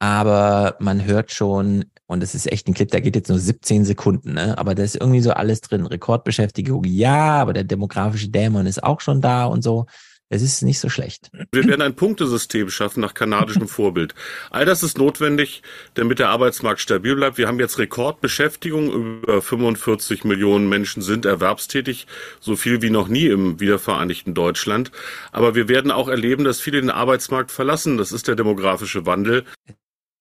[0.00, 3.84] Aber man hört schon, und es ist echt ein Clip, der geht jetzt nur 17
[3.84, 4.56] Sekunden, ne?
[4.56, 5.86] aber da ist irgendwie so alles drin.
[5.86, 9.86] Rekordbeschäftigung, ja, aber der demografische Dämon ist auch schon da und so.
[10.30, 11.30] Es ist nicht so schlecht.
[11.52, 14.14] Wir werden ein Punktesystem schaffen nach kanadischem Vorbild.
[14.50, 15.62] All das ist notwendig,
[15.94, 17.38] damit der Arbeitsmarkt stabil bleibt.
[17.38, 18.92] Wir haben jetzt Rekordbeschäftigung.
[18.92, 22.06] Über 45 Millionen Menschen sind erwerbstätig,
[22.40, 24.92] so viel wie noch nie im wiedervereinigten Deutschland.
[25.32, 27.96] Aber wir werden auch erleben, dass viele den Arbeitsmarkt verlassen.
[27.96, 29.44] Das ist der demografische Wandel.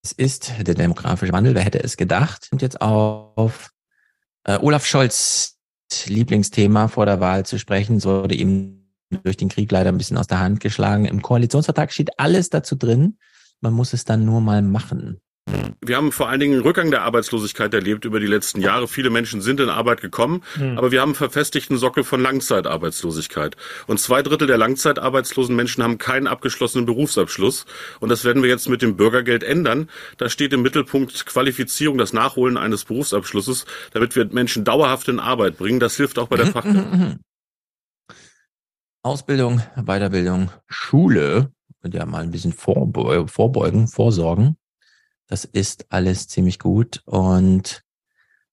[0.03, 2.47] Es ist der demografische Wandel, wer hätte es gedacht?
[2.51, 3.71] Und jetzt auf
[4.45, 5.57] äh, Olaf Scholz
[6.05, 8.86] Lieblingsthema vor der Wahl zu sprechen, wurde ihm
[9.23, 11.05] durch den Krieg leider ein bisschen aus der Hand geschlagen.
[11.05, 13.17] Im Koalitionsvertrag steht alles dazu drin.
[13.61, 15.19] Man muss es dann nur mal machen.
[15.81, 18.89] Wir haben vor allen Dingen einen Rückgang der Arbeitslosigkeit erlebt über die letzten Jahre.
[18.89, 20.77] Viele Menschen sind in Arbeit gekommen, Hm.
[20.77, 23.55] aber wir haben einen verfestigten Sockel von Langzeitarbeitslosigkeit.
[23.87, 27.65] Und zwei Drittel der langzeitarbeitslosen Menschen haben keinen abgeschlossenen Berufsabschluss.
[28.01, 29.89] Und das werden wir jetzt mit dem Bürgergeld ändern.
[30.17, 35.57] Da steht im Mittelpunkt Qualifizierung, das Nachholen eines Berufsabschlusses, damit wir Menschen dauerhaft in Arbeit
[35.57, 35.79] bringen.
[35.79, 37.19] Das hilft auch bei der Fachkräfte.
[39.07, 44.57] Ausbildung, Weiterbildung, Schule, und ja mal ein bisschen vorbeu vorbeugen, vorsorgen.
[45.27, 47.01] Das ist alles ziemlich gut.
[47.05, 47.83] Und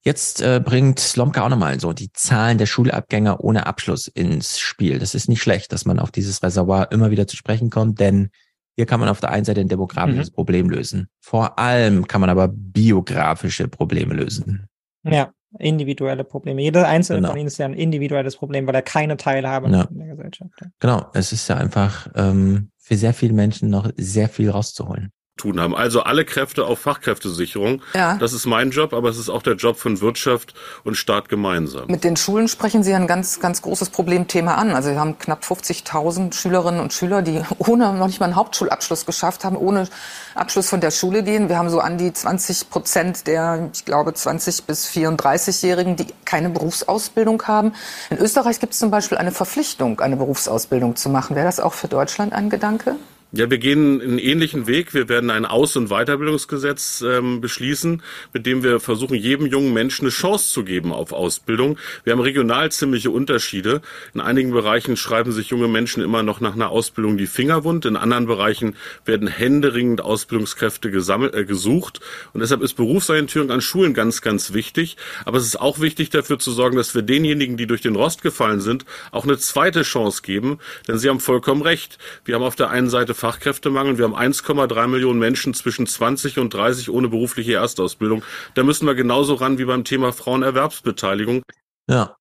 [0.02, 4.98] jetzt äh, bringt Slomka auch nochmal so die Zahlen der Schulabgänger ohne Abschluss ins Spiel.
[4.98, 8.30] Das ist nicht schlecht, dass man auf dieses Reservoir immer wieder zu sprechen kommt, denn
[8.76, 10.34] hier kann man auf der einen Seite ein demografisches Mhm.
[10.34, 11.08] Problem lösen.
[11.20, 14.66] Vor allem kann man aber biografische Probleme lösen.
[15.04, 16.62] Ja, individuelle Probleme.
[16.62, 17.30] Jeder einzelne Genau.
[17.30, 19.78] von ihnen ist ja ein individuelles Problem, weil er keine Teilhabe Ja.
[19.80, 20.52] hat in der Gesellschaft.
[20.60, 20.66] Ja.
[20.80, 25.10] Genau, es ist ja einfach ähm, für sehr viele Menschen noch sehr viel rauszuholen.
[25.36, 25.74] Tun haben.
[25.74, 27.82] Also alle Kräfte auf Fachkräftesicherung.
[27.92, 28.16] Ja.
[28.18, 30.54] Das ist mein Job, aber es ist auch der Job von Wirtschaft
[30.84, 31.86] und Staat gemeinsam.
[31.88, 34.70] Mit den Schulen sprechen Sie ein ganz, ganz großes Problemthema an.
[34.70, 39.06] Also wir haben knapp 50.000 Schülerinnen und Schüler, die ohne noch nicht mal einen Hauptschulabschluss
[39.06, 39.88] geschafft haben, ohne
[40.36, 41.48] Abschluss von der Schule gehen.
[41.48, 46.48] Wir haben so an die 20 Prozent der, ich glaube, 20 bis 34-Jährigen, die keine
[46.50, 47.72] Berufsausbildung haben.
[48.10, 51.34] In Österreich gibt es zum Beispiel eine Verpflichtung, eine Berufsausbildung zu machen.
[51.34, 52.96] Wäre das auch für Deutschland ein Gedanke?
[53.36, 54.94] Ja, wir gehen einen ähnlichen Weg.
[54.94, 58.00] Wir werden ein Aus- und Weiterbildungsgesetz ähm, beschließen,
[58.32, 61.76] mit dem wir versuchen, jedem jungen Menschen eine Chance zu geben auf Ausbildung.
[62.04, 63.80] Wir haben regional ziemliche Unterschiede.
[64.14, 67.86] In einigen Bereichen schreiben sich junge Menschen immer noch nach einer Ausbildung die Finger wund.
[67.86, 71.98] In anderen Bereichen werden händeringend Ausbildungskräfte gesammelt, äh, gesucht.
[72.34, 74.96] Und deshalb ist Berufsorientierung an Schulen ganz, ganz wichtig.
[75.24, 78.22] Aber es ist auch wichtig dafür zu sorgen, dass wir denjenigen, die durch den Rost
[78.22, 80.60] gefallen sind, auch eine zweite Chance geben.
[80.86, 81.98] Denn Sie haben vollkommen recht.
[82.24, 83.96] Wir haben auf der einen Seite Fachkräftemangel.
[83.96, 88.22] Wir haben 1,3 Millionen Menschen zwischen 20 und 30 ohne berufliche Erstausbildung.
[88.52, 91.40] Da müssen wir genauso ran wie beim Thema Frauenerwerbsbeteiligung.
[91.88, 92.16] Ja.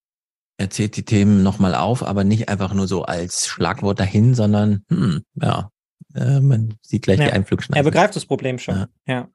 [0.58, 4.86] Er zählt die Themen nochmal auf, aber nicht einfach nur so als Schlagwort dahin, sondern,
[4.90, 5.70] hm, ja,
[6.16, 7.32] äh, man sieht gleich die Ja.
[7.34, 7.76] Einflugschneisen.
[7.76, 8.86] Er begreift das Problem schon.
[9.06, 9.28] Ja.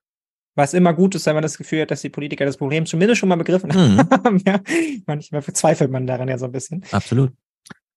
[0.55, 3.19] Was immer gut ist, wenn man das Gefühl hat, dass die Politiker das Problem zumindest
[3.21, 3.99] schon mal begriffen Mhm.
[4.11, 4.43] haben.
[4.47, 4.61] Ja.
[5.07, 6.83] Manchmal verzweifelt man daran ja so ein bisschen.
[6.93, 7.33] Absolut.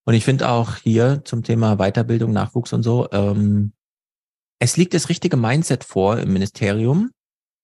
[0.06, 3.74] Und ich finde auch hier zum Thema Weiterbildung, Nachwuchs und so, ähm,
[4.60, 7.12] es liegt das richtige Mindset vor im Ministerium.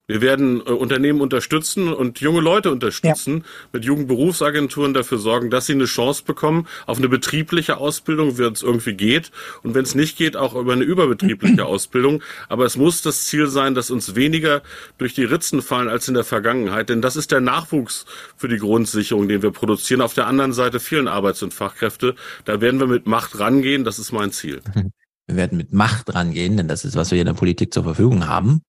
[0.08, 5.74] Wir werden äh, Unternehmen unterstützen und junge Leute unterstützen, mit Jugendberufsagenturen dafür sorgen, dass sie
[5.74, 9.32] eine Chance bekommen auf eine betriebliche Ausbildung, wenn es irgendwie geht.
[9.64, 12.24] Und wenn es nicht geht, auch über eine überbetriebliche Ausbildung.
[12.48, 14.61] Aber es muss das Ziel sein, dass uns weniger
[14.98, 16.88] durch die Ritzen fallen als in der Vergangenheit.
[16.88, 18.06] Denn das ist der Nachwuchs
[18.38, 20.00] für die Grundsicherung, den wir produzieren.
[20.00, 22.16] Auf der anderen Seite fehlen Arbeits- und Fachkräfte.
[22.45, 23.84] Da werden wir mit Macht rangehen.
[23.84, 24.61] Das ist mein Ziel.
[25.30, 28.30] Wir werden mit Macht rangehen, denn das ist, was wir in der Politik zur Verfügung
[28.30, 28.61] haben.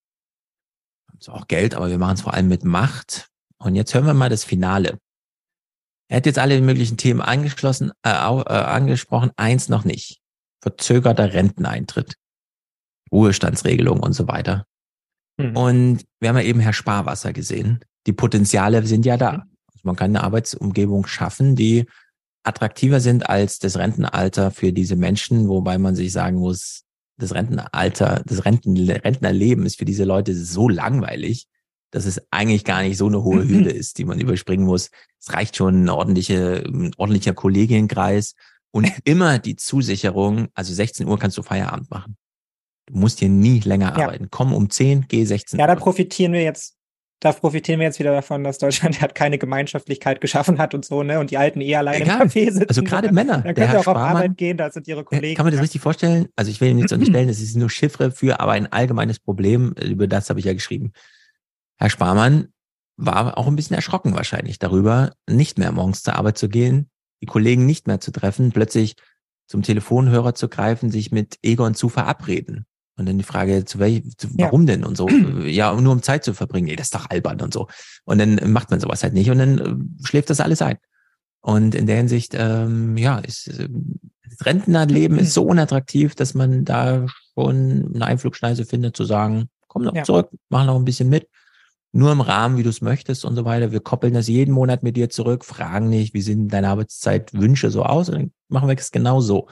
[1.19, 3.29] Ist auch Geld, aber wir machen es vor allem mit Macht.
[3.59, 4.99] Und jetzt hören wir mal das Finale.
[6.09, 10.21] Er hat jetzt alle möglichen Themen angeschlossen, äh, äh, angesprochen, eins noch nicht.
[10.63, 12.15] Verzögerter Renteneintritt,
[13.13, 14.65] Ruhestandsregelung und so weiter.
[15.39, 15.57] Mhm.
[15.57, 17.81] Und wir haben ja eben Herr Sparwasser gesehen.
[18.07, 19.45] Die Potenziale sind ja da.
[19.67, 21.87] Also man kann eine Arbeitsumgebung schaffen, die
[22.43, 26.85] attraktiver sind als das Rentenalter für diese Menschen, wobei man sich sagen muss,
[27.19, 31.47] das Rentenalter, das Renten, Rentnerleben ist für diese Leute so langweilig.
[31.91, 34.91] dass es eigentlich gar nicht so eine hohe Hürde ist, die man überspringen muss.
[35.19, 38.35] Es reicht schon ein, ordentliche, ein ordentlicher Kollegienkreis
[38.73, 42.17] und immer die Zusicherung, also 16 Uhr kannst du Feierabend machen.
[42.87, 44.05] Du musst hier nie länger Ja.
[44.07, 44.29] arbeiten.
[44.31, 45.79] Komm um 10, geh 16 Ja, da Uhr.
[45.79, 46.77] profitieren wir jetzt,
[47.21, 51.03] da profitieren wir jetzt wieder davon, dass Deutschland halt keine Gemeinschaftlichkeit geschaffen hat und so,
[51.03, 51.19] ne?
[51.19, 52.23] Und die Alten eh alleine Egal.
[52.23, 52.69] im Café sitzen.
[52.69, 53.35] Also gerade Männer.
[53.35, 55.37] Dann Der können Herr sie auch auf Sparmann- Arbeit gehen, da sind ihre Kollegen.
[55.37, 56.29] Kann man das richtig vorstellen?
[56.37, 59.73] Also ich will Ihnen nichts unterstellen, es ist nur Chiffre für, aber ein allgemeines Problem,
[59.83, 60.93] über das habe ich ja geschrieben.
[61.79, 62.49] Herr Sparmann
[62.97, 66.91] war auch ein bisschen erschrocken wahrscheinlich darüber, nicht mehr morgens zur Arbeit zu gehen,
[67.23, 68.95] die Kollegen nicht mehr zu treffen, plötzlich
[69.47, 72.67] zum Telefonhörer zu greifen, sich mit Egon zu verabreden.
[72.99, 74.47] Und dann die Frage, zu welch, zu, Ja.
[74.47, 75.09] warum denn und so?
[75.47, 76.67] Ja, nur um Zeit zu verbringen.
[76.67, 77.69] Nee, das ist doch albern und so.
[78.05, 80.79] Und dann macht man sowas halt nicht und dann äh, schläft das alles ein.
[81.41, 83.69] Und in der Hinsicht, ähm, ja, ist äh,
[84.29, 89.85] das Rentnerleben ist so unattraktiv, dass man da schon eine Einflugschneise findet, zu sagen, komm
[89.85, 90.03] noch Ja.
[90.05, 91.29] zurück, mach noch ein bisschen mit.
[91.93, 93.73] Nur im Rahmen, wie du es möchtest und so weiter.
[93.73, 97.85] Wir koppeln das jeden Monat mit dir zurück, fragen nicht, wie sehen deine Arbeitszeitwünsche so
[97.85, 99.49] aus und dann machen wir es genau so.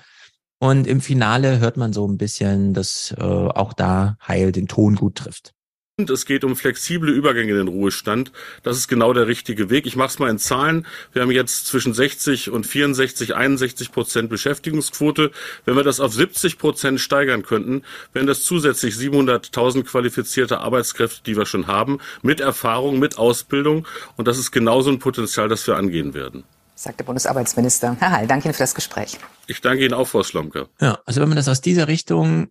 [0.58, 4.94] Und im Finale hört man so ein bisschen, dass äh, auch da Heil den Ton
[4.94, 5.52] gut trifft.
[5.98, 8.30] Und es geht um flexible Übergänge in den Ruhestand.
[8.62, 9.86] Das ist genau der richtige Weg.
[9.86, 10.86] Ich mache es mal in Zahlen.
[11.14, 15.30] Wir haben jetzt zwischen 60 und 64, 61 Prozent Beschäftigungsquote.
[15.64, 21.34] Wenn wir das auf 70 Prozent steigern könnten, wären das zusätzlich 700.000 qualifizierte Arbeitskräfte, die
[21.34, 23.86] wir schon haben, mit Erfahrung, mit Ausbildung.
[24.18, 26.44] Und das ist genauso ein Potenzial, das wir angehen werden.
[26.76, 27.96] Sagt der Bundesarbeitsminister.
[27.98, 29.18] Herr Heil, danke Ihnen für das Gespräch.
[29.46, 30.68] Ich danke Ihnen auch, Frau Slomka.
[30.80, 32.48] Ja, also wenn man das aus dieser Richtung,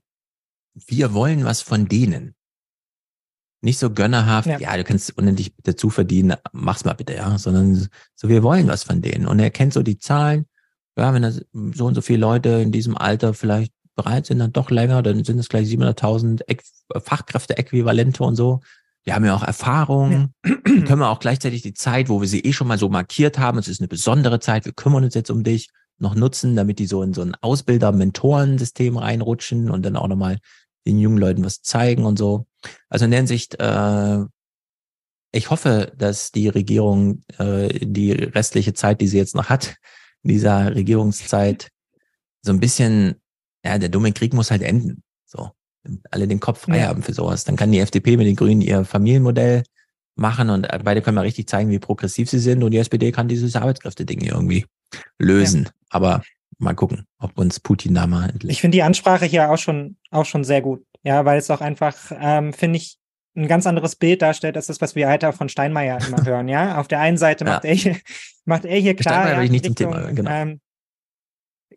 [0.73, 2.35] wir wollen was von denen.
[3.61, 4.59] Nicht so gönnerhaft, Ja.
[4.59, 8.83] ja, du kannst unendlich dazu verdienen, mach's mal bitte, ja, sondern so, wir wollen was
[8.83, 9.25] von denen.
[9.27, 10.45] Und er kennt so die Zahlen,
[10.97, 11.41] ja, wenn das
[11.73, 15.23] so und so viele Leute in diesem Alter vielleicht bereit sind, dann doch länger, dann
[15.23, 18.61] sind es gleich 700.000 Äqu- Fachkräfte-Äquivalente und so.
[19.05, 22.41] Wir haben ja auch Erfahrung, dann können wir auch gleichzeitig die Zeit, wo wir sie
[22.41, 25.29] eh schon mal so markiert haben, es ist eine besondere Zeit, wir kümmern uns jetzt
[25.29, 30.07] um dich, noch nutzen, damit die so in so ein Ausbilder-Mentoren-System reinrutschen und dann auch
[30.07, 30.39] nochmal
[30.85, 32.47] den jungen Leuten was zeigen und so.
[32.89, 34.19] Also in der Hinsicht, äh,
[35.31, 39.75] ich hoffe, dass die Regierung äh, die restliche Zeit, die sie jetzt noch hat,
[40.23, 41.69] in dieser Regierungszeit,
[42.41, 43.15] so ein bisschen,
[43.63, 45.03] ja, der dumme Krieg muss halt enden.
[45.25, 45.51] So.
[46.11, 46.87] Alle den Kopf frei Ja.
[46.87, 47.43] haben für sowas.
[47.43, 49.63] Dann kann die FDP mit den Grünen ihr Familienmodell
[50.15, 53.27] machen und beide können mal richtig zeigen, wie progressiv sie sind und die SPD kann
[53.27, 54.65] dieses Arbeitskräfte-Ding irgendwie
[55.19, 55.69] lösen.
[55.89, 56.23] Aber
[56.57, 60.25] mal gucken, ob uns Putin da mal Ich finde die Ansprache hier auch schon, auch
[60.25, 60.85] schon sehr gut.
[61.03, 62.97] Ja, weil es auch einfach, ähm, finde ich,
[63.35, 66.79] ein ganz anderes Bild darstellt, als das, was wir auch von Steinmeier immer hören, ja.
[66.79, 67.51] Auf der einen Seite Ja.
[67.51, 67.97] macht er hier,
[68.45, 70.31] macht er hier klar, Steinmeier ja, ich nicht Richtung, Thema, genau.
[70.31, 70.61] ähm,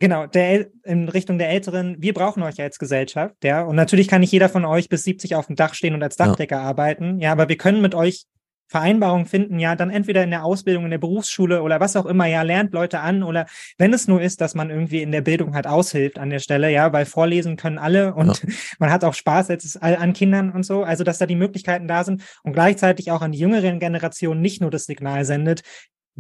[0.01, 3.63] Genau, der, in Richtung der Älteren, wir brauchen euch als Gesellschaft, ja.
[3.63, 6.17] Und natürlich kann nicht jeder von euch bis 70 auf dem Dach stehen und als
[6.19, 6.27] Ja.
[6.27, 8.25] Dachdecker arbeiten, ja, aber wir können mit euch
[8.71, 12.27] Vereinbarungen finden, ja, dann entweder in der Ausbildung, in der Berufsschule oder was auch immer,
[12.27, 13.47] ja, lernt Leute an oder
[13.79, 16.71] wenn es nur ist, dass man irgendwie in der Bildung halt aushilft an der Stelle,
[16.71, 18.43] ja, weil vorlesen können alle und
[18.79, 21.89] man hat auch Spaß jetzt all- an Kindern und so, also dass da die Möglichkeiten
[21.89, 25.63] da sind und gleichzeitig auch an die jüngeren Generationen nicht nur das Signal sendet,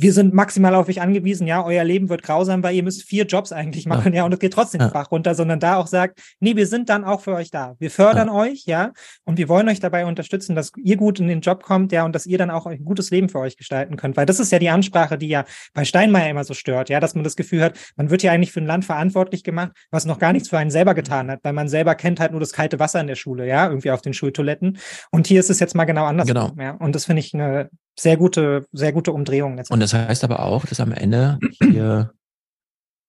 [0.01, 3.27] wir sind maximal auf euch angewiesen, ja, euer Leben wird grausam, weil ihr müsst vier
[3.27, 4.89] Jobs eigentlich machen, ja, und es geht trotzdem Ja.
[4.89, 7.75] Bach runter, sondern da auch sagt, nee, wir sind dann auch für euch da.
[7.81, 8.93] Wir fördern euch, ja,
[9.25, 12.15] und wir wollen euch dabei unterstützen, dass ihr gut in den Job kommt, ja, und
[12.15, 14.60] dass ihr dann auch ein gutes Leben für euch gestalten könnt, weil das ist ja
[14.60, 15.44] die Ansprache, die ja
[15.75, 18.52] bei Steinmeier immer so stört, ja, dass man das Gefühl hat, man wird ja eigentlich
[18.52, 21.52] für ein Land verantwortlich gemacht, was noch gar nichts für einen selber getan hat, weil
[21.52, 24.15] man selber kennt halt nur das kalte Wasser in der Schule, ja, irgendwie auf den
[24.15, 24.78] Schultoiletten.
[25.10, 26.28] Und hier ist es jetzt mal genau anders.
[26.28, 26.52] Genau.
[26.57, 27.68] Ja, und das finde ich eine
[27.99, 29.60] sehr gute, sehr gute Umdrehung.
[29.68, 32.12] Und das heißt aber auch, dass am Ende hier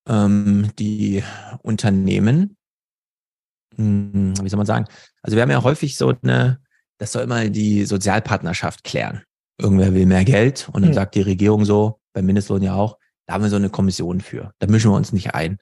[0.08, 1.24] ähm, die
[1.62, 2.58] Unternehmen,
[3.76, 4.86] hm, wie soll man sagen,
[5.22, 6.60] also wir haben ja häufig so eine,
[6.98, 9.24] das soll immer die Sozialpartnerschaft klären.
[9.60, 10.96] Irgendwer will mehr Geld und dann Hm.
[10.96, 14.54] sagt die Regierung so, beim Mindestlohn ja auch, da haben wir so eine Kommission für.
[14.60, 15.60] Da mischen wir uns nicht ein.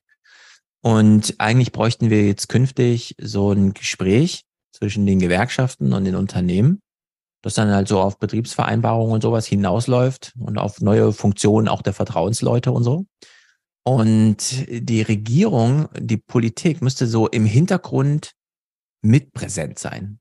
[0.81, 6.79] Und eigentlich bräuchten wir jetzt künftig so ein Gespräch zwischen den Gewerkschaften und den Unternehmen,
[7.41, 11.93] das dann halt so auf Betriebsvereinbarungen und sowas hinausläuft und auf neue Funktionen auch der
[11.93, 13.05] Vertrauensleute und so.
[13.83, 18.33] Und die Regierung, die Politik müsste so im Hintergrund
[19.01, 20.19] mitpräsent sein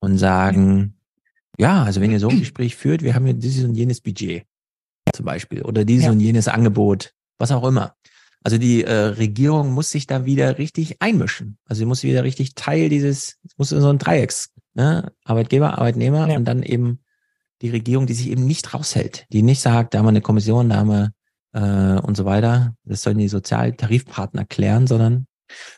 [0.00, 0.98] und sagen,
[1.58, 4.44] ja, also wenn ihr so ein Gespräch führt, wir haben hier dieses und jenes Budget
[5.14, 6.10] zum Beispiel oder dieses Ja.
[6.10, 7.94] und jenes Angebot, was auch immer.
[8.42, 11.58] Also die äh, Regierung muss sich da wieder richtig einmischen.
[11.64, 15.12] Also sie muss wieder richtig Teil dieses, es muss in so ein Dreiecks, ne?
[15.24, 17.00] Arbeitgeber, Arbeitnehmer und dann eben
[17.62, 20.68] die Regierung, die sich eben nicht raushält, die nicht sagt, da haben wir eine Kommission,
[20.68, 21.12] da haben wir
[21.54, 22.74] äh, und so weiter.
[22.84, 25.26] Das sollen die Sozialtarifpartner klären, sondern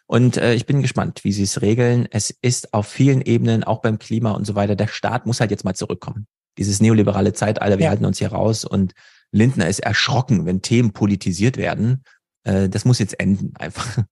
[0.07, 2.09] Und äh, ich bin gespannt, wie sie es regeln.
[2.11, 5.51] Es ist auf vielen Ebenen, auch beim Klima und so weiter, der Staat muss halt
[5.51, 6.27] jetzt mal zurückkommen.
[6.59, 7.91] Dieses neoliberale Zeitalter, wir ja.
[7.91, 8.95] halten uns hier raus und
[9.31, 12.03] Lindner ist erschrocken, wenn Themen politisiert werden.
[12.45, 13.99] Äh, das muss jetzt enden einfach.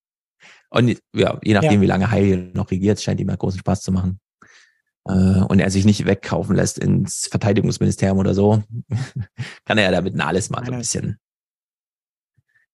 [0.68, 1.80] Und ja, je nachdem, ja.
[1.80, 4.18] wie lange Heil noch regiert, scheint ihm ja großen Spaß zu machen.
[5.06, 8.62] Äh, und er sich nicht wegkaufen lässt ins Verteidigungsministerium oder so,
[9.64, 11.18] kann er ja damit alles mal so ein bisschen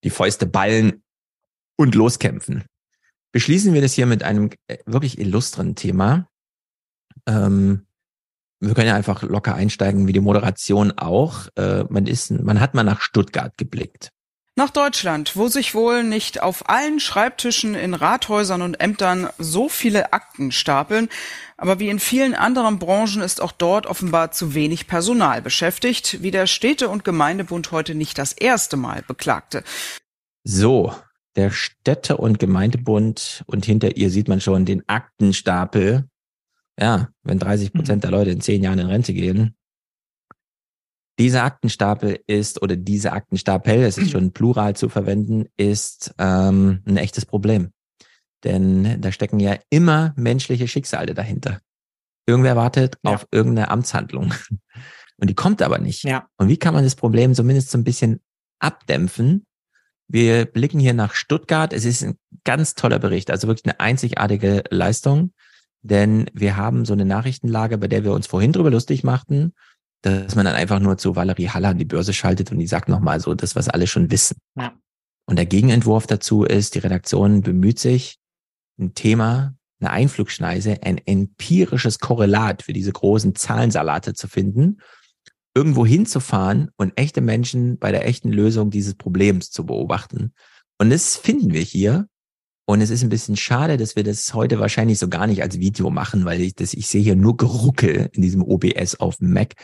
[0.04, 1.02] die Fäuste ballen
[1.76, 2.64] und loskämpfen.
[3.32, 6.28] Beschließen wir das hier mit einem äh, wirklich illustren Thema.
[7.26, 7.86] Ähm,
[8.60, 11.48] wir können ja einfach locker einsteigen, wie die Moderation auch.
[11.56, 14.12] Äh, man ist, man hat mal nach Stuttgart geblickt.
[14.54, 20.12] Nach Deutschland, wo sich wohl nicht auf allen Schreibtischen in Rathäusern und Ämtern so viele
[20.12, 21.08] Akten stapeln,
[21.56, 26.30] aber wie in vielen anderen Branchen ist auch dort offenbar zu wenig Personal beschäftigt, wie
[26.30, 29.64] der Städte- und Gemeindebund heute nicht das erste Mal beklagte.
[30.44, 30.94] So,
[31.34, 36.08] der Städte- und Gemeindebund und hinter ihr sieht man schon den Aktenstapel.
[36.78, 38.02] Ja, wenn 30 Prozent mhm.
[38.02, 39.54] der Leute in zehn Jahren in Rente gehen.
[41.18, 46.96] Dieser Aktenstapel ist, oder diese Aktenstapel, es ist schon plural zu verwenden, ist ähm, ein
[46.96, 47.72] echtes Problem.
[48.44, 51.60] Denn da stecken ja immer menschliche Schicksale dahinter.
[52.26, 53.12] Irgendwer wartet ja.
[53.12, 54.32] auf irgendeine Amtshandlung.
[55.18, 56.02] Und die kommt aber nicht.
[56.02, 56.26] Ja.
[56.36, 58.20] Und wie kann man das Problem zumindest so ein bisschen
[58.58, 59.46] abdämpfen?
[60.08, 61.72] Wir blicken hier nach Stuttgart.
[61.72, 65.32] Es ist ein ganz toller Bericht, also wirklich eine einzigartige Leistung.
[65.82, 69.52] Denn wir haben so eine Nachrichtenlage, bei der wir uns vorhin drüber lustig machten,
[70.02, 72.88] dass man dann einfach nur zu Valerie Haller an die Börse schaltet und die sagt
[72.88, 74.36] nochmal so das, was alle schon wissen.
[74.56, 74.72] Ja.
[75.26, 78.18] Und der Gegenentwurf dazu ist, die Redaktion bemüht sich,
[78.78, 84.78] ein Thema, eine Einflugschneise, ein empirisches Korrelat für diese großen Zahlensalate zu finden
[85.54, 90.32] irgendwo hinzufahren und echte Menschen bei der echten Lösung dieses Problems zu beobachten.
[90.78, 92.08] Und das finden wir hier.
[92.64, 95.58] Und es ist ein bisschen schade, dass wir das heute wahrscheinlich so gar nicht als
[95.58, 99.32] Video machen, weil ich das, ich sehe hier nur Geruckel in diesem OBS auf dem
[99.32, 99.54] Mac.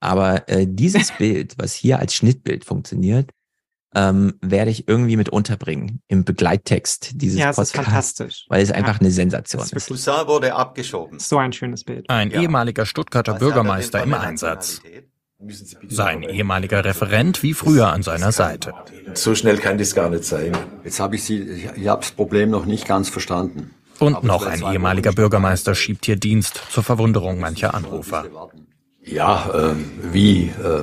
[0.00, 3.30] Aber äh, dieses Bild, was hier als Schnittbild funktioniert,
[3.94, 7.74] ähm, werde ich irgendwie mit unterbringen im Begleittext dieses ja, Podcasts.
[7.74, 8.46] Ist fantastisch.
[8.48, 8.74] Weil es ja.
[8.74, 9.86] einfach eine Sensation ist.
[9.86, 11.18] Cousin wurde abgeschoben.
[11.18, 12.10] So ein schönes Bild.
[12.10, 12.42] Ein ja.
[12.42, 14.82] ehemaliger Stuttgarter Bürgermeister im Einsatz.
[15.88, 18.72] Sein ehemaliger Referent wie früher an seiner Seite.
[19.14, 20.56] So schnell kann das gar nicht sein.
[20.84, 21.40] Jetzt habe ich Sie,
[21.76, 23.70] ich habe das Problem noch nicht ganz verstanden.
[23.98, 28.24] Und noch ein ehemaliger Bürgermeister schiebt hier Dienst zur Verwunderung mancher Anrufer.
[29.04, 29.74] Ja, äh,
[30.12, 30.82] wie äh,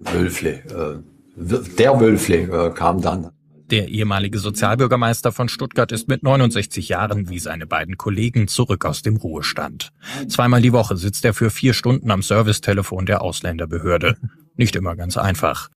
[0.00, 0.50] Wölfle.
[0.50, 1.02] Äh,
[1.36, 3.30] der Wölfle äh, kam dann.
[3.70, 9.02] Der ehemalige Sozialbürgermeister von Stuttgart ist mit 69 Jahren wie seine beiden Kollegen zurück aus
[9.02, 9.90] dem Ruhestand.
[10.26, 14.16] Zweimal die Woche sitzt er für vier Stunden am Servicetelefon der Ausländerbehörde.
[14.56, 15.68] Nicht immer ganz einfach.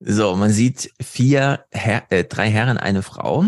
[0.00, 3.46] So, man sieht vier, Her äh, drei Herren, eine Frau.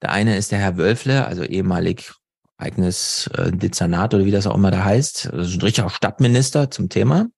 [0.00, 2.12] Der eine ist der Herr Wölfle, also ehemalig
[2.56, 5.32] eigenes äh, Dezernat oder wie das auch immer da heißt.
[5.32, 7.28] Also ein richtiger Stadtminister zum Thema.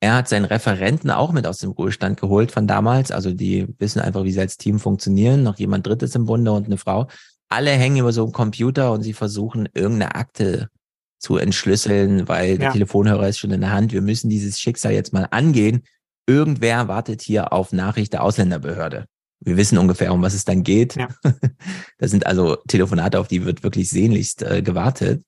[0.00, 3.10] Er hat seinen Referenten auch mit aus dem Ruhestand geholt von damals.
[3.10, 5.42] Also die wissen einfach, wie sie als Team funktionieren.
[5.42, 7.08] Noch jemand Drittes im Bunde und eine Frau.
[7.48, 10.68] Alle hängen über so einen Computer und sie versuchen irgendeine Akte
[11.18, 12.56] zu entschlüsseln, weil ja.
[12.56, 13.92] der Telefonhörer ist schon in der Hand.
[13.92, 15.82] Wir müssen dieses Schicksal jetzt mal angehen.
[16.26, 19.06] Irgendwer wartet hier auf Nachricht der Ausländerbehörde.
[19.40, 20.96] Wir wissen ungefähr, um was es dann geht.
[20.96, 21.08] Ja.
[21.98, 25.24] Das sind also Telefonate, auf die wird wirklich sehnlichst äh, gewartet.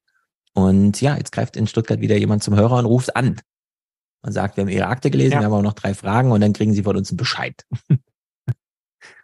[0.52, 3.40] Und ja, jetzt greift in Stuttgart wieder jemand zum Hörer und ruft an
[4.22, 5.40] und sagt, wir haben Ihre Akte gelesen, ja.
[5.40, 7.64] wir haben auch noch drei Fragen und dann kriegen Sie von uns einen Bescheid.
[7.88, 8.00] und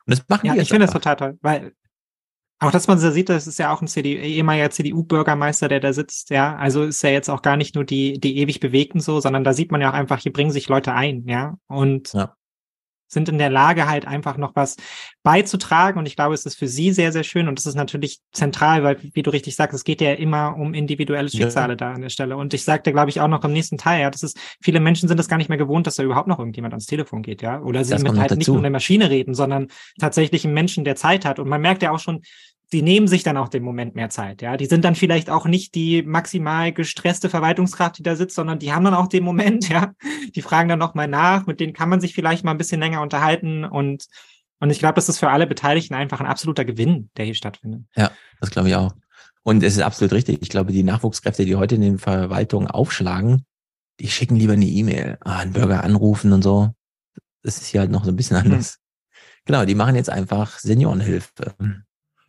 [0.06, 1.72] das machen ja, wir Ich finde das total toll, weil
[2.60, 5.92] auch dass man so sieht, das ist ja auch ein CDU, ehemaliger CDU-Bürgermeister, der da
[5.92, 6.56] sitzt, ja.
[6.56, 9.52] Also ist ja jetzt auch gar nicht nur die, die ewig Bewegten so, sondern da
[9.52, 11.58] sieht man ja auch einfach, hier bringen sich Leute ein, ja.
[11.66, 12.34] Und ja
[13.14, 14.76] sind in der Lage, halt einfach noch was
[15.22, 15.98] beizutragen.
[15.98, 17.48] Und ich glaube, es ist für sie sehr, sehr schön.
[17.48, 20.74] Und das ist natürlich zentral, weil, wie du richtig sagst, es geht ja immer um
[20.74, 21.76] individuelle Schicksale ja.
[21.76, 22.36] da an der Stelle.
[22.36, 25.08] Und ich sagte, glaube ich, auch noch im nächsten Teil, ja, das ist, viele Menschen
[25.08, 27.60] sind es gar nicht mehr gewohnt, dass da überhaupt noch irgendjemand ans Telefon geht, ja.
[27.62, 29.68] Oder sie das mit halt nicht nur einer Maschine reden, sondern
[29.98, 31.38] tatsächlich einen Menschen, der Zeit hat.
[31.38, 32.20] Und man merkt ja auch schon,
[32.72, 34.56] die nehmen sich dann auch den Moment mehr Zeit, ja.
[34.56, 38.72] Die sind dann vielleicht auch nicht die maximal gestresste Verwaltungskraft, die da sitzt, sondern die
[38.72, 39.92] haben dann auch den Moment, ja.
[40.34, 43.02] Die fragen dann nochmal nach, mit denen kann man sich vielleicht mal ein bisschen länger
[43.02, 44.06] unterhalten und,
[44.60, 47.82] und ich glaube, das ist für alle Beteiligten einfach ein absoluter Gewinn, der hier stattfindet.
[47.96, 48.10] Ja,
[48.40, 48.94] das glaube ich auch.
[49.42, 50.38] Und es ist absolut richtig.
[50.40, 53.44] Ich glaube, die Nachwuchskräfte, die heute in den Verwaltungen aufschlagen,
[54.00, 56.70] die schicken lieber eine E-Mail, ah, einen Bürger anrufen und so.
[57.42, 58.44] Das ist hier halt noch so ein bisschen mhm.
[58.44, 58.78] anders.
[58.78, 58.84] Mhm.
[59.44, 61.54] Genau, die machen jetzt einfach Seniorenhilfe.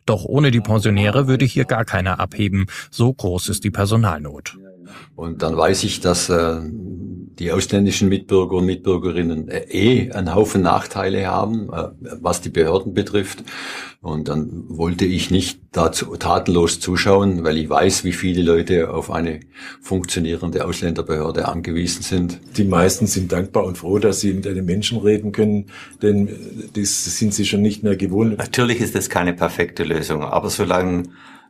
[0.06, 2.66] Doch ohne die Pensionäre würde hier gar keiner abheben.
[2.90, 4.56] So groß ist die Personalnot.
[5.14, 6.60] Und dann weiß ich, dass äh,
[7.38, 11.88] die ausländischen Mitbürger und Mitbürgerinnen äh, eh einen Haufen Nachteile haben, äh,
[12.20, 13.42] was die Behörden betrifft.
[14.06, 19.10] Und dann wollte ich nicht dazu tatenlos zuschauen, weil ich weiß, wie viele Leute auf
[19.10, 19.40] eine
[19.82, 22.40] funktionierende Ausländerbehörde angewiesen sind.
[22.56, 26.28] Die meisten sind dankbar und froh, dass sie mit einem Menschen reden können, denn
[26.74, 28.38] das sind sie schon nicht mehr gewohnt.
[28.38, 31.08] Natürlich ist es keine perfekte Lösung, aber solange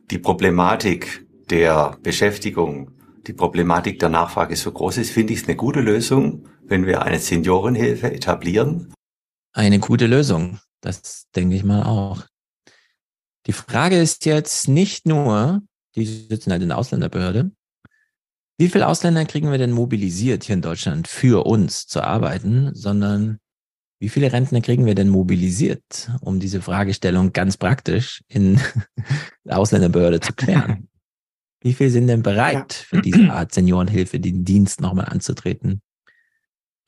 [0.09, 2.89] die Problematik der Beschäftigung,
[3.27, 7.03] die Problematik der Nachfrage so groß ist, finde ich es eine gute Lösung, wenn wir
[7.03, 8.93] eine Seniorenhilfe etablieren.
[9.53, 10.57] Eine gute Lösung.
[10.81, 12.23] Das denke ich mal auch.
[13.47, 15.61] Die Frage ist jetzt nicht nur,
[15.95, 17.51] die sitzen halt in der Ausländerbehörde,
[18.59, 23.39] wie viele Ausländer kriegen wir denn mobilisiert hier in Deutschland für uns zu arbeiten, sondern
[23.99, 28.59] wie viele Rentner kriegen wir denn mobilisiert, um diese Fragestellung ganz praktisch in
[29.45, 30.87] der Ausländerbehörde zu klären?
[31.61, 35.81] Wie viele sind denn bereit, für diese Art Seniorenhilfe den Dienst nochmal anzutreten?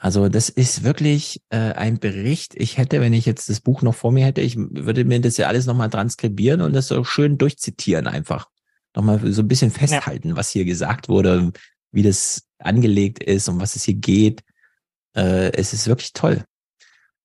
[0.01, 2.55] Also das ist wirklich äh, ein Bericht.
[2.55, 5.35] Ich hätte, wenn ich jetzt das Buch noch vor mir hätte, ich würde mir das
[5.35, 8.49] ja alles nochmal transkribieren und das so schön durchzitieren einfach.
[8.95, 10.35] Nochmal so ein bisschen festhalten, ja.
[10.37, 11.51] was hier gesagt wurde,
[11.91, 14.41] wie das angelegt ist, um was es hier geht.
[15.17, 16.45] Äh, es ist wirklich toll.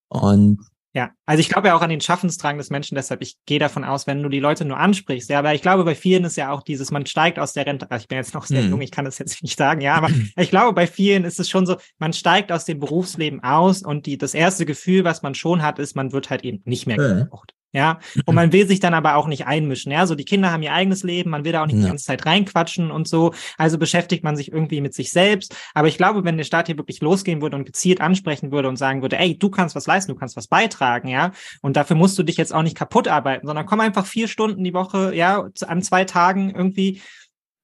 [0.09, 0.59] Und
[0.95, 3.83] ja, also ich glaube ja auch an den Schaffensdrang des Menschen, deshalb ich gehe davon
[3.83, 6.51] aus, wenn du die Leute nur ansprichst, ja, aber ich glaube, bei vielen ist ja
[6.51, 8.69] auch dieses, man steigt aus der Rente, also ich bin jetzt noch sehr hm.
[8.69, 11.49] jung, ich kann das jetzt nicht sagen, ja, aber ich glaube, bei vielen ist es
[11.49, 15.35] schon so, man steigt aus dem Berufsleben aus und die, das erste Gefühl, was man
[15.35, 17.53] schon hat, ist, man wird halt eben nicht mehr gebraucht.
[17.75, 19.91] Ja, und man will sich dann aber auch nicht einmischen.
[19.91, 21.81] Ja, so die Kinder haben ihr eigenes Leben, man will da auch nicht ja.
[21.81, 23.33] die ganze Zeit reinquatschen und so.
[23.57, 25.53] Also beschäftigt man sich irgendwie mit sich selbst.
[25.73, 28.77] Aber ich glaube, wenn der Staat hier wirklich losgehen würde und gezielt ansprechen würde und
[28.77, 32.17] sagen würde, ey, du kannst was leisten, du kannst was beitragen, ja, und dafür musst
[32.17, 35.49] du dich jetzt auch nicht kaputt arbeiten, sondern komm einfach vier Stunden die Woche, ja,
[35.67, 37.01] an zwei Tagen irgendwie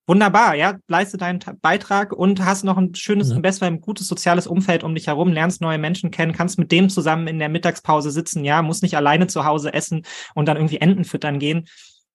[0.08, 3.36] Wunderbar, ja, leiste deinen Beitrag und hast noch ein schönes, ja.
[3.36, 6.72] im besten ein gutes soziales Umfeld um dich herum, lernst neue Menschen kennen, kannst mit
[6.72, 10.58] dem zusammen in der Mittagspause sitzen, ja, musst nicht alleine zu Hause essen und dann
[10.58, 11.68] irgendwie Enten füttern gehen.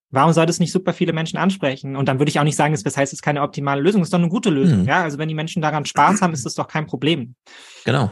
[0.09, 1.95] Warum soll das nicht super viele Menschen ansprechen?
[1.95, 4.07] Und dann würde ich auch nicht sagen, das heißt, es ist keine optimale Lösung, es
[4.07, 4.81] ist doch eine gute Lösung.
[4.81, 4.87] Mhm.
[4.87, 7.35] Ja, also wenn die Menschen daran Spaß haben, ist das doch kein Problem.
[7.83, 8.11] Genau.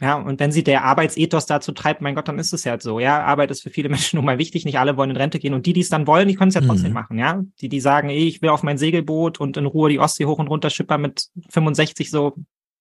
[0.00, 2.82] Ja, und wenn sie der Arbeitsethos dazu treibt, mein Gott, dann ist es ja halt
[2.82, 3.00] so.
[3.00, 4.64] Ja, Arbeit ist für viele Menschen nun mal wichtig.
[4.64, 5.54] Nicht alle wollen in Rente gehen.
[5.54, 6.94] Und die, die es dann wollen, die können es ja trotzdem mhm.
[6.94, 7.18] machen.
[7.18, 10.26] Ja, die, die sagen, ey, ich will auf mein Segelboot und in Ruhe die Ostsee
[10.26, 12.34] hoch und runter schippern mit 65 so.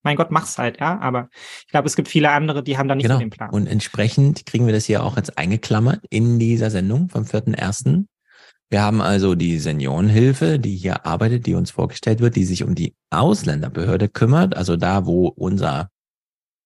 [0.03, 0.99] Mein Gott, mach's halt, ja.
[0.99, 1.29] Aber
[1.65, 3.19] ich glaube, es gibt viele andere, die haben da nicht genau.
[3.19, 3.49] den Plan.
[3.49, 8.05] Und entsprechend kriegen wir das hier auch jetzt eingeklammert in dieser Sendung vom 4.1.
[8.69, 12.75] Wir haben also die Seniorenhilfe, die hier arbeitet, die uns vorgestellt wird, die sich um
[12.75, 15.89] die Ausländerbehörde kümmert, also da, wo unser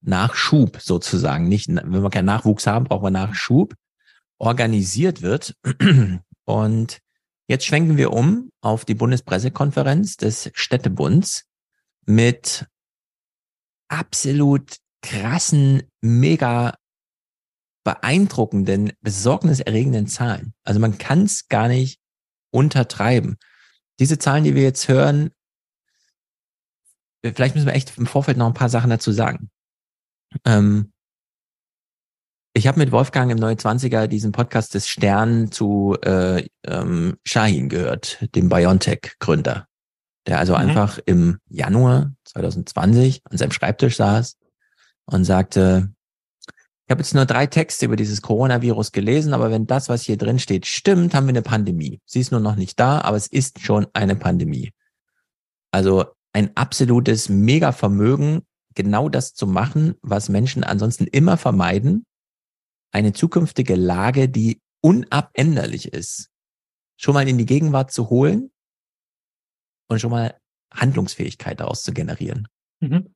[0.01, 3.75] Nachschub sozusagen, nicht, wenn wir keinen Nachwuchs haben, brauchen wir Nachschub,
[4.38, 5.55] organisiert wird.
[6.45, 6.99] Und
[7.47, 11.45] jetzt schwenken wir um auf die Bundespressekonferenz des Städtebunds
[12.05, 12.65] mit
[13.88, 16.75] absolut krassen, mega
[17.83, 20.53] beeindruckenden, besorgniserregenden Zahlen.
[20.63, 21.99] Also man kann es gar nicht
[22.51, 23.38] untertreiben.
[23.99, 25.31] Diese Zahlen, die wir jetzt hören,
[27.23, 29.49] vielleicht müssen wir echt im Vorfeld noch ein paar Sachen dazu sagen.
[30.45, 30.92] Ähm,
[32.53, 38.19] ich habe mit Wolfgang im 29er diesen Podcast des Stern zu äh, ähm, Shahin gehört,
[38.35, 39.68] dem BioNTech-Gründer,
[40.27, 40.60] der also mhm.
[40.60, 44.38] einfach im Januar 2020 an seinem Schreibtisch saß
[45.06, 45.93] und sagte,
[46.92, 50.18] ich habe jetzt nur drei Texte über dieses Coronavirus gelesen, aber wenn das, was hier
[50.18, 52.01] drin steht, stimmt, haben wir eine Pandemie.
[52.06, 54.72] Sie ist nur noch nicht da, aber es ist schon eine Pandemie.
[55.72, 56.03] Also
[56.34, 58.42] ein absolutes Mega-Vermögen
[58.75, 62.06] genau das zu machen, was Menschen ansonsten immer vermeiden,
[62.91, 66.30] eine zukünftige Lage, die unabänderlich ist,
[66.98, 68.51] schon mal in die Gegenwart zu holen
[69.90, 70.35] und schon mal
[70.74, 72.48] Handlungsfähigkeit daraus zu generieren.
[72.80, 73.14] Mhm.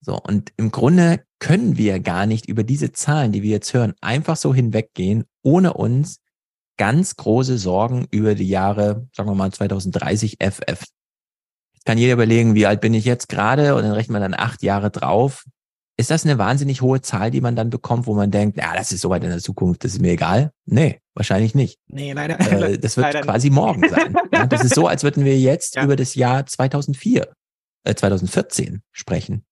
[0.00, 3.94] So, und im Grunde können wir gar nicht über diese Zahlen, die wir jetzt hören,
[4.00, 6.20] einfach so hinweggehen, ohne uns
[6.76, 10.84] ganz große Sorgen über die Jahre, sagen wir mal 2030 FF
[11.84, 14.62] kann jeder überlegen, wie alt bin ich jetzt gerade und dann rechnet man dann acht
[14.62, 15.44] Jahre drauf.
[15.96, 18.90] Ist das eine wahnsinnig hohe Zahl, die man dann bekommt, wo man denkt, ja, das
[18.90, 20.50] ist so weit in der Zukunft, das ist mir egal?
[20.64, 21.78] Nee, wahrscheinlich nicht.
[21.86, 22.40] Nee, leider.
[22.40, 23.54] Äh, das wird leider quasi nicht.
[23.54, 24.16] morgen sein.
[24.32, 25.84] Ja, das ist so, als würden wir jetzt ja.
[25.84, 27.28] über das Jahr 2004,
[27.84, 29.44] äh, 2014 sprechen.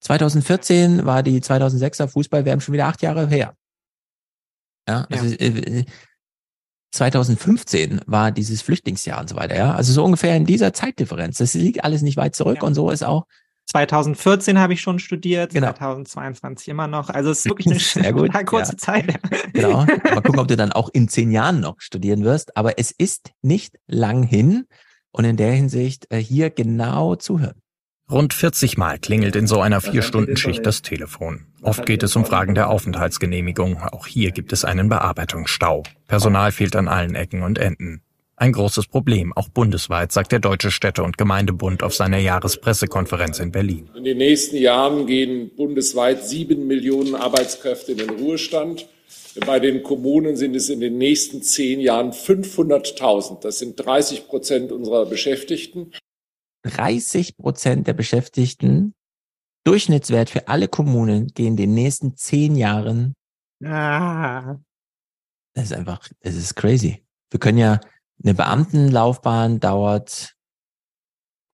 [0.00, 3.54] 2014 war die 2006er Fußball-WM schon wieder acht Jahre her.
[4.88, 5.82] Ja, also ja.
[6.92, 9.74] Äh, 2015 war dieses Flüchtlingsjahr und so weiter, ja.
[9.74, 11.38] Also so ungefähr in dieser Zeitdifferenz.
[11.38, 12.62] Das liegt alles nicht weit zurück ja.
[12.62, 13.26] und so ist auch.
[13.66, 15.68] 2014 habe ich schon studiert, genau.
[15.68, 17.08] 2022 immer noch.
[17.08, 18.32] Also es ist wirklich eine Sehr gut.
[18.46, 18.78] kurze ja.
[18.78, 19.20] Zeit.
[19.52, 19.84] Genau.
[19.86, 22.56] Mal gucken, ob du dann auch in zehn Jahren noch studieren wirst.
[22.56, 24.66] Aber es ist nicht lang hin
[25.12, 27.62] und in der Hinsicht äh, hier genau zuhören.
[28.10, 31.46] Rund 40 Mal klingelt in so einer Vier-Stunden-Schicht das Telefon.
[31.62, 33.78] Oft geht es um Fragen der Aufenthaltsgenehmigung.
[33.92, 35.84] Auch hier gibt es einen Bearbeitungsstau.
[36.08, 38.02] Personal fehlt an allen Ecken und Enden.
[38.34, 43.52] Ein großes Problem, auch bundesweit, sagt der Deutsche Städte- und Gemeindebund auf seiner Jahrespressekonferenz in
[43.52, 43.90] Berlin.
[43.94, 48.88] In den nächsten Jahren gehen bundesweit sieben Millionen Arbeitskräfte in den Ruhestand.
[49.46, 53.42] Bei den Kommunen sind es in den nächsten zehn Jahren 500.000.
[53.42, 55.92] Das sind 30 Prozent unserer Beschäftigten.
[56.62, 58.94] 30 Prozent der Beschäftigten,
[59.64, 63.14] Durchschnittswert für alle Kommunen, gehen in den nächsten zehn Jahren.
[63.64, 64.56] Ah.
[65.54, 67.04] Das ist einfach, es ist crazy.
[67.30, 67.80] Wir können ja
[68.22, 70.34] eine Beamtenlaufbahn dauert,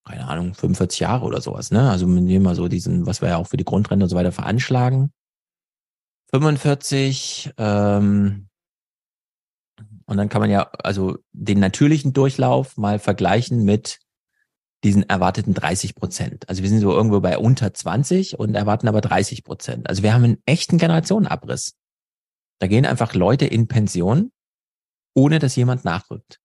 [0.06, 1.90] keine Ahnung, 45 Jahre oder sowas, ne?
[1.90, 4.16] Also wir nehmen mal so diesen, was wir ja auch für die Grundrente und so
[4.16, 5.12] weiter veranschlagen.
[6.30, 8.48] 45, ähm,
[10.06, 13.98] und dann kann man ja also den natürlichen Durchlauf mal vergleichen mit
[14.86, 16.48] diesen erwarteten 30 Prozent.
[16.48, 19.88] Also wir sind so irgendwo bei unter 20 und erwarten aber 30 Prozent.
[19.88, 21.74] Also wir haben einen echten Generationenabriss.
[22.60, 24.30] Da gehen einfach Leute in Pension,
[25.14, 26.38] ohne dass jemand nachrückt.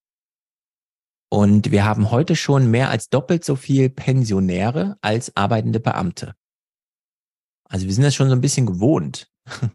[1.29, 6.33] Und wir haben heute schon mehr als doppelt so viel Pensionäre als arbeitende Beamte.
[7.69, 9.29] Also wir sind das schon so ein bisschen gewohnt.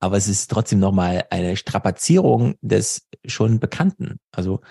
[0.00, 4.18] Aber es ist trotzdem nochmal eine Strapazierung des schon Bekannten.
[4.32, 4.62] Also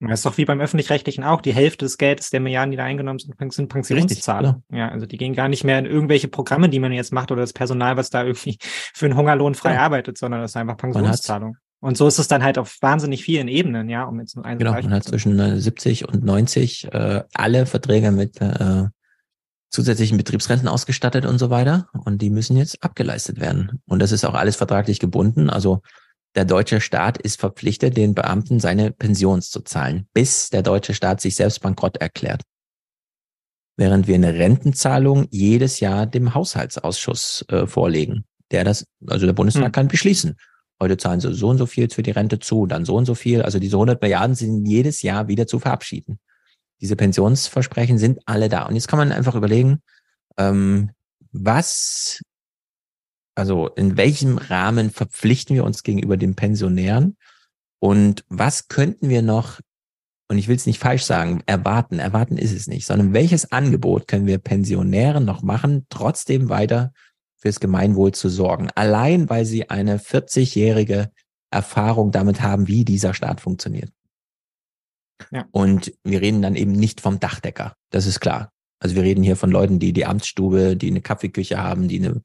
[0.00, 1.40] das ist doch wie beim Öffentlich-Rechtlichen auch.
[1.40, 4.62] Die Hälfte des Geldes der Milliarden, die da eingenommen sind, sind Pensionszahler.
[4.70, 7.40] Ja, also die gehen gar nicht mehr in irgendwelche Programme, die man jetzt macht oder
[7.40, 8.58] das Personal, was da irgendwie
[8.94, 9.80] für einen Hungerlohn frei ja.
[9.80, 11.56] arbeitet, sondern das ist einfach Pensionszahlung.
[11.80, 14.58] Und so ist es dann halt auf wahnsinnig vielen Ebenen, ja, um jetzt nur ein
[14.58, 18.86] Genau, man hat zwischen 70 und 90 äh, alle Verträge mit äh,
[19.70, 21.88] zusätzlichen Betriebsrenten ausgestattet und so weiter.
[21.92, 23.80] Und die müssen jetzt abgeleistet werden.
[23.86, 25.50] Und das ist auch alles vertraglich gebunden.
[25.50, 25.82] Also
[26.38, 31.20] der deutsche Staat ist verpflichtet, den Beamten seine Pensions zu zahlen, bis der deutsche Staat
[31.20, 32.42] sich selbst bankrott erklärt.
[33.76, 39.64] Während wir eine Rentenzahlung jedes Jahr dem Haushaltsausschuss äh, vorlegen, der das, also der Bundestag
[39.64, 39.72] hm.
[39.72, 40.36] kann beschließen.
[40.80, 43.16] Heute zahlen sie so und so viel für die Rente zu, dann so und so
[43.16, 43.42] viel.
[43.42, 46.20] Also diese 100 Milliarden sind jedes Jahr wieder zu verabschieden.
[46.80, 48.62] Diese Pensionsversprechen sind alle da.
[48.62, 49.82] Und jetzt kann man einfach überlegen,
[50.36, 50.90] ähm,
[51.32, 52.22] was,
[53.38, 57.16] also in welchem Rahmen verpflichten wir uns gegenüber den Pensionären
[57.78, 59.60] und was könnten wir noch,
[60.28, 64.08] und ich will es nicht falsch sagen, erwarten, erwarten ist es nicht, sondern welches Angebot
[64.08, 66.92] können wir Pensionären noch machen, trotzdem weiter
[67.36, 68.70] fürs Gemeinwohl zu sorgen.
[68.74, 71.10] Allein weil sie eine 40-jährige
[71.50, 73.90] Erfahrung damit haben, wie dieser Staat funktioniert.
[75.30, 75.46] Ja.
[75.52, 77.74] Und wir reden dann eben nicht vom Dachdecker.
[77.90, 78.50] Das ist klar.
[78.80, 82.22] Also wir reden hier von Leuten, die die Amtsstube, die eine Kaffeeküche haben, die eine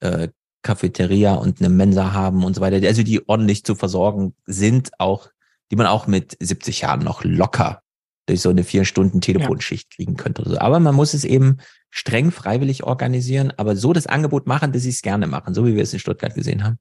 [0.00, 0.28] äh,
[0.62, 2.86] Cafeteria und eine Mensa haben und so weiter.
[2.86, 5.28] Also die ordentlich zu versorgen sind, auch,
[5.70, 7.82] die man auch mit 70 Jahren noch locker
[8.26, 9.96] durch so eine vier Stunden Telefonschicht ja.
[9.96, 10.60] kriegen könnte.
[10.60, 11.58] Aber man muss es eben
[11.90, 15.74] streng freiwillig organisieren, aber so das Angebot machen, dass sie es gerne machen, so wie
[15.74, 16.78] wir es in Stuttgart gesehen haben.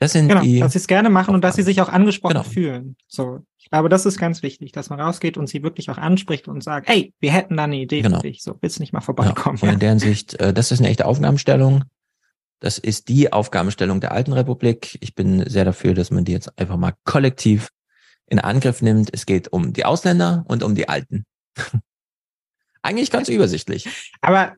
[0.00, 0.60] Das sind genau, die.
[0.60, 2.44] Dass sie es gerne machen und dass sie sich auch angesprochen genau.
[2.44, 2.96] fühlen.
[3.06, 3.40] So.
[3.58, 6.64] Ich glaube, das ist ganz wichtig, dass man rausgeht und sie wirklich auch anspricht und
[6.64, 8.16] sagt, hey, wir hätten da eine Idee genau.
[8.16, 8.42] für dich.
[8.42, 9.58] So, willst du nicht mal vorbeikommen?
[9.58, 9.68] Ja.
[9.68, 11.84] Und in deren Sicht, äh, das ist eine echte Aufgabenstellung.
[12.60, 14.98] Das ist die Aufgabenstellung der alten Republik.
[15.00, 17.70] Ich bin sehr dafür, dass man die jetzt einfach mal kollektiv
[18.26, 19.10] in Angriff nimmt.
[19.12, 21.24] Es geht um die Ausländer und um die Alten.
[22.82, 24.12] Eigentlich ganz übersichtlich.
[24.20, 24.56] Aber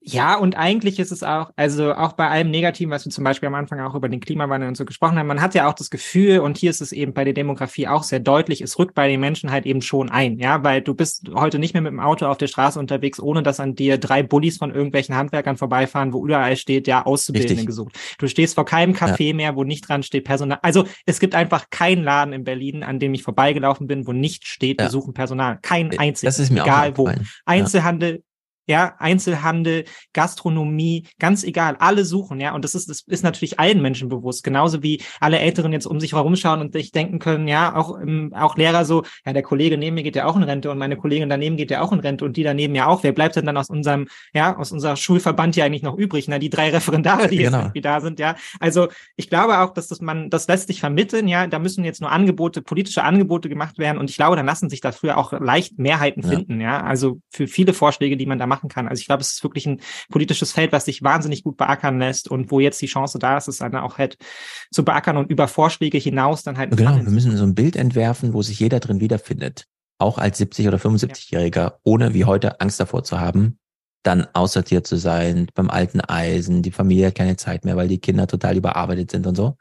[0.00, 3.48] ja, und eigentlich ist es auch, also auch bei allem Negativen, was wir zum Beispiel
[3.48, 5.90] am Anfang auch über den Klimawandel und so gesprochen haben, man hat ja auch das
[5.90, 9.08] Gefühl, und hier ist es eben bei der Demografie auch sehr deutlich, es rückt bei
[9.08, 12.00] den Menschen halt eben schon ein, ja, weil du bist heute nicht mehr mit dem
[12.00, 16.12] Auto auf der Straße unterwegs, ohne dass an dir drei Bullis von irgendwelchen Handwerkern vorbeifahren,
[16.12, 17.98] wo überall steht, ja, Auszubildende gesucht.
[18.18, 19.34] Du stehst vor keinem Café ja.
[19.34, 20.58] mehr, wo nicht dran steht Personal.
[20.62, 24.46] Also es gibt einfach keinen Laden in Berlin, an dem ich vorbeigelaufen bin, wo nicht
[24.46, 24.86] steht, ja.
[24.86, 25.58] wir suchen Personal.
[25.60, 26.28] Kein einziger.
[26.28, 27.10] Das ist mir egal wo.
[27.44, 28.22] Einzelhandel,
[28.68, 33.80] ja, Einzelhandel, Gastronomie, ganz egal, alle suchen, ja, und das ist, das ist natürlich allen
[33.80, 37.74] Menschen bewusst, genauso wie alle Älteren jetzt um sich herumschauen und sich denken können, ja,
[37.74, 40.70] auch, ähm, auch Lehrer so, ja, der Kollege neben mir geht ja auch in Rente
[40.70, 43.12] und meine Kollegin daneben geht ja auch in Rente und die daneben ja auch, wer
[43.12, 46.50] bleibt denn dann aus unserem, ja, aus unserer Schulverband hier eigentlich noch übrig, na, die
[46.50, 47.50] drei Referendare, die genau.
[47.50, 50.80] jetzt irgendwie da sind, ja, also ich glaube auch, dass das man, das lässt sich
[50.80, 54.46] vermitteln, ja, da müssen jetzt nur Angebote, politische Angebote gemacht werden und ich glaube, dann
[54.46, 56.28] lassen sich dafür auch leicht Mehrheiten ja.
[56.28, 58.88] finden, ja, also für viele Vorschläge, die man da macht, machen kann.
[58.88, 59.80] Also ich glaube, es ist wirklich ein
[60.10, 63.48] politisches Feld, was sich wahnsinnig gut beackern lässt und wo jetzt die Chance da ist,
[63.48, 64.16] es dann auch halt
[64.70, 66.76] zu beackern und über Vorschläge hinaus dann halt.
[66.76, 69.64] Genau, wir müssen so ein Bild entwerfen, wo sich jeder drin wiederfindet.
[69.98, 71.78] Auch als 70- oder 75-Jähriger, ja.
[71.82, 73.58] ohne wie heute Angst davor zu haben,
[74.04, 77.98] dann aussortiert zu sein, beim alten Eisen, die Familie hat keine Zeit mehr, weil die
[77.98, 79.56] Kinder total überarbeitet sind und so.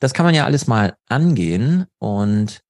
[0.00, 2.62] Das kann man ja alles mal angehen und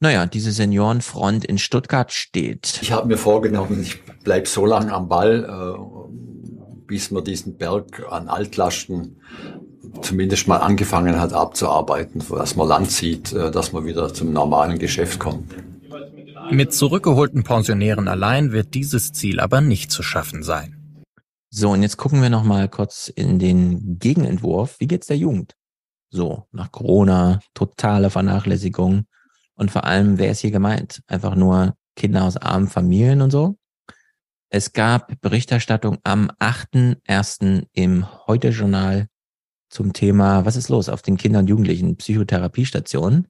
[0.00, 2.80] Naja, diese Seniorenfront in Stuttgart steht.
[2.82, 8.06] Ich habe mir vorgenommen, ich bleib so lange am Ball, äh, bis man diesen Berg
[8.10, 9.16] an Altlasten
[10.02, 14.78] zumindest mal angefangen hat abzuarbeiten, dass man Land sieht, äh, dass man wieder zum normalen
[14.78, 15.54] Geschäft kommt.
[16.50, 20.76] Mit zurückgeholten Pensionären allein wird dieses Ziel aber nicht zu schaffen sein.
[21.50, 24.76] So, und jetzt gucken wir noch mal kurz in den Gegenentwurf.
[24.78, 25.54] Wie geht's der Jugend?
[26.10, 29.06] So, nach Corona, totale Vernachlässigung.
[29.56, 31.02] Und vor allem, wer ist hier gemeint?
[31.06, 33.56] Einfach nur Kinder aus armen Familien und so?
[34.48, 37.66] Es gab Berichterstattung am 8.1.
[37.72, 39.08] im Heute-Journal
[39.68, 43.26] zum Thema, was ist los auf den Kinder- und Jugendlichen Psychotherapiestationen?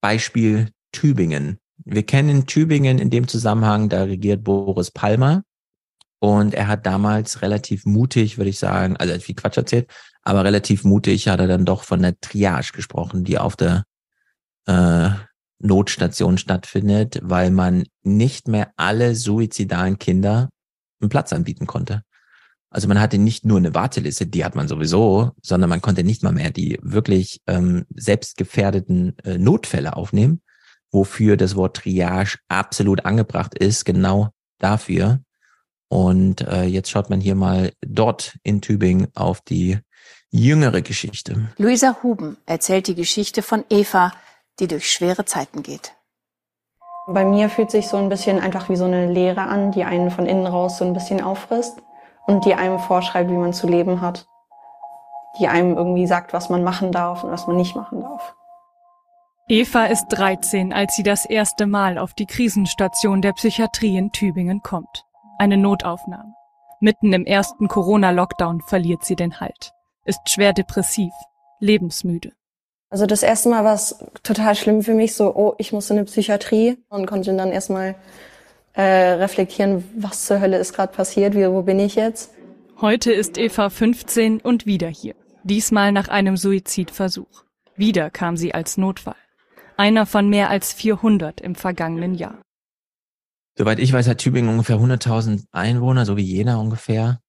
[0.00, 1.58] Beispiel Tübingen.
[1.78, 5.44] Wir kennen Tübingen in dem Zusammenhang, da regiert Boris Palmer.
[6.18, 9.90] Und er hat damals relativ mutig, würde ich sagen, also viel Quatsch erzählt,
[10.22, 13.84] aber relativ mutig hat er dann doch von der Triage gesprochen, die auf der
[14.66, 15.10] äh,
[15.60, 20.50] Notstation stattfindet, weil man nicht mehr alle suizidalen Kinder
[21.00, 22.02] einen Platz anbieten konnte.
[22.70, 26.22] Also man hatte nicht nur eine Warteliste, die hat man sowieso, sondern man konnte nicht
[26.22, 30.40] mal mehr die wirklich ähm, selbstgefährdeten äh, Notfälle aufnehmen,
[30.92, 35.20] wofür das Wort Triage absolut angebracht ist, genau dafür.
[35.88, 39.78] Und äh, jetzt schaut man hier mal dort in Tübingen auf die
[40.30, 41.50] jüngere Geschichte.
[41.58, 44.12] Luisa Huben erzählt die Geschichte von Eva,
[44.60, 45.94] die durch schwere Zeiten geht.
[47.06, 50.10] Bei mir fühlt sich so ein bisschen einfach wie so eine Leere an, die einen
[50.10, 51.82] von innen raus so ein bisschen auffrisst
[52.26, 54.26] und die einem vorschreibt, wie man zu leben hat.
[55.38, 58.34] Die einem irgendwie sagt, was man machen darf und was man nicht machen darf.
[59.48, 64.62] Eva ist 13, als sie das erste Mal auf die Krisenstation der Psychiatrie in Tübingen
[64.62, 65.04] kommt.
[65.38, 66.34] Eine Notaufnahme.
[66.78, 69.72] Mitten im ersten Corona-Lockdown verliert sie den Halt,
[70.04, 71.12] ist schwer depressiv,
[71.58, 72.32] lebensmüde.
[72.90, 73.94] Also das erste Mal war es
[74.24, 77.94] total schlimm für mich, so, oh, ich muss in eine Psychiatrie und konnte dann erstmal
[78.72, 82.32] äh, reflektieren, was zur Hölle ist gerade passiert, wie, wo bin ich jetzt.
[82.80, 85.14] Heute ist Eva 15 und wieder hier.
[85.44, 87.44] Diesmal nach einem Suizidversuch.
[87.76, 89.14] Wieder kam sie als Notfall.
[89.76, 92.42] Einer von mehr als 400 im vergangenen Jahr.
[93.56, 97.20] Soweit ich weiß, hat Tübingen ungefähr 100.000 Einwohner, so wie Jena ungefähr.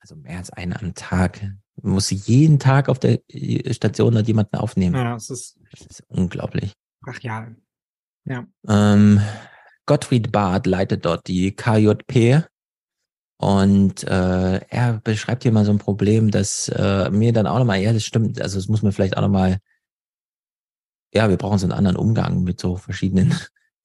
[0.00, 1.40] Also mehr als einer am Tag.
[1.82, 3.20] Man muss jeden Tag auf der
[3.70, 4.96] Station dort jemanden aufnehmen.
[4.96, 6.74] Ja, das ist, das ist unglaublich.
[7.06, 7.48] ach ja.
[8.24, 8.46] Ja.
[8.68, 9.20] Ähm,
[9.86, 12.44] Gottfried Barth leitet dort die KJP
[13.38, 17.80] und äh, er beschreibt hier mal so ein Problem, das äh, mir dann auch nochmal,
[17.80, 19.58] ja, das stimmt, also es muss mir vielleicht auch nochmal,
[21.14, 23.34] ja, wir brauchen so einen anderen Umgang mit so verschiedenen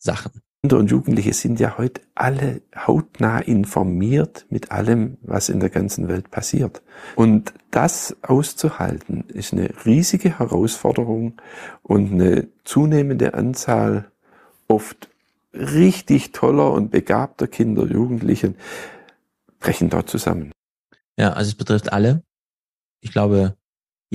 [0.05, 0.31] Sachen.
[0.61, 6.07] Kinder und Jugendliche sind ja heute alle hautnah informiert mit allem, was in der ganzen
[6.07, 6.81] Welt passiert.
[7.15, 11.33] Und das auszuhalten, ist eine riesige Herausforderung
[11.83, 14.11] und eine zunehmende Anzahl
[14.67, 15.09] oft
[15.53, 18.55] richtig toller und begabter Kinder, Jugendlichen
[19.59, 20.51] brechen dort zusammen.
[21.17, 22.23] Ja, also es betrifft alle.
[23.01, 23.55] Ich glaube,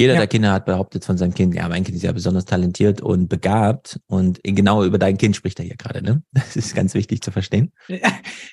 [0.01, 0.21] jeder Ja.
[0.21, 3.29] der Kinder hat behauptet von seinem Kind, ja, mein Kind ist ja besonders talentiert und
[3.29, 4.01] begabt.
[4.07, 6.23] Und genau über dein Kind spricht er hier gerade, ne?
[6.33, 7.73] Das ist ganz wichtig zu verstehen.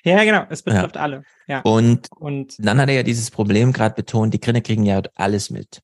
[0.04, 1.24] Ja, genau, es betrifft alle.
[1.48, 1.62] Ja.
[1.62, 5.50] Und, Und dann hat er ja dieses Problem gerade betont, die Kinder kriegen ja alles
[5.50, 5.82] mit.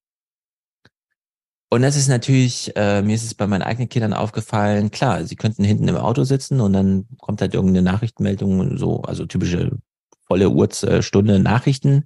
[1.69, 5.35] Und das ist natürlich, äh, mir ist es bei meinen eigenen Kindern aufgefallen, klar, sie
[5.35, 9.71] könnten hinten im Auto sitzen und dann kommt halt irgendeine Nachrichtenmeldung und so, also typische
[10.27, 12.05] volle Uhrstunde Nachrichten.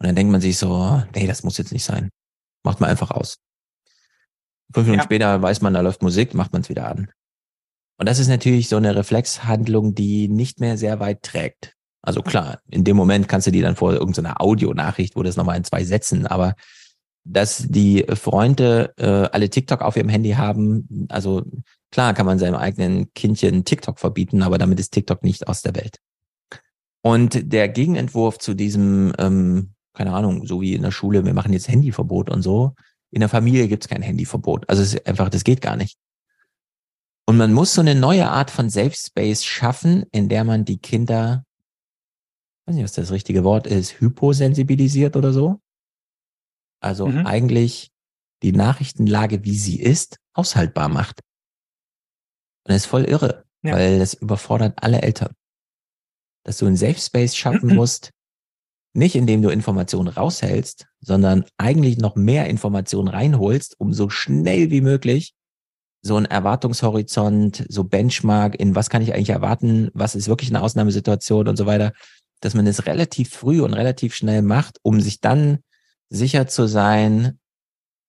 [0.00, 2.10] Und dann denkt man sich so, nee, das muss jetzt nicht sein.
[2.68, 3.38] Macht man einfach aus.
[4.74, 5.04] Fünf Minuten Ja.
[5.04, 7.10] später weiß man, da läuft Musik, macht man es wieder an.
[7.96, 11.72] Und das ist natürlich so eine Reflexhandlung, die nicht mehr sehr weit trägt.
[12.02, 15.56] Also klar, in dem Moment kannst du die dann vor irgendeiner Audionachricht, wo das nochmal
[15.56, 16.56] in zwei Sätzen, aber
[17.24, 21.46] dass die Freunde äh, alle TikTok auf ihrem Handy haben, also
[21.90, 25.74] klar kann man seinem eigenen Kindchen TikTok verbieten, aber damit ist TikTok nicht aus der
[25.74, 26.00] Welt.
[27.00, 31.52] Und der Gegenentwurf zu diesem, ähm, keine Ahnung, so wie in der Schule, wir machen
[31.52, 32.74] jetzt Handyverbot und so,
[33.10, 34.68] in der Familie gibt es kein Handyverbot.
[34.68, 35.98] Also es ist einfach, das geht gar nicht.
[37.26, 40.78] Und man muss so eine neue Art von Safe Space schaffen, in der man die
[40.78, 41.44] Kinder,
[42.66, 45.60] weiß nicht, was das richtige Wort ist, hyposensibilisiert oder so.
[46.80, 47.26] Also Mhm.
[47.26, 47.90] eigentlich
[48.42, 51.20] die Nachrichtenlage, wie sie ist, aushaltbar macht.
[52.64, 53.74] Und das ist voll irre, Ja.
[53.74, 55.34] weil das überfordert alle Eltern.
[56.44, 58.10] Dass du einen Safe Space schaffen musst,
[58.94, 64.80] nicht indem du Informationen raushältst, sondern eigentlich noch mehr Informationen reinholst, um so schnell wie
[64.80, 65.34] möglich
[66.00, 70.62] so ein Erwartungshorizont, so Benchmark, in was kann ich eigentlich erwarten, was ist wirklich eine
[70.62, 71.92] Ausnahmesituation und so weiter,
[72.40, 75.58] dass man es relativ früh und relativ schnell macht, um sich dann
[76.08, 77.38] sicher zu sein,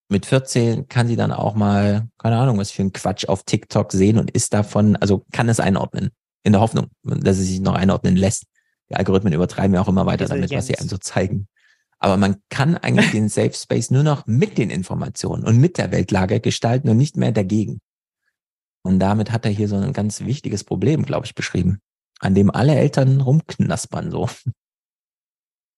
[0.10, 3.92] mit 14 kann sie dann auch mal, keine Ahnung, was für ein Quatsch auf TikTok
[3.92, 6.10] sehen und ist davon, also kann es einordnen.
[6.44, 8.46] In der Hoffnung, dass es sich noch einordnen lässt.
[8.90, 11.48] Die Algorithmen übertreiben ja auch immer weiter damit, was sie einem so zeigen.
[12.00, 15.92] Aber man kann eigentlich den Safe Space nur noch mit den Informationen und mit der
[15.92, 17.82] Weltlage gestalten und nicht mehr dagegen.
[18.84, 21.80] Und damit hat er hier so ein ganz wichtiges Problem, glaube ich, beschrieben,
[22.20, 24.30] an dem alle Eltern rumknaspern so.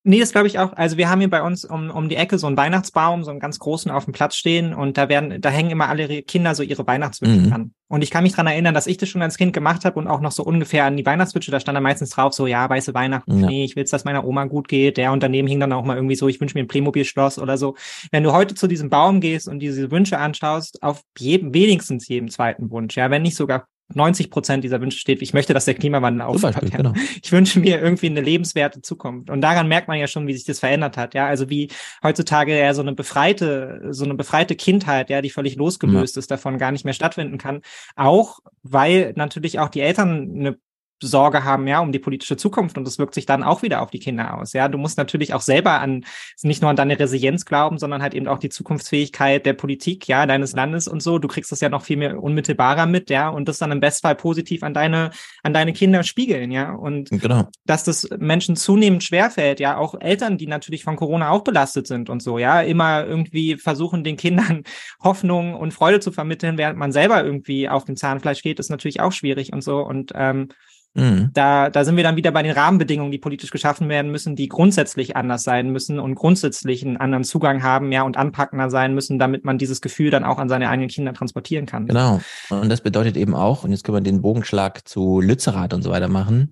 [0.03, 0.73] Nee, das glaube ich auch.
[0.73, 3.39] Also wir haben hier bei uns um, um die Ecke so einen Weihnachtsbaum, so einen
[3.39, 6.63] ganz großen auf dem Platz stehen und da werden, da hängen immer alle Kinder so
[6.63, 7.49] ihre Weihnachtswünsche Mhm.
[7.49, 7.73] dran.
[7.87, 10.07] Und ich kann mich dran erinnern, dass ich das schon als Kind gemacht habe und
[10.07, 12.93] auch noch so ungefähr an die Weihnachtswünsche, da stand da meistens drauf, so ja, weiße
[12.95, 13.47] Weihnachten, Ja.
[13.47, 15.97] nee, ich will's, dass meiner Oma gut geht, der und daneben hing dann auch mal
[15.97, 17.75] irgendwie so, ich wünsche mir ein Playmobil-Schloss oder so.
[18.11, 22.29] Wenn du heute zu diesem Baum gehst und diese Wünsche anschaust, auf jedem, wenigstens jedem
[22.29, 25.73] zweiten Wunsch, ja, wenn nicht sogar 90 Prozent dieser Wünsche steht, ich möchte, dass der
[25.73, 26.55] Klimawandel aufhört.
[26.55, 26.77] Beispiel, ja.
[26.77, 26.93] genau.
[27.23, 29.29] Ich wünsche mir irgendwie eine lebenswerte Zukunft.
[29.29, 31.13] Und daran merkt man ja schon, wie sich das verändert hat.
[31.13, 31.69] Ja, also wie
[32.03, 36.57] heutzutage ja so eine befreite, so eine befreite Kindheit, ja, die völlig losgelöst ist, davon
[36.57, 37.61] gar nicht mehr stattfinden kann.
[37.95, 40.57] Auch weil natürlich auch die Eltern eine
[41.01, 43.91] Sorge haben, ja, um die politische Zukunft und das wirkt sich dann auch wieder auf
[43.91, 44.53] die Kinder aus.
[44.53, 46.05] Ja, du musst natürlich auch selber an
[46.43, 50.25] nicht nur an deine Resilienz glauben, sondern halt eben auch die Zukunftsfähigkeit der Politik, ja,
[50.25, 51.19] deines Landes und so.
[51.19, 54.15] Du kriegst das ja noch viel mehr unmittelbarer mit, ja, und das dann im Bestfall
[54.15, 55.11] positiv an deine
[55.43, 56.73] an deine Kinder spiegeln, ja.
[56.73, 57.47] Und Genau.
[57.65, 62.09] dass das Menschen zunehmend schwerfällt, ja, auch Eltern, die natürlich von Corona auch belastet sind
[62.09, 64.63] und so, ja, immer irgendwie versuchen, den Kindern
[65.03, 69.01] Hoffnung und Freude zu vermitteln, während man selber irgendwie auf dem Zahnfleisch geht, ist natürlich
[69.01, 69.79] auch schwierig und so.
[69.79, 70.49] Und ähm,
[70.93, 71.29] Mhm.
[71.33, 74.49] da, da sind wir dann wieder bei den Rahmenbedingungen, die politisch geschaffen werden müssen, die
[74.49, 79.17] grundsätzlich anders sein müssen und grundsätzlich einen anderen Zugang haben, ja, und anpackender sein müssen,
[79.17, 81.87] damit man dieses Gefühl dann auch an seine eigenen Kinder transportieren kann.
[81.87, 82.19] Genau.
[82.49, 85.91] Und das bedeutet eben auch, und jetzt können wir den Bogenschlag zu Lützerath und so
[85.91, 86.51] weiter machen,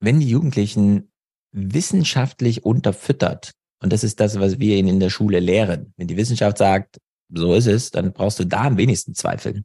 [0.00, 1.12] wenn die Jugendlichen
[1.52, 6.16] wissenschaftlich unterfüttert, und das ist das, was wir ihnen in der Schule lehren, wenn die
[6.16, 6.98] Wissenschaft sagt,
[7.34, 9.64] so ist es, dann brauchst du da am wenigsten zweifeln.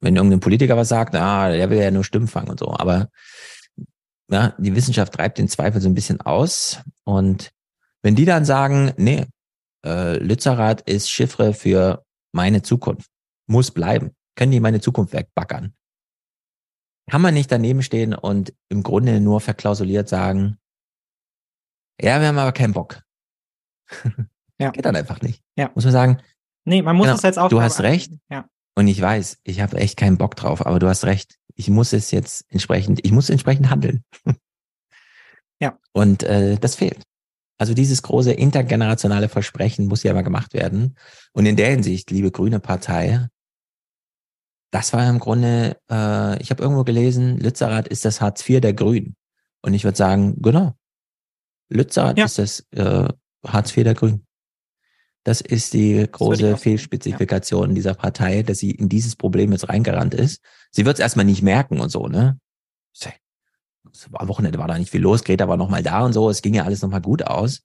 [0.00, 3.08] Wenn irgendein Politiker was sagt, ah, der will ja nur Stimmen fangen und so, aber
[4.30, 7.50] ja, die Wissenschaft treibt den Zweifel so ein bisschen aus und
[8.02, 9.26] wenn die dann sagen, nee,
[9.84, 13.10] äh, Lützerath ist Chiffre für meine Zukunft,
[13.46, 15.74] muss bleiben, können die meine Zukunft wegbackern.
[17.10, 20.58] Kann man nicht daneben stehen und im Grunde nur verklausuliert sagen,
[22.00, 23.02] ja, wir haben aber keinen Bock.
[24.60, 24.70] Ja.
[24.72, 25.42] Geht dann einfach nicht.
[25.56, 25.70] Ja.
[25.74, 26.22] Muss man sagen,
[26.68, 27.48] Nee, man muss genau, es jetzt auch.
[27.48, 28.46] du hast recht Ja.
[28.78, 31.34] Und ich weiß, ich habe echt keinen Bock drauf, aber du hast recht.
[31.56, 34.04] Ich muss es jetzt entsprechend, ich muss entsprechend handeln.
[35.60, 35.76] Ja.
[35.92, 37.02] Und äh, das fehlt.
[37.58, 40.94] Also dieses große intergenerationale Versprechen muss ja mal gemacht werden.
[41.32, 43.26] Und in der Hinsicht, liebe grüne Partei,
[44.70, 48.72] das war im Grunde, äh, ich habe irgendwo gelesen, Lützerath ist das Hartz IV der
[48.72, 49.16] Grünen.
[49.60, 50.76] Und ich würde sagen, genau.
[51.70, 52.26] Lützerath Ja.
[52.26, 53.08] ist das äh,
[53.44, 54.27] Hartz IV der Grünen.
[55.28, 60.40] Das ist die große Fehlspezifikation dieser Partei, dass sie in dieses Problem jetzt reingerannt ist.
[60.70, 62.38] Sie wird es erstmal nicht merken und so, ne?
[64.14, 66.40] Am Wochenende war da nicht viel los, Greta war noch mal da und so, es
[66.40, 67.60] ging ja alles noch mal gut aus.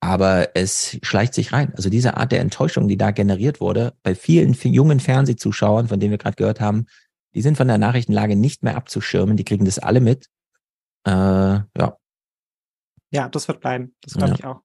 [0.00, 1.74] Aber es schleicht sich rein.
[1.74, 6.12] Also diese Art der Enttäuschung, die da generiert wurde, bei vielen jungen Fernsehzuschauern, von denen
[6.12, 6.86] wir gerade gehört haben,
[7.34, 10.28] die sind von der Nachrichtenlage nicht mehr abzuschirmen, die kriegen das alle mit.
[11.06, 11.98] Äh, ja,
[13.10, 13.94] Ja, das wird bleiben.
[14.00, 14.36] Das glaube Ja.
[14.38, 14.60] ich auch.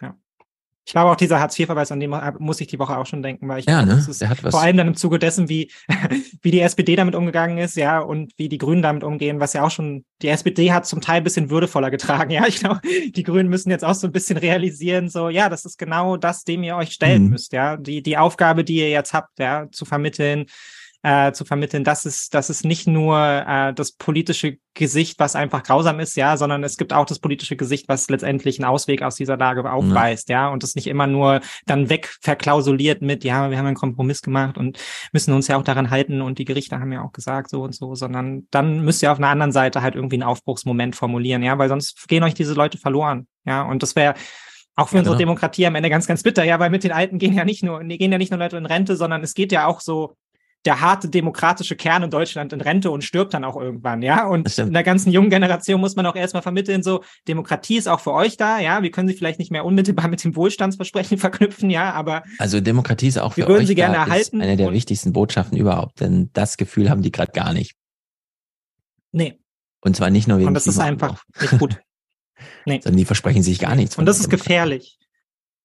[0.00, 0.16] Ja.
[0.84, 3.60] Ich glaube auch dieser Hartz-IV-Verweis, an dem muss ich die Woche auch schon denken, weil
[3.60, 4.04] ich Ja, ne?
[4.20, 4.50] Der hat was.
[4.50, 5.70] vor allem dann im Zuge dessen, wie,
[6.42, 9.62] wie die SPD damit umgegangen ist, ja, und wie die Grünen damit umgehen, was ja
[9.62, 12.46] auch schon, die SPD hat zum Teil ein bisschen würdevoller getragen, ja.
[12.48, 15.78] Ich glaube, die Grünen müssen jetzt auch so ein bisschen realisieren, so, ja, das ist
[15.78, 17.30] genau das, dem ihr euch stellen Mhm.
[17.30, 17.76] müsst, ja.
[17.76, 20.46] Die, die Aufgabe, die ihr jetzt habt, ja, zu vermitteln,
[21.02, 25.62] äh, zu vermitteln, das ist, das ist nicht nur äh, das politische Gesicht, was einfach
[25.62, 29.16] grausam ist, ja, sondern es gibt auch das politische Gesicht, was letztendlich einen Ausweg aus
[29.16, 33.58] dieser Lage aufweist, ja, und das nicht immer nur dann weg verklausuliert mit, ja, wir
[33.58, 34.78] haben einen Kompromiss gemacht und
[35.12, 37.74] müssen uns ja auch daran halten und die Gerichte haben ja auch gesagt so und
[37.74, 41.58] so, sondern dann müsst ihr auf einer anderen Seite halt irgendwie einen Aufbruchsmoment formulieren, ja,
[41.58, 44.14] weil sonst gehen euch diese Leute verloren, ja, und das wäre
[44.74, 45.26] auch für Ja, unsere genau.
[45.26, 47.80] Demokratie am Ende ganz, ganz bitter, ja, weil mit den Alten gehen ja nicht nur,
[47.80, 50.16] gehen ja nicht nur Leute in Rente, sondern es geht ja auch so
[50.64, 54.26] der harte demokratische Kern in Deutschland in Rente und stirbt dann auch irgendwann, ja.
[54.26, 58.00] Und in der ganzen jungen Generation muss man auch erstmal vermitteln, so, Demokratie ist auch
[58.00, 58.82] für euch da, ja.
[58.82, 63.08] Wir können sie vielleicht nicht mehr unmittelbar mit dem Wohlstandsversprechen verknüpfen, ja, aber Also Demokratie
[63.08, 66.00] ist auch für würden euch sie gerne da, erhalten ist eine der wichtigsten Botschaften überhaupt,
[66.00, 67.74] denn das Gefühl haben die gerade gar nicht.
[69.10, 69.38] nee.
[69.84, 71.80] Und zwar nicht nur wegen Und das ist Klimawandel, einfach nicht gut.
[72.64, 72.80] Nee.
[72.82, 73.94] sondern die versprechen sich gar nichts.
[73.94, 74.48] von Und das ist Demokratie.
[74.48, 74.98] gefährlich.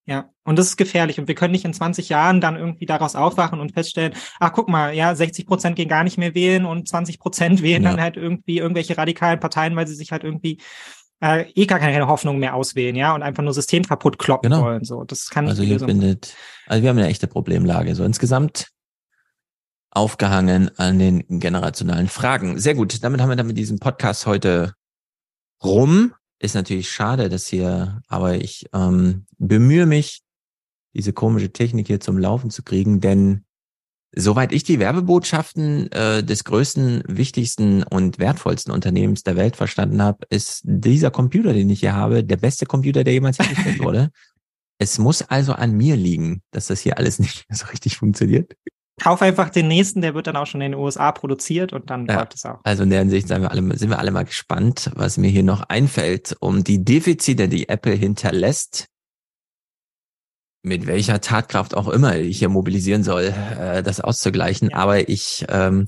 [0.09, 1.19] Ja, und das ist gefährlich.
[1.19, 4.69] Und wir können nicht in 20 Jahren dann irgendwie daraus aufwachen und feststellen, ach guck
[4.69, 7.91] mal, ja, 60 Prozent gehen gar nicht mehr wählen und 20 Prozent wählen Ja.
[7.91, 10.61] dann halt irgendwie irgendwelche radikalen Parteien, weil sie sich halt irgendwie
[11.21, 14.63] äh, eh gar keine Hoffnung mehr auswählen, ja, und einfach nur System kaputt kloppen Genau.
[14.63, 14.85] wollen.
[14.85, 16.33] So, das kann nicht Also die Lösung findet,
[16.67, 17.93] also wir haben eine echte Problemlage.
[17.95, 18.67] So insgesamt
[19.91, 22.59] aufgehangen an den generationalen Fragen.
[22.59, 23.03] Sehr gut.
[23.03, 24.73] Damit haben wir dann mit diesem Podcast heute
[25.63, 26.13] rum.
[26.39, 30.21] Ist natürlich schade, dass hier, aber ich ähm, bemühe mich,
[30.93, 33.45] diese komische Technik hier zum Laufen zu kriegen, denn
[34.15, 40.25] soweit ich die Werbebotschaften äh, des größten, wichtigsten und wertvollsten Unternehmens der Welt verstanden habe,
[40.29, 44.11] ist dieser Computer, den ich hier habe, der beste Computer, der jemals hergestellt wurde.
[44.79, 48.55] Es muss also an mir liegen, dass das hier alles nicht so richtig funktioniert.
[48.99, 52.07] Kauf einfach den nächsten, der wird dann auch schon in den USA produziert und dann
[52.07, 52.15] Ja.
[52.15, 52.59] läuft es auch.
[52.63, 55.43] Also in der Hinsicht sind wir, alle, sind wir alle mal gespannt, was mir hier
[55.43, 58.87] noch einfällt, um die Defizite, die Apple hinterlässt,
[60.63, 63.25] mit welcher Tatkraft auch immer ich hier mobilisieren soll,
[63.59, 64.73] äh, das auszugleichen.
[64.73, 65.87] Aber ich ähm,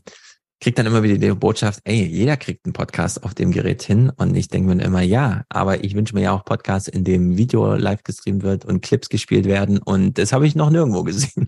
[0.62, 4.12] krieg dann immer wieder die Botschaft, ey, jeder kriegt einen Podcast auf dem Gerät hin.
[4.16, 7.38] Und ich denke mir immer, ja, aber ich wünsche mir ja auch Podcasts, in dem
[7.38, 9.80] Video live gestreamt wird und Clips gespielt werden.
[9.80, 11.48] Und das habe ich noch nirgendwo gesehen.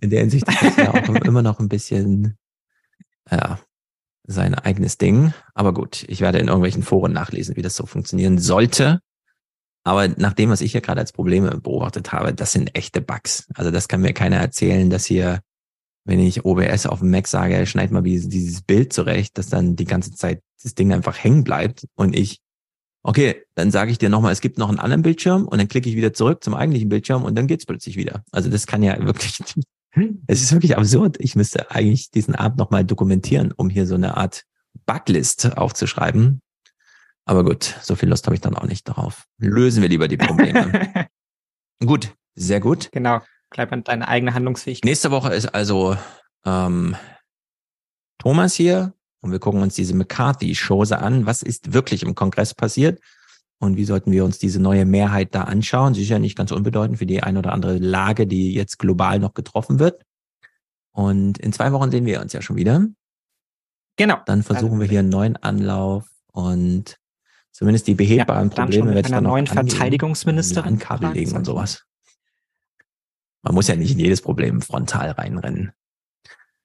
[0.00, 2.36] In der Hinsicht ist das ja auch immer noch ein bisschen,
[3.30, 3.58] ja,
[4.26, 5.32] sein eigenes Ding.
[5.54, 9.00] Aber gut, ich werde in irgendwelchen Foren nachlesen, wie das so funktionieren sollte.
[9.84, 13.46] Aber nach dem, was ich hier gerade als Probleme beobachtet habe, das sind echte Bugs.
[13.54, 15.40] Also das kann mir keiner erzählen, dass hier,
[16.04, 19.76] wenn ich OBS auf dem Mac sage, schneid mal dieses, dieses Bild zurecht, dass dann
[19.76, 22.40] die ganze Zeit das Ding einfach hängen bleibt und ich,
[23.04, 25.88] okay, dann sage ich dir nochmal, es gibt noch einen anderen Bildschirm und dann klicke
[25.88, 28.24] ich wieder zurück zum eigentlichen Bildschirm und dann geht's plötzlich wieder.
[28.32, 29.38] Also das kann ja wirklich,
[30.26, 31.16] es ist wirklich absurd.
[31.20, 34.44] Ich müsste eigentlich diesen Abend nochmal dokumentieren, um hier so eine Art
[34.84, 36.40] Buglist aufzuschreiben.
[37.24, 39.24] Aber gut, so viel Lust habe ich dann auch nicht darauf.
[39.38, 41.08] Lösen wir lieber die Probleme.
[41.84, 42.90] gut, sehr gut.
[42.92, 44.84] Genau, bleib an deine eigene Handlungsfähigkeit.
[44.84, 45.96] Nächste Woche ist also
[46.44, 46.94] ähm,
[48.18, 51.26] Thomas hier und wir gucken uns diese McCarthy-Chose an.
[51.26, 53.00] Was ist wirklich im Kongress passiert?
[53.58, 55.94] Und wie sollten wir uns diese neue Mehrheit da anschauen?
[55.94, 59.78] Sicher nicht ganz unbedeutend für die ein oder andere Lage, die jetzt global noch getroffen
[59.78, 60.02] wird.
[60.92, 62.86] Und in zwei Wochen sehen wir uns ja schon wieder.
[63.96, 64.18] Genau.
[64.26, 66.98] Dann versuchen wir hier einen neuen Anlauf und
[67.50, 69.68] zumindest die behebbaren dann Probleme werde ich dann noch neuen angehen.
[69.70, 71.84] Verteidigungsministerin LAN-Kabel legen und sowas.
[73.42, 75.72] Man muss ja nicht in jedes Problem frontal reinrennen.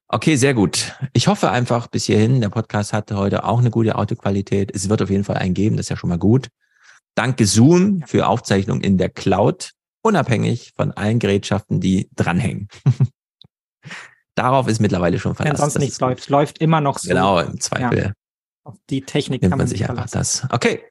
[0.10, 0.94] Okay, sehr gut.
[1.14, 4.70] Ich hoffe einfach bis hierhin, der Podcast hatte heute auch eine gute Autoqualität.
[4.76, 6.50] Es wird auf jeden Fall einen geben, das ist ja schon mal gut.
[7.16, 12.68] Danke Zoom für Aufzeichnung in der Cloud, unabhängig von allen Gerätschaften, die dranhängen.
[14.36, 15.62] Darauf ist mittlerweile schon Wenn verlassen.
[15.62, 17.10] sonst Das nichts läuft, läuft immer noch so.
[17.10, 18.12] Genau, im Zweifel Ja.
[18.64, 20.48] Auf die Technik nimmt kann man man sich einfach das.
[20.52, 20.84] Okay.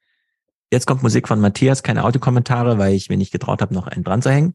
[0.73, 4.05] Jetzt kommt Musik von Matthias, keine Autokommentare, weil ich mir nicht getraut habe, noch einen
[4.05, 4.55] dran zu hängen.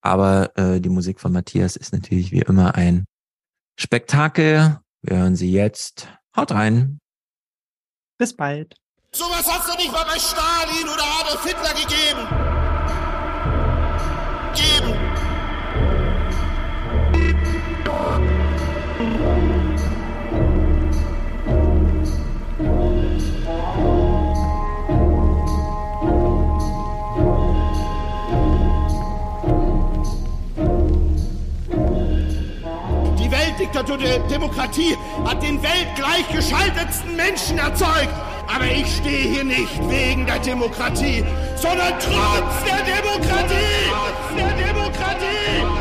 [0.00, 3.06] Aber äh, die Musik von Matthias ist natürlich wie immer ein
[3.78, 4.80] Spektakel.
[5.02, 6.08] Wir hören sie jetzt.
[6.36, 6.98] Haut rein.
[8.18, 8.76] Bis bald.
[9.14, 12.63] Sowas hat's doch nicht mal bei Stalin oder Adolf Hitler gegeben.
[33.64, 34.94] Die Weltdiktatur der Demokratie
[35.24, 38.12] hat den weltgleichgeschaltetsten Menschen erzeugt.
[38.46, 41.24] Aber ich stehe hier nicht wegen der Demokratie,
[41.56, 43.88] sondern trotz der Demokratie!
[43.88, 45.73] Trotz der Demokratie!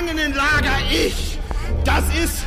[0.00, 1.38] Gefangenenlager Ich,
[1.84, 2.46] das ist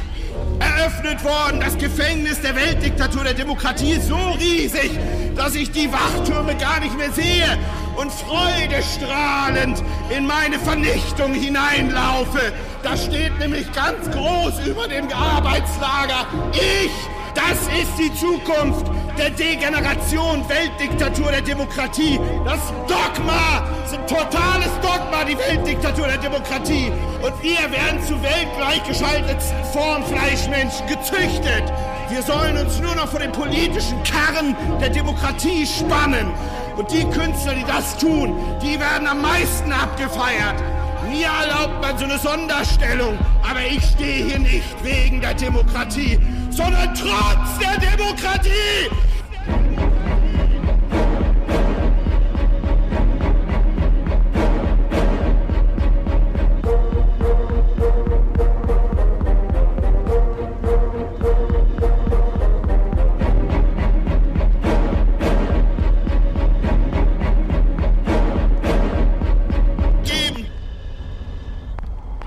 [0.60, 1.60] eröffnet worden.
[1.60, 4.90] Das Gefängnis der Weltdiktatur der Demokratie ist so riesig,
[5.36, 7.58] dass ich die Wachtürme gar nicht mehr sehe
[7.96, 12.54] und freudestrahlend in meine Vernichtung hineinlaufe.
[12.82, 16.92] Da steht nämlich ganz groß über dem Arbeitslager Ich,
[17.36, 22.19] das ist die Zukunft der Degeneration, Weltdiktatur der Demokratie.
[22.45, 26.92] Das Dogma, ein totales Dogma, die Weltdiktatur der Demokratie.
[27.22, 31.72] Und wir werden zu weltgleichgeschaltetsten Formfleischmenschen gezüchtet.
[32.09, 36.32] Wir sollen uns nur noch vor den politischen Karren der Demokratie spannen.
[36.75, 40.56] Und die Künstler, die das tun, die werden am meisten abgefeiert.
[41.09, 43.17] Mir erlaubt man so eine Sonderstellung,
[43.48, 46.19] aber ich stehe hier nicht wegen der Demokratie,
[46.56, 48.90] sondern trotz der Demokratie.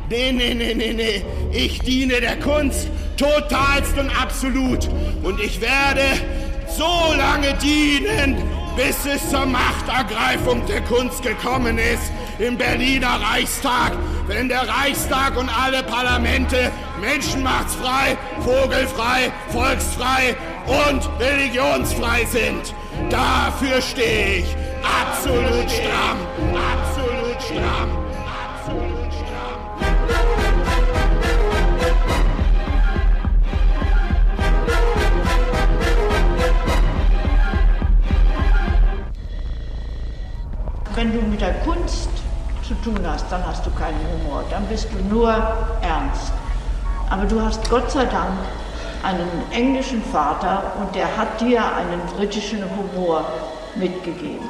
[0.09, 1.23] Nee, nee, nee, nee, nee.
[1.53, 4.89] Ich diene der Kunst totalst und absolut.
[5.23, 6.03] Und ich werde
[6.69, 8.37] so lange dienen,
[8.77, 13.93] bis es zur Machtergreifung der Kunst gekommen ist im Berliner Reichstag,
[14.27, 16.71] wenn der Reichstag und alle Parlamente
[17.01, 20.37] menschenmachtsfrei, vogelfrei, volksfrei
[20.67, 22.75] und religionsfrei sind.
[23.09, 26.19] Dafür stehe ich absolut stramm,
[42.87, 46.33] tun hast, dann hast du keinen Humor, dann bist du nur ernst.
[47.11, 48.39] Aber du hast Gott sei Dank
[49.03, 53.25] einen englischen Vater und der hat dir einen britischen Humor
[53.75, 54.49] mitgegeben.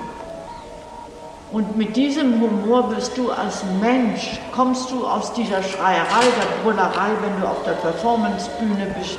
[1.51, 7.13] Und mit diesem Humor bist du als Mensch, kommst du aus dieser Schreierei, der Brüllerei,
[7.23, 9.19] wenn du auf der Performancebühne bist,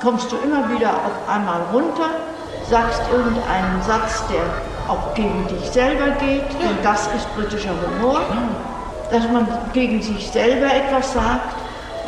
[0.00, 2.10] kommst du immer wieder auf einmal runter,
[2.68, 4.44] sagst irgendeinen Satz, der
[4.88, 8.20] auch gegen dich selber geht, und das ist britischer Humor,
[9.10, 11.54] dass man gegen sich selber etwas sagt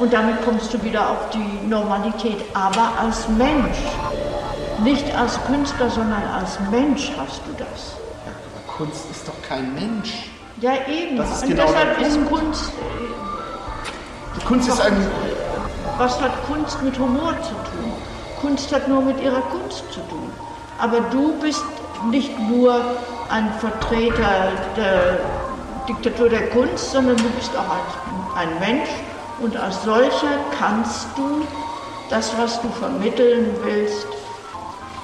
[0.00, 3.78] und damit kommst du wieder auf die Normalität, aber als Mensch,
[4.82, 7.96] nicht als Künstler, sondern als Mensch hast du das.
[8.76, 10.30] Kunst ist doch kein Mensch.
[10.60, 11.16] Ja, eben.
[11.16, 12.30] Das ist und genau deshalb der ist Punkt.
[12.30, 12.72] Kunst.
[14.36, 15.06] Die Kunst ist ein.
[15.98, 17.92] Was hat Kunst mit Humor zu tun?
[18.40, 20.28] Kunst hat nur mit ihrer Kunst zu tun.
[20.80, 21.64] Aber du bist
[22.10, 22.80] nicht nur
[23.30, 25.18] ein Vertreter der
[25.88, 28.88] Diktatur der Kunst, sondern du bist auch ein, Mensch
[29.40, 31.46] und als solcher kannst du
[32.10, 34.06] das, was du vermitteln willst,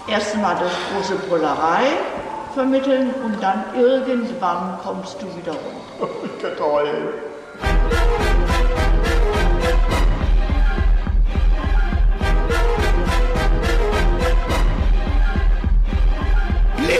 [0.08, 1.84] erst einmal durch große Brüllerei
[2.54, 5.70] vermitteln und dann irgendwann kommst du wieder runter.
[6.24, 6.62] Ich könnte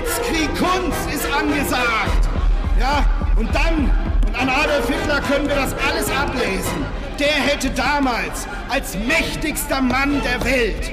[0.00, 2.28] Blitzkrieg Kunst ist angesagt.
[2.78, 3.04] Ja,
[3.36, 3.90] und dann,
[4.26, 6.86] und an Adolf Hitler können wir das alles ablesen.
[7.18, 10.90] Der hätte damals als mächtigster Mann der Welt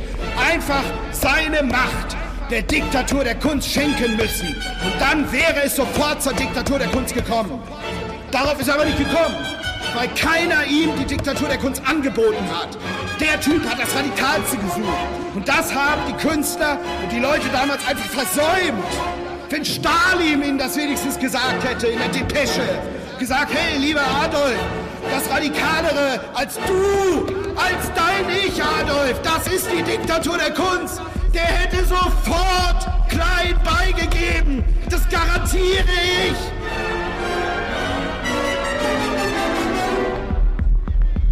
[0.52, 2.18] einfach seine Macht
[2.52, 4.48] der Diktatur der Kunst schenken müssen.
[4.48, 7.62] Und dann wäre es sofort zur Diktatur der Kunst gekommen.
[8.32, 9.36] Darauf ist er aber nicht gekommen,
[9.98, 12.78] weil keiner ihm die Diktatur der Kunst angeboten hat.
[13.20, 14.86] Der Typ hat das Radikalste gesucht.
[15.34, 18.86] Und das haben die Künstler und die Leute damals einfach versäumt.
[19.50, 22.62] Wenn Stalin ihnen das wenigstens gesagt hätte in der Depesche,
[23.18, 24.60] gesagt, hey, lieber Adolf,
[25.10, 31.02] das Radikalere als du, als dein Ich, Adolf, das ist die Diktatur der Kunst.
[31.34, 34.64] Der hätte sofort klein beigegeben.
[34.92, 35.86] Das garantiere
[36.30, 37.07] ich.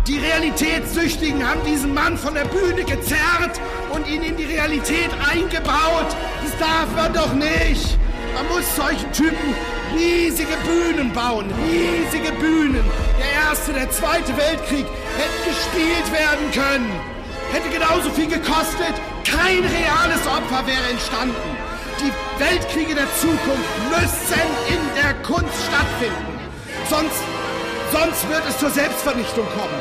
[0.08, 3.59] Die Realitätssüchtigen haben diesen Mann von der Bühne gezerrt
[3.92, 6.16] und ihn in die Realität eingebaut.
[6.43, 7.98] Das darf man doch nicht.
[8.35, 9.56] Man muss solchen Typen
[9.95, 12.84] riesige Bühnen bauen, riesige Bühnen.
[13.17, 14.85] Der Erste, der Zweite Weltkrieg
[15.17, 16.92] hätte gespielt werden können.
[17.51, 18.93] Hätte genauso viel gekostet.
[19.25, 21.58] Kein reales Opfer wäre entstanden.
[22.00, 26.38] Die Weltkriege der Zukunft müssen in der Kunst stattfinden.
[26.92, 27.24] Sonst
[27.92, 29.80] Sonst wird es zur Selbstvernichtung kommen.